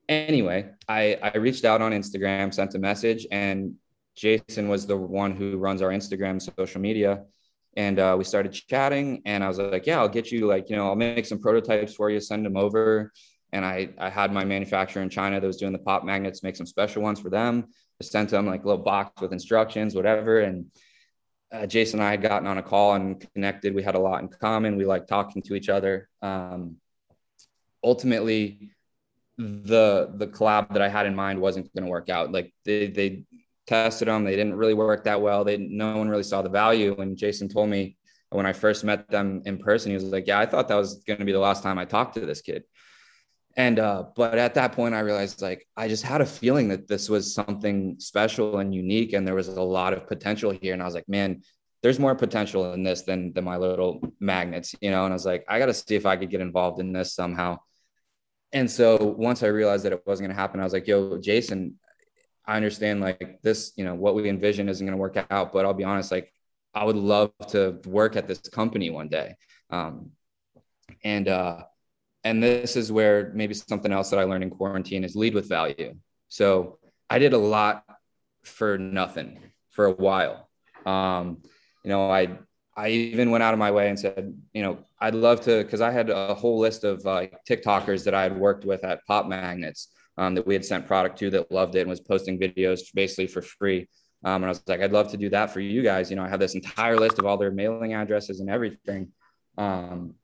anyway, 0.08 0.72
I, 0.88 1.18
I 1.22 1.38
reached 1.38 1.66
out 1.66 1.82
on 1.82 1.92
Instagram, 1.92 2.54
sent 2.54 2.76
a 2.76 2.80
message, 2.80 3.28
and 3.32 3.76
Jason 4.16 4.68
was 4.68 4.86
the 4.86 4.98
one 4.98 5.36
who 5.36 5.58
runs 5.58 5.82
our 5.82 5.90
Instagram 5.90 6.42
social 6.42 6.82
media. 6.82 7.24
And 7.78 8.00
uh, 8.00 8.16
we 8.18 8.24
started 8.24 8.52
chatting, 8.52 9.22
and 9.26 9.44
I 9.44 9.48
was 9.48 9.60
like, 9.60 9.86
"Yeah, 9.86 10.00
I'll 10.00 10.10
get 10.10 10.32
you 10.32 10.48
like, 10.48 10.70
you 10.70 10.76
know, 10.76 10.88
I'll 10.88 10.96
make 10.96 11.26
some 11.26 11.40
prototypes 11.40 11.94
for 11.94 12.10
you, 12.10 12.20
send 12.20 12.44
them 12.46 12.58
over." 12.58 13.14
And 13.54 13.64
I 13.64 13.90
I 14.00 14.10
had 14.10 14.34
my 14.34 14.44
manufacturer 14.44 15.04
in 15.04 15.10
China 15.10 15.40
that 15.40 15.48
was 15.48 15.58
doing 15.58 15.72
the 15.72 15.80
pop 15.80 16.04
magnets, 16.04 16.44
make 16.44 16.56
some 16.56 16.66
special 16.66 17.04
ones 17.04 17.20
for 17.20 17.30
them. 17.30 17.68
I 18.02 18.06
sent 18.06 18.32
them 18.32 18.48
like 18.48 18.64
a 18.64 18.68
little 18.68 18.84
box 18.84 19.22
with 19.22 19.32
instructions, 19.34 19.94
whatever. 19.94 20.40
And 20.40 20.66
uh, 21.52 21.66
Jason 21.66 22.00
and 22.00 22.08
I 22.08 22.12
had 22.12 22.22
gotten 22.22 22.48
on 22.48 22.58
a 22.58 22.64
call 22.64 22.94
and 22.94 23.26
connected. 23.34 23.74
We 23.74 23.84
had 23.84 23.96
a 23.96 24.00
lot 24.00 24.22
in 24.22 24.28
common. 24.28 24.78
We 24.78 24.86
like 24.86 25.08
talking 25.08 25.42
to 25.44 25.56
each 25.56 25.70
other. 25.70 26.08
Um, 26.22 26.78
ultimately, 27.84 28.72
the 29.38 30.12
the 30.16 30.28
collab 30.28 30.74
that 30.74 30.82
I 30.82 30.90
had 30.90 31.06
in 31.06 31.16
mind 31.16 31.40
wasn't 31.40 31.74
going 31.74 31.86
to 31.86 31.90
work 31.90 32.10
out. 32.10 32.32
Like 32.32 32.54
they 32.66 32.88
they 32.88 33.24
tested 33.68 34.08
them. 34.08 34.26
They 34.26 34.36
didn't 34.36 34.56
really 34.56 34.74
work 34.74 35.06
that 35.06 35.22
well. 35.22 35.44
They 35.44 35.58
no 35.58 35.98
one 35.98 36.10
really 36.10 36.24
saw 36.24 36.42
the 36.42 36.50
value. 36.50 36.96
And 37.00 37.18
Jason 37.18 37.48
told 37.48 37.70
me 37.70 37.98
when 38.32 38.46
I 38.46 38.54
first 38.54 38.84
met 38.84 39.10
them 39.10 39.42
in 39.46 39.58
person, 39.58 39.92
he 39.92 39.96
was 39.96 40.04
like, 40.04 40.28
"Yeah, 40.28 40.40
I 40.40 40.46
thought 40.46 40.68
that 40.68 40.76
was 40.76 40.96
going 41.08 41.20
to 41.20 41.26
be 41.26 41.32
the 41.32 41.40
last 41.40 41.64
time 41.64 41.80
I 41.80 41.86
talked 41.86 42.16
to 42.16 42.26
this 42.26 42.42
kid." 42.42 42.64
And 43.58 43.80
uh, 43.80 44.06
but 44.16 44.38
at 44.38 44.54
that 44.54 44.74
point, 44.74 44.96
I 44.96 45.00
realized 45.00 45.42
like 45.42 45.68
I 45.76 45.88
just 45.88 46.04
had 46.04 46.22
a 46.22 46.26
feeling 46.26 46.70
that 46.70 46.88
this 46.88 47.10
was 47.10 47.34
something 47.34 47.96
special 48.00 48.60
and 48.60 48.74
unique, 48.74 49.14
and 49.14 49.28
there 49.28 49.36
was 49.36 49.48
a 49.48 49.62
lot 49.62 49.94
of 49.94 50.08
potential 50.08 50.52
here. 50.52 50.74
And 50.74 50.82
I 50.82 50.86
was 50.86 50.94
like, 50.94 51.10
man, 51.10 51.42
there's 51.82 52.00
more 52.00 52.16
potential 52.16 52.74
in 52.74 52.84
this 52.84 53.02
than 53.02 53.34
than 53.34 53.44
my 53.44 53.58
little 53.58 54.02
magnets, 54.20 54.76
you 54.82 54.92
know. 54.92 55.04
And 55.06 55.14
I 55.14 55.16
was 55.16 55.26
like, 55.26 55.46
I 55.50 55.60
got 55.60 55.66
to 55.66 55.74
see 55.74 55.96
if 55.96 56.06
I 56.06 56.16
could 56.16 56.30
get 56.30 56.42
involved 56.42 56.80
in 56.80 56.94
this 56.94 57.14
somehow. 57.14 57.58
And 58.52 58.70
so 58.70 58.98
once 58.98 59.44
I 59.44 59.48
realized 59.48 59.86
that 59.86 59.94
it 59.94 60.04
wasn't 60.06 60.28
going 60.28 60.36
to 60.36 60.42
happen, 60.42 60.60
I 60.60 60.64
was 60.64 60.74
like, 60.74 60.88
yo, 60.88 61.20
Jason, 61.20 61.76
I 62.46 62.56
understand 62.56 63.00
like 63.00 63.40
this, 63.44 63.74
you 63.76 63.86
know, 63.86 63.94
what 63.94 64.16
we 64.16 64.28
envision 64.28 64.70
isn't 64.70 64.86
going 64.86 64.98
to 64.98 65.02
work 65.02 65.24
out, 65.30 65.54
but 65.54 65.66
I'll 65.66 65.74
be 65.74 65.84
honest, 65.84 66.12
like 66.12 66.34
I 66.74 66.84
would 66.84 66.96
love 66.96 67.32
to 67.50 67.80
work 67.86 68.16
at 68.16 68.28
this 68.28 68.40
company 68.40 68.90
one 68.90 69.08
day. 69.08 69.36
Um, 69.70 70.12
and, 71.04 71.28
uh, 71.28 71.64
and 72.24 72.44
this 72.44 72.76
is 72.76 72.92
where 72.92 73.32
maybe 73.34 73.54
something 73.54 73.92
else 73.92 74.10
that 74.10 74.20
I 74.20 74.24
learned 74.24 74.44
in 74.44 74.50
quarantine 74.50 75.04
is 75.04 75.16
lead 75.16 75.34
with 75.34 75.48
value. 75.48 75.96
So 76.28 76.80
I 77.10 77.20
did 77.20 77.34
a 77.34 77.38
lot 77.38 77.84
for 78.44 78.78
nothing 78.78 79.40
for 79.70 79.86
a 79.86 79.92
while. 79.92 80.50
Um, 80.86 81.42
you 81.84 81.90
know, 81.90 82.10
I, 82.10 82.38
I 82.76 82.90
even 82.90 83.32
went 83.32 83.44
out 83.44 83.54
of 83.54 83.60
my 83.60 83.72
way 83.72 83.90
and 83.90 84.00
said, 84.00 84.34
you 84.54 84.62
know, 84.62 84.80
I'd 85.00 85.16
love 85.16 85.42
to, 85.42 85.64
cause 85.66 85.82
I 85.82 85.92
had 85.92 86.10
a 86.10 86.34
whole 86.34 86.60
list 86.60 86.84
of 86.84 87.06
uh, 87.06 87.28
TikTokers 87.50 88.04
that 88.06 88.14
I 88.14 88.24
had 88.24 88.38
worked 88.38 88.66
with 88.66 88.84
at 88.84 89.06
Pop 89.06 89.28
Magnets 89.28 89.90
um, 90.18 90.36
that 90.36 90.46
we 90.46 90.54
had 90.54 90.66
sent 90.66 90.88
product 90.88 91.18
to 91.20 91.30
that 91.32 91.52
loved 91.52 91.76
it 91.76 91.82
and 91.82 91.90
was 91.90 92.02
posting 92.02 92.40
videos 92.40 92.82
basically 92.94 93.28
for 93.28 93.42
free. 93.42 93.88
Um, 94.24 94.44
and 94.44 94.46
I 94.46 94.50
was 94.50 94.62
like, 94.68 94.82
I'd 94.82 94.92
love 94.92 95.12
to 95.12 95.18
do 95.18 95.30
that 95.30 95.52
for 95.52 95.62
you 95.62 95.82
guys. 95.82 96.10
You 96.10 96.18
know, 96.18 96.24
I 96.24 96.30
have 96.30 96.42
this 96.42 96.56
entire 96.56 96.98
list 96.98 97.20
of 97.20 97.26
all 97.26 97.38
their 97.38 97.52
mailing 97.52 97.94
addresses 97.94 98.42
and 98.42 98.50
everything. 98.50 99.14
Um, 99.58 100.16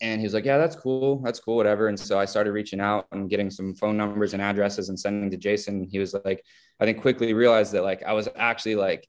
and 0.00 0.20
he 0.20 0.24
was 0.24 0.34
like, 0.34 0.44
Yeah, 0.44 0.58
that's 0.58 0.76
cool. 0.76 1.20
That's 1.22 1.40
cool, 1.40 1.56
whatever. 1.56 1.88
And 1.88 1.98
so 1.98 2.18
I 2.18 2.24
started 2.24 2.52
reaching 2.52 2.80
out 2.80 3.06
and 3.12 3.28
getting 3.28 3.50
some 3.50 3.74
phone 3.74 3.96
numbers 3.96 4.32
and 4.32 4.42
addresses 4.42 4.88
and 4.88 4.98
sending 4.98 5.30
to 5.30 5.36
Jason. 5.36 5.88
He 5.90 5.98
was 5.98 6.14
like, 6.24 6.44
I 6.80 6.84
think 6.84 7.00
quickly 7.00 7.34
realized 7.34 7.72
that 7.72 7.82
like 7.82 8.02
I 8.02 8.12
was 8.12 8.28
actually 8.36 8.76
like 8.76 9.08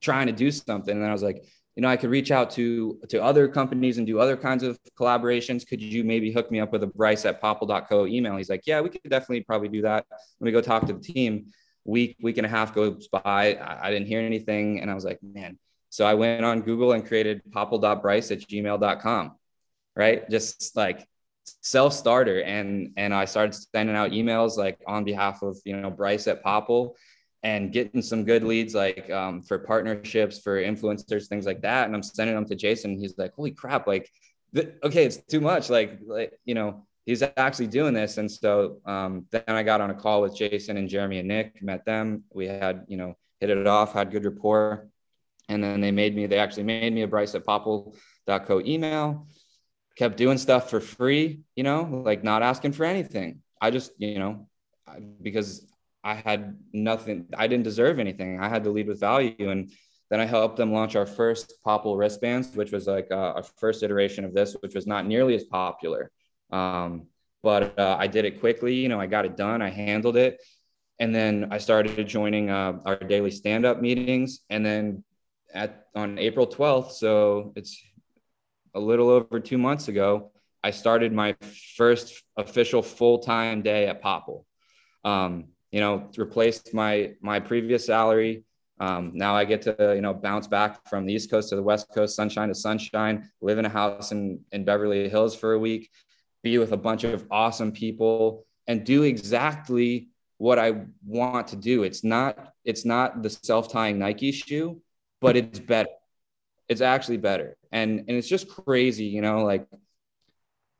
trying 0.00 0.26
to 0.28 0.32
do 0.32 0.50
something. 0.50 0.94
And 0.96 1.04
I 1.04 1.12
was 1.12 1.22
like, 1.22 1.44
you 1.76 1.82
know, 1.82 1.88
I 1.88 1.96
could 1.96 2.10
reach 2.10 2.30
out 2.30 2.50
to 2.52 3.00
to 3.08 3.22
other 3.22 3.48
companies 3.48 3.98
and 3.98 4.06
do 4.06 4.18
other 4.18 4.36
kinds 4.36 4.62
of 4.62 4.78
collaborations. 4.98 5.66
Could 5.66 5.82
you 5.82 6.04
maybe 6.04 6.32
hook 6.32 6.50
me 6.50 6.60
up 6.60 6.72
with 6.72 6.82
a 6.82 6.86
Bryce 6.86 7.24
at 7.24 7.40
popl.co 7.42 8.06
email? 8.06 8.36
He's 8.36 8.50
like, 8.50 8.66
yeah, 8.66 8.80
we 8.80 8.90
could 8.90 9.10
definitely 9.10 9.42
probably 9.42 9.68
do 9.68 9.82
that. 9.82 10.06
Let 10.40 10.44
me 10.44 10.52
go 10.52 10.60
talk 10.60 10.86
to 10.86 10.92
the 10.92 11.00
team. 11.00 11.46
Week, 11.84 12.16
week 12.22 12.38
and 12.38 12.46
a 12.46 12.48
half 12.48 12.74
goes 12.74 13.08
by. 13.08 13.54
I, 13.54 13.88
I 13.88 13.90
didn't 13.90 14.06
hear 14.06 14.20
anything. 14.20 14.80
And 14.80 14.88
I 14.88 14.94
was 14.94 15.04
like, 15.04 15.18
man. 15.22 15.58
So 15.92 16.06
I 16.06 16.14
went 16.14 16.44
on 16.44 16.62
Google 16.62 16.92
and 16.92 17.04
created 17.06 17.42
popl.bryce 17.50 18.30
at 18.30 18.38
gmail.com. 18.38 19.32
Right. 19.94 20.28
Just 20.30 20.76
like 20.76 21.06
self-starter. 21.44 22.40
And 22.40 22.92
and 22.96 23.14
I 23.14 23.24
started 23.24 23.54
sending 23.54 23.96
out 23.96 24.10
emails 24.12 24.56
like 24.56 24.78
on 24.86 25.04
behalf 25.04 25.42
of, 25.42 25.58
you 25.64 25.76
know, 25.76 25.90
Bryce 25.90 26.26
at 26.26 26.42
Popl 26.44 26.94
and 27.42 27.72
getting 27.72 28.02
some 28.02 28.24
good 28.24 28.44
leads 28.44 28.74
like 28.74 29.10
um, 29.10 29.42
for 29.42 29.58
partnerships 29.58 30.38
for 30.38 30.62
influencers 30.62 31.26
things 31.26 31.46
like 31.46 31.62
that. 31.62 31.86
And 31.86 31.94
i'm 31.94 32.02
sending 32.02 32.36
them 32.36 32.46
to 32.46 32.54
jason. 32.54 32.98
He's 32.98 33.18
like 33.18 33.32
holy 33.34 33.50
crap 33.50 33.86
like 33.86 34.10
th- 34.54 34.70
okay 34.82 35.04
it's 35.04 35.16
too 35.16 35.40
much. 35.40 35.70
Like 35.70 35.98
like 36.06 36.38
you 36.44 36.54
know 36.54 36.86
he's 37.04 37.22
actually 37.36 37.66
doing 37.66 37.94
this. 37.94 38.18
And 38.18 38.30
so 38.30 38.78
um, 38.86 39.26
then 39.30 39.42
i 39.48 39.62
got 39.62 39.80
on 39.80 39.90
a 39.90 39.94
call 39.94 40.22
with 40.22 40.36
jason 40.36 40.76
and 40.76 40.88
jeremy 40.88 41.18
and 41.18 41.28
nick 41.28 41.62
met 41.62 41.84
them. 41.84 42.24
We 42.32 42.46
had 42.46 42.84
you 42.88 42.96
know 42.96 43.16
hit 43.40 43.50
it 43.50 43.66
off 43.66 43.92
had 43.92 44.10
good 44.10 44.24
rapport. 44.24 44.88
And 45.48 45.62
then 45.62 45.80
they 45.80 45.90
made 45.90 46.14
me 46.14 46.26
they 46.26 46.38
actually 46.38 46.62
made 46.62 46.92
me 46.92 47.02
a 47.02 47.08
bryce 47.08 47.34
at 47.34 47.44
popl.co 47.44 48.60
email 48.60 49.26
kept 49.96 50.16
doing 50.16 50.38
stuff 50.38 50.70
for 50.70 50.80
free 50.80 51.40
you 51.56 51.62
know 51.62 52.02
like 52.04 52.24
not 52.24 52.42
asking 52.42 52.72
for 52.72 52.84
anything 52.84 53.42
i 53.60 53.70
just 53.70 53.92
you 53.98 54.18
know 54.18 54.46
because 55.22 55.66
I 56.04 56.14
had 56.14 56.58
nothing, 56.72 57.26
I 57.36 57.46
didn't 57.46 57.64
deserve 57.64 57.98
anything. 57.98 58.40
I 58.40 58.48
had 58.48 58.64
to 58.64 58.70
lead 58.70 58.88
with 58.88 59.00
value. 59.00 59.50
And 59.50 59.70
then 60.10 60.20
I 60.20 60.24
helped 60.24 60.56
them 60.56 60.72
launch 60.72 60.96
our 60.96 61.06
first 61.06 61.54
Popl 61.64 61.96
wristbands, 61.96 62.54
which 62.54 62.72
was 62.72 62.86
like 62.86 63.08
uh, 63.10 63.34
our 63.36 63.42
first 63.42 63.82
iteration 63.82 64.24
of 64.24 64.34
this, 64.34 64.54
which 64.60 64.74
was 64.74 64.86
not 64.86 65.06
nearly 65.06 65.34
as 65.34 65.44
popular. 65.44 66.10
Um, 66.50 67.06
but 67.42 67.78
uh, 67.78 67.96
I 67.98 68.08
did 68.08 68.24
it 68.24 68.40
quickly. 68.40 68.74
You 68.74 68.88
know, 68.88 69.00
I 69.00 69.06
got 69.06 69.24
it 69.24 69.36
done, 69.36 69.62
I 69.62 69.70
handled 69.70 70.16
it. 70.16 70.40
And 70.98 71.14
then 71.14 71.48
I 71.50 71.58
started 71.58 72.06
joining 72.06 72.50
uh, 72.50 72.78
our 72.84 72.96
daily 72.96 73.30
stand 73.30 73.64
up 73.64 73.80
meetings. 73.80 74.40
And 74.50 74.66
then 74.66 75.04
at 75.54 75.86
on 75.94 76.18
April 76.18 76.46
12th, 76.46 76.92
so 76.92 77.52
it's 77.56 77.82
a 78.74 78.80
little 78.80 79.10
over 79.10 79.40
two 79.40 79.58
months 79.58 79.88
ago, 79.88 80.32
I 80.64 80.70
started 80.70 81.12
my 81.12 81.36
first 81.76 82.22
official 82.36 82.82
full 82.82 83.18
time 83.18 83.62
day 83.62 83.86
at 83.86 84.02
Popl. 84.02 84.44
Um, 85.04 85.46
you 85.70 85.80
know, 85.80 86.10
replaced 86.16 86.74
my 86.74 87.12
my 87.20 87.40
previous 87.40 87.86
salary. 87.86 88.44
Um, 88.78 89.12
now 89.14 89.34
I 89.34 89.44
get 89.44 89.62
to 89.62 89.92
you 89.94 90.00
know 90.00 90.14
bounce 90.14 90.46
back 90.46 90.88
from 90.88 91.06
the 91.06 91.14
East 91.14 91.30
Coast 91.30 91.48
to 91.48 91.56
the 91.56 91.62
West 91.62 91.88
Coast, 91.94 92.14
sunshine 92.14 92.48
to 92.48 92.54
sunshine, 92.54 93.28
live 93.40 93.58
in 93.58 93.64
a 93.64 93.68
house 93.68 94.12
in 94.12 94.40
in 94.52 94.64
Beverly 94.64 95.08
Hills 95.08 95.34
for 95.34 95.52
a 95.52 95.58
week, 95.58 95.90
be 96.42 96.58
with 96.58 96.72
a 96.72 96.76
bunch 96.76 97.04
of 97.04 97.26
awesome 97.30 97.72
people, 97.72 98.46
and 98.66 98.84
do 98.84 99.02
exactly 99.02 100.08
what 100.38 100.58
I 100.58 100.82
want 101.06 101.48
to 101.48 101.56
do. 101.56 101.82
It's 101.82 102.04
not 102.04 102.52
it's 102.64 102.84
not 102.84 103.22
the 103.22 103.30
self 103.30 103.72
tying 103.72 103.98
Nike 103.98 104.32
shoe, 104.32 104.80
but 105.20 105.36
it's 105.36 105.58
better. 105.58 105.88
It's 106.72 106.80
actually 106.80 107.18
better, 107.18 107.56
and 107.70 108.00
and 108.00 108.10
it's 108.10 108.28
just 108.28 108.48
crazy, 108.48 109.04
you 109.04 109.22
know, 109.22 109.44
like 109.44 109.66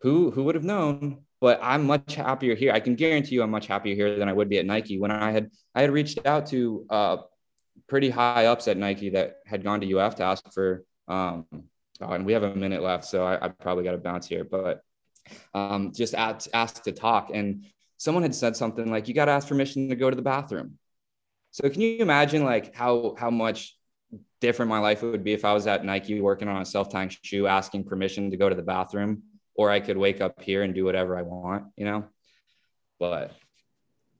who 0.01 0.31
who 0.33 0.45
would 0.45 0.57
have 0.57 0.65
known 0.65 1.25
but 1.43 1.59
I'm 1.61 1.89
much 1.89 2.15
happier 2.15 2.55
here. 2.55 2.73
I 2.73 2.79
can 2.79 2.95
guarantee 2.95 3.35
you 3.35 3.43
I'm 3.43 3.51
much 3.51 3.67
happier 3.67 3.97
here 3.97 4.17
than 4.17 4.29
I 4.29 4.33
would 4.33 4.49
be 4.49 4.59
at 4.59 4.65
Nike. 4.65 5.01
When 5.01 5.11
I 5.11 5.33
had 5.33 5.51
I 5.75 5.81
had 5.81 5.91
reached 5.91 6.25
out 6.25 6.47
to 6.47 6.87
uh, 6.89 7.17
pretty 7.89 8.11
high 8.11 8.47
ups 8.47 8.69
at 8.69 8.77
Nike 8.77 9.11
that 9.11 9.39
had 9.45 9.65
gone 9.65 9.81
to 9.81 9.99
UF 9.99 10.15
to 10.17 10.23
ask 10.23 10.53
for 10.53 10.85
um, 11.09 11.45
oh, 12.01 12.13
and 12.13 12.25
we 12.25 12.33
have 12.33 12.45
a 12.45 12.55
minute 12.55 12.81
left, 12.81 13.05
so 13.07 13.25
I, 13.25 13.45
I 13.45 13.49
probably 13.49 13.83
got 13.83 13.91
to 13.91 13.99
bounce 13.99 14.29
here, 14.29 14.45
but 14.45 14.83
um, 15.53 15.93
just 15.93 16.15
asked, 16.15 16.49
asked 16.55 16.85
to 16.85 16.93
talk. 16.93 17.31
And 17.35 17.67
someone 17.99 18.23
had 18.23 18.37
said 18.37 18.57
something 18.57 18.89
like, 18.89 19.09
"You 19.09 19.15
got 19.15 19.25
to 19.25 19.33
ask 19.33 19.49
permission 19.49 19.89
to 19.89 19.97
go 19.97 20.11
to 20.11 20.17
the 20.17 20.23
bathroom." 20.23 20.79
So 21.51 21.69
can 21.69 21.81
you 21.81 21.99
imagine 21.99 22.45
like 22.45 22.73
how 22.73 23.17
how 23.19 23.31
much 23.31 23.77
different 24.43 24.69
my 24.69 24.79
life 24.79 25.03
would 25.03 25.25
be 25.25 25.33
if 25.33 25.47
I 25.47 25.55
was 25.55 25.67
at 25.67 25.87
Nike 25.87 26.21
working 26.21 26.49
on 26.49 26.61
a 26.61 26.67
self 26.67 26.91
tying 26.91 27.11
shoe, 27.23 27.47
asking 27.47 27.85
permission 27.85 28.31
to 28.31 28.37
go 28.37 28.51
to 28.51 28.55
the 28.55 28.63
bathroom? 28.63 29.23
or 29.55 29.71
I 29.71 29.81
could 29.81 29.97
wake 29.97 30.21
up 30.21 30.41
here 30.41 30.63
and 30.63 30.75
do 30.75 30.85
whatever 30.85 31.17
I 31.17 31.23
want, 31.23 31.67
you 31.77 31.85
know. 31.85 32.05
But 32.99 33.33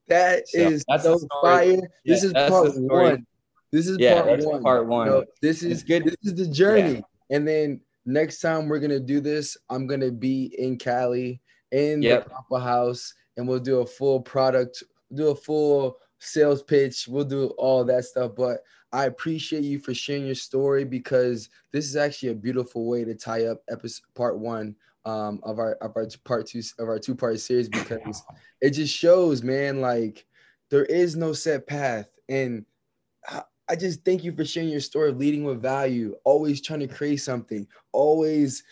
that 0.09 0.49
so 0.49 0.59
is 0.59 0.85
so 1.01 1.19
fire. 1.41 1.73
Yeah, 1.73 1.81
this 2.05 2.25
is 2.25 2.33
part 2.33 2.73
one. 2.77 3.27
This 3.71 3.89
is 3.89 3.99
yeah, 3.99 4.23
part 4.23 4.45
one. 4.45 4.63
Part 4.63 4.87
one. 4.87 5.07
You 5.07 5.13
know, 5.13 5.25
this 5.41 5.63
is 5.63 5.83
good. 5.83 6.05
This 6.05 6.17
is 6.23 6.35
the 6.35 6.47
journey. 6.47 6.95
Yeah. 6.95 7.37
And 7.37 7.49
then 7.49 7.81
next 8.05 8.41
time 8.41 8.69
we're 8.69 8.81
gonna 8.81 9.01
do 9.01 9.21
this, 9.21 9.57
I'm 9.71 9.87
gonna 9.87 10.11
be 10.11 10.55
in 10.59 10.79
Cali 10.79 11.41
in 11.71 12.03
yep. 12.03 12.25
the 12.25 12.31
Papa 12.31 12.61
House, 12.61 13.15
and 13.37 13.49
we'll 13.49 13.61
do 13.61 13.81
a 13.81 13.87
full 13.87 14.21
product, 14.21 14.83
do 15.15 15.29
a 15.29 15.35
full 15.35 15.97
sales 16.19 16.63
pitch. 16.63 17.07
We'll 17.09 17.25
do 17.25 17.47
all 17.57 17.85
that 17.85 18.05
stuff. 18.05 18.33
But 18.37 18.59
I 18.93 19.07
appreciate 19.07 19.65
you 19.65 19.79
for 19.79 19.95
sharing 19.95 20.27
your 20.27 20.35
story 20.35 20.85
because 20.85 21.49
this 21.73 21.87
is 21.87 21.97
actually 21.97 22.31
a 22.31 22.35
beautiful 22.35 22.87
way 22.87 23.05
to 23.05 23.15
tie 23.15 23.47
up 23.47 23.63
episode 23.71 24.05
part 24.15 24.39
one 24.39 24.77
um, 25.05 25.41
of 25.43 25.59
our 25.59 25.73
of 25.77 25.93
our 25.97 26.07
part 26.25 26.47
two 26.47 26.63
of 26.79 26.89
our 26.89 26.99
two 26.99 27.15
part 27.15 27.41
series 27.41 27.69
because 27.71 28.23
it 28.61 28.71
just 28.71 28.95
shows, 28.95 29.43
man, 29.43 29.81
like 29.81 30.27
there 30.71 30.85
is 30.85 31.17
no 31.17 31.33
set 31.33 31.67
path, 31.67 32.09
and 32.29 32.65
I 33.69 33.77
just 33.77 34.05
thank 34.05 34.23
you 34.25 34.33
for 34.33 34.45
sharing 34.45 34.69
your 34.69 34.81
story 34.81 35.11
of 35.11 35.17
leading 35.17 35.45
with 35.45 35.63
value, 35.63 36.15
always 36.25 36.61
trying 36.61 36.81
to 36.81 36.87
create 36.87 37.19
something, 37.19 37.67
always 37.93 38.65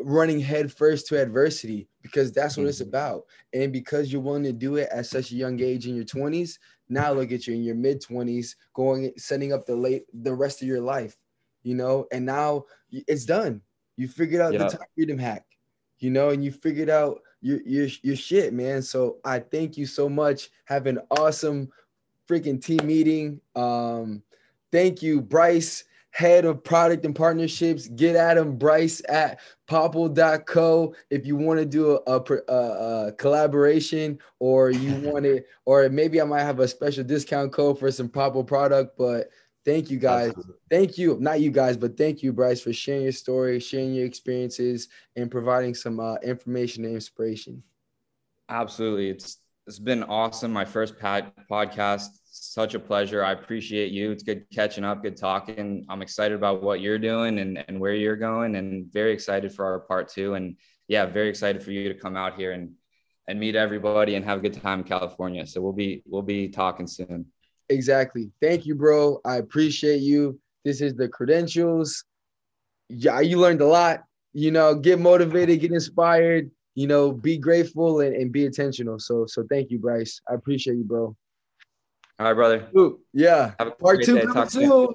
running 0.00 0.40
head 0.40 0.72
first 0.72 1.06
to 1.08 1.20
adversity 1.20 1.88
because 2.02 2.32
that's 2.32 2.56
what 2.56 2.62
mm-hmm. 2.62 2.70
it's 2.70 2.80
about. 2.80 3.24
And 3.52 3.72
because 3.72 4.12
you're 4.12 4.20
willing 4.20 4.42
to 4.44 4.52
do 4.52 4.76
it 4.76 4.88
at 4.92 5.06
such 5.06 5.32
a 5.32 5.34
young 5.34 5.60
age 5.60 5.86
in 5.86 5.96
your 5.96 6.04
20s, 6.04 6.58
now 6.94 7.12
look 7.12 7.32
at 7.32 7.46
you 7.46 7.54
in 7.54 7.62
your 7.62 7.74
mid 7.74 8.02
20s, 8.02 8.54
going 8.74 9.12
setting 9.16 9.52
up 9.52 9.66
the 9.66 9.76
late 9.76 10.04
the 10.12 10.34
rest 10.34 10.62
of 10.62 10.68
your 10.68 10.80
life, 10.80 11.16
you 11.62 11.74
know, 11.74 12.06
and 12.12 12.24
now 12.24 12.64
it's 12.90 13.24
done. 13.24 13.60
You 13.96 14.08
figured 14.08 14.40
out 14.40 14.52
the 14.52 14.68
time 14.68 14.86
freedom 14.96 15.18
hack 15.18 15.44
you 16.04 16.10
know, 16.10 16.30
and 16.30 16.44
you 16.44 16.52
figured 16.52 16.90
out 16.90 17.22
your 17.40 17.60
your 17.64 17.88
your 18.02 18.16
shit, 18.16 18.52
man. 18.52 18.82
So 18.82 19.18
I 19.24 19.38
thank 19.38 19.78
you 19.78 19.86
so 19.86 20.08
much. 20.08 20.50
Have 20.66 20.86
an 20.86 21.00
awesome 21.10 21.70
freaking 22.28 22.62
team 22.62 22.86
meeting. 22.86 23.40
Um, 23.56 24.22
thank 24.72 25.02
you, 25.02 25.20
Bryce, 25.20 25.84
head 26.14 26.44
of 26.44 26.62
product 26.62 27.04
and 27.04 27.14
partnerships. 27.14 27.88
Get 27.88 28.14
at 28.14 28.38
him, 28.38 28.56
Bryce 28.56 29.02
at 29.08 29.40
popl.co 29.68 30.94
if 31.10 31.26
you 31.26 31.34
want 31.34 31.58
to 31.58 31.66
do 31.66 31.98
a, 32.06 32.20
a, 32.48 32.52
a, 32.52 33.12
collaboration 33.12 34.20
or 34.38 34.70
you 34.70 34.94
want 35.10 35.26
it, 35.26 35.46
or 35.64 35.88
maybe 35.88 36.20
I 36.20 36.24
might 36.24 36.42
have 36.42 36.60
a 36.60 36.68
special 36.68 37.02
discount 37.02 37.52
code 37.52 37.80
for 37.80 37.90
some 37.90 38.08
Popl 38.08 38.46
product, 38.46 38.96
but 38.96 39.28
Thank 39.64 39.90
you 39.90 39.98
guys. 39.98 40.28
Absolutely. 40.28 40.54
Thank 40.70 40.98
you, 40.98 41.16
not 41.20 41.40
you 41.40 41.50
guys, 41.50 41.78
but 41.78 41.96
thank 41.96 42.22
you, 42.22 42.34
Bryce, 42.34 42.60
for 42.60 42.72
sharing 42.72 43.04
your 43.04 43.12
story, 43.12 43.58
sharing 43.58 43.94
your 43.94 44.04
experiences, 44.04 44.88
and 45.16 45.30
providing 45.30 45.74
some 45.74 46.00
uh, 46.00 46.16
information 46.16 46.84
and 46.84 46.94
inspiration. 46.94 47.62
Absolutely, 48.50 49.08
it's 49.08 49.38
it's 49.66 49.78
been 49.78 50.02
awesome. 50.02 50.52
My 50.52 50.66
first 50.66 50.98
pad 50.98 51.32
podcast, 51.50 52.08
such 52.34 52.74
a 52.74 52.80
pleasure. 52.80 53.24
I 53.24 53.32
appreciate 53.32 53.92
you. 53.92 54.10
It's 54.10 54.22
good 54.22 54.44
catching 54.52 54.84
up, 54.84 55.02
good 55.02 55.16
talking. 55.16 55.86
I'm 55.88 56.02
excited 56.02 56.34
about 56.34 56.62
what 56.62 56.80
you're 56.80 56.98
doing 56.98 57.38
and 57.38 57.64
and 57.68 57.80
where 57.80 57.94
you're 57.94 58.16
going, 58.16 58.56
and 58.56 58.92
very 58.92 59.12
excited 59.12 59.52
for 59.52 59.64
our 59.64 59.80
part 59.80 60.08
two. 60.08 60.34
And 60.34 60.56
yeah, 60.88 61.06
very 61.06 61.28
excited 61.28 61.62
for 61.62 61.70
you 61.70 61.92
to 61.92 61.98
come 61.98 62.16
out 62.16 62.34
here 62.36 62.52
and 62.52 62.72
and 63.28 63.38
meet 63.38 63.54
everybody 63.54 64.16
and 64.16 64.24
have 64.24 64.38
a 64.38 64.40
good 64.42 64.60
time 64.60 64.80
in 64.80 64.84
California. 64.84 65.46
So 65.46 65.60
we'll 65.60 65.72
be 65.72 66.02
we'll 66.06 66.22
be 66.22 66.48
talking 66.48 66.86
soon. 66.86 67.26
Exactly. 67.68 68.30
Thank 68.42 68.66
you, 68.66 68.74
bro. 68.74 69.20
I 69.24 69.36
appreciate 69.36 70.02
you. 70.02 70.38
This 70.64 70.80
is 70.80 70.94
the 70.94 71.08
credentials. 71.08 72.04
Yeah, 72.88 73.20
you 73.20 73.38
learned 73.38 73.60
a 73.60 73.66
lot. 73.66 74.04
You 74.32 74.50
know, 74.50 74.74
get 74.74 74.98
motivated, 74.98 75.60
get 75.60 75.72
inspired. 75.72 76.50
You 76.74 76.88
know, 76.88 77.12
be 77.12 77.38
grateful 77.38 78.00
and, 78.00 78.16
and 78.16 78.32
be 78.32 78.44
intentional. 78.44 78.98
So, 78.98 79.26
so 79.26 79.44
thank 79.48 79.70
you, 79.70 79.78
Bryce. 79.78 80.20
I 80.28 80.34
appreciate 80.34 80.76
you, 80.76 80.84
bro. 80.84 81.16
All 82.18 82.26
right, 82.26 82.34
brother. 82.34 82.68
Ooh, 82.76 83.00
yeah. 83.12 83.54
Part 83.80 84.04
two 84.04 84.20
coming 84.20 84.48
soon. 84.48 84.88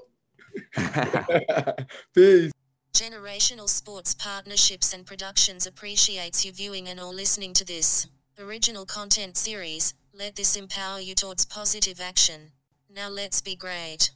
Peace. 2.16 2.52
Generational 2.94 3.70
Sports 3.70 4.14
Partnerships 4.14 4.94
and 4.94 5.06
Productions 5.06 5.68
appreciates 5.68 6.44
you 6.46 6.52
viewing 6.52 6.88
and 6.88 7.00
or 7.00 7.14
listening 7.14 7.54
to 7.54 7.66
this 7.66 8.08
original 8.40 8.86
content 8.86 9.38
series. 9.38 9.94
Let 10.14 10.36
this 10.36 10.56
empower 10.56 11.00
you 11.00 11.14
towards 11.14 11.46
positive 11.46 12.00
action. 12.02 12.52
Now 12.90 13.10
let's 13.10 13.41
be 13.41 13.56
great. 13.56 14.12